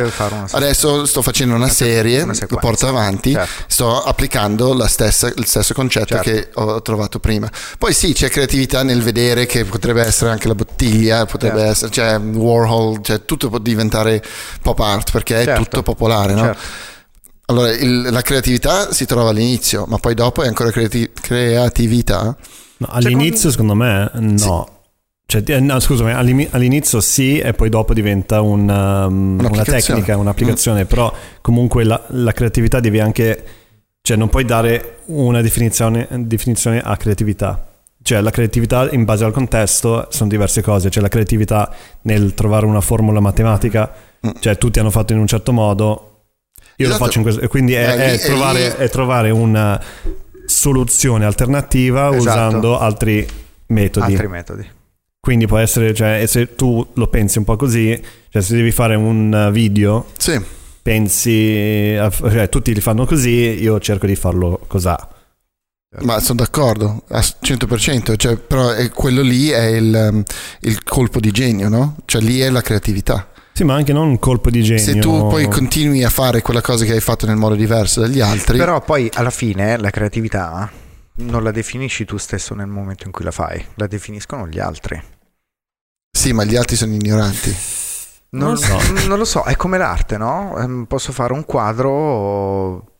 Adesso 0.51 1.05
sto 1.05 1.21
facendo 1.21 1.53
una 1.55 1.69
serie, 1.69 2.23
una 2.23 2.33
lo 2.47 2.57
porto 2.57 2.87
avanti, 2.87 3.31
Certo. 3.31 3.63
sto 3.67 4.01
applicando 4.03 4.73
la 4.73 4.87
stessa- 4.87 5.27
il 5.35 5.45
stesso 5.45 5.73
concetto 5.73 6.15
Certo. 6.21 6.29
che 6.29 6.49
ho 6.55 6.81
trovato 6.81 7.19
prima. 7.19 7.49
Poi 7.77 7.93
sì, 7.93 8.13
c'è 8.13 8.29
creatività 8.29 8.83
nel 8.83 9.01
vedere 9.01 9.45
che 9.45 9.65
potrebbe 9.65 10.01
essere 10.03 10.31
anche 10.31 10.47
la 10.47 10.55
bottiglia, 10.55 11.25
potrebbe 11.25 11.57
Certo. 11.59 11.71
essere, 11.71 11.91
cioè 11.91 12.17
Warhol, 12.19 12.99
cioè 13.03 13.23
tutto 13.23 13.49
può 13.49 13.59
diventare 13.59 14.21
pop 14.61 14.79
art 14.79 15.11
perché 15.11 15.41
è 15.41 15.45
Certo. 15.45 15.63
tutto 15.63 15.83
popolare, 15.83 16.33
no? 16.33 16.41
Certo. 16.43 16.59
Allora, 17.45 17.71
il- 17.71 18.07
la 18.11 18.21
creatività 18.21 18.93
si 18.93 19.05
trova 19.05 19.29
all'inizio, 19.29 19.85
ma 19.87 19.97
poi 19.97 20.13
dopo 20.13 20.41
è 20.43 20.47
ancora 20.47 20.71
creati- 20.71 21.11
creatività. 21.19 22.35
No, 22.81 22.87
all'inizio, 22.89 23.51
secondo 23.51 23.75
me, 23.75 24.09
no. 24.13 24.69
Cioè, 25.27 25.43
eh, 25.45 25.59
no, 25.59 25.79
scusami, 25.79 26.11
all'inizio 26.49 26.99
sì, 26.99 27.37
e 27.39 27.53
poi 27.53 27.69
dopo 27.69 27.93
diventa 27.93 28.41
un, 28.41 28.67
um, 28.67 29.37
una 29.39 29.63
tecnica, 29.63 30.17
un'applicazione. 30.17 30.85
Però 30.85 31.13
comunque 31.41 31.83
la, 31.83 32.01
la 32.07 32.31
creatività 32.31 32.79
devi 32.79 32.99
anche. 32.99 33.43
Cioè, 34.01 34.17
non 34.17 34.29
puoi 34.29 34.45
dare 34.45 34.97
una 35.05 35.41
definizione, 35.41 36.07
definizione 36.09 36.81
a 36.81 36.97
creatività. 36.97 37.65
Cioè, 38.01 38.19
la 38.19 38.31
creatività 38.31 38.89
in 38.91 39.05
base 39.05 39.23
al 39.23 39.31
contesto 39.31 40.07
sono 40.09 40.27
diverse 40.27 40.61
cose. 40.63 40.89
C'è 40.89 40.99
la 41.01 41.07
creatività 41.07 41.71
nel 42.01 42.33
trovare 42.33 42.65
una 42.65 42.81
formula 42.81 43.19
matematica, 43.19 43.89
Mm. 44.25 44.29
cioè 44.39 44.57
tutti 44.57 44.79
hanno 44.79 44.91
fatto 44.91 45.13
in 45.13 45.19
un 45.19 45.27
certo 45.27 45.51
modo. 45.53 46.23
Io 46.77 46.85
Esatto. 46.87 46.99
lo 46.99 47.05
faccio 47.05 47.17
in 47.19 47.23
questo. 47.23 47.47
Quindi 47.47 47.73
è, 47.73 47.89
Eh, 47.89 47.95
lì- 47.95 48.01
è 48.01 48.11
è 48.13 48.19
trovare, 48.19 48.77
è 48.77 48.89
trovare 48.89 49.29
una 49.29 49.81
soluzione 50.51 51.25
alternativa 51.25 52.09
Esatto. 52.15 52.17
usando 52.17 52.79
altri 52.79 53.27
metodi. 53.67 54.11
Altri 54.13 54.27
metodi. 54.27 54.67
Quindi 55.19 55.45
può 55.47 55.57
essere, 55.57 55.93
cioè, 55.93 56.25
se 56.27 56.55
tu 56.55 56.85
lo 56.95 57.07
pensi 57.07 57.37
un 57.37 57.43
po' 57.43 57.55
così, 57.55 57.99
cioè 58.29 58.41
se 58.41 58.55
devi 58.55 58.71
fare 58.71 58.95
un 58.95 59.47
uh, 59.49 59.51
video, 59.51 60.07
Sì, 60.17 60.39
pensi, 60.81 61.95
a- 61.99 62.09
cioè 62.09 62.49
tutti 62.49 62.73
li 62.73 62.81
fanno 62.81 63.05
così, 63.05 63.29
io 63.61 63.79
cerco 63.79 64.05
di 64.07 64.15
farlo 64.15 64.59
cos'ha. 64.67 65.09
ma 66.03 66.19
sono 66.19 66.39
d'accordo, 66.39 67.03
al 67.09 67.23
100%, 67.41 68.15
cioè, 68.15 68.37
però 68.37 68.71
è- 68.71 68.89
quello 68.89 69.21
lì 69.21 69.49
è 69.49 69.65
il, 69.65 70.09
um, 70.11 70.23
il 70.61 70.83
colpo 70.83 71.19
di 71.19 71.31
genio, 71.31 71.69
no? 71.69 71.97
Cioè 72.05 72.21
lì 72.21 72.39
è 72.39 72.49
la 72.49 72.61
creatività. 72.61 73.30
Sì, 73.61 73.67
ma 73.67 73.75
anche 73.75 73.93
non 73.93 74.07
un 74.07 74.17
colpo 74.17 74.49
di 74.49 74.63
genio. 74.63 74.83
Se 74.83 74.97
tu 74.97 75.27
poi 75.27 75.47
continui 75.47 76.03
a 76.03 76.09
fare 76.09 76.41
quella 76.41 76.61
cosa 76.61 76.83
che 76.83 76.93
hai 76.93 76.99
fatto 76.99 77.27
nel 77.27 77.35
modo 77.35 77.53
diverso 77.53 77.99
dagli 78.01 78.19
altri, 78.19 78.57
Però 78.57 78.81
poi 78.81 79.07
alla 79.13 79.29
fine 79.29 79.77
la 79.77 79.91
creatività 79.91 80.67
non 81.17 81.43
la 81.43 81.51
definisci 81.51 82.03
tu 82.03 82.17
stesso 82.17 82.55
nel 82.55 82.65
momento 82.65 83.03
in 83.05 83.11
cui 83.11 83.23
la 83.23 83.29
fai, 83.29 83.63
la 83.75 83.85
definiscono 83.85 84.47
gli 84.47 84.57
altri. 84.57 84.99
sì, 86.09 86.33
ma 86.33 86.43
gli 86.43 86.55
altri 86.55 86.75
sono 86.75 86.93
ignoranti. 86.95 87.55
Non, 88.29 88.41
Non 88.41 88.51
lo 88.53 88.57
so. 88.57 89.07
non 89.07 89.17
lo 89.19 89.25
so, 89.25 89.43
è 89.43 89.55
come 89.55 89.77
l'arte, 89.77 90.17
no? 90.17 90.57
Ehm, 90.57 90.85
Posso 90.85 91.11
fare 91.11 91.31
un 91.33 91.45
quadro, 91.45 92.93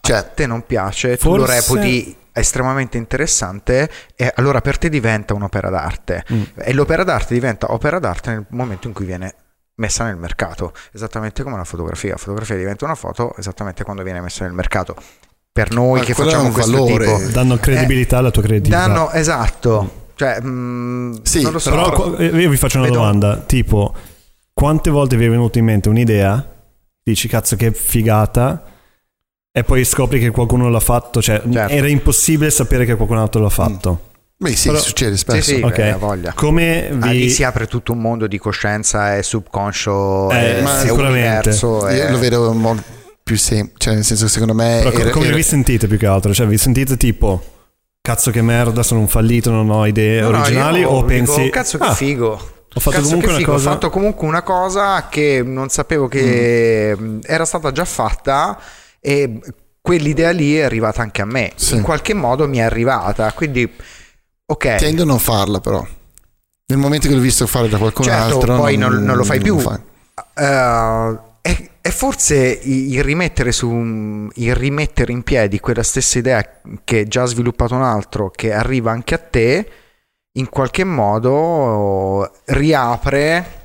Cioè, 0.00 0.16
a 0.16 0.22
te 0.22 0.46
non 0.46 0.64
piace, 0.64 1.18
tu 1.18 1.36
lo 1.36 1.44
Forse- 1.44 1.74
reputi 1.74 2.16
estremamente 2.32 2.96
interessante 2.96 3.90
e 4.16 4.32
allora 4.36 4.62
per 4.62 4.78
te 4.78 4.88
diventa 4.88 5.34
un'opera 5.34 5.68
d'arte. 5.68 6.24
Mm. 6.32 6.42
E 6.54 6.72
l'opera 6.72 7.04
d'arte 7.04 7.34
diventa 7.34 7.70
opera 7.70 7.98
d'arte 7.98 8.30
nel 8.30 8.46
momento 8.48 8.86
in 8.88 8.94
cui 8.94 9.04
viene 9.04 9.34
messa 9.76 10.04
nel 10.04 10.16
mercato, 10.16 10.72
esattamente 10.92 11.42
come 11.42 11.56
la 11.56 11.64
fotografia. 11.64 12.10
La 12.12 12.16
fotografia 12.18 12.56
diventa 12.56 12.84
una 12.84 12.94
foto 12.94 13.34
esattamente 13.36 13.84
quando 13.84 14.02
viene 14.02 14.20
messa 14.20 14.44
nel 14.44 14.52
mercato. 14.52 14.94
Per 15.52 15.70
noi 15.72 15.98
Ma 16.00 16.04
che 16.04 16.14
facciamo 16.14 16.44
un 16.46 16.52
questo 16.52 16.72
valore. 16.72 17.06
tipo 17.16 17.30
Danno 17.30 17.56
credibilità 17.58 18.18
alla 18.18 18.30
tua 18.30 18.42
creatività. 18.42 18.86
danno 18.86 19.10
esatto, 19.10 20.06
cioè 20.14 20.38
mm, 20.40 21.14
Sì, 21.22 21.42
non 21.42 21.52
lo 21.52 21.58
so. 21.58 21.70
Però 21.70 21.90
Però- 21.90 22.10
co- 22.14 22.22
io 22.22 22.48
vi 22.50 22.56
faccio 22.56 22.78
una 22.78 22.86
Vedo- 22.86 22.98
domanda, 23.00 23.36
tipo, 23.38 23.94
quante 24.54 24.88
volte 24.90 25.16
vi 25.16 25.26
è 25.26 25.28
venuto 25.28 25.58
in 25.58 25.64
mente 25.66 25.88
un'idea, 25.90 26.46
dici 27.02 27.28
cazzo 27.28 27.56
che 27.56 27.72
figata, 27.72 28.64
e 29.50 29.64
poi 29.64 29.84
scopri 29.84 30.18
che 30.20 30.30
qualcuno 30.30 30.70
l'ha 30.70 30.80
fatto, 30.80 31.20
cioè 31.20 31.42
Certo. 31.42 31.72
era 31.72 31.86
impossibile 31.88 32.50
sapere 32.50 32.86
che 32.86 32.94
qualcun 32.94 33.18
altro 33.18 33.42
l'ha 33.42 33.50
fatto. 33.50 34.10
Beh 34.42 34.56
sì, 34.56 34.68
Però- 34.70 34.80
succede 34.80 35.12
Sì, 35.12 35.18
spesso. 35.18 35.54
sì, 35.54 35.60
Ok. 35.62 35.78
eh, 35.78 35.92
voglia. 35.94 36.32
Come 36.34 36.88
Ah, 37.00 37.06
lì 37.10 37.20
vi... 37.22 37.30
si 37.30 37.44
apre 37.44 37.66
tutto 37.68 37.92
un 37.92 38.00
mondo 38.00 38.26
di 38.26 38.38
coscienza 38.38 39.16
e 39.16 39.22
subconscio 39.22 40.30
Eh, 40.32 40.58
e, 40.84 40.90
universo. 40.90 41.88
Io 41.88 42.06
e- 42.06 42.10
lo 42.10 42.18
vedo 42.18 42.52
molto 42.52 42.82
più 43.22 43.36
semplice, 43.36 43.78
cioè 43.78 43.94
nel 43.94 44.04
senso 44.04 44.26
secondo 44.26 44.52
me... 44.52 44.80
Però 44.82 44.98
era- 44.98 45.10
come 45.10 45.26
era- 45.26 45.36
vi 45.36 45.42
sentite 45.44 45.86
più 45.86 45.96
che 45.96 46.06
altro? 46.06 46.34
Cioè 46.34 46.46
vi 46.48 46.58
sentite 46.58 46.96
tipo 46.96 47.40
cazzo 48.00 48.32
che 48.32 48.42
merda, 48.42 48.82
sono 48.82 48.98
un 48.98 49.06
fallito, 49.06 49.50
non 49.52 49.70
ho 49.70 49.86
idee 49.86 50.20
No, 50.22 50.30
no, 50.30 50.38
originali 50.40 50.80
io 50.80 50.88
o 50.88 50.94
dico, 50.94 51.06
pensi 51.06 51.48
cazzo 51.50 51.78
che 51.78 51.84
"Ah, 51.84 51.94
figo. 51.94 52.30
Ho 52.74 52.80
fatto 52.80 52.96
Cazzo 52.96 53.02
comunque 53.02 53.28
che 53.28 53.34
una 53.34 53.38
figo, 53.38 53.52
cosa 53.52 53.68
Ho 53.68 53.72
fatto 53.74 53.90
comunque 53.90 54.26
una 54.26 54.42
cosa 54.42 55.06
che 55.08 55.42
non 55.44 55.68
sapevo 55.68 56.08
che 56.08 56.96
mh, 56.98 57.18
era 57.22 57.44
stata 57.44 57.70
già 57.70 57.84
fatta 57.84 58.58
e 58.98 59.38
quell'idea 59.80 60.30
lì 60.30 60.56
è 60.56 60.62
arrivata 60.62 61.00
anche 61.02 61.22
a 61.22 61.26
me. 61.26 61.52
Sì. 61.54 61.74
In 61.76 61.82
qualche 61.82 62.14
modo 62.14 62.48
mi 62.48 62.58
è 62.58 62.62
arrivata. 62.62 63.30
Quindi, 63.32 63.70
ok. 64.46 64.74
Tendo 64.76 65.02
a 65.02 65.06
non 65.06 65.18
farla 65.18 65.60
però. 65.60 65.86
Nel 66.66 66.78
momento 66.78 67.08
che 67.08 67.14
l'ho 67.14 67.20
visto 67.20 67.46
fare 67.46 67.68
da 67.68 67.78
qualcun 67.78 68.04
Certo, 68.04 68.34
altro... 68.36 68.56
poi 68.56 68.76
non- 68.76 69.02
non 69.02 69.16
lo 69.16 69.24
fai 69.24 69.40
più. 69.40 69.58
fai. 69.58 69.78
Eh, 70.34 71.18
è, 71.42 71.70
è 71.80 71.90
forse 71.90 72.60
il 72.62 73.02
rimettere, 73.02 73.52
su, 73.52 73.68
il 74.34 74.54
rimettere 74.54 75.12
in 75.12 75.22
piedi 75.22 75.60
quella 75.60 75.82
stessa 75.82 76.18
idea 76.18 76.60
che 76.84 77.06
già 77.08 77.24
sviluppato 77.26 77.74
un 77.74 77.82
altro, 77.82 78.30
che 78.30 78.52
arriva 78.52 78.90
anche 78.92 79.14
a 79.14 79.18
te, 79.18 79.70
in 80.38 80.48
qualche 80.48 80.84
modo 80.84 82.30
riapre 82.46 83.61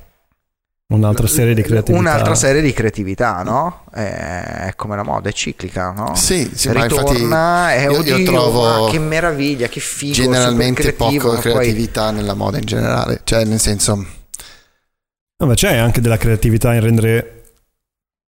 un'altra 0.94 1.26
serie 1.26 1.54
di 1.54 1.62
creatività. 1.62 2.00
un'altra 2.00 2.34
serie 2.34 2.62
di 2.62 2.72
creatività, 2.72 3.42
no? 3.42 3.84
È 3.92 4.72
come 4.74 4.96
la 4.96 5.02
moda, 5.02 5.28
è 5.28 5.32
ciclica, 5.32 5.92
no? 5.92 6.14
Sì, 6.14 6.50
sì, 6.54 6.68
ma 6.70 6.82
Ritorna, 6.84 7.72
è 7.72 7.86
infatti 7.88 8.08
io, 8.08 8.14
io 8.14 8.14
oddio, 8.14 8.32
trovo 8.32 8.84
ma 8.84 8.90
che 8.90 8.98
meraviglia, 8.98 9.68
che 9.68 9.80
figo, 9.80 10.14
generalmente 10.14 10.92
poco 10.94 11.32
ma 11.32 11.38
poi- 11.38 11.40
creatività 11.40 12.10
nella 12.10 12.34
moda 12.34 12.58
in 12.58 12.64
generale. 12.64 13.20
Cioè 13.24 13.44
nel 13.44 13.60
senso... 13.60 13.94
No, 15.40 15.46
ma 15.46 15.54
c'è 15.54 15.76
anche 15.76 16.00
della 16.00 16.16
creatività 16.16 16.74
in 16.74 16.80
rendere 16.80 17.52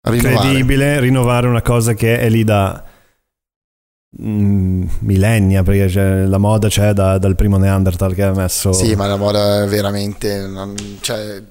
Rinnovare. 0.03 0.49
credibile, 0.49 1.01
rinnovare 1.01 1.47
una 1.47 1.63
cosa 1.63 1.95
che 1.95 2.19
è 2.19 2.29
lì 2.29 2.43
da 2.45 2.85
mm, 4.23 4.83
millennia, 5.01 5.63
perché 5.63 5.89
cioè, 5.89 6.25
la 6.27 6.39
moda 6.39 6.69
c'è 6.69 6.93
da- 6.93 7.17
dal 7.19 7.37
primo 7.37 7.57
Neanderthal 7.59 8.13
che 8.13 8.23
ha 8.25 8.33
messo... 8.33 8.73
Sì, 8.73 8.95
ma 8.97 9.07
la 9.07 9.17
moda 9.17 9.63
è 9.63 9.67
veramente... 9.69 10.47
non- 10.47 10.99
cioè, 11.01 11.43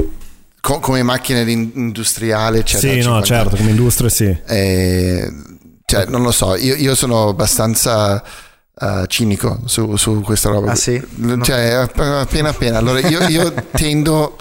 co- 0.62 0.80
come 0.80 1.04
macchina 1.04 1.44
di- 1.44 1.72
industriale... 1.76 2.64
Cioè, 2.64 2.80
Sì, 2.80 2.88
no, 2.98 3.22
50 3.22 3.26
certo, 3.26 3.56
come 3.58 3.70
industria 3.70 4.10
sì. 4.10 4.26
Eh, 4.46 5.32
cioè, 5.86 6.06
non 6.06 6.22
lo 6.22 6.32
so, 6.32 6.56
io, 6.56 6.76
io 6.76 6.94
sono 6.96 7.30
abbastanza 7.30 8.24
eh, 8.80 9.04
cinico 9.08 9.62
su, 9.66 9.96
su 9.96 10.22
questa 10.22 10.50
roba. 10.50 10.72
Ah, 10.72 10.76
sì? 10.76 10.96
L- 10.98 11.42
Cioè, 11.42 11.70
app- 11.72 12.00
appena 12.00 12.50
appena. 12.50 12.78
Allora, 12.78 13.00
io, 13.08 13.28
io 13.28 13.54
tendo, 13.72 14.38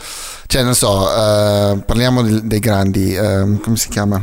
cioè, 0.46 0.62
non 0.62 0.74
so, 0.74 1.08
eh, 1.10 1.82
parliamo 1.84 2.22
del- 2.22 2.42
dei 2.44 2.58
grandi, 2.60 3.14
ehm, 3.14 3.60
come 3.60 3.76
si 3.76 3.88
chiama? 3.88 4.18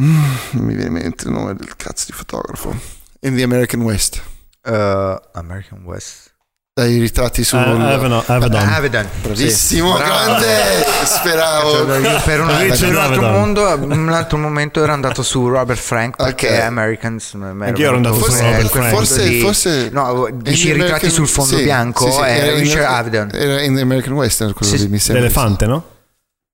Mm, 0.00 0.24
non 0.52 0.64
mi 0.64 0.74
viene 0.74 0.86
in 0.88 0.92
mente 0.92 1.24
il 1.26 1.32
nome 1.32 1.54
del 1.54 1.74
cazzo 1.76 2.04
di 2.06 2.12
fotografo. 2.12 2.74
In 3.20 3.34
the 3.34 3.42
American 3.42 3.80
West. 3.82 4.22
American 4.62 5.82
West. 5.84 6.34
Dai 6.78 6.98
ritratti 6.98 7.42
sul... 7.42 7.56
Ah, 7.58 7.70
Avedon, 7.94 8.22
Avedon. 8.26 8.68
Avedon. 8.68 9.08
Bravissimo, 9.22 9.96
Sì. 9.96 10.02
Bravo. 10.02 10.24
grande! 10.24 10.84
Speravo. 11.06 11.70
Cioè, 11.70 11.84
per 11.86 12.00
un, 12.02 12.20
per 12.22 12.40
un 12.42 12.50
altro 12.50 13.00
Avedon. 13.00 13.32
mondo, 13.32 13.78
un 13.94 14.08
altro 14.10 14.36
momento 14.36 14.82
ero 14.82 14.92
andato 14.92 15.22
su 15.22 15.48
Robert 15.48 15.80
Frank 15.80 16.16
perché 16.16 16.48
Ok. 16.58 16.60
Americans 16.64 17.32
ero 17.32 17.46
Anch'io 17.64 17.86
ero 17.86 17.96
andato 17.96 18.16
su 18.16 18.30
venuto 18.30 18.44
Robert 18.44 18.68
Frank. 18.68 18.90
Forse, 18.94 19.26
di- 19.26 19.40
forse 19.40 19.88
no, 19.90 20.28
dici 20.34 20.64
ritratti 20.72 20.82
American- 20.82 21.10
sul 21.10 21.28
fondo 21.28 21.56
sì, 21.56 21.62
bianco 21.62 22.04
sì, 22.04 22.12
sì, 22.12 22.18
era 22.20 22.28
era 22.28 22.52
in- 22.52 22.58
Richard 22.62 22.84
Avedon 22.84 23.30
Era 23.32 23.62
in 23.62 23.74
The 23.74 23.80
American 23.80 24.12
Western 24.12 24.52
quello 24.52 24.76
Sì, 24.76 24.78
lì, 24.82 24.88
mi 24.88 24.98
sembra. 24.98 25.22
L'elefante, 25.22 25.64
no? 25.64 25.84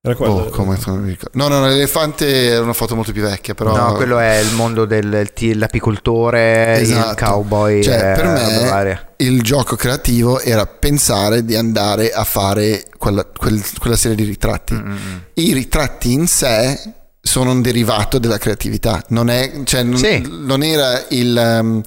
Era 0.05 0.16
quello. 0.16 0.33
Oh, 0.33 0.49
come 0.49 0.77
non 0.87 1.01
mi 1.01 1.11
ricordo. 1.11 1.31
No, 1.39 1.47
no, 1.47 1.61
no, 1.61 1.69
l'elefante 1.69 2.47
era 2.47 2.61
una 2.62 2.73
foto 2.73 2.97
molto 2.97 3.12
più 3.12 3.23
vecchia, 3.23 3.55
però... 3.55 3.77
no 3.77 3.93
quello 3.93 4.19
è 4.19 4.39
il 4.39 4.53
mondo 4.55 4.85
dell'apicoltore 4.85 6.74
il 6.79 6.83
Esatto. 6.83 7.24
cowboy 7.24 7.81
Cioè, 7.85 8.11
eh, 8.11 8.15
per 8.16 8.27
me-. 8.27 9.07
Il 9.19 9.43
gioco 9.43 9.77
creativo 9.77 10.41
era 10.41 10.66
pensare 10.66 11.45
di 11.45 11.55
andare 11.55 12.11
a 12.11 12.24
fare 12.24 12.85
quella, 12.99 13.24
quel- 13.24 13.62
quella 13.79 13.95
serie 13.95 14.16
di 14.16 14.24
ritratti. 14.24 14.74
Mm, 14.74 14.97
I 15.35 15.53
ritratti 15.53 16.12
in 16.12 16.27
sé 16.27 16.81
sono 17.20 17.53
un 17.53 17.62
derivato 17.62 18.19
della 18.19 18.39
creatività. 18.39 19.05
Non, 19.11 19.31
è, 19.31 19.53
cioè, 19.62 19.85
non, 19.85 19.99
Sì. 19.99 20.29
non 20.29 20.65
era 20.65 21.01
il... 21.11 21.59
um, 21.61 21.81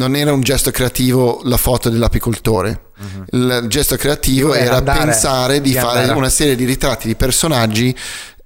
non 0.00 0.16
era 0.16 0.32
un 0.32 0.40
gesto 0.40 0.70
creativo 0.70 1.42
la 1.44 1.58
foto 1.58 1.90
dell'apicoltore. 1.90 2.88
Il 3.32 3.64
gesto 3.68 3.96
creativo 3.96 4.54
Era 4.54 4.76
andare- 4.76 5.04
pensare 5.04 5.60
di, 5.60 5.70
di 5.72 5.74
fare 5.78 6.00
andare 6.00 6.18
una 6.18 6.28
serie 6.30 6.54
di 6.56 6.64
ritratti 6.64 7.06
di 7.06 7.14
personaggi 7.14 7.96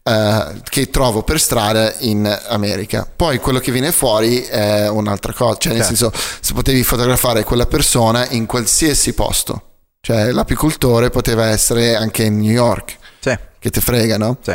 eh, 0.02 0.44
che 0.68 0.90
trovo 0.90 1.22
per 1.22 1.40
strada 1.40 1.94
in 2.01 2.26
America. 2.48 3.06
Poi 3.14 3.39
quello 3.39 3.60
che 3.60 3.70
viene 3.72 3.93
fuori 3.93 4.43
è 4.43 4.89
un'altra 4.89 5.32
cosa, 5.32 5.56
cioè 5.59 5.72
nel 5.74 5.82
Certo. 5.85 6.10
senso 6.10 6.22
se 6.40 6.52
potevi 6.52 6.82
fotografare 6.82 7.44
quella 7.44 7.66
persona 7.66 8.28
in 8.31 8.47
qualsiasi 8.47 9.12
posto. 9.12 9.62
Cioè 10.01 10.32
l'apicoltore 10.32 11.10
poteva 11.10 11.47
essere 11.47 11.94
anche 11.94 12.24
in 12.24 12.39
New 12.39 12.51
York, 12.51 12.97
sì, 13.20 13.35
che 13.59 13.70
te 13.70 13.81
frega, 13.81 14.18
no? 14.18 14.36
sì. 14.43 14.55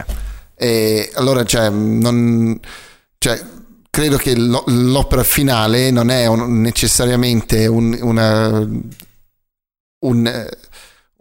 E 0.55 1.09
allora, 1.15 1.43
cioè, 1.45 1.69
non, 1.69 2.59
cioè, 3.17 3.41
credo 3.89 4.17
che 4.17 4.35
lo- 4.35 4.63
l'opera 4.67 5.23
finale 5.23 5.91
non 5.91 6.09
è 6.09 6.25
un- 6.27 6.61
necessariamente 6.61 7.65
un, 7.67 7.97
una- 8.01 8.67
un, 10.05 10.27
eh, 10.27 10.49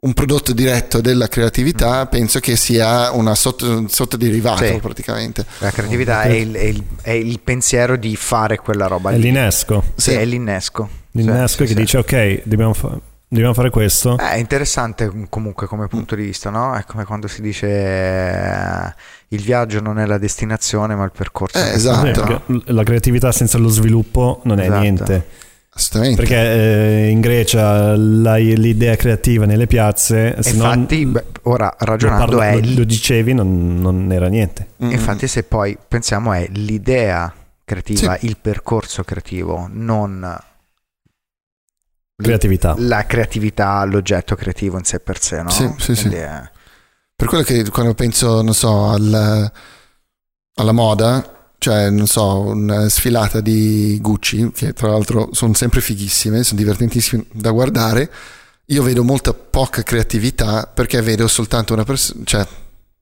un 0.01 0.12
prodotto 0.15 0.53
diretto 0.53 1.01
della 1.01 1.27
creatività, 1.27 2.07
penso 2.07 2.39
che 2.39 2.55
sia 2.55 3.11
una 3.12 3.35
sotto, 3.35 3.89
sottoderivato 3.89 4.65
Sì. 4.65 4.78
praticamente. 4.81 5.45
la 5.59 5.70
creatività 5.73 6.23
è 6.23 6.28
il, 6.32 6.53
è 6.55 6.62
il- 6.65 6.85
è 7.03 7.11
il 7.11 7.40
pensiero 7.40 7.97
di 7.97 8.15
fare 8.15 8.59
quella 8.59 8.86
roba 8.86 9.11
È 9.11 9.16
lì 9.16 9.23
l'innesco. 9.23 9.82
sì, 9.97 10.12
è 10.12 10.24
l'innesco 10.24 10.89
L'innesco 11.12 11.62
Sì, 11.66 11.74
che 11.74 11.74
sì, 11.74 11.74
dice 11.74 11.99
ok, 11.99 12.43
dobbiamo, 12.45 12.74
fa- 12.74 12.97
dobbiamo 13.28 13.55
fare 13.55 13.70
questo. 13.70 14.16
È 14.16 14.36
interessante 14.36 15.10
comunque 15.28 15.66
come 15.66 15.86
punto 15.86 16.14
di 16.14 16.24
vista, 16.24 16.50
no? 16.50 16.74
È 16.74 16.84
come 16.84 17.05
quando 17.05 17.28
si 17.28 17.40
dice 17.42 17.66
eh, 17.68 18.94
il 19.28 19.42
viaggio 19.42 19.80
non 19.80 19.98
è 19.98 20.06
la 20.06 20.18
destinazione 20.18 20.94
ma 20.94 21.05
il 21.05 21.12
percorso. 21.16 21.59
Eh, 21.59 21.72
esatto. 21.72 22.06
Sì, 22.06 22.20
no? 22.30 22.42
perché 22.46 22.72
la 22.72 22.82
creatività 22.82 23.32
senza 23.32 23.59
lo 23.59 23.68
sviluppo 23.68 24.40
non 24.44 24.59
è 24.60 24.64
Esatto. 24.64 24.80
niente. 24.80 25.26
Assolutamente. 25.70 26.22
Perché 26.22 26.36
eh, 27.06 27.09
in 27.10 27.20
Grecia 27.20 27.94
la- 27.96 28.34
l'idea 28.36 28.96
creativa 28.96 29.44
nelle 29.44 29.68
piazze, 29.68 30.36
se 30.42 30.50
Infatti, 30.50 31.02
non 31.05 31.12
beh, 31.12 31.24
ora 31.42 31.72
ragionando 31.78 32.36
parla- 32.38 32.48
è 32.48 32.60
lo- 32.60 32.78
lo 32.78 32.84
dicevi, 32.84 33.32
non, 33.32 33.80
non 33.80 34.10
era 34.10 34.26
niente. 34.26 34.66
Mm, 34.82 34.90
infatti 34.90 35.28
se 35.28 35.44
poi 35.44 35.78
pensiamo 35.86 36.32
è 36.32 36.48
l'idea 36.52 37.32
creativa, 37.64 38.16
il 38.22 38.38
percorso 38.40 39.05
creativo, 39.05 39.68
non 39.70 40.36
Creatività. 42.20 42.74
la 42.78 43.07
creatività, 43.07 43.85
l'oggetto 43.85 44.35
creativo 44.35 44.77
in 44.78 44.85
sé 44.85 44.99
per 45.01 45.20
sé, 45.23 45.43
no? 45.43 45.51
Sì, 45.51 45.73
sì, 45.78 45.95
sì. 45.95 46.09
È- 46.09 46.51
Per 47.15 47.27
quello 47.28 47.43
che 47.45 47.69
quando 47.70 47.95
penso, 47.95 48.43
non 48.43 48.55
so, 48.55 48.86
al- 48.90 49.53
alla 50.55 50.73
moda, 50.73 51.53
cioè, 51.59 51.90
non 51.90 52.07
so, 52.07 52.40
una 52.40 52.89
sfilata 52.89 53.40
di 53.40 53.99
Gucci, 54.01 54.51
che 54.53 54.73
tra 54.73 54.89
l'altro 54.89 55.28
sono 55.32 55.55
sempre 55.55 55.81
fighissime, 55.81 56.43
sono 56.45 56.59
divertentissime 56.61 57.24
da 57.32 57.51
guardare, 57.51 58.11
io 58.66 58.82
vedo 58.82 59.03
molta 59.05 59.32
poca 59.32 59.82
creatività 59.82 60.66
perché 60.66 61.01
vedo 61.03 61.27
soltanto 61.28 61.73
una 61.73 61.85
persona, 61.85 62.20
cioè, 62.24 62.47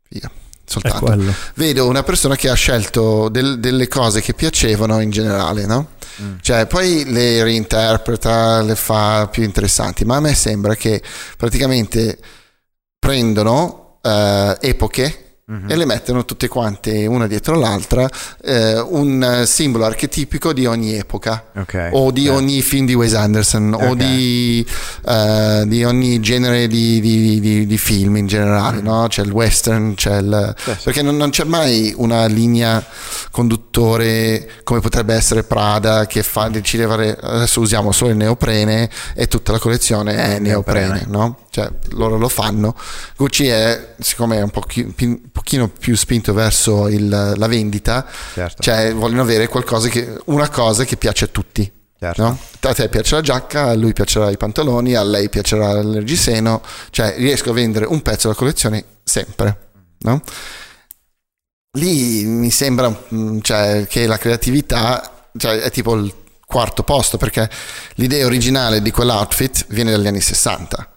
figa, 0.08 0.30
soltanto. 0.66 1.06
Vedo 1.54 1.86
una 1.86 2.02
persona 2.02 2.36
che 2.36 2.48
ha 2.48 2.54
scelto 2.54 3.28
del- 3.28 3.58
delle 3.60 3.88
cose 3.88 4.20
che 4.20 4.34
piacevano 4.34 5.00
in 5.00 5.10
generale, 5.10 5.64
no? 5.66 5.88
Mm. 6.22 6.36
Cioè, 6.40 6.66
poi 6.66 7.04
le 7.10 7.42
reinterpreta, 7.42 8.62
le 8.62 8.74
fa 8.76 9.28
più 9.30 9.42
interessanti, 9.42 10.04
ma 10.04 10.16
a 10.16 10.20
me 10.20 10.34
sembra 10.34 10.74
che 10.74 11.02
praticamente 11.36 12.18
prendono 12.98 13.98
eh, 14.02 14.56
epoche 14.60 15.25
Mhm. 15.48 15.70
e 15.70 15.76
le 15.76 15.84
mettono 15.84 16.24
tutte 16.24 16.48
quante 16.48 17.06
una 17.06 17.28
dietro 17.28 17.54
l'altra, 17.56 18.08
eh, 18.42 18.80
un 18.80 19.22
eh, 19.22 19.46
simbolo 19.46 19.84
archetipico 19.84 20.52
di 20.52 20.66
ogni 20.66 20.94
epoca. 20.96 21.50
Ok. 21.56 21.90
O 21.92 22.10
di 22.10 22.24
Certo. 22.24 22.36
ogni 22.36 22.62
film 22.62 22.84
di 22.84 22.94
Wes 22.94 23.14
Anderson, 23.14 23.72
o 23.72 23.90
Ok. 23.90 23.94
di, 23.94 24.66
eh, 25.06 25.62
di 25.68 25.84
ogni 25.84 26.18
genere 26.18 26.66
di, 26.66 26.98
di- 27.00 27.64
di- 27.64 27.78
film 27.78 28.16
in 28.16 28.26
generale, 28.26 28.80
no? 28.80 29.06
C'è 29.08 29.22
il 29.22 29.30
western, 29.30 29.94
c'è 29.94 30.16
il... 30.18 30.54
Sì. 30.58 30.72
Perché 30.82 31.02
non, 31.02 31.16
non 31.16 31.30
c'è 31.30 31.44
mai 31.44 31.92
una 31.96 32.26
linea 32.26 32.84
conduttore 33.30 34.48
come 34.64 34.80
potrebbe 34.80 35.14
essere 35.14 35.44
Prada 35.44 36.06
che 36.06 36.24
fa, 36.24 36.48
decide 36.48 36.86
fare, 36.88 37.16
adesso 37.20 37.60
usiamo 37.60 37.92
solo 37.92 38.10
il 38.10 38.16
neoprene 38.16 38.90
e 39.14 39.28
tutta 39.28 39.52
la 39.52 39.58
collezione 39.60 40.16
è 40.16 40.38
neoprene, 40.40 40.86
Neoprene. 40.86 41.06
no? 41.08 41.38
Cioè 41.56 41.70
loro 41.92 42.18
lo 42.18 42.28
fanno. 42.28 42.76
Gucci 43.16 43.46
è, 43.46 43.94
siccome 43.98 44.36
è 44.36 44.42
un 44.42 44.50
pochi- 44.50 44.92
pochino 45.32 45.68
più 45.68 45.96
spinto 45.96 46.34
verso 46.34 46.86
il- 46.86 47.08
la 47.34 47.46
vendita, 47.46 48.06
Certo. 48.34 48.62
cioè 48.62 48.92
vogliono 48.92 49.22
avere 49.22 49.48
qualcosa 49.48 49.88
che, 49.88 50.18
una 50.26 50.50
cosa 50.50 50.84
che 50.84 50.98
piace 50.98 51.24
a 51.24 51.28
tutti. 51.28 51.72
Certo. 51.98 52.22
No? 52.22 52.38
A 52.60 52.74
te 52.74 52.90
piace 52.90 53.14
la 53.14 53.22
giacca, 53.22 53.68
a 53.68 53.74
lui 53.74 53.94
piacerà 53.94 54.28
i 54.28 54.36
pantaloni, 54.36 54.92
a 54.94 55.02
lei 55.02 55.30
piacerà 55.30 55.70
il 55.78 55.94
reggiseno, 55.94 56.60
cioè 56.90 57.14
riesco 57.16 57.48
a 57.48 57.54
vendere 57.54 57.86
un 57.86 58.02
pezzo 58.02 58.26
della 58.26 58.38
collezione 58.38 58.84
sempre. 59.02 59.70
No? 60.00 60.20
Lì 61.78 62.22
mi 62.24 62.50
sembra 62.50 62.94
mm, 63.14 63.38
cioè, 63.40 63.86
che 63.88 64.06
la 64.06 64.18
creatività 64.18 65.28
cioè, 65.38 65.60
è 65.60 65.70
tipo 65.70 65.94
il 65.94 66.12
quarto 66.46 66.82
posto 66.82 67.16
perché 67.16 67.48
l'idea 67.94 68.26
originale 68.26 68.82
di 68.82 68.90
quell'outfit 68.90 69.64
viene 69.68 69.92
dagli 69.92 70.06
anni 70.06 70.20
60 70.20 70.90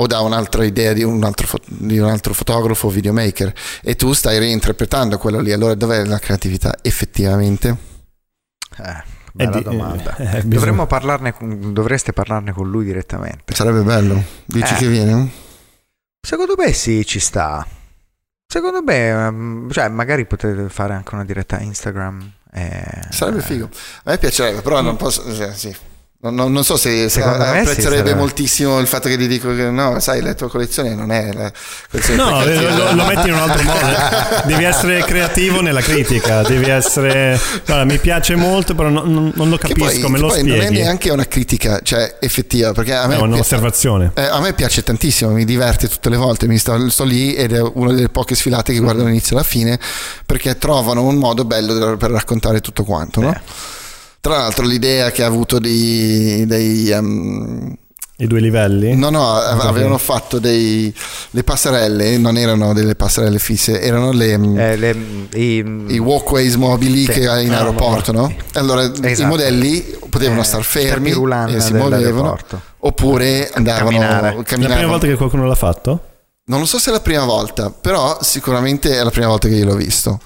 o 0.00 0.06
da 0.06 0.20
un'altra 0.20 0.64
idea 0.64 0.92
di 0.92 1.02
un 1.02 1.22
altro, 1.24 1.58
di 1.66 1.98
un 1.98 2.08
altro 2.08 2.32
fotografo 2.32 2.86
o 2.86 2.90
videomaker 2.90 3.52
e 3.82 3.96
tu 3.96 4.12
stai 4.12 4.38
reinterpretando 4.38 5.18
quello 5.18 5.40
lì 5.40 5.52
allora 5.52 5.74
dov'è 5.74 6.04
la 6.04 6.18
creatività 6.18 6.76
effettivamente? 6.82 7.76
Eh, 8.78 9.02
bella 9.32 9.56
di- 9.58 9.62
domanda. 9.64 10.14
eh, 10.38 10.42
Dovremmo 10.44 10.86
parlarne 10.86 11.32
con- 11.32 11.72
dovreste 11.72 12.12
parlarne 12.12 12.52
con 12.52 12.70
lui 12.70 12.84
direttamente. 12.84 13.54
sarebbe 13.54 13.82
bello 13.82 14.22
dici 14.44 14.72
Eh. 14.74 14.76
che 14.76 14.88
viene? 14.88 15.30
Secondo 16.20 16.54
me 16.56 16.72
sì, 16.72 17.04
ci 17.06 17.18
sta. 17.20 17.66
Secondo 18.50 18.82
me, 18.82 19.08
ehm, 19.08 19.70
cioè, 19.70 19.88
magari 19.88 20.26
potete 20.26 20.68
fare 20.68 20.94
anche 20.94 21.14
una 21.14 21.24
diretta 21.24 21.58
Instagram. 21.60 22.32
eh, 22.52 23.02
sarebbe 23.10 23.38
eh, 23.38 23.42
figo 23.42 23.68
a 24.04 24.10
me 24.10 24.16
piacerebbe 24.18 24.62
però 24.62 24.80
non 24.80 24.96
posso 24.96 25.34
cioè, 25.34 25.52
sì. 25.52 25.74
Non, 26.20 26.34
non- 26.34 26.64
so 26.64 26.76
se, 26.76 27.02
se 27.08 27.20
Secondo 27.20 27.36
sì, 27.44 27.48
apprezzerebbe 27.48 27.82
sarebbe- 27.96 28.14
moltissimo 28.16 28.80
il 28.80 28.88
fatto 28.88 29.08
che 29.08 29.16
ti 29.16 29.28
dico 29.28 29.54
che 29.54 29.70
no, 29.70 30.00
sai, 30.00 30.20
la 30.20 30.34
tua 30.34 30.48
collezione 30.50 30.92
non 30.92 31.12
è 31.12 31.32
la 31.32 31.48
collezione 31.88 32.20
No, 32.20 32.44
lo, 32.44 32.92
lo- 32.92 33.04
metti 33.04 33.28
in 33.28 33.34
un 33.34 33.38
altro 33.38 33.62
modo. 33.62 33.86
Devi 34.46 34.64
essere 34.64 35.04
creativo 35.04 35.60
nella 35.60 35.80
critica. 35.80 36.42
Devi 36.42 36.68
essere. 36.68 37.38
Guarda, 37.64 37.84
mi 37.84 37.98
piace 37.98 38.34
molto, 38.34 38.74
però 38.74 38.88
non, 38.88 39.30
non- 39.32 39.48
lo 39.48 39.56
capisco. 39.58 39.78
poi- 39.84 40.10
me 40.10 40.14
che 40.16 40.20
lo 40.20 40.26
poi 40.26 40.42
non 40.42 40.56
è 40.56 40.64
spieghi. 40.64 40.82
neanche 40.82 41.10
una 41.10 41.24
critica, 41.28 41.78
cioè 41.84 42.16
effettiva, 42.18 42.72
perché 42.72 42.94
a 42.94 43.06
me, 43.06 43.14
È 43.14 43.20
un'osservazione. 43.20 44.10
eh, 44.14 44.22
a 44.22 44.40
me 44.40 44.54
piace 44.54 44.82
tantissimo, 44.82 45.30
mi 45.30 45.44
diverte 45.44 45.86
tutte 45.88 46.08
le 46.08 46.16
volte, 46.16 46.48
mi 46.48 46.58
sto, 46.58 46.90
sto 46.90 47.04
lì 47.04 47.32
ed 47.36 47.52
è 47.52 47.60
una 47.60 47.92
delle 47.92 48.08
poche 48.08 48.34
sfilate 48.34 48.72
che 48.72 48.80
guardo 48.80 49.02
dall'inizio 49.02 49.36
alla 49.36 49.44
fine, 49.44 49.78
perché 50.26 50.58
trovano 50.58 51.04
un 51.04 51.14
modo 51.14 51.44
bello 51.44 51.96
per 51.96 52.10
raccontare 52.10 52.60
tutto 52.60 52.82
quanto, 52.82 53.20
no? 53.20 53.40
Tra 54.28 54.36
l'altro 54.40 54.66
l'idea 54.66 55.10
che 55.10 55.22
ha 55.22 55.26
avuto 55.26 55.58
di- 55.58 56.44
dei... 56.46 56.90
um, 56.90 57.74
I 58.18 58.26
due 58.26 58.40
livelli. 58.40 58.94
No, 58.94 59.08
no, 59.08 59.32
avevano 59.32 59.96
fatto 59.96 60.38
dei, 60.38 60.94
le 61.30 61.44
passerelle, 61.44 62.18
non 62.18 62.36
erano 62.36 62.74
delle 62.74 62.94
passerelle 62.94 63.38
fisse, 63.38 63.80
erano 63.80 64.12
le, 64.12 64.36
mm, 64.36 64.58
eh, 64.58 64.76
le- 64.76 64.96
i, 65.32 65.84
i 65.94 65.98
walkways 65.98 66.56
mobili 66.56 67.04
Sì. 67.04 67.12
che 67.12 67.26
hai 67.28 67.46
in 67.46 67.52
Ah, 67.54 67.58
aeroporto, 67.60 68.12
no? 68.12 68.30
Allora 68.52 68.82
i 68.82 68.92
Esatto. 69.00 69.28
modelli 69.28 69.96
potevano 70.10 70.42
eh, 70.42 70.44
star 70.44 70.62
fermi 70.62 71.08
e 71.10 71.60
si 71.60 71.72
muovevano, 71.72 72.36
oppure 72.80 73.50
andavano, 73.54 73.84
Camminare. 73.98 74.36
La 74.36 74.42
camminavano. 74.42 74.74
prima 74.78 74.90
volta 74.90 75.06
che 75.06 75.14
qualcuno 75.14 75.46
l'ha 75.46 75.54
fatto? 75.54 76.00
Non 76.48 76.60
lo 76.60 76.66
so 76.66 76.78
se 76.78 76.90
è 76.90 76.92
la 76.92 77.00
prima 77.00 77.24
volta, 77.24 77.70
però 77.70 78.18
sicuramente 78.22 78.98
è 78.98 79.02
la 79.02 79.10
prima 79.10 79.28
volta 79.28 79.48
che 79.48 79.54
io 79.54 79.64
l'ho 79.64 79.74
visto. 79.74 80.20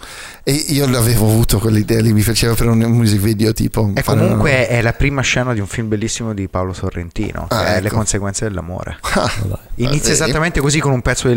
E 0.44 0.52
io 0.52 0.88
l'avevo 0.88 1.26
avuto 1.28 1.58
quell'idea 1.60 2.00
lì, 2.00 2.12
mi 2.12 2.22
faceva 2.22 2.54
per 2.54 2.66
un 2.66 2.78
music 2.78 3.20
video 3.20 3.52
tipo... 3.52 3.92
E 3.94 4.02
fare 4.02 4.18
una- 4.18 4.26
comunque 4.28 4.66
è 4.66 4.82
la 4.82 4.92
prima 4.92 5.20
scena 5.20 5.52
di 5.54 5.60
un 5.60 5.68
film 5.68 5.86
bellissimo 5.86 6.34
di 6.34 6.48
Paolo 6.48 6.72
Sorrentino, 6.72 7.46
che 7.48 7.54
Ah, 7.54 7.76
è 7.76 7.80
Le 7.80 7.86
ecco. 7.86 7.96
conseguenze 7.96 8.44
dell'amore. 8.48 8.98
Ah, 9.14 9.30
Inizia 9.76 10.12
esattamente 10.12 10.60
così 10.60 10.78
con 10.80 10.92
un 10.92 11.00
pezzo 11.00 11.28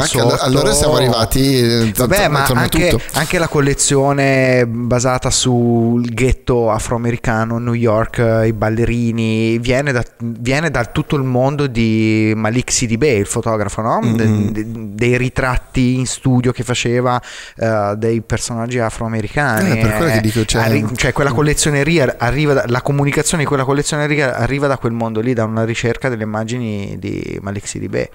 tac, 0.00 0.06
sotto. 0.06 0.36
allora 0.44 0.72
siamo 0.72 0.96
arrivati... 0.96 1.58
eh, 1.58 1.92
Vabbè, 1.96 2.28
ma 2.28 2.44
anche, 2.44 2.88
tutto. 2.88 3.02
anche 3.14 3.38
la 3.38 3.48
collezione 3.48 4.66
basata 4.66 5.30
sul 5.30 6.04
ghetto 6.12 6.70
afroamericano, 6.70 7.58
New 7.58 7.72
York, 7.74 8.18
eh, 8.18 8.48
i 8.48 8.52
ballerini, 8.52 9.58
viene 9.58 9.92
da, 9.92 10.04
viene 10.18 10.70
da 10.70 10.84
tutto 10.86 11.16
il 11.16 11.22
mondo 11.22 11.66
di 11.66 12.32
Malik 12.36 12.70
Sidibé, 12.72 13.12
il 13.12 13.26
fotografo, 13.26 13.80
no? 13.80 14.00
De- 14.14 14.26
Mm-hmm. 14.26 14.48
de- 14.48 14.66
dei 14.94 15.16
ritratti 15.16 15.94
in 15.98 16.06
studio 16.06 16.52
che 16.52 16.62
faceva 16.64 17.20
eh, 17.56 17.94
dei 17.96 18.20
personaggi 18.20 18.38
afroamericani. 18.86 19.78
Eh, 19.78 19.82
per 19.82 19.96
quello 19.96 20.10
che 20.12 20.20
dico, 20.20 20.44
cioè- 20.44 20.62
arri- 20.62 20.96
cioè 20.96 21.12
quella 21.12 21.32
collezioneria 21.32 22.16
arriva 22.18 22.52
da- 22.54 22.64
la 22.66 22.82
comunicazione 22.82 23.42
di 23.42 23.48
quella 23.48 23.64
collezioneria 23.64 24.34
arriva 24.36 24.66
da 24.66 24.76
quel 24.78 24.92
mondo 24.92 25.20
lì, 25.20 25.32
da 25.34 25.44
una 25.44 25.64
ricerca 25.64 26.08
delle 26.08 26.24
immagini 26.24 26.96
di 26.98 27.38
Malik 27.40 27.66
Sidibé. 27.66 28.10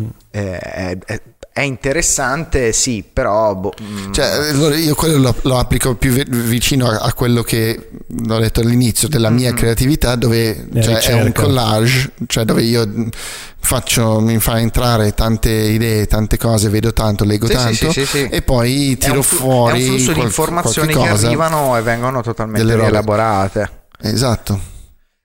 Mm. 0.00 0.06
Eh, 0.30 0.58
è, 0.58 0.98
è- 1.06 1.22
è 1.54 1.60
interessante, 1.60 2.72
sì, 2.72 3.04
però 3.12 3.54
boh, 3.54 3.72
mm, 3.80 4.12
Cioè, 4.12 4.24
allora 4.50 4.74
io 4.74 4.96
quello 4.96 5.18
lo, 5.18 5.34
lo 5.42 5.56
applico 5.56 5.94
più 5.94 6.10
vi- 6.10 6.24
vicino 6.28 6.88
a, 6.88 6.96
a 6.98 7.12
quello 7.12 7.42
che 7.44 7.90
ho 8.28 8.38
detto 8.40 8.58
all'inizio 8.60 9.06
della 9.06 9.30
mia 9.30 9.50
Mm-hmm. 9.50 9.56
creatività, 9.56 10.16
dove 10.16 10.66
La 10.72 10.82
cioè, 10.82 10.98
è 11.00 11.12
un 11.12 11.30
collage, 11.30 12.10
cioè 12.26 12.44
dove 12.44 12.62
io 12.64 13.08
faccio, 13.60 14.18
mi 14.18 14.40
fa 14.40 14.58
entrare 14.58 15.14
tante 15.14 15.50
idee, 15.50 16.06
tante 16.08 16.38
cose, 16.38 16.68
vedo 16.70 16.92
tanto, 16.92 17.22
leggo 17.24 17.46
Sì, 17.46 17.52
tanto 17.52 17.92
sì, 17.92 18.04
sì, 18.04 18.06
sì. 18.06 18.28
e 18.28 18.42
poi 18.42 18.94
è 18.94 18.96
tiro 18.98 19.14
un, 19.18 19.22
flu- 19.22 19.38
fuori 19.40 19.78
è 19.78 19.82
un 19.84 19.88
flusso 19.90 20.08
di 20.08 20.14
qual- 20.14 20.26
informazioni 20.26 20.92
che 20.92 21.06
arrivano 21.08 21.76
e 21.76 21.82
vengono 21.82 22.20
totalmente 22.20 22.74
rielaborate. 22.74 23.70
Esatto. 24.00 24.60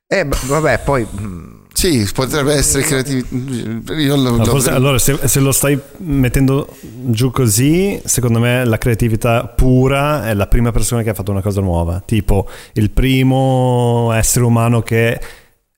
E 0.05 0.25
b- 0.27 0.45
vabbè, 0.45 0.79
poi 0.83 1.07
mm, 1.19 1.57
Sì, 1.79 2.05
potrebbe 2.13 2.55
essere 2.55 2.83
No, 3.29 4.35
lo- 4.35 4.43
forse- 4.43 4.69
allora, 4.71 4.99
se, 4.99 5.17
se 5.29 5.39
lo 5.39 5.53
stai 5.53 5.79
mettendo 5.99 6.67
giù 6.81 7.31
così, 7.31 8.01
secondo 8.03 8.39
me 8.39 8.65
la 8.65 8.77
creatività 8.77 9.45
pura 9.47 10.27
è 10.27 10.33
la 10.33 10.47
prima 10.47 10.73
persona 10.73 11.03
che 11.03 11.11
ha 11.11 11.13
fatto 11.13 11.31
una 11.31 11.41
cosa 11.41 11.61
nuova. 11.61 12.01
Tipo 12.05 12.47
il 12.73 12.91
primo 12.91 14.11
essere 14.13 14.43
umano 14.43 14.81
che 14.81 15.21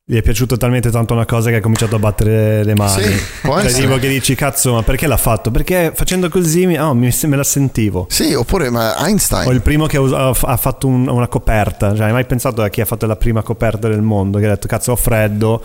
gli 0.03 0.15
è 0.17 0.23
piaciuto 0.23 0.57
talmente 0.57 0.89
tanto 0.89 1.13
una 1.13 1.25
cosa 1.27 1.51
che 1.51 1.57
ha 1.57 1.61
cominciato 1.61 1.95
a 1.97 1.99
battere 1.99 2.63
le 2.63 2.73
mani. 2.73 3.03
Sì, 3.03 3.21
può 3.43 3.57
Cioè, 3.59 3.67
essere. 3.67 3.83
tipo 3.85 3.97
che 3.99 4.07
dici, 4.09 4.33
cazzo, 4.33 4.73
ma 4.73 4.81
perché 4.81 5.05
l'ha 5.05 5.17
fatto? 5.17 5.51
Perché 5.51 5.91
facendo 5.93 6.29
così 6.29 6.65
mi- 6.65 6.79
oh, 6.79 6.95
mi- 6.95 7.15
me 7.27 7.35
la 7.35 7.43
sentivo. 7.43 8.07
Sì, 8.09 8.33
oppure 8.33 8.71
ma 8.71 8.95
Einstein. 9.05 9.47
O 9.47 9.51
il 9.51 9.61
primo 9.61 9.85
che 9.85 9.97
ha 9.97 10.29
ha 10.29 10.57
fatto 10.57 10.87
un- 10.87 11.07
una 11.07 11.27
coperta. 11.27 11.95
Cioè, 11.95 12.07
hai 12.07 12.11
mai 12.11 12.25
pensato 12.25 12.63
a 12.63 12.69
chi 12.69 12.81
ha 12.81 12.85
fatto 12.85 13.05
la 13.05 13.15
prima 13.17 13.43
coperta 13.43 13.87
del 13.87 14.01
mondo? 14.01 14.39
Che 14.39 14.45
ha 14.47 14.49
detto, 14.49 14.67
cazzo, 14.67 14.93
ho 14.93 14.95
freddo. 14.95 15.63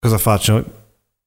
Cosa 0.00 0.18
faccio? 0.18 0.85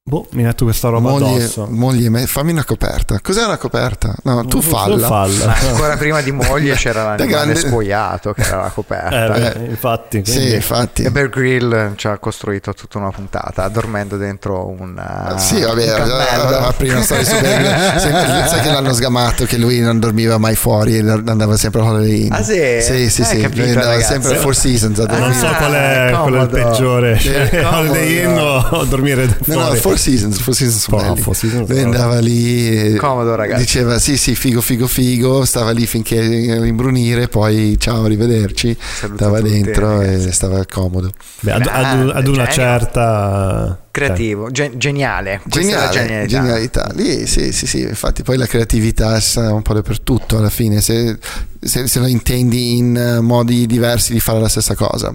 Boh, 0.09 0.25
mi 0.31 0.41
metto 0.41 0.63
questa 0.63 0.89
roba 0.89 1.11
moglie, 1.11 1.35
addosso. 1.43 1.67
moglie, 1.69 2.09
me- 2.09 2.25
fammi 2.25 2.51
una 2.51 2.63
coperta. 2.65 3.19
Cos'è 3.21 3.43
una 3.45 3.57
coperta? 3.57 4.15
No, 4.23 4.43
tu 4.45 4.59
falla. 4.59 5.05
falla. 5.05 5.53
ancora 5.69 5.97
prima 5.97 6.19
di 6.21 6.31
moglie 6.31 6.73
c'era 6.77 7.03
l'animale 7.03 7.27
grande- 7.53 7.55
spogliato 7.55 8.33
che 8.33 8.41
era 8.41 8.61
la 8.63 8.69
coperta. 8.69 9.35
Eh, 9.35 9.39
beh, 9.59 9.65
infatti. 9.65 10.23
Sì, 10.25 10.31
quindi- 10.33 10.53
infatti. 10.55 11.03
E 11.03 11.11
Bear 11.11 11.29
Grill 11.29 11.95
ci 11.95 12.07
ha 12.07 12.17
costruito 12.17 12.73
tutta 12.73 12.97
una 12.97 13.11
puntata 13.11 13.67
dormendo 13.67 14.17
dentro 14.17 14.65
un 14.67 14.97
Ah, 14.97 15.37
sì, 15.37 15.61
vabbè, 15.61 15.93
un 15.93 16.09
aveva 16.09 16.73
prima 16.75 17.03
storia 17.03 17.23
su 17.25 17.39
Bear 17.39 17.61
Grylls. 17.61 18.01
Sempre- 18.01 18.47
sai 18.47 18.61
che 18.61 18.71
l'hanno 18.71 18.93
sgamato 18.93 19.45
che 19.45 19.57
lui 19.57 19.79
non 19.79 19.99
dormiva 19.99 20.39
mai 20.39 20.55
fuori 20.55 20.97
e 20.97 21.07
andava 21.07 21.55
sempre 21.55 21.81
a 21.81 21.83
Holiday 21.83 22.25
Inn. 22.25 22.31
Ah, 22.33 22.41
sì? 22.41 22.81
Sì, 22.81 23.09
sì, 23.11 23.21
Eh, 23.21 23.25
sì, 23.25 23.41
capito, 23.41 23.61
andava 23.61 23.89
ragazzi. 23.91 24.11
sempre 24.13 24.37
a 24.37 24.39
Four 24.39 24.55
Seasons 24.55 24.97
a 24.97 25.03
Ah, 25.03 25.05
dormire. 25.05 25.27
non 25.29 25.37
so 25.39 25.53
qual 25.55 25.71
è, 25.73 26.11
qual 26.19 26.33
è 26.33 26.41
il 26.41 26.49
peggiore. 26.49 27.19
Eh, 27.51 27.63
Holiday 27.63 28.23
Inn 28.25 28.37
o 28.39 28.83
dormire 28.85 29.25
No, 29.25 29.35
fuori. 29.43 29.59
no, 29.59 29.73
Four 29.75 29.97
Seasons, 29.99 30.39
Four 30.39 30.55
Seasons 30.55 30.81
sono 30.83 30.97
belli. 30.97 31.21
Four 31.21 31.35
Seasons 31.35 31.67
Lui 31.69 31.77
sono- 31.79 31.91
andava 31.91 32.19
lì 32.19 32.93
e 32.93 32.95
Comodo, 32.95 33.35
ragazzi. 33.35 33.61
diceva 33.61 33.99
sì 33.99 34.17
sì 34.17 34.33
figo 34.35 34.61
figo 34.61 34.87
figo 34.87 35.45
stava 35.45 35.71
lì 35.71 35.85
finché 35.85 36.15
imbrunire 36.15 37.27
poi 37.27 37.77
ciao 37.79 38.05
arrivederci 38.05 38.75
Saluto 38.79 39.17
stava 39.23 39.39
tutti, 39.39 39.51
dentro 39.51 39.99
ragazzi. 39.99 40.27
e 40.27 40.31
stava 40.31 40.65
comodo 40.65 41.11
Beh, 41.41 41.51
ad, 41.51 41.67
ad- 41.71 42.11
ad 42.15 42.27
una 42.27 42.45
Genio. 42.47 42.51
certa... 42.51 43.79
creativo, 43.91 44.49
gen- 44.51 44.77
geniale. 44.77 45.41
Geniale, 45.45 45.91
genialità. 45.91 46.27
genialità. 46.27 46.91
Lì 46.95 47.27
sì, 47.27 47.51
sì, 47.51 47.65
sì, 47.67 47.81
infatti 47.81 48.23
poi 48.23 48.37
la 48.37 48.45
creatività 48.45 49.19
sta 49.19 49.53
un 49.53 49.61
po' 49.61 49.73
dappertutto 49.73 50.37
alla 50.37 50.49
fine, 50.49 50.79
se, 50.81 51.17
se, 51.59 51.87
se 51.87 51.99
la 51.99 52.07
intendi 52.07 52.77
in 52.77 52.95
eh, 52.95 53.19
modi 53.19 53.65
diversi 53.65 54.13
di 54.13 54.19
fare 54.19 54.39
la 54.39 54.47
stessa 54.47 54.75
cosa, 54.75 55.13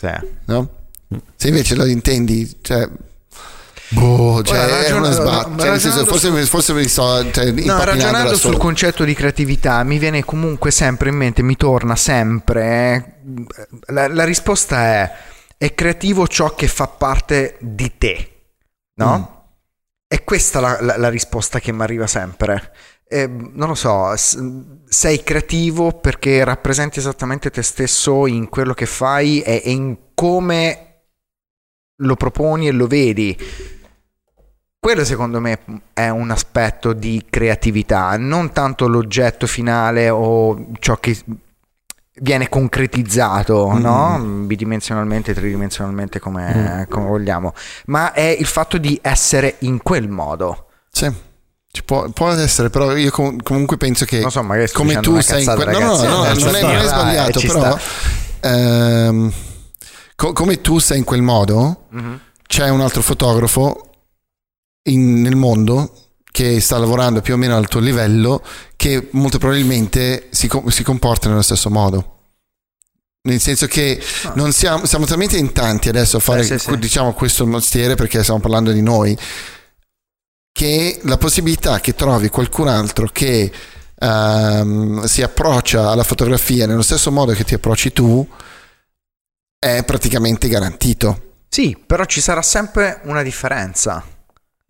Sì. 0.00 0.08
no? 0.46 0.68
Se 1.36 1.48
invece 1.48 1.74
la 1.76 1.86
intendi, 1.86 2.50
cioè... 2.62 2.88
Boh, 3.88 4.42
cioè 4.42 4.58
Ora, 4.58 4.66
è 4.66 4.82
ragion- 4.82 4.98
uno 5.02 5.10
sbatto. 5.12 5.56
Cioè, 5.58 5.78
senso, 5.78 6.04
ragionando 6.04 6.04
forse, 6.10 6.28
su- 6.42 6.46
forse 6.46 6.72
mi 6.72 6.88
sto 6.88 7.30
cioè, 7.32 7.50
No, 7.52 7.84
ragionando 7.84 8.36
sul 8.36 8.56
concetto 8.56 9.04
di 9.04 9.14
creatività 9.14 9.82
mi 9.84 9.98
viene 9.98 10.24
comunque 10.24 10.70
sempre 10.70 11.10
in 11.10 11.16
mente, 11.16 11.42
mi 11.42 11.56
torna 11.56 11.94
sempre, 11.94 13.20
eh, 13.56 13.68
la, 13.92 14.08
la 14.08 14.24
risposta 14.24 14.82
è, 14.82 15.12
è 15.58 15.74
creativo 15.74 16.26
ciò 16.26 16.54
che 16.54 16.66
fa 16.66 16.86
parte 16.88 17.56
di 17.60 17.92
te, 17.98 18.30
no? 18.94 19.18
Mm. 19.18 19.32
È 20.06 20.24
questa 20.24 20.60
la, 20.60 20.78
la- 20.80 20.96
la 20.96 21.08
risposta 21.08 21.60
che 21.60 21.72
mi 21.72 21.82
arriva 21.82 22.06
sempre. 22.06 22.72
Eh, 23.06 23.26
non 23.28 23.68
lo 23.68 23.74
so, 23.74 24.12
sei 24.88 25.22
creativo 25.22 25.92
perché 25.92 26.42
rappresenti 26.42 26.98
esattamente 26.98 27.50
te 27.50 27.62
stesso 27.62 28.26
in 28.26 28.48
quello 28.48 28.72
che 28.74 28.86
fai 28.86 29.40
e, 29.42 29.60
e 29.64 29.70
in 29.70 29.96
come 30.14 31.02
lo 31.96 32.16
proponi 32.16 32.66
e 32.66 32.72
lo 32.72 32.86
vedi. 32.86 33.36
Quello 34.84 35.02
secondo 35.02 35.40
me 35.40 35.60
è 35.94 36.10
un 36.10 36.30
aspetto 36.30 36.92
di 36.92 37.24
creatività, 37.30 38.18
non 38.18 38.52
tanto 38.52 38.86
l'oggetto 38.86 39.46
finale 39.46 40.10
o 40.10 40.72
ciò 40.78 40.98
che 40.98 41.16
viene 42.16 42.50
concretizzato, 42.50 43.70
mm. 43.70 43.80
no? 43.80 44.18
bidimensionalmente, 44.44 45.32
tridimensionalmente 45.32 46.18
come, 46.18 46.54
mm. 46.54 46.90
come, 46.90 47.06
vogliamo, 47.06 47.54
ma 47.86 48.12
è 48.12 48.36
il 48.38 48.44
fatto 48.44 48.76
di 48.76 48.98
essere 49.00 49.56
in 49.60 49.82
quel 49.82 50.10
modo. 50.10 50.66
Sì. 50.92 51.10
Può, 51.82 52.10
può, 52.10 52.28
essere, 52.32 52.68
però 52.68 52.94
io 52.94 53.10
com- 53.10 53.40
comunque 53.42 53.78
penso 53.78 54.04
che 54.04 54.20
so, 54.28 54.46
come 54.74 55.00
tu 55.00 55.18
sei 55.20 55.44
in 55.44 55.54
quel... 55.54 55.66
No, 55.66 55.78
no, 55.78 55.96
no, 55.96 56.08
no, 56.08 56.34
non, 56.34 56.54
è, 56.56 56.60
non 56.60 56.70
è 56.72 56.86
sbagliato, 56.86 57.38
eh, 57.38 57.46
però 57.46 57.78
ehm, 58.40 59.32
co- 60.14 60.34
come 60.34 60.60
tu 60.60 60.78
sei 60.78 60.98
in 60.98 61.04
quel 61.04 61.22
modo, 61.22 61.86
mm-hmm. 61.96 62.14
c'è 62.46 62.68
un 62.68 62.82
altro 62.82 63.00
fotografo 63.00 63.88
in, 64.84 65.20
nel 65.20 65.36
mondo 65.36 65.98
che 66.34 66.60
sta 66.60 66.78
lavorando 66.78 67.20
più 67.20 67.34
o 67.34 67.36
meno 67.36 67.56
al 67.56 67.68
tuo 67.68 67.78
livello, 67.78 68.42
che 68.74 69.08
molto 69.12 69.38
probabilmente 69.38 70.26
si, 70.30 70.50
si 70.68 70.82
comporta 70.82 71.28
nello 71.28 71.42
stesso 71.42 71.70
modo. 71.70 72.10
Nel 73.22 73.40
senso 73.40 73.66
che 73.66 74.02
non 74.34 74.52
siamo, 74.52 74.84
siamo 74.84 75.06
talmente 75.06 75.38
in 75.38 75.52
tanti 75.52 75.88
adesso 75.88 76.16
a 76.16 76.20
fare 76.20 76.40
eh, 76.40 76.44
sì, 76.44 76.58
sì. 76.58 76.76
Diciamo, 76.76 77.14
questo 77.14 77.46
mestiere 77.46 77.94
perché 77.94 78.20
stiamo 78.22 78.40
parlando 78.40 78.72
di 78.72 78.82
noi, 78.82 79.16
che 80.50 81.00
la 81.04 81.16
possibilità 81.18 81.80
che 81.80 81.94
trovi 81.94 82.28
qualcun 82.28 82.66
altro 82.68 83.08
che 83.12 83.52
um, 84.00 85.04
si 85.04 85.22
approccia 85.22 85.90
alla 85.90 86.04
fotografia 86.04 86.66
nello 86.66 86.82
stesso 86.82 87.10
modo 87.10 87.32
che 87.32 87.44
ti 87.44 87.54
approcci 87.54 87.92
tu 87.92 88.28
è 89.56 89.84
praticamente 89.84 90.48
garantito. 90.48 91.36
Sì, 91.48 91.80
però 91.86 92.04
ci 92.04 92.20
sarà 92.20 92.42
sempre 92.42 93.00
una 93.04 93.22
differenza. 93.22 94.04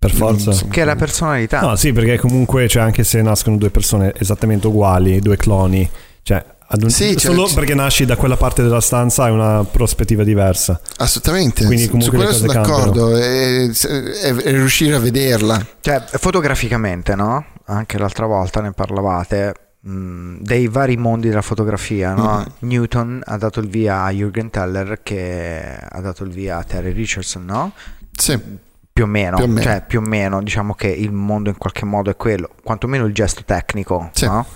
Per 0.04 0.12
forza. 0.12 0.66
Che 0.68 0.82
è 0.82 0.84
la 0.84 0.96
personalità. 0.96 1.60
No, 1.60 1.76
sì, 1.76 1.92
perché 1.92 2.18
comunque, 2.18 2.68
cioè, 2.68 2.82
anche 2.82 3.04
se 3.04 3.22
nascono 3.22 3.56
due 3.56 3.70
persone 3.70 4.12
esattamente 4.18 4.66
uguali, 4.66 5.18
due 5.20 5.38
cloni, 5.38 5.88
cioè, 6.22 6.44
un... 6.68 6.90
sì, 6.90 7.18
solo 7.18 7.46
cioè, 7.46 7.54
perché 7.54 7.74
nasci 7.74 8.04
da 8.04 8.16
quella 8.16 8.36
parte 8.36 8.62
della 8.62 8.82
stanza 8.82 9.24
hai 9.24 9.32
una 9.32 9.64
prospettiva 9.64 10.22
diversa. 10.22 10.78
Assolutamente. 10.98 11.64
Quindi 11.64 11.88
comunque 11.88 12.18
Su 12.18 12.22
quello 12.22 12.36
sono 12.36 12.52
d'accordo. 12.52 13.16
È, 13.16 13.66
è, 13.66 14.34
è, 14.34 14.50
riuscire 14.50 14.94
a 14.94 14.98
vederla. 14.98 15.64
Cioè, 15.80 16.04
fotograficamente, 16.18 17.14
no? 17.14 17.46
Anche 17.64 17.96
l'altra 17.96 18.26
volta 18.26 18.60
ne 18.60 18.72
parlavate. 18.72 19.54
Mh, 19.80 20.36
dei 20.40 20.68
vari 20.68 20.98
mondi 20.98 21.28
della 21.28 21.42
fotografia, 21.42 22.12
no? 22.12 22.36
mm-hmm. 22.36 22.46
Newton 22.60 23.22
ha 23.24 23.36
dato 23.38 23.60
il 23.60 23.68
via 23.68 24.02
a 24.02 24.10
Jürgen 24.10 24.50
Teller 24.50 25.00
che 25.02 25.78
ha 25.80 26.00
dato 26.00 26.24
il 26.24 26.30
via 26.30 26.58
a 26.58 26.64
Terry 26.64 26.92
Richardson, 26.92 27.44
no? 27.44 27.72
Sì 28.12 28.62
più 28.94 29.02
o 29.02 29.06
meno, 29.08 29.36
più 29.36 29.44
o 29.44 29.48
meno. 29.48 29.60
Cioè, 29.60 29.84
più 29.84 29.98
o 29.98 30.02
meno 30.02 30.40
diciamo 30.40 30.74
che 30.74 30.86
il 30.86 31.10
mondo 31.10 31.48
in 31.48 31.58
qualche 31.58 31.84
modo 31.84 32.10
è 32.10 32.16
quello, 32.16 32.50
quantomeno 32.62 33.04
il 33.06 33.12
gesto 33.12 33.42
tecnico, 33.44 34.10
sì. 34.12 34.24
no? 34.24 34.46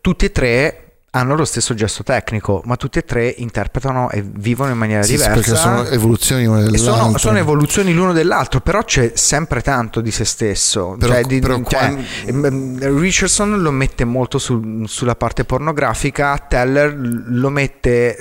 Tutti 0.00 0.24
e 0.26 0.30
tre 0.30 0.92
hanno 1.14 1.34
lo 1.34 1.44
stesso 1.44 1.74
gesto 1.74 2.04
tecnico, 2.04 2.62
ma 2.64 2.76
tutti 2.76 3.00
e 3.00 3.04
tre 3.04 3.34
interpretano 3.36 4.10
e 4.10 4.22
vivono 4.22 4.70
in 4.70 4.78
maniera 4.78 5.02
sì, 5.02 5.16
diversa. 5.16 5.34
Perché 5.34 5.56
sono 5.56 5.84
evoluzioni 5.86 6.44
l'uno 6.44 6.60
dell'altro. 6.60 6.92
Sono, 6.92 7.18
sono, 7.18 7.38
evoluzioni 7.38 7.92
l'uno 7.92 8.12
dell'altro, 8.12 8.60
però 8.60 8.84
c'è 8.84 9.10
sempre 9.16 9.60
tanto 9.60 10.00
di 10.00 10.12
se 10.12 10.24
stesso. 10.24 10.94
Però, 10.96 11.14
cioè, 11.14 11.24
di, 11.24 11.40
però 11.40 11.56
cioè, 11.56 11.64
quando... 11.64 12.02
Ehm, 12.26 12.98
Richardson 12.98 13.60
lo 13.60 13.72
mette 13.72 14.04
molto 14.04 14.38
sul, 14.38 14.88
sulla 14.88 15.16
parte 15.16 15.44
pornografica, 15.44 16.38
Teller 16.38 16.96
lo 16.96 17.50
mette 17.50 18.16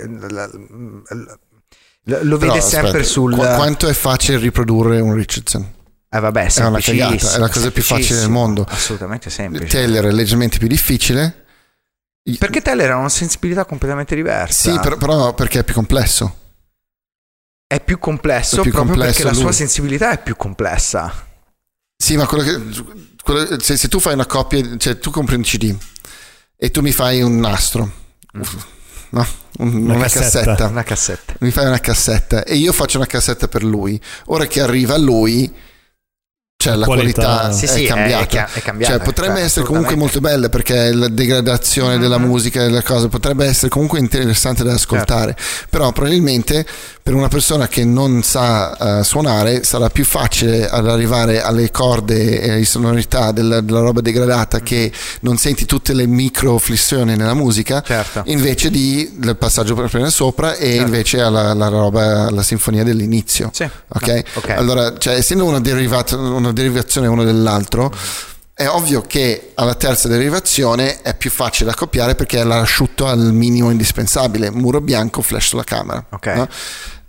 lo 2.06 2.38
vede 2.38 2.54
Però, 2.54 2.60
sempre 2.60 2.88
aspetta, 2.88 3.04
sul... 3.04 3.36
Qu- 3.36 3.56
quanto 3.56 3.88
è 3.88 3.94
facile 3.94 4.38
riprodurre 4.38 5.00
un 5.00 5.14
Richardson? 5.14 5.80
Eh 6.14 6.20
vabbè, 6.20 6.52
è 6.52 6.66
una 6.66 6.80
cagata, 6.80 7.36
è 7.36 7.38
la 7.38 7.50
cosa 7.50 7.72
più 7.72 7.84
facile 7.84 8.20
del 8.20 8.30
mondo. 8.30 8.66
Assolutamente 8.68 9.30
semplice. 9.30 9.68
Taylor 9.68 10.06
è 10.06 10.12
leggermente 10.12 10.58
più 10.58 10.68
difficile. 10.68 11.46
Perché 12.38 12.62
Taylor 12.62 12.92
ha 12.92 12.98
una 12.98 13.10
sensibilità 13.10 13.66
completamente 13.66 14.16
diversa. 14.16 14.72
Sì, 14.72 14.80
però, 14.80 14.98
però 14.98 15.34
perché 15.34 15.60
è 15.60 15.64
più 15.64 15.74
complesso. 15.74 16.38
È 17.66 17.80
più 17.80 17.98
complesso 17.98 18.60
è 18.60 18.62
più 18.62 18.72
proprio 18.72 18.96
complesso 18.96 19.24
perché 19.24 19.30
lui. 19.30 19.44
la 19.44 19.50
sua 19.50 19.52
sensibilità 19.58 20.12
è 20.12 20.22
più 20.22 20.36
complessa. 20.36 21.28
Sì, 21.96 22.18
ma 22.18 22.26
quello 22.28 22.44
che, 22.44 22.84
quello, 23.24 23.60
se, 23.62 23.78
se, 23.78 23.88
tu 23.88 24.00
fai 24.00 24.14
una 24.14 24.26
coppia, 24.26 24.76
cioè 24.78 24.98
tu 24.98 25.12
compri 25.12 25.36
un 25.36 25.44
CD 25.44 25.74
e 26.58 26.72
tu 26.72 26.82
mi 26.82 26.92
fai 26.92 27.22
un 27.22 27.38
nastro. 27.40 27.90
Mm 28.38 28.42
no? 29.12 29.26
una, 29.60 29.94
una, 29.96 30.04
cassetta. 30.04 30.44
cassetta. 30.44 30.68
Una 30.68 30.84
cassetta. 30.84 31.34
Mi 31.40 31.52
fai 31.52 31.66
una 31.66 31.80
cassetta 31.80 32.44
e 32.44 32.56
io 32.56 32.74
faccio 32.74 32.98
una 32.98 33.08
cassetta 33.08 33.48
per 33.48 33.64
lui. 33.64 34.00
Ora 34.26 34.46
che 34.48 34.62
arriva 34.62 34.98
lui, 34.98 35.52
cioè 36.62 36.76
la 36.76 36.86
qualità, 36.86 37.22
qualità 37.22 37.52
sì, 37.52 37.66
è, 37.66 37.68
sì, 37.68 37.84
cambiata. 37.84 38.48
È, 38.48 38.60
è, 38.60 38.62
cambiata. 38.62 38.94
Cioè, 38.94 39.04
potrebbe 39.04 39.36
cioè, 39.36 39.44
essere 39.44 39.66
comunque 39.66 39.96
molto 39.96 40.20
bella 40.20 40.50
perché 40.50 40.94
la 40.94 41.08
degradazione 41.08 41.92
mm-hmm. 41.92 42.02
della 42.02 42.18
musica 42.18 42.62
e 42.62 42.66
delle 42.66 42.84
cose 42.84 43.08
potrebbe 43.08 43.46
essere 43.46 43.70
comunque 43.70 44.00
interessante 44.00 44.64
da 44.64 44.74
ascoltare, 44.74 45.36
certo. 45.38 45.68
però 45.70 45.92
probabilmente 45.92 46.66
per 47.04 47.14
una 47.14 47.28
persona 47.28 47.68
che 47.68 47.84
non 47.84 48.22
sa 48.24 49.00
uh, 49.00 49.04
suonare 49.04 49.64
sarà 49.64 49.90
più 49.90 50.06
facile 50.06 50.70
ad 50.70 50.88
arrivare 50.88 51.42
alle 51.42 51.72
corde 51.72 52.42
e 52.42 52.52
alle 52.52 52.66
sonorità 52.66 53.32
della, 53.32 53.62
della 53.62 53.80
roba 53.80 54.02
degradata 54.02 54.58
mm-hmm. 54.58 54.66
che 54.66 54.92
non 55.22 55.38
senti 55.38 55.66
tutte 55.66 55.94
le 55.94 56.06
micro 56.06 56.58
flessioni 56.58 57.16
nella 57.16 57.34
musica 57.34 57.82
certo. 57.82 58.24
invece 58.26 58.70
di 58.70 59.10
del 59.16 59.36
passaggio 59.36 59.74
per 59.74 59.88
prendere 59.90 60.14
sopra 60.14 60.56
e 60.56 60.68
certo. 60.68 60.84
invece 60.84 61.22
alla 61.22 61.54
la 61.54 61.68
roba, 61.68 62.30
la 62.30 62.44
sinfonia 62.44 62.84
dell'inizio. 62.84 63.50
Sì. 63.54 63.68
Okay? 63.88 64.24
No. 64.34 64.42
ok? 64.42 64.50
Allora, 64.50 64.98
cioè, 64.98 65.16
essendo 65.16 65.46
una 65.46 65.60
derivata, 65.60 66.18
una 66.18 66.51
derivazione 66.54 67.08
uno 67.08 67.24
dell'altro, 67.24 67.94
è 68.54 68.68
ovvio 68.68 69.02
che 69.02 69.52
alla 69.56 69.74
terza 69.74 70.08
derivazione 70.08 71.02
è 71.02 71.16
più 71.16 71.32
facile 71.32 71.70
da 71.72 71.76
copiare 71.76 72.16
perché 72.16 72.40
è 72.42 72.44
l'asciutto 72.44 73.08
al 73.08 73.34
minimo 73.34 73.72
indispensabile, 73.72 74.52
muro 74.52 74.82
bianco, 74.82 75.22
flash 75.22 75.48
sulla 75.48 75.64
camera. 75.64 76.06
Okay. 76.10 76.36
No? 76.36 76.48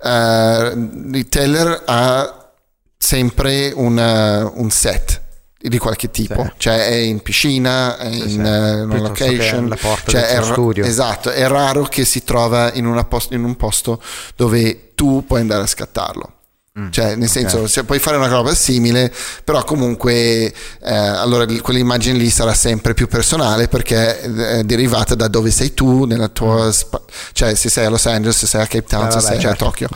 Uh, 0.03 1.29
Taylor 1.29 1.83
ha 1.87 2.51
sempre 2.97 3.73
una, 3.75 4.51
un 4.55 4.71
set 4.71 5.21
di 5.59 5.79
qualche 5.79 6.11
tipo, 6.11 6.43
sì. 6.43 6.51
cioè 6.57 6.87
è 6.87 6.95
in 6.95 7.21
piscina, 7.21 7.97
è 7.99 8.11
sì, 8.11 8.19
in 8.19 8.29
sì. 8.29 8.37
Uh, 8.39 8.43
una 8.43 8.99
location, 8.99 9.69
la 9.69 9.77
porta 9.77 10.11
cioè 10.11 10.27
è, 10.29 10.43
studio. 10.43 10.85
Esatto, 10.85 11.31
è 11.31 11.47
raro 11.47 11.85
che 11.85 12.05
si 12.05 12.25
trova 12.25 12.73
in, 12.73 13.07
post, 13.09 13.33
in 13.33 13.45
un 13.45 13.57
posto 13.57 14.03
dove 14.35 14.95
tu 14.95 15.25
puoi 15.27 15.41
andare 15.41 15.63
a 15.63 15.67
scattarlo. 15.67 16.33
Mm, 16.79 16.89
cioè, 16.89 17.17
nel 17.17 17.29
senso, 17.29 17.57
okay. 17.57 17.69
se 17.69 17.85
puoi 17.85 17.99
fare 17.99 18.17
una 18.17 18.29
roba 18.29 18.55
simile, 18.55 19.13
però 19.45 19.63
comunque 19.63 20.15
eh, 20.15 20.55
allora 20.81 21.45
quell'immagine 21.45 22.17
lì 22.17 22.31
sarà 22.31 22.55
sempre 22.55 22.95
più 22.95 23.09
personale 23.09 23.69
perché 23.69 24.21
è 24.21 24.65
derivata 24.65 25.15
da 25.15 25.29
dove 25.29 25.51
sei 25.51 25.75
tu, 25.75 26.05
nella 26.07 26.29
tua 26.29 26.69
mm. 26.69 26.71
spa- 26.71 27.03
cioè 27.33 27.55
se 27.55 27.69
sei 27.69 27.85
a 27.85 27.91
Los 27.91 28.07
Angeles, 28.07 28.39
se 28.39 28.47
sei 28.47 28.63
a 28.63 28.67
Cape 28.67 28.87
Town, 28.87 29.05
ah, 29.05 29.11
se 29.11 29.17
vabbè, 29.17 29.27
sei 29.33 29.41
certo. 29.41 29.65
a 29.65 29.69
Tokyo. 29.69 29.89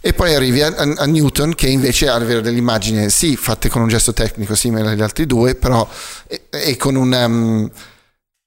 E 0.00 0.12
poi 0.12 0.34
arrivi 0.36 0.62
a, 0.62 0.72
a, 0.76 1.06
Newton 1.06 1.56
che 1.56 1.68
invece 1.68 2.08
ha 2.08 2.18
delle 2.18 2.56
immagini, 2.56 3.10
sì, 3.10 3.34
fatte 3.36 3.68
con 3.68 3.82
un 3.82 3.88
gesto 3.88 4.12
tecnico 4.12 4.54
simile 4.54 4.90
agli 4.90 5.02
altri 5.02 5.26
due, 5.26 5.56
però 5.56 5.88
e, 6.28 6.42
e 6.50 6.76
con 6.76 6.94
un 6.94 7.12
um, 7.12 7.70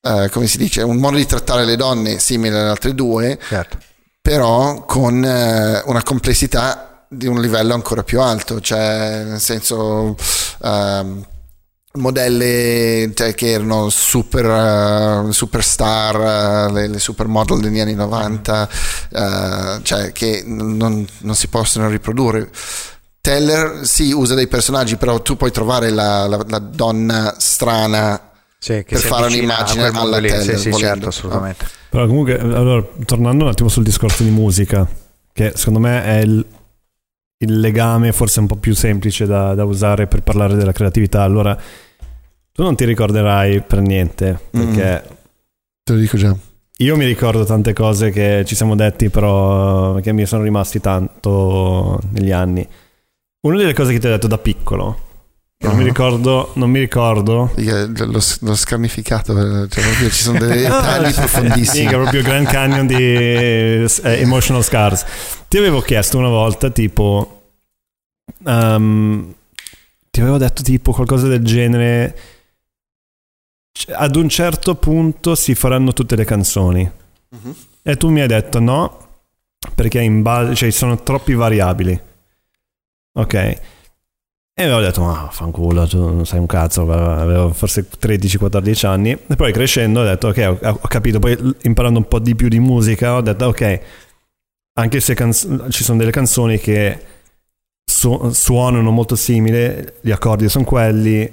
uh, 0.01 0.29
come 0.29 0.47
si 0.47 0.57
dice, 0.57 0.81
un 0.81 0.95
modo 0.95 1.17
di 1.17 1.25
trattare 1.25 1.65
le 1.65 1.75
donne 1.75 2.19
simile 2.19 2.57
agli 2.57 2.69
altri 2.69 2.95
due, 2.95 3.37
certo. 3.49 3.77
però 4.21 4.85
con 4.85 5.15
uh, 5.15 5.89
una 5.89 6.03
complessità 6.03 6.94
di 7.15 7.27
un 7.27 7.39
livello 7.39 7.73
ancora 7.73 8.03
più 8.03 8.21
alto, 8.21 8.59
cioè 8.61 9.23
nel 9.25 9.39
senso 9.39 10.15
uh, 10.59 11.25
modelle 11.95 13.11
cioè, 13.13 13.33
che 13.33 13.51
erano 13.51 13.89
super 13.89 14.45
uh, 14.45 15.31
superstar, 15.31 16.69
uh, 16.69 16.73
le, 16.73 16.87
le 16.87 16.99
supermodel 16.99 17.59
degli 17.59 17.79
anni 17.79 17.93
90, 17.93 18.69
uh, 19.11 19.81
cioè 19.81 20.11
che 20.11 20.43
non, 20.45 21.05
non, 21.19 21.35
si 21.35 21.47
possono 21.47 21.89
riprodurre. 21.89 22.49
Teller 23.21 23.81
sì, 23.83 24.11
usa 24.11 24.35
dei 24.35 24.47
personaggi, 24.47 24.97
però 24.97 25.21
tu 25.21 25.35
puoi 25.35 25.51
trovare 25.51 25.89
la, 25.89 26.27
la, 26.27 26.45
la 26.47 26.59
donna 26.59 27.35
strana 27.39 28.31
sì, 28.59 28.83
per 28.87 28.99
fare 28.99 29.25
un'immagine 29.27 29.87
alla 29.87 30.17
lì. 30.19 30.29
Teller. 30.29 30.59
Sì, 30.59 30.71
sì, 30.71 30.77
certo, 30.77 31.07
assolutamente. 31.07 31.65
Però 31.89 32.05
comunque, 32.05 32.37
allora, 32.37 32.85
tornando 33.05 33.45
un 33.45 33.49
attimo 33.49 33.69
sul 33.69 33.83
discorso 33.83 34.21
di 34.21 34.29
musica, 34.29 34.87
che 35.33 35.53
secondo 35.55 35.79
me 35.79 36.03
è 36.03 36.17
il, 36.19 36.45
il 37.45 37.59
legame 37.59 38.11
forse 38.11 38.39
un 38.39 38.47
po' 38.47 38.55
più 38.55 38.73
semplice 38.73 39.25
da, 39.25 39.53
da, 39.55 39.63
usare 39.63 40.07
per 40.07 40.21
parlare 40.21 40.55
della 40.55 40.71
creatività. 40.71 41.21
Allora, 41.23 41.55
tu 42.51 42.63
non 42.63 42.75
ti 42.75 42.85
ricorderai 42.85 43.61
per 43.61 43.79
niente, 43.79 44.39
perché... 44.49 45.03
Mm, 45.05 45.13
te 45.83 45.93
lo 45.93 45.99
dico 45.99 46.17
già. 46.17 46.35
Io 46.79 46.97
mi 46.97 47.05
ricordo 47.05 47.45
tante 47.45 47.71
cose 47.71 48.09
che 48.09 48.43
ci 48.45 48.55
siamo 48.55 48.75
detti, 48.75 49.09
però 49.09 49.95
che 49.95 50.11
mi 50.11 50.25
sono 50.25 50.43
rimasti 50.43 50.81
tanto 50.81 51.99
negli 52.11 52.31
anni. 52.31 52.67
Una 53.41 53.57
delle 53.57 53.73
cose 53.73 53.93
che 53.93 53.99
ti 53.99 54.07
ho 54.07 54.09
detto 54.09 54.27
da 54.27 54.37
piccolo, 54.37 55.05
non, 55.57 55.71
uh-huh. 55.71 55.77
mi 55.77 55.83
ricordo, 55.85 56.51
non 56.55 56.69
mi 56.69 56.79
ricordo. 56.79 57.51
L'ho, 57.55 58.21
l'ho 58.39 58.55
scarnificato, 58.55 59.33
cioè 59.69 59.83
proprio 59.83 60.09
ci 60.09 60.23
sono 60.23 60.39
dei 60.39 60.61
dettagli 60.63 61.13
profondissimi. 61.13 61.85
Mica, 61.85 61.97
proprio 61.97 62.21
Grand 62.21 62.45
Canyon 62.45 62.87
di 62.87 62.95
eh, 62.95 63.87
Emotional 64.03 64.63
Scars. 64.63 65.05
Ti 65.47 65.57
avevo 65.57 65.79
chiesto 65.81 66.17
una 66.17 66.27
volta, 66.27 66.69
tipo, 66.69 67.34
um, 68.43 69.33
ti 70.09 70.21
avevo 70.21 70.37
detto 70.37 70.61
tipo 70.63 70.91
qualcosa 70.93 71.27
del 71.27 71.43
genere 71.43 72.17
c- 73.71 73.91
ad 73.93 74.15
un 74.15 74.29
certo 74.29 74.75
punto 74.75 75.35
si 75.35 75.55
faranno 75.55 75.93
tutte 75.93 76.15
le 76.15 76.25
canzoni. 76.25 76.91
E 77.83 77.97
tu 77.97 78.09
mi 78.09 78.21
hai 78.21 78.27
detto 78.27 78.59
no, 78.59 79.07
perché 79.75 80.01
in 80.01 80.21
base, 80.21 80.55
cioè, 80.55 80.69
sono 80.71 81.01
troppi 81.03 81.33
variabili. 81.33 81.99
Ok. 83.17 83.33
E 84.57 84.63
avevo 84.63 84.79
detto, 84.79 85.01
ma 85.03 85.27
fanculo, 85.31 85.85
tu 85.85 85.99
non 85.99 86.25
sai 86.25 86.39
un 86.39 86.45
cazzo, 86.45 86.89
avevo 86.89 87.51
forse 87.51 87.87
13-14 87.89 88.85
anni. 88.87 89.11
E 89.11 89.35
poi 89.35 89.51
crescendo 89.51 89.99
ho 89.99 90.03
detto, 90.05 90.29
ok, 90.29 90.57
ho, 90.61 90.79
ho 90.81 90.87
capito. 90.87 91.19
Poi 91.19 91.37
imparando 91.63 91.99
un 91.99 92.07
po' 92.07 92.19
di 92.19 92.35
più 92.35 92.47
di 92.47 92.59
musica, 92.59 93.15
ho 93.15 93.21
detto, 93.21 93.45
ok, 93.47 93.81
anche 94.79 94.99
se 95.01 95.13
canz- 95.13 95.69
ci 95.71 95.83
sono 95.83 95.97
delle 95.97 96.11
canzoni 96.11 96.57
che 96.57 97.05
su- 97.85 98.29
suonano 98.33 98.91
molto 98.91 99.15
simili, 99.15 99.85
gli 100.01 100.11
accordi 100.11 100.49
sono 100.49 100.65
quelli, 100.65 101.29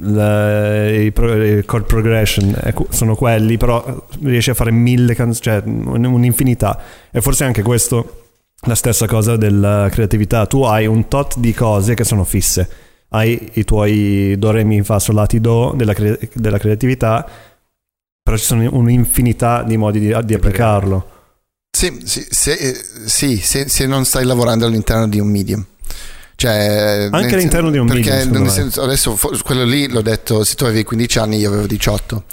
la- 0.00 0.88
i, 0.90 1.12
pro- 1.12 1.42
i 1.44 1.64
chord 1.64 1.86
progression 1.86 2.56
sono 2.88 3.14
quelli, 3.14 3.56
però 3.56 4.06
riesci 4.22 4.50
a 4.50 4.54
fare 4.54 4.70
mille 4.70 5.14
canzoni, 5.14 5.42
cioè 5.42 5.62
un- 5.64 6.04
un'infinità. 6.04 6.80
E 7.10 7.20
forse 7.20 7.44
anche 7.44 7.62
questo 7.62 8.20
la 8.66 8.74
stessa 8.74 9.06
cosa 9.06 9.36
della 9.36 9.88
creatività. 9.90 10.46
Tu 10.46 10.62
hai 10.62 10.86
un 10.86 11.06
tot 11.08 11.38
di 11.38 11.52
cose 11.52 11.94
che 11.94 12.04
sono 12.04 12.24
fisse. 12.24 12.68
Hai 13.10 13.50
i 13.54 13.64
tuoi 13.64 14.34
do, 14.38 14.50
re, 14.50 14.64
mi, 14.64 14.82
fa, 14.82 14.98
sol, 14.98 15.14
la, 15.14 15.26
ti, 15.26 15.40
do 15.40 15.72
della, 15.76 15.92
cre- 15.92 16.18
della 16.32 16.58
creatività, 16.58 17.24
però 18.22 18.36
ci 18.36 18.44
sono 18.44 18.68
un'infinità 18.72 19.62
di 19.62 19.76
modi 19.76 20.00
di, 20.00 20.16
di 20.24 20.34
applicarlo. 20.34 21.08
Sì, 21.92 22.00
sì, 22.04 22.26
se, 22.30 22.52
eh, 22.52 22.84
sì, 23.04 23.36
se- 23.38 23.86
non 23.86 24.04
stai 24.04 24.24
lavorando 24.24 24.66
all'interno 24.66 25.06
di 25.08 25.20
un 25.20 25.28
medium. 25.28 25.64
Cioè, 26.36 27.08
Anche 27.12 27.34
all'interno 27.36 27.70
di 27.70 27.78
un 27.78 27.86
perché 27.86 28.10
medium, 28.10 28.48
senso, 28.48 28.82
adesso 28.82 29.18
quello 29.44 29.64
lì 29.64 29.88
l'ho 29.88 30.02
detto, 30.02 30.42
se 30.44 30.54
tu 30.56 30.64
avevi 30.64 30.82
15 30.82 31.18
anni 31.18 31.38
io 31.38 31.48
avevo 31.48 31.66
18. 31.66 32.24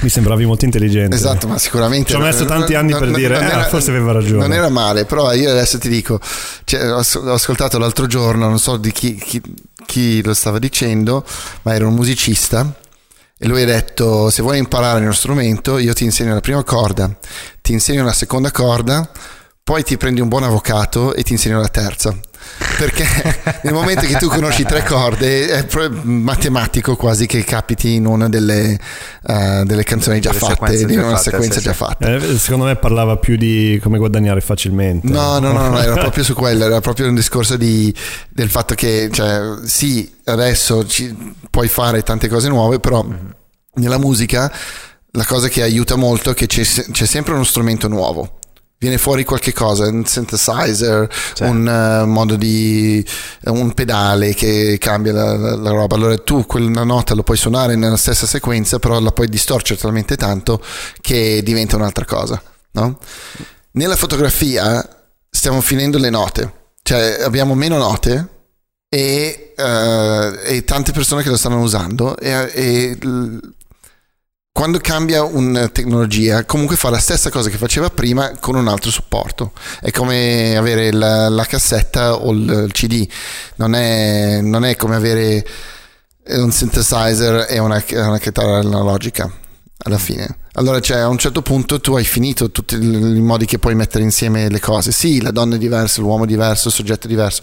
Mi 0.00 0.08
sembravi 0.08 0.44
molto 0.44 0.64
intelligente. 0.66 1.16
Esatto, 1.16 1.48
ma 1.48 1.58
sicuramente 1.58 2.10
Ci 2.10 2.16
ho 2.16 2.20
messo 2.20 2.44
tanti 2.44 2.74
anni 2.74 2.92
per 2.96 3.10
dire, 3.10 3.38
"Eh, 3.38 3.68
forse 3.68 3.90
aveva 3.90 4.12
ragione." 4.12 4.40
Non 4.46 4.52
era 4.52 4.68
male, 4.68 5.04
però 5.04 5.32
io 5.32 5.50
adesso 5.50 5.78
ti 5.78 5.88
dico, 5.88 6.20
cioè, 6.64 6.92
ho, 6.92 7.00
ho 7.02 7.32
ascoltato 7.32 7.78
l'altro 7.78 8.06
giorno, 8.06 8.48
non 8.48 8.58
so 8.58 8.76
di 8.76 8.92
chi, 8.92 9.14
chi- 9.16 9.42
chi 9.86 10.22
lo 10.22 10.34
stava 10.34 10.58
dicendo, 10.58 11.24
ma 11.62 11.74
era 11.74 11.86
un 11.86 11.94
musicista 11.94 12.72
e 13.42 13.48
lui 13.48 13.62
ha 13.62 13.66
detto 13.66 14.28
se 14.28 14.42
vuoi 14.42 14.58
imparare 14.58 15.00
uno 15.00 15.12
strumento 15.12 15.78
io 15.78 15.94
ti 15.94 16.04
insegno 16.04 16.34
la 16.34 16.40
prima 16.40 16.62
corda, 16.62 17.10
ti 17.62 17.72
insegno 17.72 18.04
la 18.04 18.12
seconda 18.12 18.50
corda, 18.50 19.10
poi 19.70 19.84
ti 19.84 19.96
prendi 19.96 20.20
un 20.20 20.26
buon 20.26 20.42
avvocato 20.42 21.14
e 21.14 21.22
ti 21.22 21.30
insegno 21.30 21.60
la 21.60 21.68
terza. 21.68 22.12
Perché 22.76 23.06
nel 23.62 23.72
momento 23.72 24.04
che 24.04 24.16
tu 24.16 24.26
conosci 24.26 24.64
tre 24.64 24.82
corde 24.82 25.46
è 25.46 25.88
matematico 26.02 26.96
quasi 26.96 27.26
che 27.26 27.44
capiti 27.44 27.94
in 27.94 28.04
una 28.04 28.28
delle, 28.28 28.76
eh, 29.28 29.62
delle 29.64 29.84
canzoni 29.84 30.18
già 30.18 30.30
Delle 30.30 30.40
fatte, 30.40 30.74
in 30.74 30.98
una 30.98 31.10
fatte, 31.10 31.30
sequenza 31.30 31.58
sì, 31.58 31.66
già 31.66 31.72
fatta. 31.72 32.16
Eh, 32.16 32.36
secondo 32.36 32.64
me 32.64 32.74
parlava 32.74 33.16
più 33.18 33.36
di 33.36 33.78
come 33.80 33.98
guadagnare 33.98 34.40
facilmente. 34.40 35.06
No, 35.06 35.38
no, 35.38 35.52
no, 35.52 35.68
no, 35.68 35.80
era 35.80 35.94
proprio 36.02 36.24
su 36.24 36.34
quello, 36.34 36.64
era 36.64 36.80
proprio 36.80 37.06
un 37.06 37.14
discorso 37.14 37.56
di, 37.56 37.94
del 38.28 38.50
fatto 38.50 38.74
che, 38.74 39.08
cioè, 39.12 39.40
sì, 39.66 40.12
adesso 40.24 40.84
ci, 40.84 41.16
puoi 41.48 41.68
fare 41.68 42.02
tante 42.02 42.26
cose 42.26 42.48
nuove, 42.48 42.80
però 42.80 43.06
nella 43.74 43.98
musica 43.98 44.52
la 45.12 45.24
cosa 45.24 45.46
che 45.46 45.62
aiuta 45.62 45.94
molto 45.94 46.30
è 46.30 46.34
che 46.34 46.46
c'è, 46.48 46.64
c'è 46.64 47.06
sempre 47.06 47.34
uno 47.34 47.44
strumento 47.44 47.86
nuovo. 47.86 48.38
Viene 48.82 48.96
fuori 48.96 49.24
qualche 49.24 49.52
cosa, 49.52 49.86
un 49.88 50.06
synthesizer, 50.06 51.06
Sì. 51.34 51.42
un 51.42 51.68
eh, 51.68 52.06
modo 52.06 52.34
di 52.36 53.06
un 53.44 53.74
pedale 53.74 54.32
che 54.32 54.78
cambia 54.80 55.12
la, 55.12 55.36
la- 55.36 55.54
la 55.56 55.70
roba. 55.70 55.96
Allora 55.96 56.16
tu 56.16 56.46
quella 56.46 56.82
nota 56.82 57.12
lo 57.12 57.22
puoi 57.22 57.36
suonare 57.36 57.76
nella 57.76 57.98
stessa 57.98 58.24
sequenza, 58.26 58.78
però 58.78 58.98
la 58.98 59.10
puoi 59.12 59.28
distorcere 59.28 59.78
talmente 59.78 60.16
tanto 60.16 60.64
che 61.02 61.42
diventa 61.44 61.76
un'altra 61.76 62.06
cosa, 62.06 62.42
no? 62.72 62.98
Nella 63.72 63.96
fotografia 63.96 64.82
stiamo 65.28 65.60
finendo 65.60 65.98
le 65.98 66.08
note, 66.08 66.52
cioè 66.82 67.18
abbiamo 67.22 67.54
meno 67.54 67.76
note 67.76 68.28
e, 68.88 69.52
eh, 69.58 70.40
e 70.42 70.64
tante 70.64 70.92
persone 70.92 71.22
che 71.22 71.28
lo 71.28 71.36
stanno 71.36 71.60
usando 71.60 72.16
e, 72.16 72.30
e 72.54 72.98
l- 72.98 73.38
quando 74.52 74.78
cambia 74.78 75.22
una 75.22 75.68
tecnologia 75.68 76.44
comunque 76.44 76.76
fa 76.76 76.90
la 76.90 76.98
stessa 76.98 77.30
cosa 77.30 77.48
che 77.48 77.56
faceva 77.56 77.88
prima 77.88 78.32
con 78.38 78.56
un 78.56 78.68
altro 78.68 78.90
supporto. 78.90 79.52
È 79.80 79.90
come 79.90 80.56
avere 80.56 80.92
la, 80.92 81.28
la 81.28 81.44
cassetta 81.44 82.14
o 82.16 82.32
il, 82.32 82.64
il 82.66 82.72
cd 82.72 83.08
non 83.56 83.74
è, 83.74 84.40
non 84.42 84.64
è 84.64 84.76
come 84.76 84.96
avere 84.96 85.46
un 86.26 86.50
synthesizer 86.50 87.46
e 87.48 87.58
una, 87.58 87.82
una 87.92 88.18
chitarra 88.18 88.58
analogica 88.58 89.32
alla 89.82 89.98
fine. 89.98 90.36
Allora 90.54 90.80
cioè, 90.80 90.98
a 90.98 91.08
un 91.08 91.16
certo 91.16 91.42
punto 91.42 91.80
tu 91.80 91.94
hai 91.94 92.04
finito 92.04 92.50
tutti 92.50 92.74
i 92.74 93.20
modi 93.20 93.46
che 93.46 93.58
puoi 93.58 93.74
mettere 93.74 94.04
insieme 94.04 94.48
le 94.48 94.60
cose. 94.60 94.90
Sì 94.92 95.20
la 95.22 95.30
donna 95.30 95.54
è 95.54 95.58
diversa 95.58 96.00
l'uomo 96.00 96.24
è 96.24 96.26
diverso 96.26 96.68
il 96.68 96.74
soggetto 96.74 97.06
è 97.06 97.08
diverso. 97.08 97.42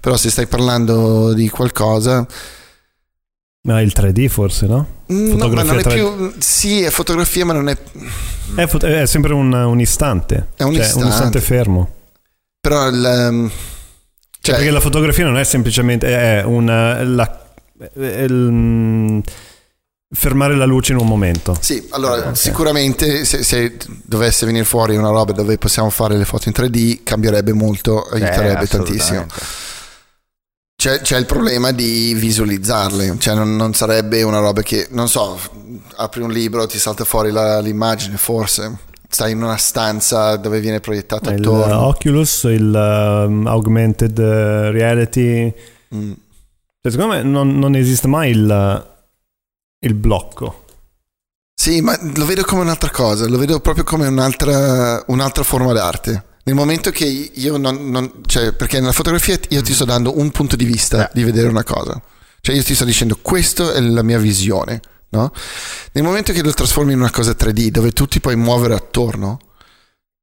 Però 0.00 0.16
se 0.16 0.30
stai 0.30 0.46
parlando 0.46 1.32
di 1.34 1.48
qualcosa 1.50 2.26
Ma 3.62 3.80
il 3.80 3.92
3D 3.94 4.28
forse, 4.28 4.66
no? 4.66 4.86
Mm, 5.12 5.26
No, 5.30 5.48
ma 5.48 5.62
Fotografia 5.62 5.72
non 5.72 5.78
è 5.78 5.82
tre- 5.82 5.94
più. 5.94 6.32
Sì, 6.38 6.82
è 6.82 6.90
fotografia, 6.90 7.44
ma 7.44 7.52
non 7.52 7.68
è. 7.68 7.76
È, 8.54 8.66
fot- 8.66 8.84
è 8.84 9.06
sempre 9.06 9.32
un, 9.34 9.52
un 9.52 9.80
istante. 9.80 10.48
È 10.56 10.62
un 10.62 10.72
Cioè, 10.74 10.82
istante. 10.84 11.04
un 11.04 11.10
istante 11.12 11.40
fermo. 11.40 11.90
Però 12.60 12.88
il. 12.88 13.28
um, 13.30 13.48
Cioè, 13.48 13.58
Cioè, 14.40 14.54
perché 14.56 14.70
la 14.70 14.80
fotografia 14.80 15.24
non 15.24 15.36
è 15.38 15.44
semplicemente 15.44 16.06
è 16.08 16.44
una, 16.44 17.02
la- 17.02 17.46
è 17.78 18.22
il- 18.22 18.32
mm, 18.50 19.18
fermare 20.10 20.54
la 20.56 20.64
luce 20.64 20.92
in 20.92 20.98
un 20.98 21.06
momento. 21.06 21.56
Sì, 21.60 21.86
allora 21.90 22.28
Ok. 22.28 22.36
sicuramente 22.36 23.24
se, 23.26 23.42
se 23.42 23.76
dovesse 24.04 24.46
venire 24.46 24.64
fuori 24.64 24.96
una 24.96 25.10
roba 25.10 25.32
dove 25.32 25.58
possiamo 25.58 25.90
fare 25.90 26.16
le 26.16 26.24
foto 26.24 26.48
in 26.48 26.54
3D 26.56 27.00
cambierebbe 27.02 27.52
molto, 27.52 28.02
aiuterebbe 28.04 28.62
Eh, 28.62 28.68
tantissimo. 28.68 29.26
C'è, 30.80 31.00
c'è 31.00 31.18
il 31.18 31.26
problema 31.26 31.72
di 31.72 32.14
visualizzarle, 32.14 33.16
cioè 33.18 33.34
non, 33.34 33.56
non 33.56 33.74
sarebbe 33.74 34.22
una 34.22 34.38
roba 34.38 34.62
che, 34.62 34.86
non 34.92 35.08
so, 35.08 35.36
apri 35.96 36.22
un 36.22 36.30
libro, 36.30 36.68
ti 36.68 36.78
salta 36.78 37.04
fuori 37.04 37.32
la- 37.32 37.58
l'immagine, 37.58 38.16
forse. 38.16 38.78
Stai 39.08 39.32
in 39.32 39.42
una 39.42 39.56
stanza 39.56 40.36
dove 40.36 40.60
viene 40.60 40.78
proiettato 40.78 41.30
Il 41.30 41.38
attorno. 41.38 41.86
Oculus, 41.86 42.44
il 42.44 42.72
um, 42.72 43.48
augmented 43.48 44.16
uh, 44.18 44.70
reality. 44.70 45.52
Mm. 45.92 46.12
Cioè, 46.80 46.92
secondo 46.92 47.14
me 47.14 47.22
non, 47.24 47.58
non 47.58 47.74
esiste 47.74 48.06
mai 48.06 48.30
il, 48.30 48.86
il 49.80 49.94
blocco. 49.94 50.64
Sì, 51.60 51.80
ma 51.80 51.98
lo 52.14 52.24
vedo 52.24 52.44
come 52.44 52.60
un'altra 52.60 52.90
cosa, 52.90 53.26
lo 53.26 53.36
vedo 53.36 53.58
proprio 53.58 53.82
come 53.82 54.06
un'altra, 54.06 55.02
un'altra 55.08 55.42
forma 55.42 55.72
d'arte. 55.72 56.24
Nel 56.48 56.56
momento 56.56 56.90
che 56.90 57.04
io 57.04 57.58
non, 57.58 57.90
non- 57.90 58.10
cioè, 58.24 58.52
perché 58.54 58.80
nella 58.80 58.92
fotografia 58.92 59.38
io 59.50 59.60
ti 59.60 59.74
sto 59.74 59.84
dando 59.84 60.18
un 60.18 60.30
punto 60.30 60.56
di 60.56 60.64
vista 60.64 61.06
Eh. 61.06 61.10
di 61.12 61.22
vedere 61.22 61.46
una 61.46 61.62
cosa. 61.62 62.00
Cioè 62.40 62.54
io 62.56 62.62
ti 62.62 62.74
sto 62.74 62.86
dicendo 62.86 63.18
questa 63.20 63.74
è 63.74 63.80
la 63.80 64.02
mia 64.02 64.18
visione, 64.18 64.80
no? 65.10 65.30
Nel 65.92 66.04
momento 66.04 66.32
che 66.32 66.42
lo 66.42 66.50
trasformi 66.54 66.94
in 66.94 67.00
una 67.00 67.10
cosa 67.10 67.32
3D 67.32 67.68
dove 67.68 67.92
tu 67.92 68.06
ti 68.06 68.18
puoi 68.20 68.34
muovere 68.36 68.72
attorno, 68.72 69.38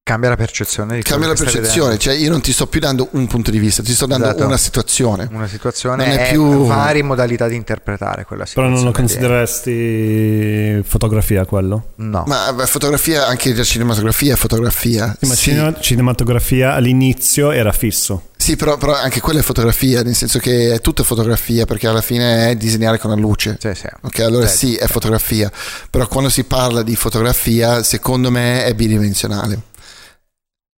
Cambia 0.07 0.30
la 0.30 0.36
percezione 0.36 0.98
di 0.98 1.02
cambia 1.02 1.30
la 1.30 1.34
percezione, 1.34 1.98
cioè 1.98 2.14
io 2.14 2.30
non 2.30 2.40
ti 2.40 2.53
sto 2.53 2.68
più 2.68 2.80
dando 2.80 3.07
un 3.14 3.26
punto 3.26 3.49
di 3.49 3.57
vista, 3.57 3.82
ti 3.82 3.91
sto 3.91 4.06
dando 4.06 4.27
Esatto. 4.27 4.45
una 4.45 4.56
situazione. 4.56 5.27
Una 5.32 5.48
situazione 5.48 6.06
Non 6.06 6.15
è 6.19 6.27
è 6.27 6.30
più- 6.32 6.68
varie 6.68 7.02
modalità 7.02 7.48
di 7.48 7.56
interpretare 7.56 8.23
quella 8.23 8.44
Però 8.53 8.68
non 8.68 8.84
lo 8.84 8.94
situazione. 8.94 9.40
consideresti 9.40 10.84
fotografia 10.88 11.44
quello? 11.45 11.94
No. 11.95 12.23
Ma 12.27 12.53
beh, 12.53 12.68
fotografia, 12.68 13.26
anche 13.26 13.52
la 13.56 13.64
cinematografia 13.64 14.34
è 14.34 14.38
fotografia. 14.38 15.18
Sì, 15.19 15.26
ma 15.27 15.34
Sì. 15.34 15.41
cinema- 15.49 15.80
cinematografia 15.80 16.76
all'inizio 16.76 17.49
era 17.49 17.72
fisso. 17.72 18.30
Sì, 18.38 18.56
però, 18.56 18.77
però 18.77 18.94
anche 18.94 19.22
quella 19.22 19.40
è 19.40 19.41
fotografia, 19.41 20.03
nel 20.03 20.14
senso 20.14 20.38
che 20.38 20.72
è 20.76 20.82
tutta 20.82 21.02
fotografia, 21.02 21.65
perché 21.65 21.88
alla 21.88 22.02
fine 22.03 22.52
è 22.52 22.56
disegnare 22.56 22.99
con 22.99 23.10
la 23.10 23.15
luce. 23.15 23.57
Sì, 23.60 23.72
sì. 23.73 23.88
Ok, 24.02 24.19
allora 24.19 24.45
Sì, 24.45 24.68
sì, 24.68 24.76
è 24.76 24.86
fotografia, 24.86 25.52
però 25.90 26.06
quando 26.07 26.30
si 26.30 26.44
parla 26.44 26.84
di 26.84 26.95
fotografia, 26.95 27.82
secondo 27.82 28.30
me 28.30 28.65
è 28.65 28.76
bidimensionale. 28.76 29.60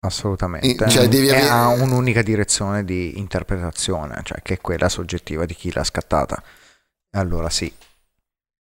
Assolutamente. 0.01 0.89
Cioè, 0.89 1.09
devi 1.09 1.29
E 1.29 1.31
avere- 1.31 1.49
ha 1.49 1.69
un'unica 1.69 2.23
direzione 2.23 2.85
di 2.85 3.19
interpretazione, 3.19 4.21
cioè 4.25 4.41
che 4.43 4.55
è 4.55 4.61
quella 4.61 4.89
soggettiva 4.89 5.45
di 5.47 5.55
chi 5.55 5.73
l'ha 5.73 5.85
scattata. 5.85 6.43
Allora 7.17 7.51
sì. 7.51 7.73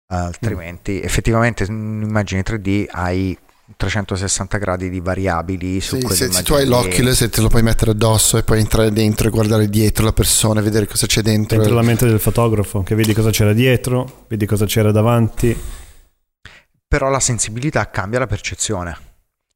Altrimenti, 0.08 1.02
effettivamente, 1.02 1.64
in 1.64 1.74
un'immagine 1.74 2.44
3D 2.44 2.86
hai 2.92 3.38
360 3.76 4.58
gradi 4.60 4.90
di 4.92 5.00
variabili 5.00 5.82
su 5.82 5.96
Sì, 5.96 6.02
quelle 6.02 6.16
se, 6.16 6.32
se 6.32 6.44
tu 6.44 6.54
hai 6.54 6.66
immagini 6.66 6.90
lì. 6.90 6.92
l'Oculus 6.98 7.22
e 7.22 7.30
te 7.30 7.42
lo 7.42 7.48
puoi 7.48 7.64
mettere 7.64 7.92
addosso 7.92 8.38
e 8.38 8.44
poi 8.44 8.60
entrare 8.60 8.92
dentro 8.92 9.28
e 9.28 9.32
guardare 9.32 9.68
dietro 9.68 10.06
la 10.06 10.14
persona, 10.14 10.62
vedere 10.62 10.86
cosa 10.86 11.08
c'è 11.08 11.22
dentro. 11.22 11.58
Dentro 11.58 11.76
la 11.76 11.82
mente 11.82 12.06
del 12.06 12.20
fotografo, 12.20 12.84
che 12.84 12.94
vedi 12.94 13.14
cosa 13.16 13.32
c'era 13.32 13.54
dietro, 13.54 14.26
vedi 14.28 14.46
cosa 14.46 14.66
c'era 14.68 14.92
davanti. 14.92 15.58
Però 16.88 17.10
la 17.10 17.20
sensibilità 17.20 17.90
cambia 17.90 18.20
la 18.20 18.28
percezione. 18.28 19.05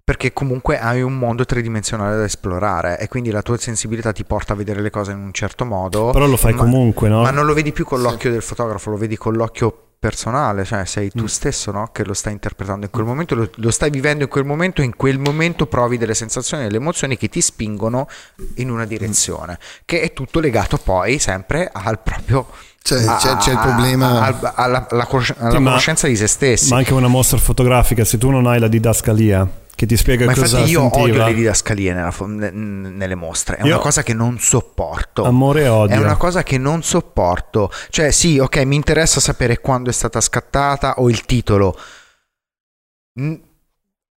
Perché 0.10 0.34
comunque 0.34 0.80
hai 0.80 1.04
un 1.04 1.20
mondo 1.20 1.46
tridimensionale 1.46 2.18
da 2.18 2.24
esplorare 2.24 2.98
e 2.98 3.08
quindi 3.08 3.30
la 3.30 3.44
tua 3.44 3.58
sensibilità 3.58 4.12
ti 4.12 4.24
porta 4.24 4.54
a 4.54 4.56
vedere 4.56 4.82
le 4.82 4.90
cose 4.90 5.12
in 5.12 5.20
un 5.20 5.32
certo 5.32 5.66
modo. 5.66 6.10
Però 6.10 6.26
lo 6.26 6.36
fai 6.36 6.54
ma, 6.54 6.62
comunque, 6.62 7.10
no? 7.10 7.22
Ma 7.22 7.30
non 7.30 7.46
lo 7.46 7.54
vedi 7.54 7.72
più 7.72 7.86
con 7.86 8.02
l'occhio 8.02 8.30
sì. 8.30 8.32
del 8.32 8.42
fotografo, 8.42 8.90
lo 8.90 8.98
vedi 8.98 9.16
con 9.18 9.36
l'occhio 9.36 9.90
personale, 10.00 10.66
cioè 10.66 10.84
sei 10.86 11.12
tu 11.12 11.26
mm. 11.26 11.28
stesso 11.28 11.72
no? 11.72 11.90
che 11.92 12.04
lo 12.04 12.16
stai 12.16 12.34
interpretando 12.34 12.86
in 12.86 12.92
quel 12.92 13.06
momento, 13.06 13.36
lo, 13.36 13.52
lo, 13.54 13.70
stai 13.70 13.92
vivendo 13.92 14.24
in 14.24 14.30
quel 14.32 14.46
momento, 14.46 14.82
in 14.82 14.96
quel 14.96 15.20
momento 15.20 15.68
provi 15.68 16.00
delle 16.00 16.16
sensazioni 16.16 16.64
e 16.64 16.66
delle 16.66 16.80
emozioni 16.80 17.16
che 17.16 17.30
ti 17.30 17.40
spingono 17.40 18.08
in 18.56 18.72
una 18.72 18.86
direzione, 18.86 19.60
mm. 19.62 19.82
che 19.86 20.02
è 20.02 20.12
tutto 20.12 20.40
legato 20.40 20.78
poi 20.78 21.20
sempre 21.20 21.70
al 21.72 22.00
proprio... 22.00 22.48
Cioè, 22.82 23.06
a, 23.06 23.18
c'è, 23.18 23.36
c'è, 23.36 23.52
il 23.52 23.60
problema 23.60 24.22
alla, 24.24 24.56
alla, 24.56 24.88
alla, 24.90 25.06
alla 25.38 25.54
conoscenza 25.54 26.08
di 26.08 26.16
se 26.16 26.26
stessi. 26.26 26.72
Ma 26.72 26.78
anche 26.78 26.94
una 26.94 27.10
mostra 27.10 27.38
fotografica, 27.38 28.04
se 28.04 28.18
tu 28.18 28.32
non 28.32 28.48
hai 28.48 28.58
la 28.58 28.70
didascalia 28.70 29.68
che 29.80 29.86
ti 29.86 29.96
spiega 29.96 30.26
Ma 30.26 30.34
cosa 30.34 30.58
infatti 30.58 30.72
io 30.72 30.82
sentiva. 30.82 31.04
odio 31.04 31.26
le 31.26 31.34
didascalie 31.34 31.94
nella, 31.94 32.14
nelle 32.52 33.16
mostre, 33.16 33.56
è 33.56 33.62
io 33.62 33.76
una 33.76 33.78
cosa 33.78 34.04
che 34.04 34.14
non 34.14 34.38
sopporto. 34.38 35.24
Amore 35.24 35.64
e 35.64 35.68
odio. 35.70 35.96
È 35.96 36.00
una 36.00 36.18
cosa 36.18 36.44
che 36.44 36.58
non 36.58 36.84
sopporto. 36.84 37.72
Cioè 37.90 38.12
sì, 38.12 38.40
ok, 38.40 38.58
mi 38.66 38.76
interessa 38.76 39.22
sapere 39.22 39.62
quando 39.62 39.90
è 39.90 39.94
stata 39.94 40.20
scattata 40.20 40.96
o 40.98 41.10
il 41.10 41.24
titolo. 41.24 41.80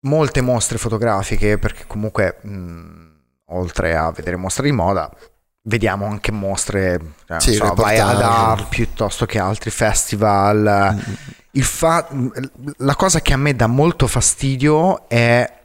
molte 0.01 0.41
mostre 0.41 0.79
fotografiche, 0.79 1.59
perché 1.59 1.85
comunque 1.87 2.39
mh, 2.43 3.11
oltre 3.51 3.95
a 3.95 4.11
vedere 4.11 4.35
mostre 4.35 4.65
di 4.65 4.73
moda, 4.73 5.09
vediamo 5.63 6.07
anche 6.07 6.33
mostre, 6.33 7.01
eh, 7.29 7.39
sì, 7.39 7.53
so, 7.53 7.73
vai 7.75 8.01
ad 8.01 8.21
art 8.21 8.67
piuttosto 8.67 9.27
che 9.27 9.39
altri 9.39 9.71
festival. 9.71 10.97
Mm 10.97 11.41
fa- 11.61 12.09
la 12.79 12.97
cosa 12.97 13.21
che 13.21 13.35
a 13.35 13.37
me 13.37 13.55
dà 13.55 13.67
molto 13.67 14.07
fastidio 14.07 15.09
è 15.09 15.61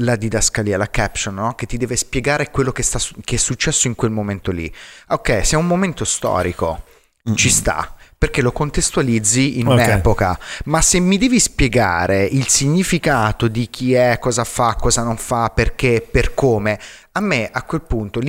la 0.00 0.16
didascalia, 0.16 0.76
la 0.76 0.90
caption, 0.90 1.34
no? 1.34 1.54
che 1.54 1.64
ti 1.64 1.78
deve 1.78 1.96
spiegare 1.96 2.50
quello 2.50 2.72
che, 2.72 2.82
sta, 2.82 3.00
che, 3.24 3.36
è 3.36 3.38
successo 3.38 3.86
in 3.86 3.94
quel 3.94 4.10
momento 4.10 4.50
lì. 4.50 4.70
Ok, 5.08 5.46
se 5.46 5.56
è 5.56 5.58
un 5.58 5.66
momento 5.66 6.04
storico, 6.04 6.84
mm-hmm. 7.26 7.36
ci 7.36 7.48
sta, 7.48 7.95
perché 8.18 8.40
lo 8.40 8.52
contestualizzi 8.52 9.58
in 9.58 9.66
okay. 9.66 9.84
un'epoca, 9.84 10.38
ma 10.66 10.80
se 10.80 10.98
mi 11.00 11.18
devi 11.18 11.38
spiegare 11.38 12.24
il 12.24 12.48
significato 12.48 13.46
di 13.46 13.68
chi 13.68 13.92
è, 13.92 14.18
cosa 14.18 14.44
fa, 14.44 14.74
cosa 14.74 15.02
non 15.02 15.16
fa, 15.16 15.50
perché, 15.50 16.06
per 16.08 16.32
come, 16.32 16.78
a 17.12 17.20
me 17.20 17.48
a 17.50 17.62
quel 17.62 17.80
punto 17.80 18.20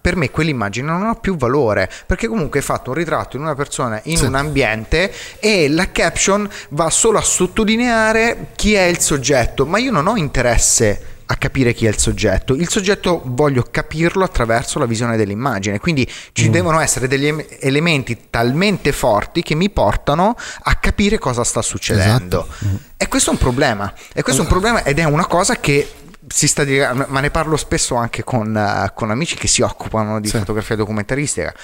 per 0.00 0.16
me 0.16 0.30
quell'immagine 0.30 0.90
non 0.90 1.06
ha 1.06 1.14
più 1.14 1.36
valore 1.36 1.88
perché 2.04 2.26
comunque 2.26 2.58
hai 2.58 2.64
fatto 2.64 2.90
un 2.90 2.96
ritratto 2.96 3.36
di 3.36 3.42
una 3.44 3.54
persona 3.54 4.00
in 4.04 4.16
sì. 4.16 4.24
un 4.24 4.34
ambiente 4.34 5.12
e 5.38 5.68
la 5.68 5.90
caption 5.92 6.48
va 6.70 6.90
solo 6.90 7.18
a 7.18 7.22
sottolineare 7.22 8.48
chi 8.56 8.74
è 8.74 8.82
il 8.82 8.98
soggetto 8.98 9.66
ma 9.66 9.78
io 9.78 9.92
non 9.92 10.08
ho 10.08 10.16
interesse 10.16 11.13
a 11.26 11.36
capire 11.36 11.72
chi 11.72 11.86
è 11.86 11.88
il 11.88 11.98
soggetto. 11.98 12.54
Il 12.54 12.68
soggetto 12.68 13.22
voglio 13.24 13.64
capirlo 13.70 14.24
attraverso 14.24 14.78
la 14.78 14.86
visione 14.86 15.16
dell'immagine, 15.16 15.78
quindi 15.78 16.10
ci 16.32 16.48
mm. 16.48 16.52
devono 16.52 16.80
essere 16.80 17.08
degli 17.08 17.32
elementi 17.60 18.26
talmente 18.30 18.92
forti 18.92 19.42
che 19.42 19.54
mi 19.54 19.70
portano 19.70 20.36
a 20.62 20.74
capire 20.76 21.18
cosa 21.18 21.44
sta 21.44 21.62
succedendo. 21.62 22.46
Esatto. 22.48 22.66
Mm. 22.66 22.74
E 22.96 23.08
questo 23.08 23.30
è 23.30 23.32
un 23.32 23.38
problema, 23.38 23.92
e 24.12 24.22
questo 24.22 24.42
è 24.42 24.44
un 24.44 24.50
problema 24.50 24.82
ed 24.82 24.98
è 24.98 25.04
una 25.04 25.26
cosa 25.26 25.56
che 25.56 25.88
si 26.26 26.48
sta 26.48 26.64
di, 26.64 26.78
ma 26.78 27.20
ne 27.20 27.30
parlo 27.30 27.56
spesso 27.56 27.96
anche 27.96 28.24
con, 28.24 28.54
uh, 28.54 28.92
con 28.94 29.10
amici 29.10 29.36
che 29.36 29.46
si 29.46 29.62
occupano 29.62 30.20
di 30.20 30.28
sì. 30.28 30.38
fotografia 30.38 30.74
documentaristica 30.74 31.54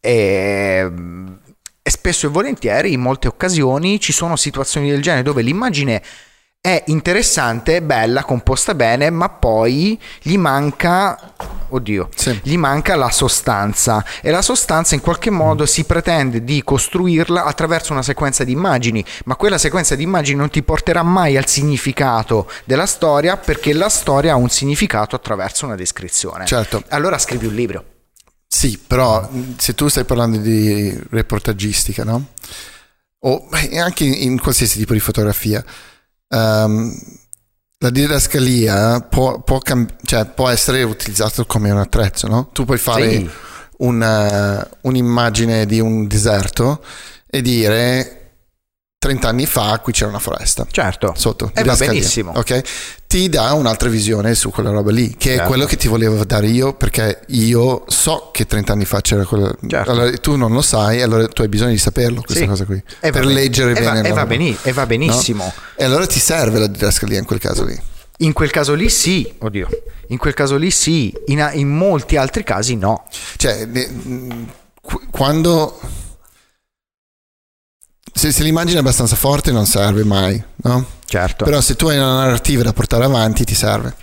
e, 0.00 0.90
e, 1.82 1.90
spesso 1.90 2.26
e 2.26 2.30
volentieri 2.30 2.92
in 2.92 3.00
molte 3.00 3.26
occasioni 3.26 3.98
ci 3.98 4.12
sono 4.12 4.36
situazioni 4.36 4.90
del 4.90 5.02
genere 5.02 5.22
dove 5.22 5.42
l'immagine 5.42 6.02
è 6.60 6.82
interessante, 6.86 7.80
bella, 7.80 8.24
composta 8.24 8.74
bene, 8.74 9.08
ma 9.10 9.28
poi 9.28 9.96
gli 10.20 10.36
manca, 10.36 11.34
oddio, 11.68 12.08
sì. 12.12 12.40
gli 12.42 12.56
manca 12.56 12.96
la 12.96 13.10
sostanza 13.10 14.04
e 14.20 14.32
la 14.32 14.42
sostanza 14.42 14.96
in 14.96 15.00
qualche 15.00 15.30
modo 15.30 15.62
mm. 15.62 15.66
si 15.66 15.84
pretende 15.84 16.42
di 16.42 16.64
costruirla 16.64 17.44
attraverso 17.44 17.92
una 17.92 18.02
sequenza 18.02 18.42
di 18.42 18.50
immagini, 18.50 19.04
ma 19.26 19.36
quella 19.36 19.58
sequenza 19.58 19.94
di 19.94 20.02
immagini 20.02 20.38
non 20.38 20.50
ti 20.50 20.64
porterà 20.64 21.04
mai 21.04 21.36
al 21.36 21.46
significato 21.46 22.50
della 22.64 22.86
storia 22.86 23.36
perché 23.36 23.72
la 23.72 23.88
storia 23.88 24.32
ha 24.32 24.36
un 24.36 24.48
significato 24.48 25.14
attraverso 25.14 25.66
una 25.66 25.76
descrizione. 25.76 26.46
Certo. 26.46 26.82
Allora 26.88 27.16
scrivi 27.18 27.46
un 27.46 27.54
libro. 27.54 27.84
Sì, 28.48 28.76
però 28.84 29.28
se 29.56 29.74
tu 29.74 29.86
stai 29.86 30.04
parlando 30.04 30.38
di 30.38 30.98
reportagistica, 31.10 32.02
no? 32.02 32.28
O 33.20 33.48
anche 33.74 34.04
in 34.04 34.40
qualsiasi 34.40 34.78
tipo 34.78 34.94
di 34.94 35.00
fotografia, 35.00 35.64
um, 36.28 36.94
la 37.78 37.90
didascalia 37.90 39.00
può, 39.00 39.40
può, 39.42 39.58
cam- 39.58 39.96
cioè, 40.02 40.24
può, 40.26 40.48
essere 40.48 40.82
utilizzato 40.82 41.44
come 41.44 41.70
un 41.70 41.78
attrezzo, 41.78 42.26
no? 42.26 42.48
Tu 42.52 42.64
puoi 42.64 42.78
fare 42.78 43.10
sì. 43.10 43.30
una, 43.78 44.66
un'immagine 44.82 45.66
di 45.66 45.80
un 45.80 46.06
deserto 46.06 46.82
e 47.26 47.42
dire 47.42 48.25
30 48.98 49.28
anni 49.28 49.46
fa 49.46 49.78
qui 49.80 49.92
c'era 49.92 50.08
una 50.08 50.18
foresta. 50.18 50.66
Certo. 50.70 51.12
Sotto. 51.16 51.50
E 51.54 51.62
va 51.62 51.76
benissimo. 51.76 52.32
Ok? 52.34 52.62
Ti 53.06 53.28
dà 53.28 53.52
un'altra 53.52 53.88
visione 53.88 54.34
su 54.34 54.50
quella 54.50 54.70
roba 54.70 54.90
lì, 54.90 55.14
che 55.16 55.30
certo. 55.30 55.42
è 55.44 55.46
quello 55.46 55.64
che 55.64 55.76
ti 55.76 55.86
volevo 55.86 56.24
dare 56.24 56.48
io, 56.48 56.74
perché 56.74 57.20
io 57.28 57.84
so 57.86 58.30
che 58.32 58.46
30 58.46 58.72
anni 58.72 58.84
fa 58.84 59.00
c'era 59.00 59.24
quella... 59.24 59.54
Certo. 59.66 59.90
Allora 59.90 60.10
tu 60.16 60.36
non 60.36 60.52
lo 60.52 60.62
sai, 60.62 61.02
allora 61.02 61.28
tu 61.28 61.42
hai 61.42 61.48
bisogno 61.48 61.70
di 61.70 61.78
saperlo, 61.78 62.22
questa 62.22 62.42
sì. 62.42 62.48
cosa 62.48 62.64
qui. 62.64 62.82
E 63.00 63.10
per 63.12 63.26
leggere 63.26 63.72
e 63.72 63.74
bene. 63.74 64.02
Va, 64.02 64.08
e, 64.08 64.12
va 64.12 64.26
beni- 64.26 64.56
e 64.62 64.72
va 64.72 64.86
benissimo. 64.86 65.44
No? 65.44 65.52
E 65.76 65.84
allora 65.84 66.06
ti 66.06 66.18
serve 66.18 66.58
la 66.58 66.66
didascalia 66.66 67.18
in 67.18 67.26
quel 67.26 67.38
caso 67.38 67.64
lì. 67.64 67.78
In 68.18 68.32
quel 68.32 68.50
caso 68.50 68.72
lì 68.72 68.88
sì, 68.88 69.30
oddio, 69.38 69.68
in 70.08 70.16
quel 70.16 70.32
caso 70.32 70.56
lì 70.56 70.70
sì, 70.70 71.14
in, 71.26 71.48
in 71.52 71.68
molti 71.68 72.16
altri 72.16 72.44
casi 72.44 72.74
no. 72.74 73.04
Cioè, 73.36 73.68
quando 75.10 75.78
se, 78.16 78.32
se 78.32 78.42
l'immagine 78.42 78.78
è 78.78 78.80
abbastanza 78.80 79.14
forte 79.14 79.52
non 79.52 79.66
serve 79.66 80.02
mai, 80.02 80.42
no? 80.56 80.86
Certo. 81.04 81.44
Però 81.44 81.60
se 81.60 81.76
tu 81.76 81.88
hai 81.88 81.98
una 81.98 82.24
narrativa 82.24 82.62
da 82.62 82.72
portare 82.72 83.04
avanti 83.04 83.44
ti 83.44 83.54
serve. 83.54 83.94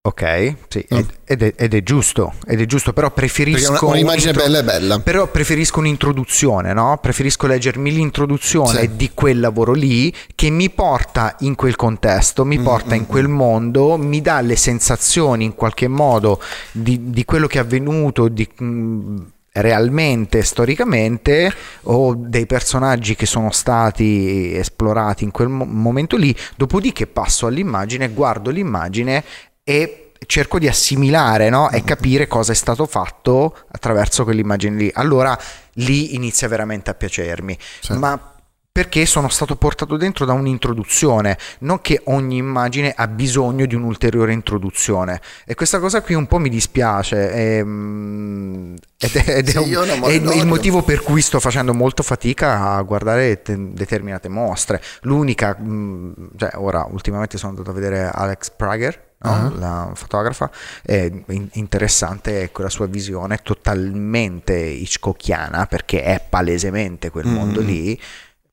Ok, 0.00 0.54
sì, 0.68 0.86
no. 0.90 1.04
ed, 1.24 1.42
è, 1.42 1.54
ed, 1.56 1.74
è, 1.74 1.82
giusto, 1.82 2.34
ed 2.46 2.60
è 2.60 2.66
giusto, 2.66 2.92
però 2.92 3.10
preferisco... 3.10 3.72
Perché 3.72 3.84
un'immagine 3.84 4.30
un 4.30 4.36
bella 4.36 4.58
è 4.60 4.64
bella. 4.64 5.00
Però 5.00 5.26
preferisco 5.26 5.80
un'introduzione, 5.80 6.72
no? 6.72 6.98
Preferisco 7.00 7.46
leggermi 7.46 7.90
l'introduzione 7.90 8.80
sì. 8.80 8.96
di 8.96 9.10
quel 9.12 9.40
lavoro 9.40 9.72
lì 9.72 10.14
che 10.34 10.50
mi 10.50 10.70
porta 10.70 11.36
in 11.40 11.56
quel 11.56 11.76
contesto, 11.76 12.44
mi 12.44 12.58
mm, 12.58 12.62
porta 12.64 12.90
mm-hmm. 12.90 12.96
in 12.96 13.02
mm. 13.02 13.10
quel 13.10 13.28
mondo, 13.28 13.96
mi 13.96 14.20
dà 14.20 14.40
le 14.40 14.56
sensazioni 14.56 15.44
in 15.44 15.54
qualche 15.54 15.88
modo 15.88 16.40
di, 16.70 17.10
di 17.10 17.24
quello 17.24 17.46
che 17.46 17.58
è 17.58 17.62
avvenuto, 17.62 18.28
di... 18.28 18.48
Mh, 18.56 18.64
mm, 18.64 19.18
realmente, 19.52 20.42
storicamente, 20.42 21.52
o 21.84 22.14
dei 22.14 22.46
personaggi 22.46 23.14
che 23.14 23.26
sono 23.26 23.50
stati 23.50 24.54
esplorati 24.54 25.24
in 25.24 25.30
quel 25.30 25.48
mo- 25.48 25.64
momento 25.64 26.16
lì, 26.16 26.34
dopodiché 26.56 27.06
passo 27.06 27.46
all'immagine, 27.46 28.08
guardo 28.10 28.50
l'immagine 28.50 29.24
e 29.64 30.12
cerco 30.26 30.58
di 30.58 30.68
assimilare 30.68 31.48
no? 31.48 31.70
e 31.70 31.84
capire 31.84 32.26
cosa 32.26 32.52
è 32.52 32.54
stato 32.54 32.86
fatto 32.86 33.56
attraverso 33.70 34.24
quell'immagine 34.24 34.76
lì. 34.76 34.90
Allora 34.94 35.38
lì 35.74 36.14
inizia 36.14 36.48
veramente 36.48 36.90
a 36.90 36.94
piacermi. 36.94 37.56
Sì. 37.80 37.92
Ma 37.94 38.37
perché 38.78 39.06
sono 39.06 39.28
stato 39.28 39.56
portato 39.56 39.96
dentro 39.96 40.24
da 40.24 40.34
un'introduzione, 40.34 41.36
non 41.60 41.80
che 41.80 42.00
ogni 42.04 42.36
immagine 42.36 42.92
ha 42.96 43.08
bisogno 43.08 43.66
di 43.66 43.74
un'ulteriore 43.74 44.32
introduzione. 44.32 45.20
E 45.44 45.56
questa 45.56 45.80
cosa 45.80 46.00
qui 46.00 46.14
un 46.14 46.28
po' 46.28 46.38
mi 46.38 46.48
dispiace. 46.48 47.32
E, 47.32 47.64
mm, 47.64 48.76
ed 48.96 49.16
è, 49.16 49.38
ed 49.38 49.48
è, 49.48 49.58
un, 49.58 50.00
è 50.04 50.12
il 50.12 50.46
motivo 50.46 50.82
per 50.82 51.02
cui 51.02 51.22
sto 51.22 51.40
facendo 51.40 51.74
molto 51.74 52.04
fatica 52.04 52.76
a 52.76 52.82
guardare 52.82 53.42
te, 53.42 53.56
determinate 53.58 54.28
mostre. 54.28 54.80
L'unica, 55.00 55.56
mm, 55.60 56.12
cioè 56.36 56.52
ora 56.54 56.86
ultimamente 56.88 57.36
sono 57.36 57.50
andato 57.50 57.70
a 57.70 57.74
vedere 57.74 58.08
Alex 58.14 58.50
Prager. 58.50 59.06
No? 59.20 59.32
Uh-huh. 59.32 59.58
la 59.58 59.90
fotografa 59.94 60.48
è 60.80 61.10
interessante 61.54 62.42
ecco, 62.42 62.62
la 62.62 62.68
sua 62.68 62.86
visione 62.86 63.40
totalmente 63.42 64.54
hitchcockiana 64.54 65.66
perché 65.66 66.04
è 66.04 66.24
palesemente 66.28 67.10
quel 67.10 67.26
mm. 67.26 67.34
mondo 67.34 67.60
lì 67.60 68.00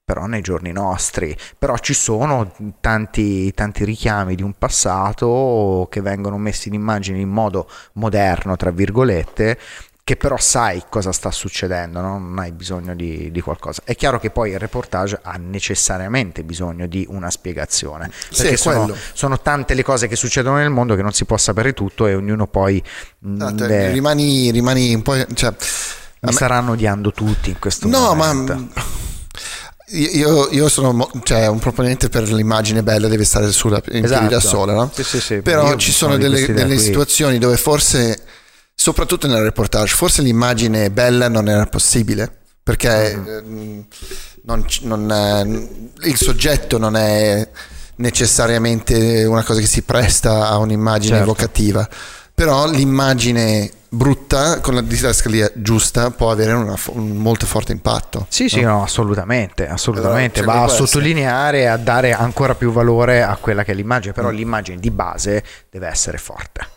però 0.05 0.27
nei 0.27 0.41
giorni 0.41 0.71
nostri, 0.71 1.35
però 1.57 1.79
ci 1.79 1.95
sono 1.95 2.53
tanti, 2.79 3.51
tanti 3.53 3.83
richiami 3.83 4.35
di 4.35 4.43
un 4.43 4.53
passato 4.53 5.87
che 5.89 5.99
vengono 6.01 6.37
messi 6.37 6.67
in 6.67 6.75
immagine 6.75 7.19
in 7.19 7.29
modo 7.29 7.67
moderno, 7.93 8.55
tra 8.55 8.69
virgolette, 8.69 9.57
che 10.03 10.15
però 10.15 10.37
sai 10.37 10.83
cosa 10.87 11.11
sta 11.11 11.31
succedendo, 11.31 12.01
no? 12.01 12.19
non 12.19 12.37
hai 12.37 12.51
bisogno 12.51 12.93
di, 12.93 13.31
di, 13.31 13.41
qualcosa. 13.41 13.81
È 13.83 13.95
chiaro 13.95 14.19
che 14.19 14.29
poi 14.29 14.51
il 14.51 14.59
reportage 14.59 15.19
ha 15.23 15.37
necessariamente 15.37 16.43
bisogno 16.43 16.85
di 16.85 17.07
una 17.09 17.31
spiegazione, 17.31 18.11
perché 18.29 18.57
sì, 18.57 18.57
sono, 18.57 18.95
sono, 19.13 19.39
tante 19.39 19.73
le 19.73 19.81
cose 19.81 20.07
che 20.07 20.15
succedono 20.15 20.57
nel 20.57 20.69
mondo 20.69 20.95
che 20.95 21.01
non 21.01 21.13
si 21.13 21.25
può 21.25 21.37
sapere 21.37 21.73
tutto 21.73 22.05
e 22.05 22.13
ognuno 22.13 22.45
poi... 22.45 22.81
No, 23.21 23.51
mm, 23.51 23.57
cioè, 23.57 23.91
rimani, 23.91 24.51
rimani 24.51 24.93
un 24.93 25.01
po'... 25.01 25.15
Cioè, 25.33 25.49
mi 25.49 26.29
me... 26.29 26.31
staranno 26.31 26.73
odiando 26.73 27.11
tutti 27.11 27.49
in 27.49 27.57
questo 27.57 27.87
no, 27.87 28.13
momento. 28.13 28.53
No, 28.53 28.69
ma 28.71 28.94
Io, 29.89 30.49
io 30.49 30.67
sono 30.67 31.09
cioè, 31.23 31.47
un 31.47 31.59
proponente 31.59 32.09
per 32.09 32.31
l'immagine 32.31 32.81
bella, 32.81 33.07
deve 33.07 33.23
stare 33.23 33.51
sulla, 33.51 33.81
in 33.91 34.03
esatto. 34.03 34.19
piedi 34.19 34.33
da 34.33 34.39
sola, 34.39 34.73
no? 34.73 34.91
Sì, 34.93 35.03
sì, 35.03 35.19
sì. 35.19 35.41
Però 35.41 35.67
io 35.69 35.75
ci 35.75 35.91
sono 35.91 36.17
delle, 36.17 36.51
delle 36.53 36.77
situazioni 36.79 37.37
dove 37.37 37.57
forse, 37.57 38.19
soprattutto 38.73 39.27
nel 39.27 39.43
reportage, 39.43 39.93
forse 39.93 40.23
l'immagine 40.23 40.89
bella 40.89 41.27
non 41.29 41.47
era 41.47 41.67
possibile 41.67 42.39
perché 42.65 43.15
mm. 43.15 43.79
non, 44.45 44.65
non 44.81 45.11
è, 45.11 46.07
il 46.07 46.15
soggetto 46.17 46.79
non 46.79 46.95
è 46.95 47.47
necessariamente 47.97 49.23
una 49.25 49.43
cosa 49.43 49.59
che 49.59 49.67
si 49.67 49.83
presta 49.83 50.49
a 50.49 50.57
un'immagine 50.57 51.17
certo. 51.17 51.23
evocativa, 51.23 51.87
però 52.33 52.67
l'immagine 52.67 53.69
brutta 53.95 54.59
con 54.59 54.75
la 54.75 54.81
didascalia 54.81 55.51
giusta 55.55 56.11
può 56.11 56.29
avere 56.29 56.53
una, 56.53 56.75
un 56.87 57.11
molto 57.17 57.45
forte 57.45 57.71
impatto. 57.71 58.25
Sì, 58.29 58.49
sì, 58.49 58.61
no, 58.61 58.83
assolutamente, 58.83 59.67
assolutamente. 59.67 60.41
Allora, 60.41 60.59
Va 60.59 60.63
a 60.65 60.67
sottolineare 60.67 61.61
e 61.61 61.65
a 61.65 61.77
dare 61.77 62.13
ancora 62.13 62.55
più 62.55 62.71
valore 62.71 63.23
a 63.23 63.35
quella 63.39 63.63
che 63.63 63.71
è 63.71 63.75
l'immagine, 63.75 64.13
però 64.13 64.31
mm. 64.31 64.35
l'immagine 64.35 64.79
di 64.79 64.91
base 64.91 65.43
deve 65.69 65.87
essere 65.87 66.17
forte 66.17 66.73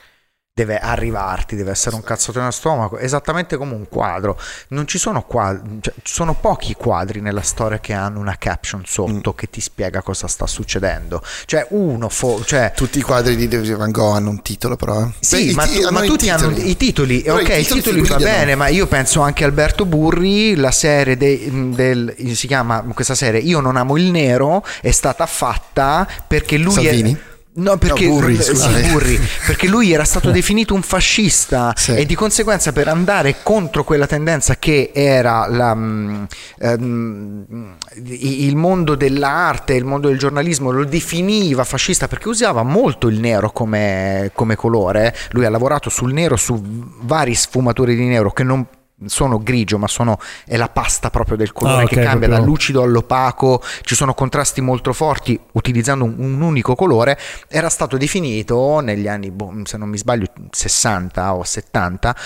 deve 0.58 0.80
arrivarti, 0.80 1.54
deve 1.54 1.70
essere 1.70 1.94
un 1.94 2.02
cazzotto 2.02 2.40
nello 2.40 2.50
stomaco, 2.50 2.98
esattamente 2.98 3.56
come 3.56 3.74
un 3.74 3.86
quadro. 3.88 4.36
Non 4.68 4.88
ci 4.88 4.98
sono 4.98 5.22
quadri, 5.22 5.78
cioè, 5.80 5.94
ci 6.02 6.12
sono 6.12 6.34
pochi 6.34 6.74
quadri 6.74 7.20
nella 7.20 7.42
storia 7.42 7.78
che 7.78 7.92
hanno 7.92 8.18
una 8.18 8.34
caption 8.36 8.82
sotto 8.84 9.30
mm. 9.30 9.36
che 9.36 9.48
ti 9.48 9.60
spiega 9.60 10.02
cosa 10.02 10.26
sta 10.26 10.48
succedendo. 10.48 11.22
Cioè, 11.44 11.68
uno, 11.70 12.08
fo- 12.08 12.42
cioè... 12.44 12.72
tutti 12.74 12.98
i 12.98 13.02
quadri 13.02 13.36
di 13.36 13.46
Van 13.74 13.92
Gogh 13.92 14.16
hanno 14.16 14.30
un 14.30 14.42
titolo, 14.42 14.74
però. 14.74 15.00
Eh. 15.00 15.12
Sì, 15.20 15.46
Beh, 15.46 15.52
ma, 15.54 15.66
ti- 15.66 15.86
ma 15.90 16.00
tutti 16.00 16.24
i 16.24 16.30
hanno 16.30 16.50
i 16.50 16.76
titoli. 16.76 17.22
Però 17.22 17.36
ok, 17.36 17.48
i 17.48 17.62
titoli, 17.62 18.02
titoli 18.02 18.02
va 18.02 18.16
bene, 18.16 18.56
ma 18.56 18.66
io 18.66 18.88
penso 18.88 19.20
anche 19.20 19.44
a 19.44 19.46
Alberto 19.46 19.86
Burri, 19.86 20.56
la 20.56 20.72
serie 20.72 21.16
de- 21.16 21.50
del 21.72 22.14
si 22.34 22.46
chiama 22.46 22.84
questa 22.94 23.14
serie 23.14 23.40
Io 23.40 23.60
non 23.60 23.76
amo 23.76 23.96
il 23.96 24.10
nero, 24.10 24.64
è 24.80 24.90
stata 24.90 25.26
fatta 25.26 26.06
perché 26.26 26.56
lui 26.56 26.72
Salvini? 26.72 27.12
è 27.12 27.27
No, 27.58 27.76
perché, 27.76 28.06
no, 28.06 28.14
Burri, 28.14 28.40
sì, 28.40 28.52
Burri, 28.92 29.18
perché 29.46 29.66
lui 29.66 29.92
era 29.92 30.04
stato 30.04 30.30
definito 30.30 30.74
un 30.74 30.82
fascista 30.82 31.72
sì. 31.74 31.94
e 31.96 32.06
di 32.06 32.14
conseguenza 32.14 32.72
per 32.72 32.86
andare 32.86 33.36
contro 33.42 33.82
quella 33.82 34.06
tendenza 34.06 34.56
che 34.56 34.92
era 34.94 35.46
la, 35.48 35.72
um, 35.72 36.26
um, 36.60 37.76
il 38.04 38.54
mondo 38.54 38.94
dell'arte, 38.94 39.74
il 39.74 39.84
mondo 39.84 40.06
del 40.06 40.18
giornalismo 40.18 40.70
lo 40.70 40.84
definiva 40.84 41.64
fascista 41.64 42.06
perché 42.06 42.28
usava 42.28 42.62
molto 42.62 43.08
il 43.08 43.18
nero 43.18 43.50
come, 43.50 44.30
come 44.34 44.54
colore. 44.54 45.14
Lui 45.30 45.44
ha 45.44 45.50
lavorato 45.50 45.90
sul 45.90 46.12
nero, 46.12 46.36
su 46.36 46.62
vari 46.62 47.34
sfumatori 47.34 47.96
di 47.96 48.04
nero 48.04 48.30
che 48.30 48.44
non 48.44 48.64
sono 49.06 49.38
grigio, 49.38 49.78
ma 49.78 49.86
sono, 49.86 50.18
è 50.44 50.56
la 50.56 50.68
pasta 50.68 51.10
proprio 51.10 51.36
del 51.36 51.52
colore 51.52 51.82
ah, 51.82 51.84
okay, 51.84 51.88
che 51.88 52.02
cambia 52.02 52.28
proprio. 52.28 52.38
dal 52.38 52.44
lucido 52.44 52.82
all'opaco, 52.82 53.62
ci 53.82 53.94
sono 53.94 54.14
contrasti 54.14 54.60
molto 54.60 54.92
forti 54.92 55.38
utilizzando 55.52 56.04
un, 56.04 56.14
un, 56.18 56.40
unico 56.40 56.74
colore, 56.74 57.18
era 57.48 57.68
stato 57.68 57.96
definito 57.96 58.80
negli 58.80 59.08
anni, 59.08 59.30
boh, 59.30 59.52
se 59.64 59.76
non 59.76 59.88
mi 59.88 59.98
sbaglio, 59.98 60.26
60 60.50 61.34
o 61.34 61.44
70, 61.44 62.16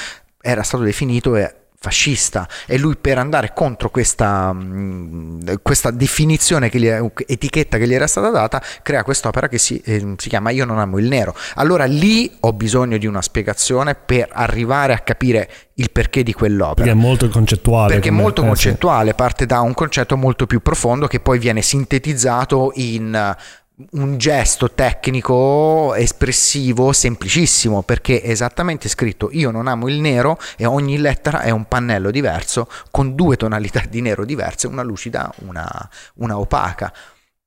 era 0.40 0.62
stato 0.62 0.82
definito 0.82 1.36
fascista 1.82 2.48
e 2.64 2.78
lui 2.78 2.96
per 2.96 3.18
andare 3.18 3.52
contro 3.52 3.90
questa, 3.90 4.52
mm, 4.52 5.40
questa 5.62 5.90
definizione, 5.90 6.70
che 6.70 6.78
gli, 6.78 6.86
etichetta 6.86 7.76
che 7.76 7.88
gli 7.88 7.94
era 7.94 8.06
stata 8.06 8.30
data, 8.30 8.62
crea 8.82 9.02
quest'opera 9.02 9.48
che 9.48 9.58
si, 9.58 9.82
eh, 9.84 10.14
si, 10.16 10.28
chiama 10.28 10.50
Io 10.50 10.64
non 10.64 10.78
amo 10.78 10.98
il 10.98 11.08
nero. 11.08 11.34
Allora 11.56 11.84
lì 11.84 12.32
ho 12.40 12.52
bisogno 12.52 12.98
di 12.98 13.06
una 13.06 13.20
spiegazione 13.20 13.96
per 13.96 14.28
arrivare 14.30 14.92
a 14.92 15.00
capire 15.00 15.50
il 15.74 15.90
perché 15.90 16.22
di 16.22 16.32
quell'opera. 16.32 16.86
Perché 16.86 16.90
è 16.90 16.94
molto 16.94 17.28
concettuale. 17.28 17.94
Perché 17.94 18.08
è 18.10 18.12
molto 18.12 18.42
eh, 18.42 18.46
concettuale, 18.46 19.14
parte 19.14 19.44
da 19.44 19.60
un 19.60 19.74
concetto 19.74 20.16
molto 20.16 20.46
più 20.46 20.60
profondo 20.60 21.08
che 21.08 21.18
poi 21.18 21.40
viene 21.40 21.62
sintetizzato 21.62 22.70
in 22.76 23.34
un 23.92 24.18
gesto 24.18 24.70
tecnico 24.70 25.94
espressivo 25.94 26.92
semplicissimo 26.92 27.82
perché 27.82 28.20
è 28.20 28.30
esattamente 28.30 28.88
scritto 28.88 29.30
io 29.32 29.50
non 29.50 29.66
amo 29.66 29.88
il 29.88 29.98
nero 29.98 30.38
e 30.56 30.66
ogni 30.66 30.98
lettera 30.98 31.40
è 31.40 31.50
un 31.50 31.66
pannello 31.66 32.10
diverso 32.10 32.68
con 32.90 33.14
due 33.14 33.36
tonalità 33.36 33.82
di 33.88 34.00
nero 34.00 34.24
diverse 34.24 34.66
una 34.66 34.82
lucida 34.82 35.32
una, 35.38 35.88
una 36.14 36.38
opaca. 36.38 36.92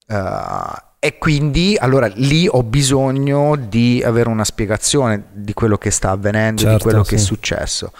Uh, 0.07 0.93
e 0.99 1.17
quindi 1.17 1.75
allora 1.79 2.07
lì 2.07 2.47
ho 2.47 2.63
bisogno 2.63 3.55
di 3.55 4.01
avere 4.03 4.29
una 4.29 4.43
spiegazione 4.43 5.25
di 5.33 5.53
quello 5.53 5.77
che 5.77 5.91
sta 5.91 6.11
avvenendo 6.11 6.61
certo, 6.61 6.77
di 6.77 6.83
quello 6.83 7.03
sì. 7.03 7.09
che 7.11 7.15
è 7.15 7.19
successo. 7.19 7.91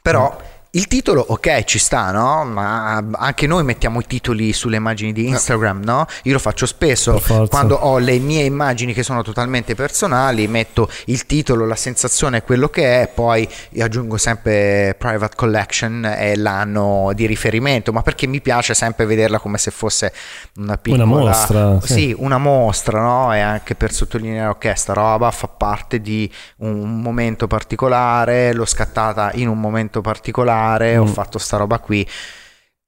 Però 0.00 0.30
mm 0.30 0.51
il 0.74 0.86
titolo, 0.88 1.22
ok, 1.28 1.64
ci 1.64 1.78
sta, 1.78 2.12
no? 2.12 2.44
Ma 2.44 3.04
anche 3.12 3.46
noi 3.46 3.62
mettiamo 3.62 4.00
i 4.00 4.06
titoli 4.06 4.54
sulle 4.54 4.76
immagini 4.76 5.12
di 5.12 5.28
Instagram, 5.28 5.82
no? 5.84 6.06
Io 6.22 6.32
lo 6.32 6.38
faccio 6.38 6.64
spesso. 6.64 7.20
Quando 7.50 7.74
ho 7.74 7.98
le 7.98 8.18
mie 8.18 8.44
immagini 8.44 8.94
che 8.94 9.02
sono 9.02 9.22
totalmente 9.22 9.74
personali, 9.74 10.48
metto 10.48 10.88
il 11.06 11.26
titolo, 11.26 11.66
la 11.66 11.76
sensazione 11.76 12.42
quello 12.42 12.70
che 12.70 13.02
è, 13.02 13.08
poi 13.08 13.46
aggiungo 13.80 14.16
sempre 14.16 14.96
Private 14.98 15.36
Collection 15.36 16.06
e 16.06 16.36
l'anno 16.36 17.10
di 17.12 17.26
riferimento, 17.26 17.92
ma 17.92 18.00
perché 18.00 18.26
mi 18.26 18.40
piace 18.40 18.72
sempre 18.72 19.04
vederla 19.04 19.38
come 19.38 19.58
se 19.58 19.70
fosse 19.70 20.10
una 20.56 20.78
piccola... 20.78 21.04
Una 21.04 21.18
mostra. 21.18 21.80
Sì, 21.82 21.92
sì 21.92 22.14
una 22.16 22.38
mostra, 22.38 22.98
no? 22.98 23.34
E 23.34 23.40
anche 23.40 23.74
per 23.74 23.92
sottolineare, 23.92 24.48
ok, 24.48 24.72
sta 24.74 24.94
roba 24.94 25.30
fa 25.32 25.48
parte 25.48 26.00
di 26.00 26.32
un 26.58 27.02
momento 27.02 27.46
particolare, 27.46 28.54
l'ho 28.54 28.64
scattata 28.64 29.32
in 29.34 29.48
un 29.48 29.60
momento 29.60 30.00
particolare 30.00 30.60
fare, 30.62 30.96
mm. 30.96 31.00
ho 31.00 31.06
fatto 31.06 31.38
sta 31.38 31.56
roba 31.56 31.78
qui. 31.78 32.06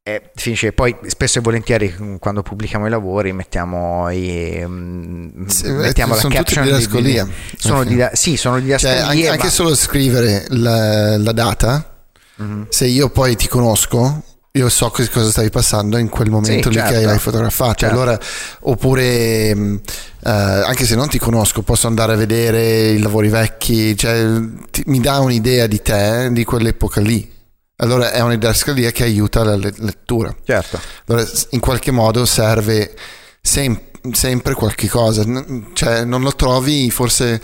E 0.07 0.31
finisce. 0.35 0.73
Poi 0.73 0.95
spesso 1.07 1.39
e 1.39 1.43
volentieri 1.43 1.95
mm, 1.99 2.17
quando 2.17 2.43
pubblichiamo 2.43 2.87
i 2.87 2.91
lavori 2.91 3.33
mettiamo, 3.33 4.11
i, 4.11 4.63
mm, 4.65 5.47
sì, 5.47 5.71
mettiamo 5.71 6.15
la 6.15 6.29
caption 6.29 6.65
di 6.65 6.71
didascalia. 6.71 7.27
Sono 7.57 7.85
di, 7.85 8.05
sì, 8.13 8.37
sono 8.37 8.61
di 8.61 8.75
cioè, 8.77 8.99
anche, 8.99 9.25
ma... 9.25 9.33
anche, 9.33 9.49
solo 9.49 9.75
scrivere 9.75 10.45
la, 10.49 11.17
la 11.17 11.33
data, 11.33 12.05
mm-hmm. 12.43 12.63
se 12.69 12.87
io 12.87 13.09
poi 13.09 13.35
ti 13.35 13.49
conosco, 13.49 14.23
io 14.53 14.69
so 14.69 14.91
cosa 14.91 15.31
stavi 15.31 15.49
passando 15.49 15.97
in 15.97 16.11
quel 16.11 16.29
momento 16.29 16.71
sì, 16.71 16.77
lì 16.77 16.83
certo. 16.85 17.01
che 17.01 17.07
hai 17.07 17.19
fotografato. 17.19 17.75
Certo. 17.79 17.95
Allora, 17.95 18.21
oppure 18.61 19.53
uh, 19.53 19.81
anche 20.21 20.85
se 20.85 20.97
non 20.97 21.09
ti 21.09 21.19
conosco, 21.19 21.63
posso 21.63 21.87
andare 21.87 22.13
a 22.13 22.17
vedere 22.17 22.91
i 22.91 22.99
lavori 22.99 23.31
vecchi, 23.31 23.97
cioè, 23.97 24.27
ti, 24.71 24.83
mi 24.87 25.01
dà 25.01 25.19
un'idea 25.21 25.67
di 25.67 25.81
te 25.81 26.29
di 26.31 26.45
quell'epoca 26.45 27.01
lì. 27.01 27.33
Allora 27.77 28.13
è 28.13 28.21
una 28.21 28.35
didascalia 28.35 28.91
che 28.93 29.03
aiuta 29.03 29.43
la 29.43 29.57
lettura. 29.57 30.35
Certo. 30.45 30.81
Allora 31.07 31.27
in 31.51 31.61
qualche 31.61 31.91
modo 31.91 32.25
serve 32.25 32.95
sem- 33.41 33.81
sempre 34.13 34.55
qualche 34.55 34.89
cosa. 34.89 35.25
Cioè 35.73 36.05
non 36.05 36.23
lo 36.23 36.35
trovi 36.35 36.91
forse 36.91 37.41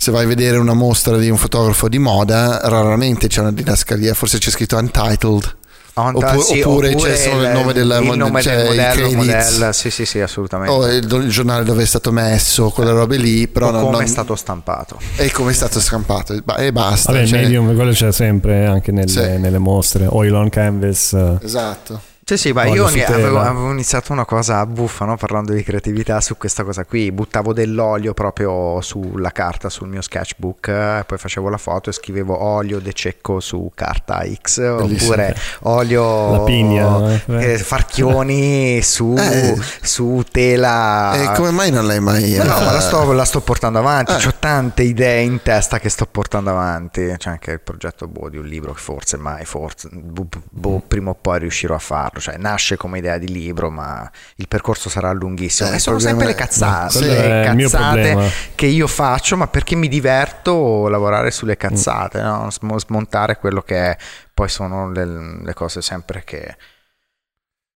se 0.00 0.12
vai 0.12 0.24
a 0.24 0.28
vedere 0.28 0.58
una 0.58 0.74
mostra 0.74 1.18
di 1.18 1.28
un 1.28 1.36
fotografo 1.36 1.88
di 1.88 1.98
moda, 1.98 2.60
raramente 2.62 3.26
c'è 3.26 3.40
una 3.40 3.50
didascalia, 3.50 4.14
forse 4.14 4.38
c'è 4.38 4.50
scritto 4.50 4.76
Untitled 4.76 5.56
Honda, 6.00 6.28
oppure, 6.28 6.42
sì, 6.42 6.60
oppure, 6.60 6.94
c'è 6.94 7.16
solo 7.16 7.42
il 7.42 7.48
nome, 7.48 7.72
della, 7.72 7.98
il 7.98 8.16
nome 8.16 8.42
cioè 8.42 8.56
del 8.56 8.66
modello, 8.66 9.12
modello, 9.12 9.72
sì 9.72 9.90
sì 9.90 10.04
sì 10.04 10.20
assolutamente. 10.20 10.72
O 10.72 10.86
il, 10.86 11.04
il, 11.24 11.30
giornale 11.30 11.64
dove 11.64 11.82
è 11.82 11.86
stato 11.86 12.12
messo 12.12 12.70
quelle 12.70 12.92
robe 12.92 13.16
lì 13.16 13.48
però 13.48 13.70
non, 13.70 13.80
come 13.80 13.92
non, 13.92 14.02
è 14.02 14.06
stato 14.06 14.36
stampato. 14.36 14.98
E 15.16 15.30
come 15.30 15.50
è 15.50 15.54
stato 15.54 15.80
stampato. 15.80 16.34
E 16.56 16.72
basta 16.72 17.12
Vabbè, 17.12 17.26
cioè, 17.26 17.40
medium 17.40 17.74
quello 17.74 17.92
c'è 17.92 18.12
sempre 18.12 18.66
anche 18.66 18.92
nelle, 18.92 19.08
sì. 19.08 19.38
nelle 19.38 19.58
mostre 19.58 20.06
oil 20.08 20.34
on 20.34 20.48
canvas. 20.48 21.16
Esatto 21.42 22.07
sì, 22.28 22.36
sì, 22.36 22.52
ma 22.52 22.66
io 22.66 22.84
avevo, 22.84 23.40
avevo, 23.40 23.70
iniziato 23.70 24.12
una 24.12 24.26
cosa 24.26 24.66
buffa, 24.66 25.06
no? 25.06 25.16
parlando 25.16 25.54
di 25.54 25.62
creatività 25.62 26.20
su 26.20 26.36
questa 26.36 26.62
cosa 26.62 26.84
qui, 26.84 27.10
buttavo 27.10 27.54
dell'olio 27.54 28.12
proprio 28.12 28.82
sulla 28.82 29.30
carta, 29.30 29.70
sul 29.70 29.88
mio 29.88 30.02
sketchbook, 30.02 30.68
e 30.68 31.04
poi 31.06 31.16
facevo 31.16 31.48
la 31.48 31.56
foto 31.56 31.88
e 31.88 31.94
scrivevo 31.94 32.38
olio 32.38 32.80
de 32.80 32.92
cecco 32.92 33.40
su 33.40 33.72
carta 33.74 34.22
X, 34.30 34.60
Bellissimo. 34.60 35.12
oppure 35.12 35.36
olio 35.60 36.30
la 36.32 36.40
pigna, 36.40 37.24
eh, 37.40 37.56
farchioni 37.56 38.82
su, 38.82 39.14
eh. 39.16 39.56
su, 39.80 40.22
tela. 40.30 41.14
E 41.14 41.34
come 41.34 41.50
mai 41.50 41.70
non 41.70 41.86
l'hai 41.86 42.00
mai... 42.00 42.32
No, 42.32 42.44
no 42.44 42.60
ma 42.60 42.72
la 42.72 42.80
sto, 42.80 43.10
la 43.10 43.24
sto, 43.24 43.40
portando 43.40 43.78
avanti, 43.78 44.12
eh. 44.12 44.26
ho 44.26 44.34
tante 44.38 44.82
idee 44.82 45.22
in 45.22 45.40
testa 45.40 45.78
che 45.78 45.88
sto 45.88 46.04
portando 46.04 46.50
avanti, 46.50 47.10
c'è 47.16 47.30
anche 47.30 47.52
il 47.52 47.60
progetto 47.60 48.06
boh, 48.06 48.28
di 48.28 48.36
un 48.36 48.44
libro 48.44 48.74
che 48.74 48.80
forse 48.80 49.16
mai, 49.16 49.46
forse, 49.46 49.88
boh, 49.90 50.28
boh, 50.50 50.82
prima 50.86 51.08
o 51.08 51.16
poi 51.18 51.38
riuscirò 51.38 51.74
a 51.74 51.78
farlo 51.78 52.16
cioè 52.20 52.36
nasce 52.36 52.76
come 52.76 52.98
idea 52.98 53.18
di 53.18 53.28
libro, 53.28 53.70
ma 53.70 54.10
il 54.36 54.48
percorso 54.48 54.88
sarà 54.88 55.12
lunghissimo. 55.12 55.70
Eh, 55.70 55.74
e 55.74 55.78
sono 55.78 55.98
sempre 55.98 56.26
le 56.26 56.34
cazzate, 56.34 57.00
le 57.00 57.42
cazzate 57.44 58.30
che 58.54 58.66
io 58.66 58.86
faccio, 58.86 59.36
ma 59.36 59.46
perché 59.46 59.74
mi 59.74 59.88
diverto 59.88 60.88
lavorare 60.88 61.30
sulle 61.30 61.56
cazzate, 61.56 62.20
no? 62.20 62.48
smontare 62.50 63.38
quello 63.38 63.62
che 63.62 63.96
poi 64.32 64.48
sono 64.48 64.90
le, 64.90 65.40
le 65.42 65.54
cose 65.54 65.82
sempre 65.82 66.22
che 66.24 66.56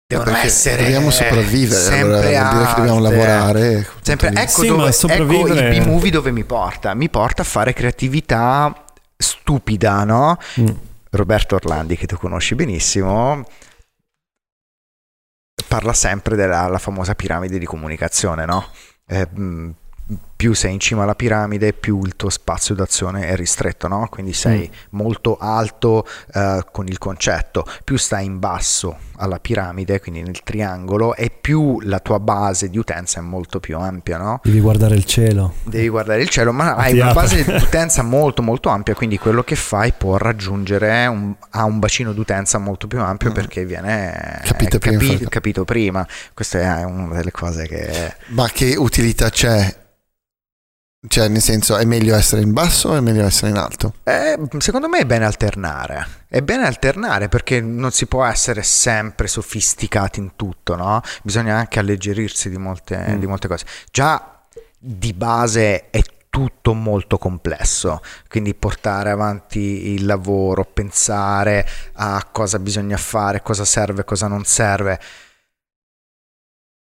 devono 0.06 0.36
essere 0.36 0.82
dobbiamo 0.84 1.10
sopravvivere 1.10 2.00
allora 2.00 2.20
vuol 2.20 2.50
dire 2.52 2.66
che 2.66 2.74
dobbiamo 2.76 3.00
lavorare 3.00 3.88
sempre, 4.02 4.28
ecco, 4.28 4.60
sì, 4.60 4.66
dove, 4.68 4.90
ecco 4.90 5.46
il 5.48 5.80
B-movie 5.80 6.10
dove 6.10 6.30
mi 6.30 6.44
porta 6.44 6.94
mi 6.94 7.08
porta 7.08 7.42
a 7.42 7.44
fare 7.44 7.72
creatività 7.72 8.84
stupida 9.16 10.04
no? 10.04 10.36
Mm. 10.60 10.66
Roberto 11.10 11.54
Orlandi 11.56 11.96
che 11.96 12.06
tu 12.06 12.16
conosci 12.16 12.54
benissimo 12.54 13.44
parla 15.72 15.94
sempre 15.94 16.36
della 16.36 16.66
la 16.66 16.76
famosa 16.76 17.14
piramide 17.14 17.58
di 17.58 17.64
comunicazione, 17.64 18.44
no? 18.44 18.66
Eh, 19.06 19.26
più 20.42 20.54
sei 20.54 20.72
in 20.72 20.80
cima 20.80 21.04
alla 21.04 21.14
piramide, 21.14 21.72
più 21.72 22.02
il 22.04 22.16
tuo 22.16 22.28
spazio 22.28 22.74
d'azione 22.74 23.28
è 23.28 23.36
ristretto, 23.36 23.86
no? 23.86 24.08
Quindi 24.10 24.32
sei 24.32 24.68
mm. 24.68 24.86
molto 24.90 25.36
alto 25.36 26.04
uh, 26.34 26.58
con 26.72 26.88
il 26.88 26.98
concetto, 26.98 27.64
più 27.84 27.96
stai 27.96 28.24
in 28.24 28.40
basso 28.40 28.96
alla 29.18 29.38
piramide, 29.38 30.00
quindi 30.00 30.20
nel 30.20 30.42
triangolo, 30.42 31.14
e 31.14 31.30
più 31.30 31.78
la 31.82 32.00
tua 32.00 32.18
base 32.18 32.70
di 32.70 32.76
utenza 32.76 33.20
è 33.20 33.22
molto 33.22 33.60
più 33.60 33.78
ampia, 33.78 34.18
no? 34.18 34.40
Devi 34.42 34.58
guardare 34.58 34.96
il 34.96 35.04
cielo. 35.04 35.54
Devi 35.62 35.88
guardare 35.88 36.22
il 36.22 36.28
cielo, 36.28 36.50
ma 36.50 36.74
hai 36.74 36.98
una 36.98 37.12
base 37.12 37.44
di 37.44 37.52
utenza 37.62 38.02
molto 38.02 38.42
molto 38.42 38.68
ampia, 38.68 38.94
quindi 38.94 39.18
quello 39.18 39.44
che 39.44 39.54
fai 39.54 39.92
può 39.96 40.16
raggiungere 40.16 41.06
un, 41.06 41.32
ha 41.50 41.62
un 41.62 41.78
bacino 41.78 42.12
d'utenza 42.12 42.58
molto 42.58 42.88
più 42.88 42.98
ampio 42.98 43.30
mm. 43.30 43.32
perché 43.32 43.64
viene 43.64 44.40
capito, 44.42 44.78
capi, 44.80 44.96
prima, 44.96 45.28
capito 45.28 45.64
prima. 45.64 46.04
Questa 46.34 46.80
è 46.80 46.82
una 46.82 47.14
delle 47.14 47.30
cose 47.30 47.68
che... 47.68 48.16
Ma 48.30 48.48
che 48.48 48.74
utilità 48.76 49.30
c'è 49.30 49.80
cioè, 51.08 51.26
nel 51.26 51.40
senso, 51.40 51.76
è 51.76 51.84
meglio 51.84 52.14
essere 52.14 52.42
in 52.42 52.52
basso 52.52 52.90
o 52.90 52.94
è 52.94 53.00
meglio 53.00 53.24
essere 53.24 53.50
in 53.50 53.56
alto? 53.56 53.94
Eh, 54.04 54.38
secondo 54.58 54.88
me 54.88 55.00
è 55.00 55.04
bene 55.04 55.24
alternare. 55.24 56.20
È 56.28 56.40
bene 56.42 56.64
alternare 56.64 57.28
perché 57.28 57.60
non 57.60 57.90
si 57.90 58.06
può 58.06 58.24
essere 58.24 58.62
sempre 58.62 59.26
sofisticati 59.26 60.20
in 60.20 60.36
tutto, 60.36 60.76
no? 60.76 61.00
Bisogna 61.24 61.56
anche 61.56 61.80
alleggerirsi 61.80 62.48
di 62.50 62.56
molte, 62.56 62.96
mm. 62.96 63.18
di 63.18 63.26
molte 63.26 63.48
cose. 63.48 63.64
Già 63.90 64.44
di 64.78 65.12
base 65.12 65.90
è 65.90 66.02
tutto 66.30 66.72
molto 66.72 67.18
complesso, 67.18 68.00
quindi 68.28 68.54
portare 68.54 69.10
avanti 69.10 69.92
il 69.94 70.06
lavoro, 70.06 70.64
pensare 70.64 71.66
a 71.94 72.26
cosa 72.30 72.60
bisogna 72.60 72.96
fare, 72.96 73.42
cosa 73.42 73.64
serve, 73.64 74.04
cosa 74.04 74.28
non 74.28 74.44
serve 74.44 75.00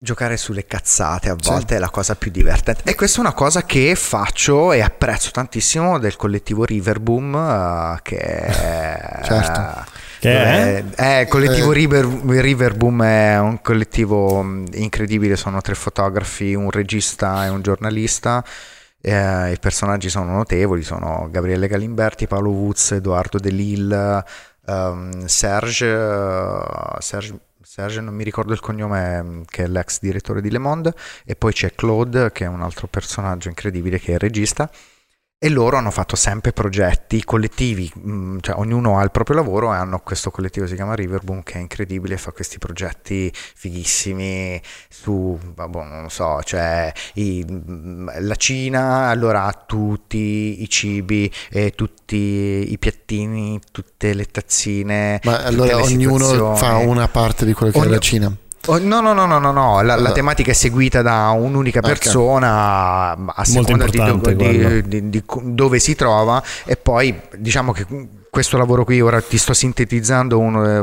Giocare 0.00 0.36
sulle 0.36 0.64
cazzate 0.64 1.28
a 1.28 1.34
volte 1.36 1.70
sì. 1.70 1.74
è 1.74 1.78
la 1.78 1.90
cosa 1.90 2.14
più 2.14 2.30
divertente 2.30 2.82
e 2.84 2.94
questa 2.94 3.16
è 3.16 3.20
una 3.20 3.32
cosa 3.32 3.64
che 3.64 3.96
faccio 3.96 4.70
e 4.70 4.80
apprezzo 4.80 5.30
tantissimo 5.32 5.98
del 5.98 6.14
collettivo 6.14 6.64
Riverboom 6.64 7.34
uh, 7.34 7.98
che 8.02 8.16
è, 8.16 9.20
certo. 9.26 9.84
Che 10.20 10.30
è? 10.30 10.84
è? 10.94 11.20
il 11.22 11.28
collettivo 11.28 11.72
eh. 11.72 11.74
River, 11.74 12.04
Riverboom 12.04 13.02
è 13.02 13.40
un 13.40 13.60
collettivo 13.60 14.40
incredibile, 14.74 15.34
sono 15.34 15.60
tre 15.60 15.74
fotografi, 15.74 16.54
un 16.54 16.70
regista 16.70 17.44
e 17.44 17.48
un 17.48 17.60
giornalista. 17.60 18.44
Eh, 19.00 19.52
I 19.52 19.58
personaggi 19.58 20.08
sono 20.08 20.32
notevoli, 20.32 20.82
sono 20.82 21.28
Gabriele 21.28 21.66
Galimberti, 21.66 22.28
Paolo 22.28 22.50
Woods, 22.50 22.92
Edoardo 22.92 23.38
De 23.38 23.50
Lille, 23.50 24.24
um, 24.66 25.26
Serge, 25.26 25.86
uh, 25.86 27.00
Serge 27.00 27.38
Serge, 27.78 28.00
non 28.00 28.12
mi 28.12 28.24
ricordo 28.24 28.52
il 28.52 28.59
cognome, 28.59 29.22
mm, 29.22 29.42
che 29.48 29.62
è 29.62 29.68
l'ex 29.68 30.00
direttore 30.00 30.40
di 30.40 30.50
Le 30.50 30.59
Monde, 30.59 30.92
e 31.24 31.36
poi 31.36 31.52
c'è 31.52 31.76
Claude, 31.76 32.32
che 32.32 32.44
è 32.44 32.48
un 32.48 32.60
altro 32.60 32.88
personaggio 32.88 33.46
incredibile, 33.46 34.00
che 34.00 34.10
è 34.10 34.14
il 34.14 34.18
regista. 34.18 34.68
E 35.40 35.48
loro 35.51 35.77
hanno 35.77 35.93
fatto 35.93 36.16
sempre 36.16 36.52
progetti 36.52 37.23
collettivi, 37.23 37.89
mm, 37.97 38.39
cioè 38.40 38.59
ognuno 38.59 38.98
ha 38.98 39.05
il 39.05 39.12
proprio 39.12 39.36
lavoro 39.36 39.73
e 39.73 39.77
hanno 39.77 40.01
questo 40.01 40.32
collettivo 40.32 40.65
che 40.65 40.73
si 40.73 40.77
chiama 40.77 40.97
Riverboom 40.97 41.44
che 41.44 41.55
è 41.55 41.59
incredibile, 41.59 42.16
fa 42.16 42.32
questi 42.32 42.59
progetti 42.59 43.32
fighissimi 43.32 44.60
su, 44.89 45.39
vabbè, 45.55 45.85
non 45.85 46.02
lo 46.02 46.09
so, 46.09 46.43
cioè 46.43 46.93
i, 47.15 47.47
mm, 47.48 48.09
la 48.19 48.35
Cina 48.35 49.10
allora 49.10 49.44
ha 49.44 49.52
tutti 49.52 50.60
i 50.60 50.69
cibi, 50.69 51.32
e 51.51 51.70
tutti 51.70 52.16
i 52.73 52.77
piattini, 52.81 53.60
tutte 53.70 54.15
le 54.15 54.24
tazzine. 54.24 55.20
Ma 55.23 55.44
allora 55.44 55.77
ognuno 55.77 56.56
fa 56.56 56.78
una 56.78 57.06
parte 57.06 57.44
di 57.44 57.52
quello 57.52 57.70
che 57.70 57.78
Ogni... 57.78 57.86
è 57.86 57.90
la 57.90 57.98
Cina. 57.98 58.36
Oh, 58.66 58.78
no, 58.78 59.01
no, 59.01 59.12
no, 59.12 59.26
no, 59.26 59.39
no, 59.39 59.52
no. 59.52 59.82
La, 59.82 59.97
la, 59.97 60.12
tematica 60.12 60.51
è 60.51 60.55
seguita 60.55 61.01
da 61.01 61.30
un'unica 61.30 61.80
persona 61.80 63.12
okay. 63.12 63.26
a 63.35 63.44
seconda 63.44 63.86
di, 63.86 64.36
di, 64.36 64.89
di, 64.89 65.10
di, 65.10 65.24
dove 65.43 65.78
si 65.78 65.94
trova 65.94 66.43
e 66.66 66.76
poi 66.76 67.18
diciamo 67.36 67.72
che 67.72 67.86
questo 68.30 68.59
lavoro 68.59 68.85
qui 68.85 69.01
ora 69.01 69.20
ti 69.22 69.39
sto 69.39 69.55
sintetizzando 69.55 70.39
uno, 70.39 70.82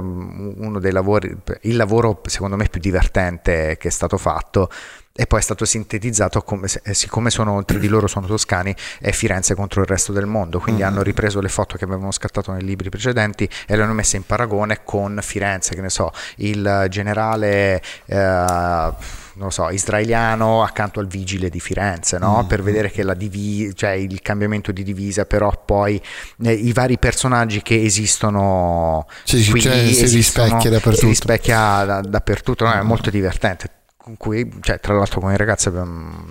uno 0.58 0.80
dei 0.80 0.92
lavori, 0.92 1.36
il 1.62 1.76
lavoro 1.76 2.22
secondo 2.26 2.56
me 2.56 2.68
più 2.70 2.82
divertente 2.82 3.78
che 3.80 3.88
è 3.88 3.92
stato 3.92 4.18
fatto 4.18 4.70
e 5.18 5.28
poi 5.28 5.40
è 5.40 5.42
stato 5.42 5.64
sintetizzato 5.64 6.42
come 6.42 6.68
se, 6.68 6.82
eh, 6.84 6.94
siccome 6.94 7.30
sono 7.30 7.64
tre 7.64 7.80
di 7.80 7.88
loro 7.88 8.06
sono 8.06 8.28
toscani 8.28 8.76
è 9.00 9.12
Firenze 9.12 9.56
contro 9.56 9.82
il 9.82 9.88
resto 9.88 10.12
del 10.12 10.26
mondo 10.26 10.60
quindi 10.60 10.82
mm-hmm. 10.82 10.92
hanno 10.92 11.02
ripreso 11.04 11.40
le 11.40 11.48
foto 11.48 11.78
che 11.78 11.86
avevano 11.86 12.12
scattato 12.12 12.52
nei 12.52 12.64
libri 12.64 12.90
precedenti 12.90 13.50
e 13.66 13.78
le 13.78 13.84
hanno 13.84 13.94
messe 13.94 14.18
in 14.18 14.26
paragone 14.26 14.82
con 14.84 15.18
Firenze 15.22 15.74
che 15.74 15.80
ne 15.80 15.90
so 15.90 16.12
il 16.38 16.88
generale 16.90 17.82
eh, 18.08 18.94
non 19.38 19.52
so, 19.52 19.70
israeliano 19.70 20.64
accanto 20.64 21.00
al 21.00 21.08
vigile 21.08 21.50
di 21.50 21.60
Firenze, 21.60 22.18
no? 22.18 22.44
mm. 22.44 22.48
per 22.48 22.64
vedere 22.64 22.90
che 22.90 23.04
la 23.04 23.14
divi- 23.14 23.76
cioè 23.76 23.92
il 23.92 24.22
cambiamento 24.22 24.72
di 24.72 24.82
divisa, 24.82 25.26
però 25.26 25.52
poi 25.66 26.02
eh, 26.44 26.54
i 26.54 26.72
vari 26.72 26.98
personaggi 26.98 27.62
che 27.62 27.82
esistono 27.82 29.08
sì, 29.24 29.46
qui 29.50 29.62
cioè, 29.62 29.74
esistono, 29.74 30.08
si 30.08 30.16
rispecchia 30.16 30.70
dappertutto. 30.70 30.96
Si 30.96 31.06
rispecchia 31.08 31.84
da, 31.84 32.02
dappertutto, 32.02 32.64
no? 32.64 32.72
è 32.72 32.82
molto 32.82 33.10
divertente 33.10 33.75
con 34.06 34.18
cui, 34.18 34.48
cioè, 34.62 34.80
tra 34.80 34.94
l'altro 34.94 35.20
con 35.20 35.32
i 35.32 35.38
ragazzi 35.38 35.68
abbiamo 35.68 36.28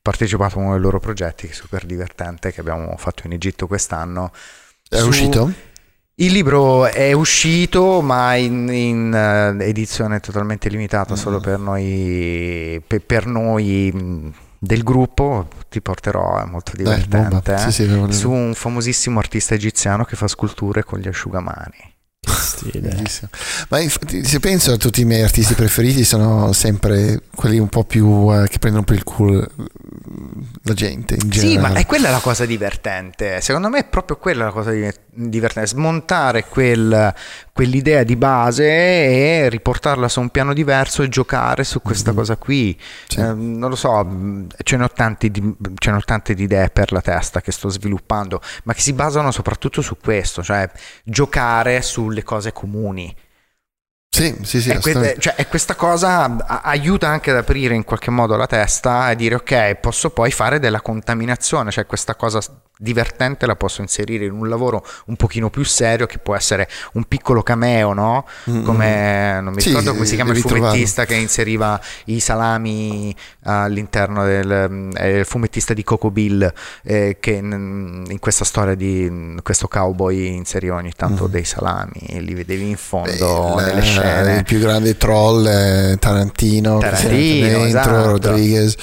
partecipato 0.00 0.58
a 0.58 0.62
uno 0.62 0.72
dei 0.72 0.80
loro 0.80 0.98
progetti 0.98 1.46
che 1.46 1.52
è 1.52 1.54
super 1.54 1.84
divertente 1.84 2.50
che 2.54 2.60
abbiamo 2.60 2.94
fatto 2.96 3.26
in 3.26 3.34
Egitto 3.34 3.66
quest'anno. 3.66 4.32
È 4.88 4.96
su... 4.96 5.08
uscito? 5.08 5.52
Il 6.14 6.32
libro 6.32 6.86
è 6.86 7.12
uscito 7.12 8.00
ma 8.00 8.34
in, 8.34 8.70
in 8.70 9.12
uh, 9.12 9.60
edizione 9.60 10.20
totalmente 10.20 10.70
limitata 10.70 11.12
mm-hmm. 11.12 11.22
solo 11.22 11.38
per 11.38 11.58
noi, 11.58 12.82
per, 12.86 13.02
per 13.02 13.26
noi 13.26 13.92
mm, 13.94 14.28
del 14.58 14.82
gruppo 14.82 15.48
ti 15.68 15.82
porterò, 15.82 16.42
è 16.42 16.46
molto 16.46 16.72
divertente, 16.76 17.52
Dai, 17.52 17.68
eh? 17.68 17.70
sì, 17.70 17.84
sì, 17.84 18.12
su 18.12 18.30
un 18.30 18.54
famosissimo 18.54 19.18
artista 19.18 19.52
egiziano 19.52 20.04
che 20.04 20.16
fa 20.16 20.28
sculture 20.28 20.82
con 20.82 20.98
gli 20.98 21.08
asciugamani. 21.08 21.96
Stile. 22.26 23.02
Ma 23.68 23.80
infatti, 23.80 24.24
se 24.24 24.40
penso 24.40 24.72
a 24.72 24.76
tutti 24.76 25.00
i 25.00 25.04
miei 25.04 25.22
artisti 25.22 25.54
preferiti, 25.54 26.04
sono 26.04 26.52
sempre 26.52 27.22
quelli 27.34 27.58
un 27.58 27.68
po' 27.68 27.84
più 27.84 28.06
uh, 28.06 28.44
che 28.46 28.58
prendono 28.58 28.84
per 28.84 28.96
il 28.96 29.04
culo 29.04 29.46
la 30.62 30.74
gente 30.74 31.14
in 31.14 31.28
generale. 31.30 31.54
Sì, 31.54 31.58
ma 31.58 31.78
è 31.78 31.86
quella 31.86 32.10
la 32.10 32.18
cosa 32.18 32.44
divertente. 32.44 33.40
Secondo 33.40 33.68
me 33.68 33.80
è 33.80 33.84
proprio 33.84 34.16
quella 34.16 34.46
la 34.46 34.50
cosa 34.50 34.72
divertente: 35.10 35.68
smontare 35.68 36.44
quel, 36.44 37.14
quell'idea 37.52 38.02
di 38.02 38.16
base 38.16 38.64
e 38.64 39.48
riportarla 39.48 40.08
su 40.08 40.20
un 40.20 40.30
piano 40.30 40.52
diverso 40.52 41.02
e 41.02 41.08
giocare 41.08 41.64
su 41.64 41.80
questa 41.80 42.10
mm-hmm. 42.10 42.18
cosa 42.18 42.36
qui. 42.36 42.78
Sì. 43.06 43.20
Eh, 43.20 43.32
non 43.32 43.70
lo 43.70 43.76
so, 43.76 44.46
ce 44.62 44.76
ne, 44.76 44.84
ho 44.84 44.90
tanti 44.90 45.30
di, 45.30 45.54
ce 45.76 45.90
ne 45.90 45.96
ho 45.96 46.02
tante 46.04 46.34
di 46.34 46.42
idee 46.44 46.70
per 46.70 46.92
la 46.92 47.00
testa 47.00 47.40
che 47.40 47.52
sto 47.52 47.68
sviluppando, 47.68 48.40
ma 48.64 48.74
che 48.74 48.80
si 48.80 48.92
basano 48.92 49.30
soprattutto 49.30 49.82
su 49.82 49.96
questo, 50.02 50.42
cioè 50.42 50.68
giocare 51.04 51.80
sulle 52.08 52.22
cose 52.22 52.52
comuni. 52.52 53.14
Sì, 54.10 54.34
sì, 54.42 54.60
sì. 54.62 54.70
E, 54.70 54.78
que- 54.80 55.16
cioè, 55.18 55.34
e 55.36 55.46
questa 55.46 55.74
cosa 55.74 56.46
aiuta 56.62 57.08
anche 57.08 57.30
ad 57.30 57.36
aprire 57.36 57.74
in 57.74 57.84
qualche 57.84 58.10
modo 58.10 58.36
la 58.36 58.46
testa 58.46 59.10
e 59.10 59.16
dire 59.16 59.34
ok, 59.36 59.74
posso 59.76 60.10
poi 60.10 60.30
fare 60.32 60.58
della 60.58 60.80
contaminazione, 60.80 61.70
cioè 61.70 61.86
questa 61.86 62.14
cosa 62.14 62.40
divertente 62.78 63.46
la 63.46 63.56
posso 63.56 63.82
inserire 63.82 64.24
in 64.24 64.32
un 64.32 64.48
lavoro 64.48 64.84
un 65.06 65.16
pochino 65.16 65.50
più 65.50 65.64
serio 65.64 66.06
che 66.06 66.18
può 66.18 66.36
essere 66.36 66.68
un 66.92 67.04
piccolo 67.04 67.42
cameo, 67.42 67.92
no? 67.92 68.24
Mm-hmm. 68.48 68.64
Come 68.64 69.40
non 69.40 69.52
mi 69.52 69.60
sì, 69.60 69.68
ricordo 69.68 69.92
come 69.92 70.06
si 70.06 70.14
chiama 70.14 70.32
il 70.32 70.38
fumettista 70.38 71.04
che 71.04 71.14
inseriva 71.14 71.80
i 72.06 72.20
salami 72.20 73.14
all'interno 73.44 74.24
del 74.24 74.90
eh, 74.96 75.24
fumettista 75.24 75.74
di 75.74 75.82
Coco 75.82 76.10
Bill 76.10 76.50
eh, 76.84 77.16
che 77.20 77.32
in, 77.32 78.04
in, 78.08 78.18
questa 78.18 78.44
storia 78.44 78.74
di 78.74 79.36
questo 79.42 79.68
cowboy 79.68 80.34
inseriva 80.34 80.76
ogni 80.76 80.92
tanto 80.96 81.24
mm-hmm. 81.24 81.32
dei 81.32 81.44
salami 81.44 82.00
e 82.08 82.20
li 82.20 82.34
vedevi 82.34 82.68
in 82.68 82.76
fondo 82.76 83.54
Beh, 83.56 83.64
nelle 83.64 83.82
scene. 83.82 84.36
Il 84.36 84.44
più 84.44 84.60
grande 84.60 84.96
troll 84.96 85.46
è 85.46 85.96
Tarantino, 85.98 86.78
Tarantino 86.78 87.64
esatto. 87.64 88.10
Rodriguez 88.10 88.76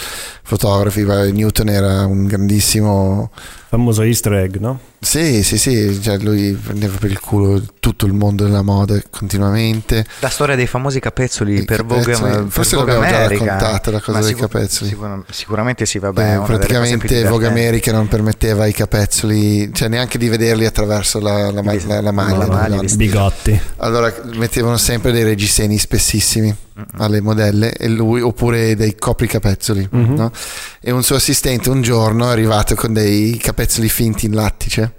fotografi, 0.45 1.03
Newton 1.31 1.69
era 1.69 2.05
un 2.05 2.27
grandissimo... 2.27 3.31
Famoso 3.67 4.03
easter 4.03 4.33
egg, 4.33 4.57
no? 4.57 4.79
Sì, 4.99 5.43
sì, 5.43 5.57
sì, 5.57 6.01
cioè 6.01 6.17
lui 6.17 6.53
prendeva 6.53 6.97
per 6.97 7.11
il 7.11 7.19
culo 7.19 7.61
tutto 7.79 8.05
il 8.05 8.13
mondo 8.13 8.43
della 8.43 8.63
moda 8.63 8.99
continuamente. 9.09 10.05
La 10.19 10.29
storia 10.29 10.55
dei 10.55 10.67
famosi 10.67 10.99
capezzoli 10.99 11.59
I 11.59 11.65
per. 11.65 11.85
Vogue, 11.85 12.17
per 12.17 12.45
Forse 12.49 12.75
Vogue 12.75 12.93
l'abbiamo 12.93 13.15
America. 13.15 13.45
già 13.45 13.51
raccontata 13.51 13.91
la 13.91 13.99
cosa 13.99 14.21
sicur- 14.21 14.39
dei 14.39 14.59
capezzoli. 14.59 14.89
Sicur- 14.89 15.23
sicuramente 15.31 15.85
sì, 15.85 15.99
vabbè. 15.99 16.37
Eh, 16.37 16.41
praticamente 16.41 17.23
Vogue 17.25 17.47
America 17.47 17.91
non 17.91 18.07
permetteva 18.07 18.65
i 18.65 18.73
capezzoli, 18.73 19.73
cioè 19.73 19.87
neanche 19.87 20.17
di 20.17 20.27
vederli 20.27 20.65
attraverso 20.65 21.19
la, 21.19 21.51
la, 21.51 21.61
la, 21.61 21.73
la, 21.85 22.01
la 22.01 22.11
maglia. 22.11 22.47
maglia 22.47 22.81
bigotti. 22.95 23.59
Allora 23.77 24.13
mettevano 24.33 24.77
sempre 24.77 25.11
dei 25.11 25.23
reggiseni 25.23 25.77
spessissimi 25.77 26.55
alle 26.97 27.21
modelle 27.21 27.73
e 27.73 27.87
lui 27.87 28.19
oppure 28.19 28.75
dei 28.75 28.95
copricapezzoli 28.95 29.89
mm-hmm. 29.95 30.13
no? 30.13 30.31
e 30.81 30.91
un 30.91 31.03
suo 31.03 31.15
assistente 31.15 31.69
un 31.69 31.81
giorno 31.81 32.27
è 32.27 32.31
arrivato 32.31 32.75
con 32.75 32.91
dei 32.91 33.37
capezzoli 33.37 33.87
finti 33.87 34.25
in 34.25 34.33
lattice 34.33 34.94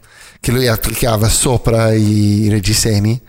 che 0.46 0.52
lui 0.52 0.68
applicava 0.68 1.28
sopra 1.28 1.92
i 1.92 2.46
reggiseni 2.48 3.20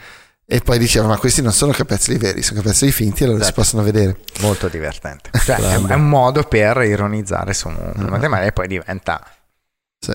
E 0.45 0.61
poi 0.61 0.77
diceva, 0.77 1.07
ma 1.07 1.17
questi 1.17 1.41
non 1.41 1.51
sono 1.51 1.71
capezzoli 1.73 2.17
veri, 2.19 2.41
sono 2.43 2.61
capezzoli 2.61 2.91
finti, 2.91 3.23
allora 3.23 3.39
Esatto. 3.39 3.53
si 3.53 3.59
possono 3.59 3.83
vedere. 3.83 4.19
Molto 4.41 4.67
divertente. 4.69 5.31
Cioè, 5.43 5.57
è, 5.57 5.93
un 5.93 6.07
modo 6.07 6.43
per 6.43 6.77
ironizzare 6.83 7.53
su 7.53 7.67
una 7.67 8.17
tematica 8.19 8.43
e 8.47 8.51
poi 8.53 8.67
diventa 8.67 9.21
Sì. 9.99 10.13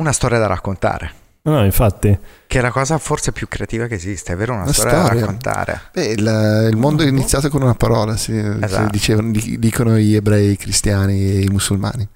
una 0.00 0.12
storia 0.12 0.38
da 0.38 0.48
raccontare. 0.48 1.12
No, 1.42 1.64
infatti. 1.64 2.18
Che 2.46 2.58
è 2.58 2.60
la 2.62 2.70
cosa 2.72 2.98
forse 2.98 3.30
più 3.32 3.46
creativa 3.48 3.86
che 3.86 3.94
esiste, 3.94 4.32
è 4.32 4.36
vero? 4.36 4.52
Una, 4.54 4.62
Una 4.64 4.72
storia, 4.72 4.92
da 4.92 5.02
storia. 5.04 5.20
raccontare. 5.20 5.80
Beh, 5.92 6.04
il, 6.06 6.68
il 6.72 6.76
mondo 6.76 7.02
è 7.02 7.06
iniziato 7.06 7.48
con 7.48 7.62
una 7.62 7.74
parola, 7.74 8.16
si, 8.16 8.32
si 8.32 8.58
Esatto. 8.60 8.90
dicevano- 8.90 9.30
di- 9.30 9.58
dicono 9.58 9.96
gli 9.96 10.14
ebrei, 10.16 10.50
i 10.52 10.56
cristiani 10.56 11.30
e 11.30 11.40
i 11.42 11.48
musulmani. 11.48 12.06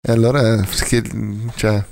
E 0.00 0.12
allora, 0.12 0.64
cioè, 1.56 1.84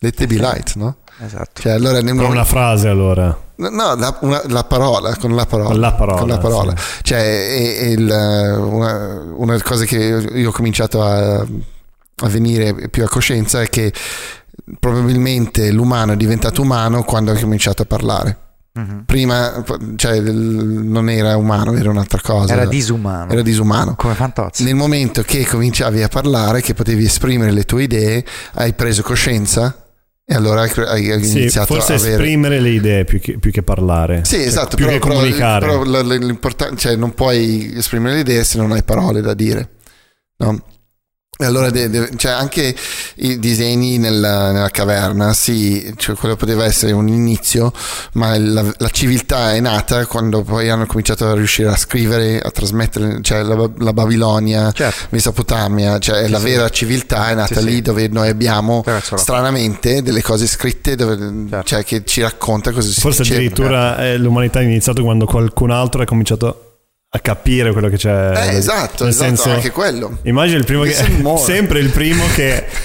let 0.00 0.14
there 0.14 0.26
be 0.26 0.40
light, 0.40 0.74
no? 0.76 0.96
Esatto. 1.20 1.60
Cioè, 1.62 1.72
allora, 1.72 2.00
nel 2.00 2.14
Con 2.16 2.26
una 2.30 2.44
frase 2.44 2.88
allora. 2.88 3.36
No, 3.56 3.94
la, 3.96 4.16
una- 4.20 4.42
la 4.46 4.62
parola, 4.64 5.16
con 5.16 5.34
la 5.34 5.46
parola. 5.46 5.70
Con 5.70 5.80
la 5.80 5.92
parola, 5.92 6.18
Con 6.20 6.28
la 6.28 6.38
parola. 6.38 6.74
sì. 6.76 6.84
Cioè, 7.02 7.18
è- 7.18 7.78
è 7.78 7.86
il, 7.86 8.02
una, 8.08 9.22
una 9.36 9.52
delle 9.52 9.64
cose 9.64 9.84
che 9.84 9.96
io 9.96 10.48
ho 10.50 10.52
cominciato 10.52 11.02
a, 11.02 11.38
a 11.38 12.28
venire 12.28 12.88
più 12.88 13.02
a 13.02 13.08
coscienza 13.08 13.60
è 13.62 13.68
che 13.68 13.92
probabilmente 14.78 15.70
l'umano 15.72 16.12
è 16.12 16.16
diventato 16.16 16.62
umano 16.62 17.02
quando 17.02 17.32
ha 17.32 17.38
cominciato 17.38 17.82
a 17.82 17.86
parlare. 17.86 18.38
Mhm. 18.74 19.02
Prima 19.06 19.64
cioè, 19.96 20.20
non 20.20 21.10
era 21.10 21.36
umano, 21.36 21.74
era 21.74 21.90
un'altra 21.90 22.20
cosa. 22.22 22.52
Era 22.52 22.64
disumano. 22.66 23.32
Era 23.32 23.42
disumano. 23.42 23.94
Come 23.96 24.14
Fantozzi. 24.14 24.62
Nel 24.62 24.76
momento 24.76 25.22
che 25.22 25.44
cominciavi 25.46 26.00
a 26.02 26.08
parlare, 26.08 26.60
che 26.60 26.74
potevi 26.74 27.04
esprimere 27.04 27.50
le 27.50 27.64
tue 27.64 27.82
idee, 27.84 28.24
hai 28.54 28.72
preso 28.74 29.02
coscienza 29.02 29.74
e 30.30 30.34
allora 30.34 30.60
hai, 30.62 31.10
hai 31.10 31.24
Sì, 31.24 31.38
iniziato 31.38 31.72
forse 31.72 31.94
a 31.94 31.96
avere... 31.96 32.12
esprimere 32.16 32.60
le 32.60 32.68
idee 32.68 33.04
più 33.04 33.18
che, 33.18 33.38
più 33.38 33.50
che 33.50 33.62
parlare. 33.62 34.24
Sì, 34.24 34.36
Cioè, 34.36 34.46
esatto, 34.46 34.76
più 34.76 34.84
però, 34.84 34.98
che 34.98 35.02
però- 35.06 35.14
comunicare. 35.20 35.66
però 35.66 35.82
l- 35.84 36.06
l- 36.06 36.18
l'importan- 36.26 36.76
cioè, 36.76 36.96
non 36.96 37.14
puoi 37.14 37.72
esprimere 37.74 38.16
le 38.16 38.20
idee 38.20 38.44
se 38.44 38.58
non 38.58 38.72
hai 38.72 38.82
parole 38.82 39.22
da 39.22 39.32
dire. 39.32 39.70
No? 40.36 40.62
E 41.40 41.44
allora 41.44 41.70
de- 41.70 41.88
de- 41.88 42.10
cioè, 42.16 42.32
anche 42.32 42.74
i 43.16 43.38
disegni 43.38 43.98
nella, 43.98 44.50
nella 44.50 44.70
caverna, 44.70 45.32
sì, 45.32 45.92
cioè, 45.96 46.16
quello 46.16 46.34
poteva 46.34 46.64
essere 46.64 46.90
un 46.90 47.06
inizio, 47.06 47.72
ma 48.14 48.36
la, 48.36 48.64
la 48.76 48.88
civiltà 48.90 49.54
è 49.54 49.60
nata 49.60 50.04
quando 50.06 50.42
poi 50.42 50.68
hanno 50.68 50.84
cominciato 50.86 51.28
a 51.28 51.34
riuscire 51.34 51.68
a 51.68 51.76
scrivere, 51.76 52.40
a 52.40 52.50
trasmettere, 52.50 53.20
cioè 53.22 53.42
la, 53.44 53.70
la 53.78 53.92
Babilonia, 53.92 54.72
Certo. 54.72 55.06
Mesopotamia, 55.10 55.98
cioè 56.00 56.26
la 56.26 56.38
vera 56.40 56.68
civiltà 56.70 57.30
è 57.30 57.34
nata 57.34 57.60
Sì, 57.60 57.64
lì 57.66 57.74
sì. 57.74 57.82
dove 57.82 58.08
noi 58.08 58.28
abbiamo 58.30 58.82
stranamente 59.14 60.02
delle 60.02 60.22
cose 60.22 60.46
scritte 60.48 60.96
dove- 60.96 61.16
Certo. 61.48 61.66
cioè, 61.66 61.84
che 61.84 62.02
ci 62.04 62.20
racconta 62.20 62.72
cosa 62.72 62.88
si 62.90 62.98
Forse 63.00 63.22
diceva. 63.22 63.38
addirittura 63.40 64.04
eh, 64.04 64.16
l'umanità 64.18 64.58
è 64.58 64.64
iniziato 64.64 65.02
quando 65.04 65.24
qualcun 65.24 65.70
altro 65.70 66.02
ha 66.02 66.04
cominciato 66.04 66.67
a 67.10 67.18
capire 67.20 67.72
quello 67.72 67.88
che 67.88 67.96
c'è. 67.96 68.32
Eh, 68.36 68.56
esatto, 68.56 69.04
Nel 69.04 69.12
esatto, 69.12 69.28
senso, 69.36 69.50
anche 69.50 69.70
quello. 69.70 70.18
Immagina 70.24 70.58
il 70.58 70.64
primo 70.66 70.82
che 70.82 70.92
sempre 71.38 71.78
il 71.78 71.88
primo 71.88 72.24
che 72.34 72.66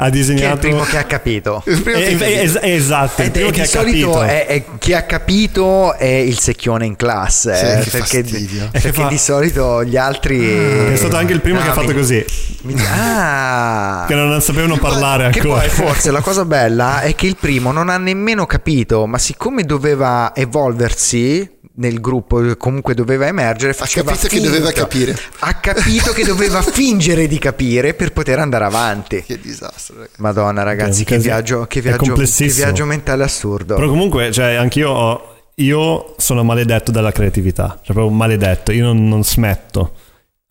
ha 0.00 0.04
Chi 0.04 0.04
è 0.04 0.04
il 0.06 0.10
disegnato 0.12 0.56
primo 0.58 0.82
che 0.82 0.98
ha 0.98 1.04
capito? 1.04 1.62
Il 1.66 1.80
primo 1.82 1.98
Eh, 1.98 2.14
che- 2.16 2.24
eh, 2.26 2.42
es- 2.42 2.58
esatto, 2.60 3.22
il 3.22 3.28
Ed 3.28 3.32
primo 3.32 3.48
è- 3.48 3.52
che 3.52 3.56
di 3.60 3.66
ha 3.66 3.66
solito 3.70 4.10
capito. 4.12 4.22
è, 4.22 4.46
è- 4.46 4.64
chi 4.78 4.92
ha 4.92 5.02
capito 5.04 5.94
è 5.94 6.04
il 6.04 6.38
secchione 6.38 6.84
in 6.84 6.94
classe 6.96 7.54
Sì, 7.54 7.64
eh, 7.64 7.78
che 7.84 7.90
perché, 7.90 8.22
perché 8.70 8.80
che 8.80 8.92
fa- 8.92 9.08
di 9.08 9.16
solito 9.18 9.82
gli 9.82 9.96
altri 9.96 10.46
è 10.92 10.96
stato 10.96 11.16
anche 11.16 11.32
il 11.32 11.40
primo 11.40 11.58
Ah, 11.60 11.62
che 11.62 11.68
ha 11.70 11.72
fatto 11.72 11.88
mi- 11.88 11.94
così, 11.94 12.24
mi- 12.62 12.74
ah 12.86 14.04
che 14.06 14.14
non 14.14 14.40
sapevano 14.42 14.76
parlare 14.76 15.30
Che 15.30 15.38
ancora. 15.40 15.60
poi 15.60 15.68
forse 15.72 16.10
la 16.10 16.20
cosa 16.20 16.44
bella 16.44 17.00
è 17.00 17.14
che 17.14 17.26
il 17.26 17.36
primo 17.40 17.72
non 17.72 17.88
ha 17.88 17.96
nemmeno 17.96 18.44
capito, 18.44 19.06
ma 19.06 19.16
siccome 19.18 19.64
doveva 19.64 20.32
evolversi 20.34 21.58
nel 21.80 22.00
gruppo, 22.00 22.56
comunque 22.56 22.94
doveva 22.94 23.26
emergere, 23.26 23.72
faceva 23.72 24.12
capito 24.12 24.28
che 24.28 24.40
doveva 24.40 24.70
capire. 24.70 25.16
Ha 25.40 25.54
capito 25.54 26.12
che 26.12 26.24
doveva 26.24 26.60
fingere 26.62 27.26
di 27.26 27.38
capire 27.38 27.94
per 27.94 28.12
poter 28.12 28.38
andare 28.38 28.64
avanti. 28.64 29.22
Che 29.22 29.40
disastro, 29.40 29.96
ragazzi. 29.96 30.20
Madonna 30.20 30.62
ragazzi, 30.62 31.04
che 31.04 31.18
viaggio, 31.18 31.66
che 31.66 31.80
viaggio, 31.80 32.14
che 32.14 32.46
viaggio 32.46 32.84
mentale 32.84 33.24
assurdo. 33.24 33.74
Però 33.76 33.88
comunque, 33.88 34.30
cioè, 34.30 34.54
anch'io 34.54 34.90
ho- 34.90 35.34
io 35.56 36.14
sono 36.18 36.42
maledetto 36.44 36.90
dalla 36.90 37.12
creatività, 37.12 37.78
cioè 37.82 37.94
proprio 37.94 38.10
maledetto, 38.10 38.72
io 38.72 38.84
non, 38.84 39.08
non 39.08 39.24
smetto. 39.24 39.94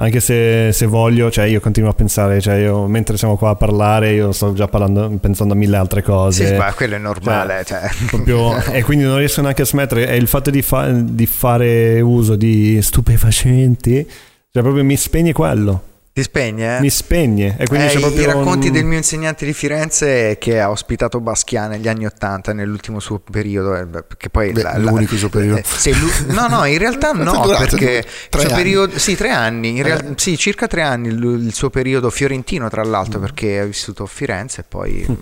Anche 0.01 0.21
se, 0.21 0.71
se 0.71 0.85
voglio, 0.85 1.29
cioè 1.29 1.43
io 1.45 1.59
continuo 1.59 1.89
a 1.89 1.93
pensare, 1.93 2.39
cioè 2.39 2.55
io 2.55 2.87
mentre 2.87 3.17
siamo 3.17 3.35
qua 3.35 3.49
a 3.49 3.55
parlare, 3.55 4.13
io 4.13 4.31
sto 4.31 4.53
già 4.53 4.65
parlando, 4.69 5.09
pensando 5.19 5.53
a 5.53 5.57
mille 5.57 5.75
altre 5.75 6.01
cose. 6.01 6.47
Sì, 6.47 6.53
ma 6.53 6.73
quello 6.73 6.95
è 6.95 6.97
normale. 6.99 7.65
Cioè. 7.65 7.81
Proprio- 8.07 8.55
e 8.71 8.81
quindi 8.83 9.03
non 9.03 9.17
riesco 9.17 9.41
neanche 9.41 9.63
a 9.63 9.65
smettere. 9.65 10.07
E 10.07 10.15
il 10.15 10.27
fatto 10.27 10.51
di, 10.51 10.61
fa- 10.61 10.89
di 10.89 11.25
fare 11.25 11.99
uso 11.99 12.37
di 12.37 12.81
stupefacenti, 12.81 14.07
cioè 14.51 14.63
proprio 14.63 14.85
mi 14.85 14.95
spegne 14.95 15.33
quello. 15.33 15.83
Ti 16.11 16.23
spegne? 16.23 16.79
Mi 16.81 16.89
spegne. 16.89 17.55
E 17.57 17.65
quindi 17.67 17.85
Eh, 17.85 17.89
c'è 17.89 17.97
i- 17.97 18.01
proprio 18.01 18.21
I 18.21 18.25
racconti 18.25 18.67
un- 18.67 18.73
del 18.73 18.83
mio 18.83 18.97
insegnante 18.97 19.45
di 19.45 19.53
Firenze 19.53 20.37
che 20.37 20.59
ha 20.59 20.69
ospitato 20.69 21.19
Basquiat 21.21 21.69
negli 21.69 21.87
anni 21.87 22.05
Ottanta, 22.05 22.51
nell'ultimo 22.51 22.99
suo 22.99 23.19
periodo, 23.19 23.75
eh, 23.75 23.87
che 24.17 24.29
poi 24.29 24.51
Beh, 24.51 24.79
l'unico 24.79 25.15
suo 25.15 25.29
periodo. 25.29 25.59
eh, 25.59 25.93
lu- 25.93 26.33
no, 26.33 26.47
no, 26.47 26.65
in 26.65 26.77
realtà 26.77 27.11
no, 27.13 27.47
perché 27.57 28.03
Tre 28.29 28.43
anni? 28.43 28.53
periodo, 28.53 28.97
sì, 28.99 29.15
tre 29.15 29.29
anni, 29.29 29.77
in 29.77 29.83
real- 29.83 30.03
Eh. 30.03 30.13
sì, 30.17 30.35
circa 30.37 30.67
tre 30.67 30.81
anni 30.81 31.07
il, 31.09 31.23
il 31.45 31.53
suo 31.53 31.69
periodo 31.69 32.09
fiorentino, 32.09 32.67
tra 32.69 32.83
l'altro, 32.83 33.19
perché 33.19 33.59
ha 33.59 33.65
vissuto 33.65 34.03
a 34.03 34.07
Firenze 34.07 34.61
e 34.61 34.63
poi 34.67 35.05
mm, 35.09 35.15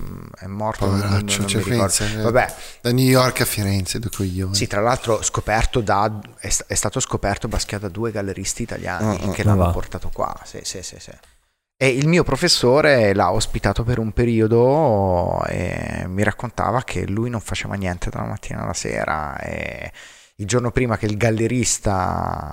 è 0.48 0.52
morto. 0.52 0.86
non- 0.86 1.00
non- 1.00 1.08
Poveraccio, 1.10 1.40
non 1.40 1.48
cioè. 1.50 1.62
Firenze, 1.62 2.12
eh. 2.20 2.22
Vabbè, 2.22 2.56
Da 2.82 2.92
New 2.92 3.06
York 3.06 3.42
a 3.42 3.46
Firenze, 3.46 4.00
due 4.00 4.10
coglioni. 4.10 4.56
sì, 4.56 4.68
tra 4.68 4.82
l'altro 4.82 5.22
scoperto 5.22 5.82
da, 5.82 6.20
è, 6.40 6.50
è 6.68 6.74
stato 6.74 7.00
scoperto 7.00 7.48
Basquiat 7.48 7.82
da 7.82 7.90
due 7.90 8.12
galleristi 8.12 8.64
italiani 8.64 9.18
Ah, 9.22 9.30
ah, 9.30 9.32
che 9.32 9.42
ah, 9.42 9.46
l'hanno 9.46 9.66
va. 9.66 9.72
portato 9.72 10.10
qua. 10.14 10.34
Sì, 10.44 10.60
sì, 10.64 10.82
sì, 10.82 10.96
sì. 11.00 11.12
E 11.80 11.90
il 11.90 12.08
mio 12.08 12.24
professore 12.24 13.14
l'ha 13.14 13.32
ospitato 13.32 13.84
per 13.84 14.00
un 14.00 14.12
periodo 14.12 15.44
e 15.46 16.06
mi 16.08 16.24
raccontava 16.24 16.82
che 16.84 17.06
lui 17.08 17.30
non 17.30 17.40
faceva 17.40 17.76
niente 17.76 18.10
dalla 18.10 18.26
mattina 18.26 18.64
alla 18.64 18.74
sera 18.74 19.38
e 19.40 19.92
il 20.38 20.48
giorno 20.48 20.72
prima 20.72 20.98
che 20.98 21.06
il 21.06 21.18
gallerista 21.18 22.52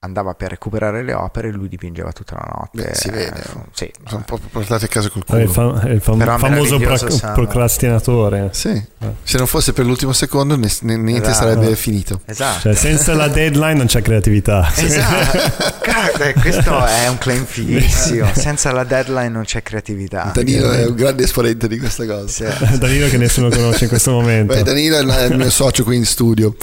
andava 0.00 0.34
per 0.34 0.50
recuperare 0.50 1.02
le 1.02 1.12
opere 1.12 1.50
lui 1.50 1.66
dipingeva 1.66 2.12
tutta 2.12 2.36
la 2.36 2.48
notte. 2.56 2.88
Beh, 2.88 2.94
si 2.94 3.10
vede. 3.10 3.42
Sì. 3.72 3.90
Sono 4.06 4.18
un 4.18 4.24
po' 4.24 4.38
portati 4.50 4.84
a 4.84 4.88
casa 4.88 5.08
col 5.08 5.24
è 5.26 5.42
il, 5.42 5.50
culo. 5.50 5.80
è 5.80 5.90
il 5.90 6.00
fam- 6.00 6.18
Però 6.18 6.38
famoso 6.38 6.78
meraviglioso, 6.78 7.18
pro- 7.18 7.32
procrastinatore. 7.32 8.50
Sì. 8.52 8.80
Se 9.24 9.38
non 9.38 9.46
fosse 9.48 9.72
per 9.72 9.84
l'ultimo 9.84 10.12
secondo, 10.12 10.56
ne- 10.56 10.70
ne- 10.82 10.96
niente 10.96 11.30
Esatto. 11.30 11.48
sarebbe 11.48 11.74
finito. 11.74 12.20
Esatto. 12.26 12.60
Cioè, 12.60 12.74
senza 12.76 13.14
la 13.14 13.26
deadline 13.26 13.74
non 13.74 13.86
c'è 13.86 14.00
creatività. 14.00 14.70
Esatto, 14.76 16.22
eh, 16.22 16.32
questo 16.40 16.84
è 16.86 17.08
un 17.08 17.18
claim 17.18 17.44
fighissimo. 17.44 18.28
Senza 18.34 18.70
la 18.70 18.84
deadline 18.84 19.30
non 19.30 19.42
c'è 19.42 19.62
creatività. 19.64 20.30
Danilo 20.32 20.70
è 20.70 20.86
un 20.86 20.94
grande 20.94 21.24
esponente 21.24 21.66
di 21.66 21.76
questa 21.76 22.06
cosa. 22.06 22.28
Sì. 22.28 22.78
Danilo 22.78 23.08
che 23.08 23.16
nessuno 23.18 23.48
conosce 23.48 23.82
in 23.84 23.88
questo 23.90 24.12
momento. 24.12 24.54
Beh, 24.54 24.62
Danilo 24.62 24.96
è 24.96 25.02
il- 25.02 25.08
è 25.08 25.24
il 25.24 25.36
mio 25.36 25.50
socio 25.50 25.82
qui 25.82 25.96
in 25.96 26.04
studio. 26.06 26.54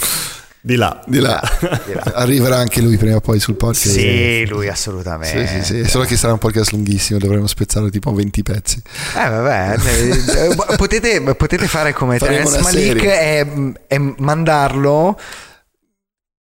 Di 0.66 0.74
là. 0.74 1.00
Di 1.06 1.20
là. 1.20 1.40
Di 1.86 1.92
là. 1.92 2.02
Arriverà 2.14 2.56
anche 2.56 2.80
lui 2.80 2.96
prima 2.96 3.14
o 3.14 3.20
poi 3.20 3.38
sul 3.38 3.54
podcast. 3.54 3.86
Sì, 3.96 4.44
lui 4.48 4.64
Sì, 4.64 4.68
assolutamente. 4.68 5.46
sì, 5.46 5.62
sì. 5.62 5.88
Solo 5.88 6.02
che 6.02 6.16
sarà 6.16 6.32
un 6.32 6.40
podcast 6.40 6.72
lunghissimo, 6.72 7.20
dovremo 7.20 7.46
spezzarlo 7.46 7.88
tipo 7.88 8.10
a 8.10 8.14
20 8.14 8.42
pezzi. 8.42 8.82
Eh, 9.16 9.28
vabbè, 9.28 9.76
eh, 9.78 10.56
potete, 10.76 11.20
potete 11.36 11.68
fare 11.68 11.92
come 11.92 12.18
Terence 12.18 12.60
Malik 12.62 13.00
e, 13.04 13.74
e 13.86 14.14
mandarlo 14.18 15.16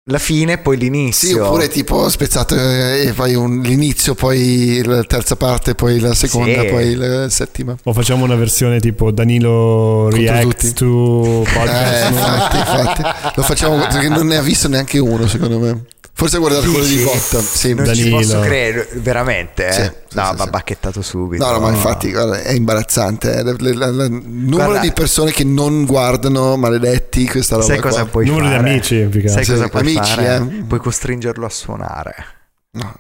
la 0.08 0.20
fine 0.20 0.54
e 0.54 0.58
poi 0.60 0.78
l'inizio. 0.78 1.28
Sì, 1.30 1.34
oppure 1.36 1.68
tipo 1.68 2.08
spezzato 2.10 2.56
eh, 2.56 3.08
e 3.08 3.14
poi 3.14 3.34
un- 3.34 3.62
l'inizio, 3.62 4.14
poi 4.14 4.84
la 4.86 5.04
terza 5.04 5.36
parte, 5.36 5.74
poi 5.74 6.00
la 6.00 6.14
seconda, 6.14 6.62
Sì. 6.62 6.68
poi 6.68 6.94
la 6.94 7.28
settima. 7.30 7.76
O 7.86 7.92
facciamo 7.94 8.24
una 8.24 8.36
versione 8.36 8.80
tipo 8.80 9.10
Danilo 9.10 10.08
tutti. 10.12 10.26
Reacts 10.28 10.74
to 10.74 11.42
Eh, 11.42 11.52
podcast. 11.52 12.10
infatti, 12.12 12.58
infatti. 12.58 13.02
Lo 13.36 13.42
facciamo 13.44 13.78
perché 13.78 14.08
non 14.10 14.28
ne 14.28 14.36
ha 14.38 14.42
visto 14.44 14.68
neanche 14.68 15.00
uno, 15.00 15.26
secondo 15.28 15.58
me. 15.60 15.84
Forse 16.18 16.38
ha 16.38 16.40
guardato 16.40 16.70
quello 16.72 16.86
di 16.86 16.96
Dici? 16.96 17.04
Botta. 17.04 17.42
Sì, 17.42 17.74
non 17.74 17.86
ci 17.94 18.10
Danilo. 18.10 18.18
posso 18.18 18.40
credere, 18.40 18.88
veramente. 18.94 19.68
eh? 19.68 19.72
Sì, 19.74 19.82
sì, 19.82 20.18
no, 20.18 20.30
sì, 20.32 20.36
va 20.38 20.44
sì. 20.46 20.50
bacchettato 20.50 21.02
subito. 21.02 21.46
No, 21.46 21.52
no, 21.52 21.60
ma 21.60 21.70
infatti 21.72 22.10
guarda, 22.12 22.42
è 22.42 22.54
imbarazzante. 22.54 23.34
eh. 23.36 23.40
Il 23.42 24.22
numero 24.26 24.64
Guarda- 24.66 24.80
di 24.80 24.92
persone 24.94 25.32
che 25.32 25.44
non 25.44 25.84
guardano, 25.86 26.56
maledetti, 26.56 27.28
questa 27.28 27.56
roba 27.56 27.68
Sai 27.68 27.80
cosa 27.80 28.02
qua. 28.04 28.10
puoi 28.12 28.26
Numero 28.28 28.46
di 28.48 28.56
fare? 28.56 28.70
amici, 28.70 29.08
più 29.12 29.20
che 29.22 29.28
Sai 29.28 29.40
altro. 29.40 29.54
cosa 29.56 29.68
puoi 29.68 29.82
amici, 29.82 30.14
fare? 30.14 30.36
eh. 30.36 30.64
Puoi 30.64 30.80
costringerlo 30.80 31.46
a 31.46 31.50
suonare. 31.50 32.16
No, 32.72 32.96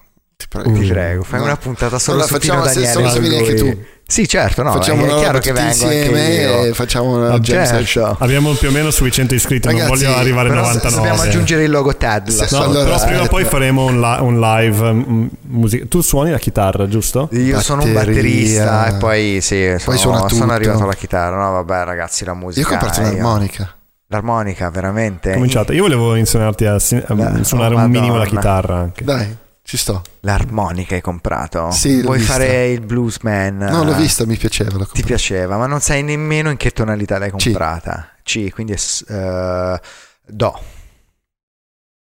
ti 0.47 0.57
prego. 0.61 0.80
Ti 0.80 0.88
prego, 0.88 1.23
fai 1.23 1.39
No. 1.39 1.45
una 1.45 1.57
puntata 1.57 1.99
solo 1.99 2.23
Allora, 2.23 2.34
su 2.39 2.41
se- 2.41 2.47
Daniele. 2.55 2.91
solo 2.91 3.09
se 3.09 3.19
vieni 3.19 3.38
anche 3.38 3.53
tu. 3.55 3.77
Sì, 4.07 4.27
certo, 4.27 4.61
no, 4.61 4.72
facciamo 4.72 5.03
è 5.03 5.11
una 5.11 5.17
chiaro 5.17 5.39
che 5.39 5.51
vengo 5.51 5.67
anche 5.84 5.95
insieme 5.95 6.27
io. 6.35 6.63
e 6.65 6.73
facciamo 6.76 7.15
una 7.15 7.34
Ah, 7.34 7.41
certo. 7.41 7.76
session. 7.77 8.15
Abbiamo 8.19 8.53
più 8.53 8.67
o 8.67 8.72
meno 8.72 8.91
sui 8.91 9.11
100 9.11 9.34
iscritti, 9.34 9.67
non 9.67 9.80
Ragazzi, 9.80 10.03
voglio 10.05 10.15
arrivare 10.15 10.49
a 10.49 10.51
Però 10.51 10.61
99. 10.67 10.95
dobbiamo 11.07 11.22
aggiungere 11.27 11.63
il 11.63 11.72
logo 11.72 11.95
TED. 11.97 12.27
Sì, 12.27 12.53
No, 12.55 12.61
allora, 12.61 12.84
però 12.84 13.03
prima 13.05 13.22
o 13.22 13.23
eh, 13.23 13.27
poi 13.30 13.43
faremo 13.45 13.85
un, 13.85 13.99
li- 13.99 14.17
un 14.19 14.39
live 14.39 14.91
mm, 14.93 15.27
musica. 15.47 15.85
Tu 15.88 16.01
suoni 16.01 16.30
la 16.30 16.38
chitarra, 16.38 16.88
giusto? 16.88 17.30
Io 17.31 17.59
sono 17.61 17.81
un 17.84 17.93
Batteria. 17.93 18.13
batterista 18.22 18.88
e 18.89 18.93
poi 18.99 19.39
sì, 19.41 19.73
sono, 19.80 19.97
suona 19.97 20.17
sono 20.17 20.27
tutto. 20.27 20.51
arrivato 20.51 20.84
alla 20.84 20.93
chitarra. 20.93 21.38
No, 21.43 21.51
vabbè, 21.53 21.84
ragazzi, 21.85 22.26
la 22.26 22.35
musica. 22.35 22.59
Io 22.69 22.76
ho 22.76 22.77
comprato 22.77 23.01
eh, 23.01 23.09
un'armonica. 23.09 23.76
L'armonica, 24.09 24.69
veramente. 24.69 25.34
Cominciato. 25.34 25.73
Io 25.73 25.81
volevo 25.81 26.13
insegnarti 26.15 26.65
a, 26.65 26.76
a 26.76 27.13
Beh, 27.15 27.43
suonare 27.43 27.73
oh, 27.73 27.80
un 27.80 27.89
minimo 27.89 28.17
la 28.17 28.26
chitarra 28.27 28.76
anche. 28.77 29.03
Dai, 29.03 29.35
ci 29.67 29.77
sto. 29.77 30.03
L'armonica 30.19 30.93
hai 30.93 31.01
comprato? 31.01 31.71
Sì, 31.71 31.97
l'ho 31.97 32.03
Vuoi 32.03 32.19
vista. 32.19 32.33
fare 32.33 32.67
il 32.67 32.81
bluesman? 32.81 33.57
No, 33.57 33.83
l'ho 33.83 33.95
vista, 33.95 34.23
mi 34.23 34.37
piaceva. 34.37 34.85
Ti 34.85 35.01
piaceva, 35.01 35.57
ma 35.57 35.65
non 35.65 35.81
sai 35.81 36.03
nemmeno 36.03 36.51
in 36.51 36.57
che 36.57 36.69
tonalità 36.69 37.17
l'hai 37.17 37.31
C. 37.31 37.43
comprata. 37.45 38.11
C, 38.21 38.51
quindi 38.51 38.73
è 38.73 38.77
eh, 39.11 39.81
Do. 40.27 40.59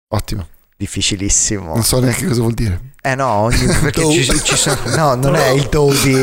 Ottimo. 0.08 0.48
Difficilissimo. 0.76 1.74
Non 1.76 1.84
so 1.84 2.00
neanche 2.00 2.26
cosa 2.26 2.42
vuol 2.42 2.56
dire. 2.56 2.91
Eh 3.04 3.16
no, 3.16 3.28
ogni, 3.30 3.66
perché 3.82 4.08
ci, 4.12 4.44
ci 4.44 4.56
sono, 4.56 4.78
no, 4.96 5.16
non 5.16 5.36
è 5.36 5.50
il 5.50 5.68
do 5.72 5.92
di, 6.04 6.14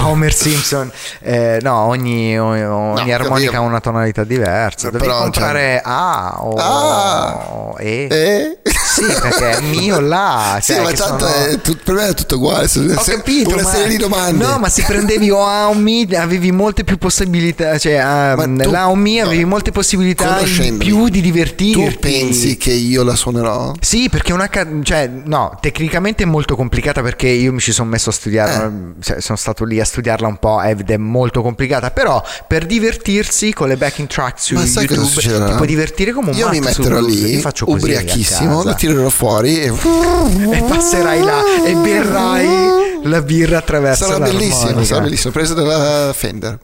Homer 0.00 0.32
Simpson. 0.32 0.88
Eh, 1.20 1.58
no, 1.60 1.74
ogni, 1.86 2.38
ogni 2.38 2.60
No, 2.62 2.94
armonica 3.12 3.56
ha 3.56 3.60
una 3.60 3.80
tonalità 3.80 4.22
diversa. 4.22 4.90
Devi 4.90 5.02
però, 5.04 5.22
comprare 5.22 5.80
A 5.84 6.36
o 6.44 6.54
Ah. 6.56 7.74
E. 7.78 8.06
Eh? 8.08 8.58
Sì, 8.62 9.02
perché 9.02 9.50
è 9.58 9.60
mio 9.62 9.98
là. 9.98 10.58
Sì, 10.60 10.74
cioè, 10.74 10.82
ma 10.84 10.90
che 10.90 10.94
tanto 10.96 11.26
sono- 11.26 11.44
è 11.46 11.60
tut- 11.60 11.82
per 11.82 11.94
me 11.94 12.08
è 12.08 12.14
tutto 12.14 12.36
uguale. 12.36 12.64
Ho 12.66 12.68
se- 12.68 13.14
capito, 13.16 13.52
una 13.52 13.62
ma... 13.62 13.70
serie 13.70 13.88
di 13.88 13.96
domande. 13.96 14.44
No, 14.44 14.58
ma 14.58 14.68
se 14.68 14.84
prendevi 14.86 15.30
o 15.30 15.44
A 15.44 15.68
o 15.68 15.74
Mi 15.74 16.06
avevi 16.14 16.52
molte 16.52 16.84
più 16.84 16.96
possibilità, 16.96 17.76
cioè 17.76 18.00
Ma 18.36 18.44
tu- 18.44 18.70
la 18.70 18.88
o 18.88 18.94
Mi 18.94 19.20
avevi 19.20 19.44
molte 19.44 19.72
possibilità 19.72 20.38
in 20.40 20.76
più 20.78 21.08
di 21.08 21.20
divertirti. 21.20 21.72
Tu 21.92 21.98
pensi 21.98 22.56
che 22.56 22.70
io 22.70 23.02
la 23.02 23.16
suonerò? 23.16 23.72
Sì, 23.80 24.08
perché 24.08 24.32
una 24.32 24.48
cioè 24.82 25.08
no, 25.24 25.38
tecnicamente 25.60 26.22
è 26.24 26.26
molto 26.26 26.56
complicata 26.56 27.02
perché 27.02 27.28
io 27.28 27.52
mi 27.52 27.60
ci 27.60 27.72
sono 27.72 27.88
messo 27.88 28.10
a 28.10 28.12
studiare, 28.12 28.64
Eh. 28.64 29.02
cioè, 29.02 29.20
sono 29.20 29.38
stato 29.38 29.64
lì 29.64 29.80
a 29.80 29.84
studiarla 29.84 30.26
un 30.26 30.36
po' 30.38 30.60
ed 30.62 30.90
è 30.90 30.96
molto 30.96 31.42
complicata, 31.42 31.90
però 31.90 32.22
per 32.46 32.66
divertirsi 32.66 33.52
con 33.52 33.68
le 33.68 33.76
backing 33.76 34.08
tracks 34.08 34.42
su 34.44 34.54
Ma 34.54 34.62
YouTube 34.64 35.20
ti 35.20 35.52
puoi 35.54 35.66
divertire 35.66 36.12
come 36.12 36.30
un 36.30 36.36
Io 36.36 36.48
mi 36.48 36.60
metterò 36.60 37.00
lì, 37.00 37.34
Io 37.34 37.40
faccio 37.40 37.64
così 37.64 37.78
ubriachissimo, 37.78 38.62
la 38.62 38.74
tirerò 38.74 39.08
fuori 39.08 39.60
e 39.60 39.72
e 40.52 40.62
passerai 40.68 41.22
là 41.22 41.42
e 41.64 41.74
berrai 41.74 43.00
la 43.04 43.22
birra 43.22 43.58
attraverso 43.58 44.04
sarà 44.06 44.18
bellissimo, 44.20 44.84
sarà 44.84 45.00
bellissimo. 45.02 45.32
Presa 45.32 45.54
dalla 45.54 46.12
Fender. 46.12 46.58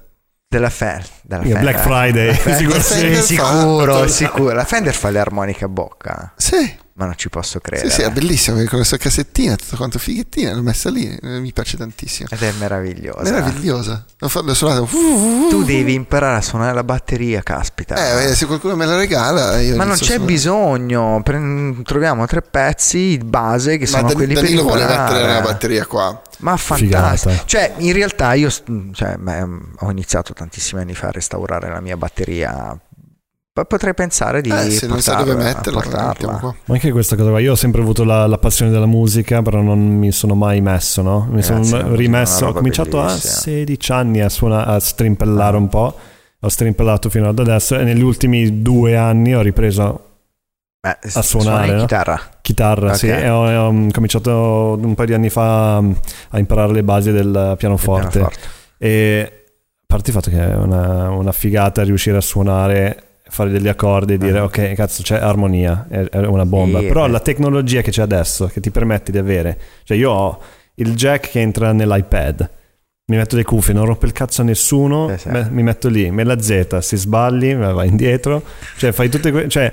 Della 0.48 0.70
Fer, 0.70 1.05
Mica 1.28 1.43
Fender. 1.43 1.61
Black 1.61 1.78
Friday, 1.81 2.35
sicuro 2.57 2.81
sì, 2.81 3.15
sì. 3.16 3.23
sicuro, 3.35 4.09
sicuro. 4.09 4.55
La 4.55 4.65
Fender 4.65 4.94
fa 4.94 5.11
le 5.11 5.19
armoniche 5.19 5.65
a 5.65 5.69
bocca, 5.69 6.32
Sì, 6.36 6.74
ma 6.94 7.05
non 7.07 7.15
ci 7.16 7.28
posso 7.28 7.59
sì, 7.59 7.61
credere. 7.61 7.90
sì, 7.90 8.03
è 8.03 8.11
bellissimo 8.11 8.57
con 8.59 8.66
questa 8.69 8.97
cassettina, 8.97 9.57
tutto 9.57 9.77
quanto 9.77 9.98
fighettina, 9.98 10.55
l'ho 10.55 10.62
messa 10.62 10.89
lì, 10.89 11.07
eh, 11.20 11.40
mi 11.40 11.53
piace 11.53 11.77
tantissimo. 11.77 12.28
Ed 12.31 12.43
è 12.43 12.53
meravigliosa. 12.59 13.23
Meravigliosa. 13.31 14.05
L'ho 14.19 14.28
fatto- 14.28 14.47
l'ho 14.47 14.55
suonato. 14.55 14.89
Tu 15.51 15.65
devi 15.65 15.93
imparare 15.94 16.36
a 16.39 16.40
suonare 16.43 16.73
la 16.74 16.85
batteria, 16.85 17.43
caspita. 17.43 18.20
Eh, 18.23 18.35
se 18.35 18.47
qualcuno 18.47 18.77
me 18.77 18.86
la 18.86 18.97
regala, 18.97 19.61
io 19.61 19.77
ma 19.77 19.85
non 19.85 19.97
c'è 19.97 20.19
bisogno. 20.20 21.20
Pre- 21.23 21.74
troviamo 21.82 22.24
tre 22.27 22.40
pezzi 22.40 23.19
base 23.19 23.77
che 23.78 23.85
Ma 23.85 23.90
sono 23.90 24.03
Dan- 24.07 24.15
quelli 24.15 24.35
Danilo 24.35 24.65
per 24.65 24.65
vuole 24.65 24.81
imparare. 24.82 25.12
mettere 25.12 25.31
una 25.32 25.40
batteria 25.40 25.86
qua. 25.86 26.23
Ma 26.39 26.55
fantastico. 26.59 27.31
Figata. 27.31 27.43
Cioè, 27.47 27.73
in 27.78 27.93
realtà 27.94 28.35
io 28.35 28.51
cioè, 28.93 29.16
beh, 29.16 29.47
ho 29.78 29.90
iniziato 29.90 30.35
tantissimi 30.35 30.82
anni 30.82 30.94
fa 30.94 31.11
restaurare 31.16 31.68
la 31.68 31.80
mia 31.80 31.97
batteria. 31.97 32.78
Potrei 33.52 33.94
pensare 33.94 34.43
di 34.43 34.51
Eh, 34.51 34.68
se 34.70 34.86
non 34.86 35.01
sa 35.01 35.14
dove 35.14 35.32
portarla- 35.32 35.55
metterla, 35.55 35.78
la 35.78 36.12
portarla. 36.12 36.55
Ma 36.66 36.74
anche 36.74 36.90
questa 36.93 37.16
cosa 37.16 37.30
qua, 37.30 37.40
io 37.40 37.52
ho 37.52 37.56
sempre 37.56 37.80
avuto 37.80 38.05
la, 38.05 38.26
la 38.26 38.36
passione 38.36 38.70
della 38.70 38.84
musica, 38.84 39.40
però 39.40 39.62
non 39.62 39.78
mi 39.80 40.12
sono 40.12 40.34
mai 40.34 40.60
messo, 40.60 41.01
no? 41.01 41.26
Mi 41.30 41.40
Ragazzi, 41.40 41.52
la 41.72 41.80
sono 41.80 41.94
rimesso, 41.94 42.47
ho 42.48 42.52
cominciato 42.52 43.01
a 43.01 43.06
bellissima. 43.06 43.32
16 43.32 43.93
anni 43.93 44.20
a, 44.20 44.28
suona- 44.28 44.66
a 44.66 44.78
strimpellare 44.78 45.56
un 45.56 45.68
po', 45.68 45.98
ho 46.38 46.48
strimpellato 46.48 47.09
fino 47.09 47.28
ad 47.30 47.38
adesso 47.38 47.78
e 47.78 47.84
negli 47.84 48.02
ultimi 48.02 48.60
due 48.60 48.94
anni 48.94 49.34
ho 49.34 49.40
ripreso 49.40 50.02
Beh, 50.86 50.98
A 51.14 51.22
suonare, 51.22 51.72
no? 51.72 51.80
chitarra. 51.80 52.20
chitarra, 52.43 52.88
Ok. 52.90 52.97
sì, 52.97 53.06
e 53.09 53.28
ho, 53.30 53.48
e 53.51 53.56
ho 53.56 53.70
cominciato 53.90 54.78
un 54.80 54.94
paio 54.94 55.09
di 55.09 55.14
anni 55.14 55.30
fa 55.30 55.78
a 55.78 56.38
imparare 56.38 56.72
le 56.74 56.82
basi 56.84 57.10
del 57.10 57.55
pianoforte. 57.56 58.18
Pianoforte. 58.18 58.48
E 58.78 59.32
a 59.32 59.45
parte 59.87 60.11
il 60.11 60.17
fatto 60.17 60.31
che 60.31 60.39
è 60.39 60.55
una, 60.55 61.11
una 61.11 61.33
figata 61.33 61.83
riuscire 61.83 62.17
a 62.17 62.21
suonare, 62.21 63.03
fare 63.29 63.51
degli 63.51 63.69
accordi 63.69 64.15
e 64.15 64.19
dire 64.19 64.39
Ah. 64.39 64.45
ok, 64.45 64.73
cazzo, 64.75 65.03
c'è 65.03 65.17
armonia, 65.17 65.87
è, 65.89 66.17
una 66.19 66.45
bomba. 66.47 66.81
Sì, 66.81 66.87
Però 66.87 67.05
beh. 67.07 67.11
la 67.13 67.21
tecnologia 67.21 67.81
che 67.83 67.91
c'è 67.91 68.03
adesso, 68.03 68.47
che 68.47 68.61
ti 68.61 68.71
permette 68.71 69.13
di 69.13 69.19
avere, 69.19 69.59
cioè 69.85 69.97
io 69.97 70.11
ho 70.11 70.41
il 70.77 70.95
jack 70.95 71.31
che 71.31 71.41
entra 71.41 71.73
nell'iPad. 71.73 72.51
Mi 73.09 73.17
metto 73.17 73.37
le 73.37 73.45
cuffie, 73.45 73.73
non 73.73 73.85
rompo 73.87 74.05
il 74.05 74.11
cazzo 74.13 74.43
a 74.43 74.45
nessuno, 74.45 75.09
Sì, 75.11 75.19
sì. 75.19 75.29
me- 75.29 75.49
mi 75.51 75.63
metto 75.63 75.89
lì, 75.89 76.11
me 76.11 76.25
la 76.25 76.41
Z, 76.41 76.79
si 76.79 76.97
sballi, 76.97 77.55
vai 77.55 77.87
indietro, 77.89 78.43
cioè 78.79 78.91
fai 78.91 79.09
tutte 79.09 79.31
quelle... 79.31 79.49
Cioè, 79.49 79.71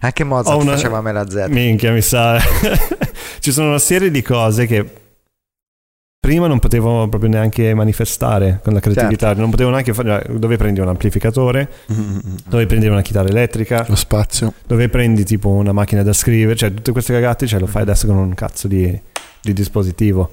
Anche 0.00 0.22
Mozart 0.24 0.62
una- 0.62 0.72
faceva 0.72 1.00
me 1.00 1.12
la 1.12 1.28
Z. 1.28 1.46
Minchia, 1.48 1.90
mi 1.92 2.00
sa. 2.02 2.38
Ci 3.40 3.50
sono 3.52 3.68
una 3.68 3.78
serie 3.78 4.10
di 4.12 4.22
cose 4.22 4.66
che 4.66 4.84
prima 6.26 6.48
non 6.48 6.58
potevo 6.58 7.06
proprio 7.06 7.30
neanche 7.30 7.72
manifestare 7.72 8.58
con 8.60 8.72
la 8.72 8.80
creatività. 8.80 9.26
Certo. 9.28 9.40
Non 9.40 9.50
potevo 9.50 9.70
neanche 9.70 9.94
fare. 9.94 10.26
Dove 10.28 10.56
prendi 10.56 10.80
un 10.80 10.88
amplificatore, 10.88 11.70
dove 12.48 12.66
prendi 12.66 12.88
una 12.88 13.00
chitarra 13.00 13.28
elettrica, 13.28 13.84
Lo 13.88 13.94
spazio. 13.94 14.52
dove 14.66 14.88
prendi 14.88 15.24
tipo 15.24 15.50
una 15.50 15.70
macchina 15.70 16.02
da 16.02 16.12
scrivere, 16.12 16.56
cioè 16.56 16.74
tutte 16.74 16.90
queste 16.90 17.12
cagate, 17.12 17.46
cioè 17.46 17.60
lo 17.60 17.66
fai 17.66 17.82
adesso 17.82 18.08
con 18.08 18.16
un 18.16 18.34
cazzo 18.34 18.66
di, 18.66 19.00
di 19.40 19.52
dispositivo. 19.52 20.28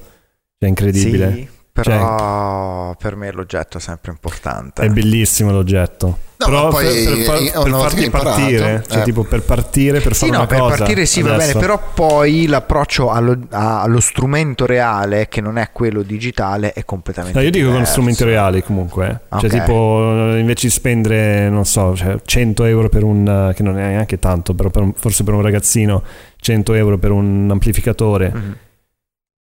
Cioè, 0.58 0.66
è 0.66 0.66
incredibile. 0.66 1.32
Sì, 1.32 1.48
però 1.72 2.96
per 2.96 3.16
me 3.16 3.32
l'oggetto 3.32 3.78
è 3.78 3.82
sempre 3.82 4.12
importante. 4.12 4.82
È 4.82 4.90
bellissimo 4.90 5.52
l'oggetto. 5.52 6.18
No, 6.44 6.50
Però 6.50 6.68
poi, 6.70 6.86
per, 6.86 6.94
per 7.04 7.18
far- 7.24 7.42
eh, 7.42 7.52
per 7.52 7.64
che 7.64 7.70
farti 7.70 8.10
partire, 8.10 8.84
cioè 8.88 9.00
eh. 9.02 9.04
tipo 9.04 9.24
per 9.24 9.42
partire, 9.44 10.00
per 10.02 10.14
Sì, 10.14 10.20
fare 10.20 10.32
no, 10.32 10.38
una 10.40 10.48
per 10.48 10.60
cosa. 10.60 10.76
partire 10.78 11.06
sì, 11.06 11.22
va 11.22 11.30
bene, 11.32 11.44
adesso. 11.44 11.60
però 11.60 11.80
poi 11.94 12.48
l'approccio 12.48 13.10
allo, 13.12 13.38
allo 13.52 14.00
strumento 14.00 14.66
reale, 14.66 15.28
che 15.30 15.42
non 15.42 15.58
è 15.58 15.70
quello 15.72 16.02
digitale, 16.04 16.74
è 16.74 16.84
completamente 16.86 17.38
No, 17.38 17.44
io 17.46 17.52
dico 17.52 17.64
con 17.66 17.74
diverso. 17.74 17.92
strumenti 17.94 18.24
reali 18.24 18.64
comunque. 18.64 19.22
eh. 19.32 19.40
Cioè, 19.40 19.50
Ok. 19.50 19.60
tipo, 19.60 20.36
invece 20.38 20.68
di 20.68 20.74
spendere, 20.74 21.50
non 21.50 21.66
so, 21.66 21.96
cioè, 21.96 22.18
100 22.24 22.64
euro 22.66 22.90
per 22.90 23.04
un, 23.04 23.52
che 23.56 23.64
non 23.64 23.78
è 23.78 23.88
neanche 23.88 24.20
tanto, 24.20 24.54
però 24.54 24.70
per 24.70 24.82
un- 24.82 24.94
forse 24.94 25.24
per 25.24 25.34
un 25.34 25.42
ragazzino, 25.42 26.04
100 26.38 26.74
euro 26.74 26.98
per 26.98 27.12
un 27.12 27.48
amplificatore 27.50 28.32
Mhm. 28.34 28.56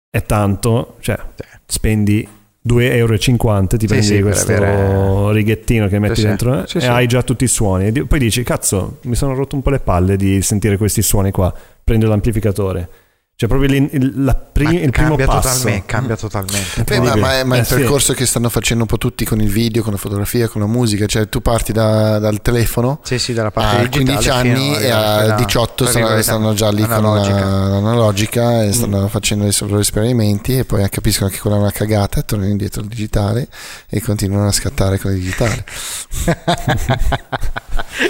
è 0.10 0.24
tanto, 0.26 0.98
cioè, 1.00 1.18
Sì. 1.36 1.44
spendi 1.66 2.28
2,50 2.66 2.96
euro, 2.96 3.18
ti 3.18 3.78
Sì, 3.80 3.88
prendi 3.88 4.06
sì, 4.06 4.14
per 4.14 4.22
questo 4.24 4.52
avere- 4.54 5.34
righettino 5.34 5.88
che 5.88 6.00
metti 6.00 6.16
Sì, 6.16 6.22
sì. 6.22 6.28
dentro 6.28 6.64
eh, 6.64 6.68
Sì, 6.68 6.78
e 6.78 6.82
sì. 6.82 6.88
hai 6.88 7.08
già 7.08 7.22
tutti 7.24 7.44
i 7.44 7.48
suoni. 7.48 7.92
Poi 7.92 8.20
dici, 8.20 8.44
cazzo, 8.44 9.00
mi 9.04 9.16
sono 9.16 9.34
rotto 9.34 9.56
un 9.56 9.62
po' 9.62 9.70
le 9.70 9.80
palle 9.80 10.16
di 10.16 10.42
sentire 10.42 10.78
questi 10.78 11.02
suoni 11.02 11.32
qua, 11.32 11.54
prendo 11.84 12.08
l'amplificatore. 12.08 12.90
Cioè, 13.36 13.50
proprio 13.50 13.76
il, 13.76 14.24
la 14.24 14.36
pri- 14.36 14.64
Ma 14.66 14.72
il 14.74 14.92
primo 14.92 15.08
cambia, 15.16 15.26
passo. 15.26 15.50
totalmente, 15.58 15.86
cambia 15.88 16.16
totalmente. 16.16 16.84
Beh, 16.84 17.00
ma, 17.00 17.16
ma 17.16 17.34
è, 17.40 17.44
ma 17.44 17.56
è 17.56 17.58
Eh, 17.58 17.62
il 17.62 17.66
sì. 17.68 17.74
percorso 17.76 18.14
che 18.14 18.28
stanno 18.28 18.48
facendo 18.48 18.84
un 18.84 18.88
po' 18.88 19.00
tutti 19.00 19.26
con 19.26 19.42
il 19.42 19.50
video, 19.50 19.82
con 19.82 19.92
la 19.92 19.98
fotografia, 19.98 20.48
con 20.48 20.62
la 20.62 20.68
musica. 20.68 21.08
Cioè, 21.08 21.28
tu 21.30 21.42
parti 21.42 21.72
da- 21.72 22.20
dal 22.20 22.42
telefono 22.44 23.00
Sì, 23.04 23.18
sì, 23.18 23.34
dalla 23.34 23.50
parte 23.50 23.78
a 23.78 23.88
digitale 23.88 24.04
15 24.06 24.30
fino 24.30 24.36
anni 24.36 24.76
e 24.78 24.90
a 24.92 25.14
a 25.16 25.18
quella- 25.18 25.36
18 25.36 25.84
quella 25.86 26.00
stanno, 26.00 26.22
stanno 26.22 26.54
già 26.54 26.70
lì 26.70 26.84
analogica. 26.84 27.42
con 27.42 27.50
la- 27.52 27.68
l'analogica 27.70 28.64
e 28.64 28.72
stanno 28.72 29.08
facendo 29.08 29.48
i 29.48 29.54
loro 29.62 29.80
esperimenti 29.80 30.60
e 30.60 30.64
poi 30.66 30.88
capiscono 30.90 31.30
che 31.32 31.40
quella 31.40 31.56
è 31.56 31.60
una 31.60 31.72
cagata 31.72 32.20
e 32.20 32.26
tornano 32.26 32.52
indietro 32.52 32.82
al 32.82 32.88
digitale 32.88 33.48
e 33.90 34.00
continuano 34.00 34.48
a 34.48 34.52
scattare 34.52 35.00
con 35.00 35.12
il 35.12 35.18
digitale. 35.18 35.66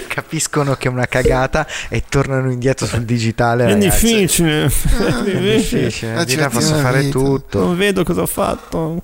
Capiscono 0.07 0.75
che 0.75 0.87
è 0.87 0.91
una 0.91 1.07
cagata 1.07 1.65
e 1.89 2.03
tornano 2.07 2.51
indietro 2.51 2.85
sul 2.85 3.03
digitale. 3.03 3.65
È 3.65 3.67
ragazzi. 3.73 4.05
difficile. 4.05 4.71
È 5.19 5.39
difficile. 5.57 6.11
Nella 6.11 6.25
ci 6.25 6.35
vita 6.35 6.43
metti 6.47 6.55
posso 6.55 6.75
fare 6.75 7.01
vita. 7.01 7.19
tutto. 7.19 7.59
Non 7.59 7.77
vedo 7.77 8.03
cosa 8.03 8.21
ho 8.21 8.25
fatto. 8.25 9.01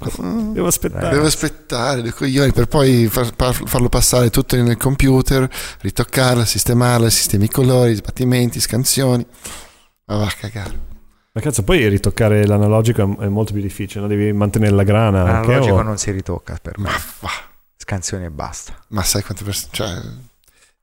Devo 0.54 0.68
aspettare. 0.68 1.10
Devo 1.10 1.26
aspettare 1.26 2.02
dei 2.02 2.12
coglioni 2.12 2.52
per 2.52 2.68
poi 2.68 3.08
far- 3.08 3.34
farlo 3.66 3.90
passare 3.90 4.30
tutto 4.30 4.56
nel 4.62 4.78
computer, 4.78 5.50
ritoccarlo, 5.82 6.44
sistemarlo, 6.46 7.10
sistemi 7.10 7.46
i 7.46 7.50
colori, 7.50 7.96
sbattimenti, 7.96 8.60
scansioni. 8.60 9.26
Ma 10.06 10.16
va 10.18 10.26
a 10.26 10.34
cagare. 10.38 10.88
Ma 11.32 11.42
cazzo, 11.42 11.64
poi 11.64 11.88
ritoccare 11.88 12.46
l'analogico 12.48 13.18
è- 13.20 13.28
molto 13.28 13.54
più 13.54 13.62
difficile, 13.62 14.02
no? 14.02 14.08
devi 14.08 14.34
mantenere 14.34 14.74
la 14.74 14.84
grana. 14.84 15.22
anche, 15.24 15.48
L'analogico 15.48 15.76
o- 15.76 15.82
non 15.84 15.98
si 15.98 16.12
ritocca 16.12 16.58
per 16.62 16.80
me. 16.80 16.90
Ma 16.90 16.98
va. 17.20 17.30
Scansioni 17.78 18.26
e 18.26 18.30
basta. 18.32 18.74
Ma 18.90 19.04
sai 19.04 19.24
quante 19.24 19.44
persone... 19.44 19.70
Cioè, 19.72 20.02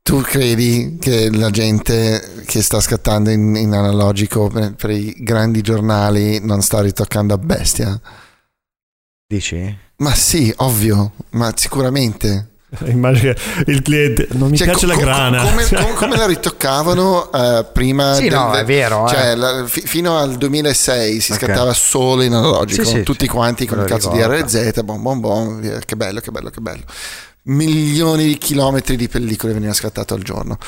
tu 0.07 0.21
credi 0.21 0.99
che 1.01 1.31
la 1.37 1.51
gente 1.51 2.45
che 2.47 2.63
sta 2.63 2.79
scattando 2.81 3.31
in, 3.31 3.57
in 3.57 3.73
analogico 3.73 4.47
per, 4.47 4.75
per 4.75 4.91
i 4.91 5.13
grandi 5.19 5.63
giornali 5.63 6.39
non 6.41 6.63
sta 6.63 6.81
ritoccando 6.81 7.35
a 7.35 7.39
bestia? 7.39 8.01
Dici? 9.27 9.77
Ma 9.97 10.15
sì, 10.15 10.53
ovvio, 10.59 11.11
ma 11.31 11.53
sicuramente. 11.57 12.51
Immagino 12.87 13.33
che 13.33 13.71
il 13.71 13.83
cliente 13.83 14.29
non 14.33 14.51
mi 14.51 14.57
Cioè, 14.57 14.69
piace 14.69 14.87
co- 14.87 14.93
la 14.93 14.95
co- 14.95 15.01
grana. 15.01 15.43
Come, 15.43 15.65
come- 15.75 15.95
come 15.95 16.17
la 16.17 16.27
ritoccavano 16.27 17.33
eh, 17.33 17.67
prima? 17.73 18.15
Sì, 18.15 18.29
no, 18.29 18.53
è 18.53 18.65
vero, 18.65 19.07
eh. 19.07 19.11
Cioè, 19.11 19.35
la- 19.35 19.65
fi- 19.67 19.81
fino 19.81 20.17
al 20.19 20.37
2006 20.37 21.21
si 21.21 21.33
Ok. 21.33 21.39
scattava 21.39 21.73
solo 21.75 22.23
in 22.23 22.33
analogico, 22.33 22.85
Sì, 22.85 22.91
sì, 22.99 23.03
tutti 23.03 23.25
sì. 23.25 23.31
quanti 23.31 23.67
con 23.67 23.79
Me 23.79 23.85
il 23.85 23.91
lo 23.91 23.97
cazzo 23.97 24.13
ricordo. 24.13 24.37
di 24.37 24.43
RZ, 24.43 24.83
bom 24.83 25.03
bom 25.03 25.19
bom, 25.21 25.79
che 25.85 25.97
bello, 25.97 26.21
che 26.21 26.31
bello, 26.31 26.51
che 26.51 26.61
bello. 26.61 26.85
Milioni 27.49 28.25
di 28.25 28.39
chilometri 28.39 28.97
di 28.97 29.09
pellicole 29.09 29.53
venivano 29.53 29.77
scattate 29.77 30.15
al 30.15 30.23
giorno. 30.23 30.59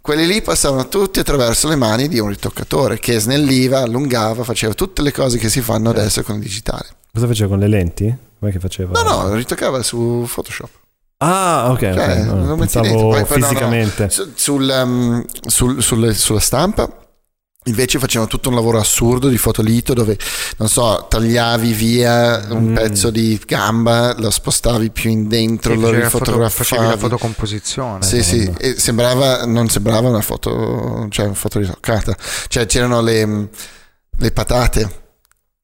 Quelli 0.00 0.26
lì 0.26 0.42
passavano 0.42 0.88
tutti 0.88 1.20
attraverso 1.20 1.68
le 1.68 1.76
mani 1.76 2.08
di 2.08 2.18
un 2.18 2.28
ritoccatore 2.28 2.98
che 2.98 3.18
snelliva, 3.18 3.80
allungava, 3.80 4.42
faceva 4.44 4.72
tutte 4.74 5.02
le 5.02 5.12
cose 5.12 5.38
che 5.38 5.48
si 5.48 5.60
fanno 5.60 5.90
adesso 5.90 6.22
con 6.22 6.36
il 6.36 6.42
digitale. 6.42 6.86
Cosa 7.12 7.26
faceva 7.26 7.48
con 7.50 7.58
le 7.58 7.68
lenti? 7.68 8.14
Come 8.38 8.52
che 8.52 8.58
faceva? 8.58 9.00
No, 9.02 9.22
no, 9.22 9.34
ritoccava 9.34 9.82
su 9.82 10.26
Photoshop. 10.32 10.70
Ah, 11.18 11.70
ok. 11.72 11.78
Cioè, 11.80 12.22
No, 12.24 12.44
lo 12.46 12.56
metti 12.56 12.78
dentro. 12.80 12.82
pensavo 12.82 13.08
Poi- 13.10 13.24
poi 13.24 13.38
no, 13.38 13.44
no. 13.44 13.46
fisicamente. 13.48 14.10
Su- 14.10 14.32
sul, 14.34 14.80
um, 14.84 15.24
sul- 15.46 15.82
sulle- 15.82 16.14
sulla 16.14 16.40
stampa 16.40 16.88
invece 17.68 17.98
facevano 17.98 18.28
tutto 18.28 18.48
un 18.48 18.54
lavoro 18.54 18.78
assurdo 18.78 19.28
di 19.28 19.38
fotolito 19.38 19.94
dove 19.94 20.16
non 20.56 20.68
so 20.68 21.06
tagliavi 21.08 21.72
via 21.72 22.46
un 22.50 22.70
Mm. 22.70 22.74
pezzo 22.74 23.10
di 23.10 23.40
gamba 23.46 24.14
lo 24.18 24.30
spostavi 24.30 24.90
più 24.90 25.10
in 25.10 25.28
dentro 25.28 25.74
Sì, 25.74 25.80
lo 25.80 25.86
foto- 25.86 25.94
facevi 26.00 26.38
la 26.40 26.46
rifotografavi 26.48 26.98
fotocomposizione. 26.98 28.02
sì, 28.04 28.22
sì, 28.22 28.50
e 28.58 28.74
sembrava, 28.78 29.44
non 29.44 29.68
sembrava 29.68 30.08
una 30.08 30.20
foto, 30.20 31.06
cioè 31.10 31.26
una 31.26 31.34
foto 31.34 31.58
ritoccata. 31.58 32.16
Cioè 32.48 32.66
c'erano 32.66 33.00
le, 33.00 33.48
le 34.18 34.30
patate 34.32 34.90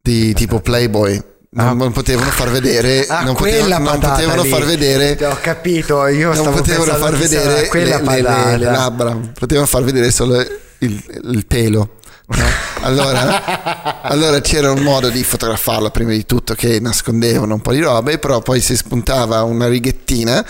di 0.00 0.32
tipo 0.34 0.60
Playboy. 0.60 1.32
Non, 1.56 1.66
Ah. 1.68 1.72
non 1.72 1.92
potevano 1.92 2.30
far 2.30 2.50
vedere, 2.50 3.06
Ah, 3.08 3.22
non, 3.22 3.36
potevano, 3.36 3.78
non 3.90 4.00
potevano 4.00 4.42
far 4.42 4.64
vedere 4.64 5.16
Ho 5.24 5.38
capito, 5.40 6.04
io 6.08 6.34
non 6.34 6.52
potevano 6.52 6.94
far 6.96 7.14
vedere 7.14 7.68
quella 7.68 8.00
le, 8.00 8.22
le- 8.22 8.56
le 8.56 8.64
labbra, 8.64 9.16
potevano 9.38 9.66
far 9.66 9.84
vedere 9.84 10.10
solo 10.10 10.44
il, 10.84 11.02
il 11.32 11.46
pelo. 11.46 11.96
no? 12.26 12.44
Allora, 12.82 14.00
allora 14.02 14.40
c'era 14.40 14.70
un 14.70 14.80
modo 14.80 15.08
di 15.10 15.22
fotografarla 15.22 15.90
prima 15.90 16.10
di 16.10 16.24
tutto 16.26 16.54
che 16.54 16.78
nascondevano 16.80 17.54
un 17.54 17.60
po' 17.60 17.72
di 17.72 17.80
robe, 17.80 18.18
però 18.18 18.40
poi 18.40 18.60
si 18.60 18.76
spuntava 18.76 19.42
una 19.42 19.68
righettina 19.68 20.44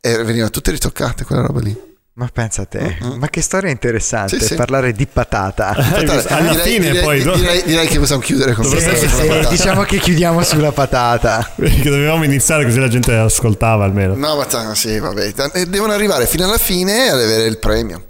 e 0.00 0.16
venivano 0.24 0.50
tutte 0.50 0.70
ritoccate 0.70 1.24
quella 1.24 1.42
roba 1.42 1.60
lì. 1.60 1.90
Ma 2.14 2.28
pensa 2.30 2.62
a 2.62 2.64
te, 2.66 2.98
Mm-mm. 3.02 3.16
ma 3.18 3.28
che 3.30 3.40
storia 3.40 3.70
interessante 3.70 4.38
Sì, 4.38 4.44
sì. 4.48 4.54
parlare 4.54 4.92
di 4.92 5.06
patata. 5.06 5.68
Alla 5.70 6.52
direi, 6.52 6.56
fine 6.74 6.86
direi, 6.90 7.02
poi 7.02 7.22
no? 7.24 7.34
direi, 7.34 7.62
direi 7.64 7.86
che 7.86 7.98
possiamo 7.98 8.20
chiudere 8.20 8.52
con 8.52 8.64
Sì, 8.66 8.70
questa 8.72 8.94
sì, 8.96 9.06
patata. 9.06 9.48
diciamo 9.48 9.82
che 9.84 9.96
chiudiamo 9.98 10.42
sulla 10.42 10.72
patata. 10.72 11.50
Perché 11.56 11.88
dovevamo 11.88 12.24
iniziare 12.24 12.64
così 12.64 12.78
la 12.80 12.88
gente 12.88 13.14
ascoltava 13.14 13.84
almeno. 13.84 14.14
No, 14.14 14.36
ma 14.36 14.44
t- 14.44 14.72
sì, 14.72 14.98
vabbè. 14.98 15.32
Devono 15.66 15.92
arrivare 15.94 16.26
fino 16.26 16.44
alla 16.44 16.58
fine 16.58 17.08
ad 17.08 17.18
avere 17.18 17.44
il 17.44 17.56
premio. 17.58 18.04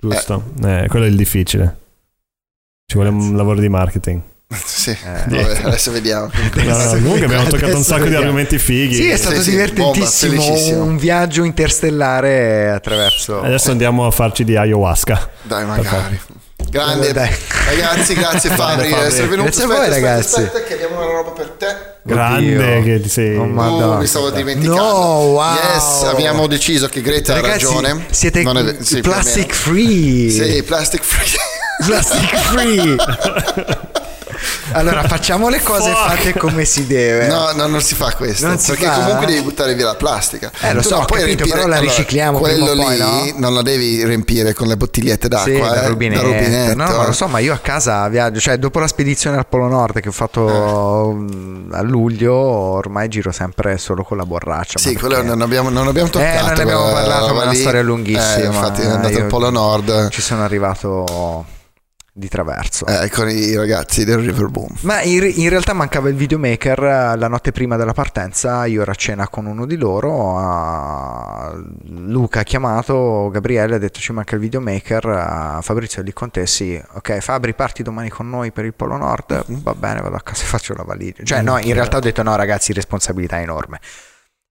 Giusto. 0.00 0.52
Eh, 0.64 0.86
quello 0.88 1.04
è 1.04 1.08
il 1.08 1.16
difficile. 1.16 1.76
Ci 2.86 2.94
vuole 2.94 3.10
un 3.10 3.36
lavoro 3.36 3.60
di 3.60 3.68
marketing. 3.68 4.20
Sì, 4.64 4.90
Eh. 4.90 4.96
vabbè, 5.28 5.60
adesso 5.64 5.90
vediamo. 5.92 6.30
No, 6.54 6.76
no, 6.76 6.90
comunque 6.92 7.24
abbiamo 7.26 7.48
toccato 7.48 7.76
un 7.76 7.82
sacco 7.82 7.98
di 7.98 8.04
vediamo. 8.04 8.24
argomenti 8.24 8.58
fighi. 8.58 8.94
Sì, 8.94 9.08
è 9.08 9.16
stato 9.16 9.42
sì, 9.42 9.50
divertentissimo, 9.50 10.42
bomba, 10.42 10.82
un 10.84 10.96
viaggio 10.96 11.44
interstellare 11.44 12.70
attraverso... 12.70 13.42
Adesso 13.42 13.70
andiamo 13.72 14.06
a 14.06 14.10
farci 14.10 14.44
di 14.44 14.56
ayahuasca. 14.56 15.30
Dai, 15.42 15.66
magari. 15.66 16.18
Grande, 16.70 17.12
Dai. 17.12 17.30
ragazzi, 17.66 18.14
grazie 18.14 18.50
Fabri 18.54 18.86
di 18.86 18.92
Fabri. 18.92 19.06
essere 19.06 19.26
venuto. 19.26 19.48
Grazie 19.48 19.64
a 19.64 19.66
voi, 19.66 19.76
Aspetta, 19.76 19.94
ragazzi. 19.94 20.34
Aspetta, 20.42 20.62
che 20.64 20.74
abbiamo 20.74 20.96
una 20.96 21.12
roba 21.12 21.30
per 21.30 21.48
te. 21.58 21.66
Grande 22.02 22.56
Oddio. 22.56 22.82
che 22.82 23.00
ti 23.00 23.08
sei. 23.08 23.36
Oh, 23.36 23.42
Uh, 23.42 23.46
Madonna. 23.46 23.96
mi 23.98 24.06
stavo 24.06 24.30
dimenticando. 24.30 24.82
No, 24.82 24.92
wow. 25.32 25.54
Yes, 25.54 26.02
abbiamo 26.04 26.46
deciso 26.46 26.88
che 26.88 27.00
Greta 27.00 27.34
Ragazzi, 27.34 27.64
ha 27.64 27.68
ragione. 27.68 28.06
siete 28.10 28.42
Non 28.42 28.58
è 28.58 28.76
sì, 28.80 29.00
plastic 29.00 29.52
free. 29.52 30.30
Sì, 30.30 30.62
plastic 30.62 31.02
free. 31.02 31.86
Plastic 31.86 32.36
free. 32.36 32.96
Allora, 34.72 35.02
facciamo 35.08 35.48
le 35.48 35.60
cose 35.62 35.90
Fuck. 35.90 36.08
fatte 36.08 36.32
come 36.34 36.64
si 36.64 36.86
deve. 36.86 37.26
No, 37.26 37.52
no, 37.52 37.66
non 37.66 37.80
si 37.80 37.94
fa 37.94 38.12
questo. 38.14 38.46
Non 38.46 38.58
si 38.58 38.70
perché 38.72 38.86
fa? 38.86 38.94
comunque 38.94 39.26
devi 39.26 39.40
buttare 39.42 39.74
via 39.74 39.86
la 39.86 39.94
plastica. 39.94 40.50
Eh, 40.60 40.72
lo 40.74 40.80
Tu 40.80 40.88
so, 40.88 40.94
non 40.94 41.02
ho 41.02 41.06
puoi 41.06 41.20
capito, 41.20 41.44
riempire- 41.44 41.66
però 41.66 41.74
la 41.74 41.80
ricicliamo 41.80 42.38
quello 42.38 42.66
prima 42.66 42.82
o 42.82 42.84
poi, 42.86 42.96
lì 42.96 43.32
no? 43.32 43.38
non 43.38 43.54
la 43.54 43.62
devi 43.62 44.04
riempire 44.04 44.52
con 44.54 44.66
le 44.66 44.76
bottigliette 44.76 45.28
d'acqua. 45.28 45.44
Sì, 45.44 45.56
eh, 45.56 45.80
da 45.80 45.86
rubinetto. 45.88 46.22
da 46.22 46.26
rubinetto. 46.28 46.74
No, 46.76 46.88
no, 46.88 47.06
lo 47.06 47.12
so, 47.12 47.26
ma 47.28 47.38
io 47.38 47.52
a 47.52 47.58
casa 47.58 48.06
viaggio, 48.08 48.40
cioè 48.40 48.56
dopo 48.58 48.78
la 48.78 48.86
spedizione 48.88 49.36
al 49.36 49.46
Polo 49.46 49.68
Nord 49.68 50.00
che 50.00 50.08
ho 50.08 50.12
fatto 50.12 51.12
mm, 51.14 51.72
a 51.72 51.82
luglio, 51.82 52.34
ormai 52.34 53.08
giro 53.08 53.32
sempre 53.32 53.78
solo 53.78 54.02
con 54.04 54.16
la 54.16 54.24
borraccia. 54.26 54.78
Sì, 54.78 54.94
quello 54.96 55.22
non 55.22 55.40
abbiamo, 55.40 55.68
non 55.70 55.86
abbiamo 55.88 56.08
toccato. 56.10 56.38
Eh, 56.38 56.42
non 56.42 56.52
ne 56.54 56.62
abbiamo 56.62 56.92
parlato, 56.92 57.34
ma 57.34 57.40
è 57.42 57.44
una 57.44 57.54
storia 57.54 57.82
lunghissima. 57.82 58.36
Eh, 58.36 58.46
infatti, 58.46 58.82
è 58.82 58.86
andato 58.86 59.12
Io 59.14 59.22
al 59.22 59.26
Polo 59.26 59.50
Nord 59.50 60.08
Ci 60.10 60.20
sono 60.22 60.42
arrivato 60.44 61.44
di 62.18 62.28
traverso. 62.28 62.84
eh, 62.86 63.08
con 63.10 63.28
i 63.30 63.54
ragazzi 63.54 64.04
del 64.04 64.18
River 64.18 64.48
Boom. 64.48 64.68
Ma 64.80 65.00
in, 65.02 65.30
in 65.36 65.48
realtà 65.48 65.72
mancava 65.72 66.08
il 66.08 66.16
videomaker 66.16 66.78
eh, 66.82 67.16
la 67.16 67.28
notte 67.28 67.52
prima 67.52 67.76
della 67.76 67.92
partenza, 67.92 68.66
io 68.66 68.82
ero 68.82 68.90
a 68.90 68.94
cena 68.94 69.28
con 69.28 69.46
uno 69.46 69.64
di 69.66 69.76
loro, 69.76 70.36
ah, 70.36 71.54
Luca 71.90 72.40
ha 72.40 72.42
chiamato, 72.42 73.28
Gabriele 73.30 73.76
ha 73.76 73.78
detto 73.78 74.00
ci 74.00 74.12
manca 74.12 74.34
il 74.34 74.40
videomaker, 74.40 75.06
ah, 75.06 75.58
Fabrizio 75.62 76.02
è 76.02 76.04
lì 76.04 76.12
con 76.12 76.30
te, 76.30 76.46
sì, 76.46 76.80
ok 76.94 77.18
Fabri 77.20 77.54
parti 77.54 77.82
domani 77.84 78.08
con 78.08 78.28
noi 78.28 78.50
per 78.50 78.64
il 78.64 78.74
Polo 78.74 78.96
Nord, 78.96 79.44
Mhm. 79.46 79.62
va 79.62 79.74
bene 79.74 80.00
vado 80.00 80.16
a 80.16 80.20
casa 80.20 80.42
e 80.42 80.46
faccio 80.46 80.74
la 80.74 80.82
valigia, 80.82 81.22
cioè 81.22 81.40
no 81.42 81.58
in 81.58 81.72
realtà 81.72 81.98
ho 81.98 82.00
detto 82.00 82.22
no 82.24 82.34
ragazzi 82.34 82.72
responsabilità 82.72 83.40
enorme, 83.40 83.78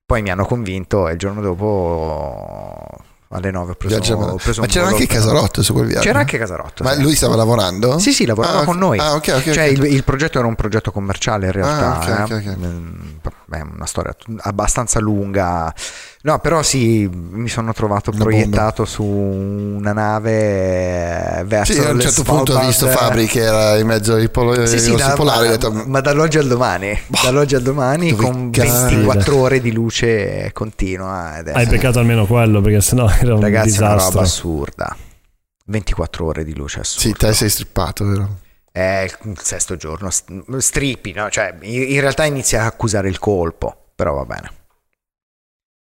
poi 0.06 0.22
mi 0.22 0.30
hanno 0.32 0.46
convinto 0.46 1.08
e 1.10 1.14
il 1.14 1.18
giorno 1.18 1.42
dopo 1.42 2.86
alle 3.30 3.52
9 3.52 3.72
ho 3.72 3.76
preso, 3.76 3.96
Viaggiamo- 3.96 4.26
ho 4.28 4.36
preso 4.38 4.62
Ma 4.62 4.68
c'era 4.68 4.88
anche 4.88 5.06
Casarotto 5.06 5.62
su 5.62 5.74
quel 5.74 5.88
viaggio. 5.88 6.06
C'era 6.06 6.20
anche 6.20 6.38
Casarotto. 6.38 6.84
Ma 6.84 6.94
sì. 6.94 7.02
lui 7.02 7.16
stava 7.16 7.36
lavorando? 7.36 8.00
Sì, 8.00 8.14
sì, 8.14 8.26
lavorava 8.26 8.62
Ah, 8.62 8.64
con 8.64 8.78
noi. 8.78 9.00
Ah, 9.00 9.14
ok, 9.16 9.34
ok. 9.36 9.52
Cioè 9.52 9.66
ok. 9.70 9.78
il, 9.78 9.84
il 9.94 10.04
progetto 10.04 10.38
era 10.40 10.48
un 10.48 10.56
progetto 10.56 10.92
commerciale 10.92 11.48
in 11.48 11.52
realtà. 11.52 12.00
Ah, 12.00 12.28
eh. 12.34 12.56
Mm, 12.56 12.96
È 13.52 13.62
una 13.62 13.86
storia 13.86 14.16
abbastanza 14.40 15.00
lunga. 15.00 15.74
No, 16.24 16.40
però 16.40 16.64
sì, 16.64 17.08
mi 17.12 17.48
sono 17.48 17.72
trovato 17.74 18.10
Una 18.10 18.20
proiettato 18.20 18.86
su 18.86 19.04
una 19.04 19.94
nave 19.94 21.44
verso 21.46 21.74
Sì, 21.74 21.80
a 21.80 21.92
un 21.92 22.00
certo 22.02 22.24
punto 22.24 22.42
ho 22.54 22.56
Svalbard. 22.56 22.68
visto 22.68 22.88
Fabri 22.88 23.26
che 23.28 23.42
era 23.42 23.78
in 23.78 23.86
mezzo 23.88 24.14
ai 24.16 24.30
polo- 24.30 24.66
Sì, 24.66 24.80
sì, 24.80 24.96
da- 24.96 25.14
polari. 25.14 25.46
ma, 25.46 25.52
detto, 25.52 25.72
ma 25.72 26.02
dall'oggi 26.02 26.38
al 26.40 26.48
domani, 26.48 27.00
dall'oggi 27.24 27.56
al 27.56 27.62
domani 27.62 28.14
con 28.14 28.50
cazzo- 28.50 28.88
24 28.88 29.38
ore 29.38 29.62
di 29.62 29.72
luce 29.72 30.50
continua. 30.54 31.38
È, 31.38 31.52
Hai 31.54 31.68
peccato 31.68 32.00
almeno 32.00 32.26
quello 32.26 32.62
perché 32.62 32.82
sennò 32.82 33.08
era 33.22 33.36
un 33.36 33.42
ragazzi, 33.42 33.76
è 33.76 33.80
una 33.80 33.88
roba 33.90 33.96
disastro. 33.98 34.20
assurda. 34.22 34.98
24 35.66 36.26
ore 36.26 36.44
di 36.44 36.56
luce 36.56 36.80
assurda. 36.80 37.08
Sì, 37.08 37.14
te 37.14 37.34
sei 37.34 37.50
strippato, 37.50 38.06
vero? 38.06 38.38
È 38.72 39.06
il 39.24 39.38
sesto 39.42 39.76
giorno, 39.76 40.10
st- 40.10 40.58
strippi, 40.58 41.12
no? 41.14 41.30
Cioè, 41.30 41.56
in 41.62 42.00
realtà 42.00 42.26
inizia 42.26 42.64
a 42.64 42.66
accusare 42.66 43.08
il 43.08 43.20
colpo, 43.20 43.76
però 43.96 44.14
va 44.14 44.26
bene. 44.26 44.52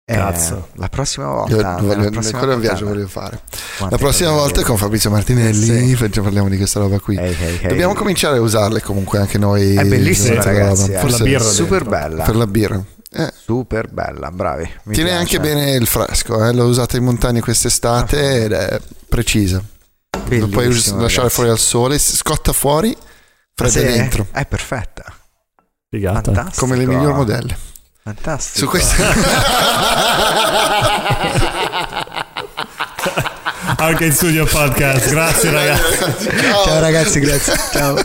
Eh, 0.06 0.12
Cazzo. 0.14 0.68
la 0.74 0.88
prossima 0.90 1.24
Io 1.26 1.32
volta. 1.32 1.76
voglio- 1.80 2.02
la 2.02 2.10
prossima 2.10 2.38
quello 2.38 2.52
è 2.52 2.56
un 2.56 2.60
viaggio 2.60 2.84
voglio 2.86 3.06
fare. 3.08 3.40
Quante 3.78 3.94
La 3.96 4.00
prossima 4.02 4.30
volta 4.32 4.60
è 4.60 4.64
con 4.64 4.76
Fabrizio 4.76 5.08
Martinelli 5.08 5.94
Sì. 5.96 6.10
parliamo 6.20 6.50
di 6.50 6.58
questa 6.58 6.78
roba 6.78 7.00
qui. 7.00 7.16
Ehi, 7.16 7.34
ehi, 7.40 7.58
ehi. 7.62 7.68
Dobbiamo 7.68 7.94
cominciare 7.94 8.36
a 8.36 8.40
usarle 8.42 8.82
comunque 8.82 9.18
anche 9.18 9.38
noi. 9.38 9.74
È 9.74 9.84
bellissima, 9.84 10.34
questa 10.34 10.50
ragazzi. 10.52 10.92
roba. 10.92 10.98
eh. 10.98 11.00
Per 11.00 11.10
la 11.10 11.24
birra 11.24 11.44
super 11.44 11.82
dentro. 11.84 11.90
bella. 11.98 12.24
Per 12.24 12.36
la 12.36 12.46
birra. 12.46 12.84
Eh, 13.16 13.32
Super 13.44 13.88
bella, 13.90 14.30
bravi. 14.30 14.70
mi 14.84 14.92
tiene 14.94 15.10
piace. 15.10 15.22
anche 15.22 15.40
bene 15.40 15.70
il 15.76 15.86
fresco, 15.86 16.44
eh, 16.44 16.52
l'ho 16.52 16.64
usata 16.64 16.96
in 16.96 17.04
montagna 17.04 17.40
quest'estate 17.40 18.42
ed 18.44 18.52
è 18.52 18.80
precisa. 19.08 19.62
Lo 20.28 20.48
puoi 20.48 20.66
Bellissimo, 20.66 21.00
lasciare 21.00 21.28
ragazzi. 21.28 21.34
fuori 21.34 21.48
al 21.50 21.58
sole, 21.58 21.98
scotta 21.98 22.52
fuori, 22.52 22.94
fredda 23.54 23.78
Sì? 23.78 23.84
dentro, 23.84 24.26
È 24.32 24.44
perfetta. 24.46 25.04
Figata. 25.88 26.32
Fantastico. 26.32 26.66
come 26.66 26.76
le 26.76 26.86
migliori 26.86 27.14
modelle. 27.14 27.56
Fantastico. 28.04 28.58
Su 28.58 28.66
questa 28.66 29.02
Anche 33.78 34.04
in 34.04 34.12
studio 34.12 34.44
podcast. 34.44 35.08
Grazie 35.08 35.50
ragazzi. 35.50 36.28
Ciao 36.64 36.80
ragazzi, 36.80 37.20
grazie. 37.20 37.54
Ciao. 37.72 37.96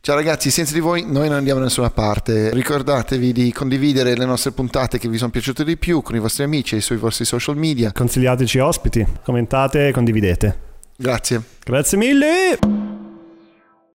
Ciao 0.00 0.16
ragazzi, 0.16 0.50
senza 0.50 0.72
di 0.72 0.80
voi 0.80 1.04
noi 1.06 1.28
non 1.28 1.36
andiamo 1.36 1.60
da 1.60 1.66
nessuna 1.66 1.90
parte. 1.90 2.52
Ricordatevi 2.52 3.32
di 3.32 3.52
condividere 3.52 4.16
le 4.16 4.24
nostre 4.24 4.50
puntate 4.50 4.98
che 4.98 5.08
vi 5.08 5.16
sono 5.16 5.30
piaciute 5.30 5.62
di 5.62 5.76
più 5.76 6.02
con 6.02 6.16
i 6.16 6.18
vostri 6.18 6.42
amici 6.42 6.74
e 6.74 6.80
sui 6.80 6.96
vostri 6.96 7.24
social 7.24 7.56
media. 7.56 7.92
Consigliateci 7.92 8.58
ospiti, 8.58 9.06
commentate 9.22 9.86
e 9.86 9.92
condividete. 9.92 10.58
Grazie. 10.96 11.40
Grazie 11.62 11.98
mille. 11.98 12.77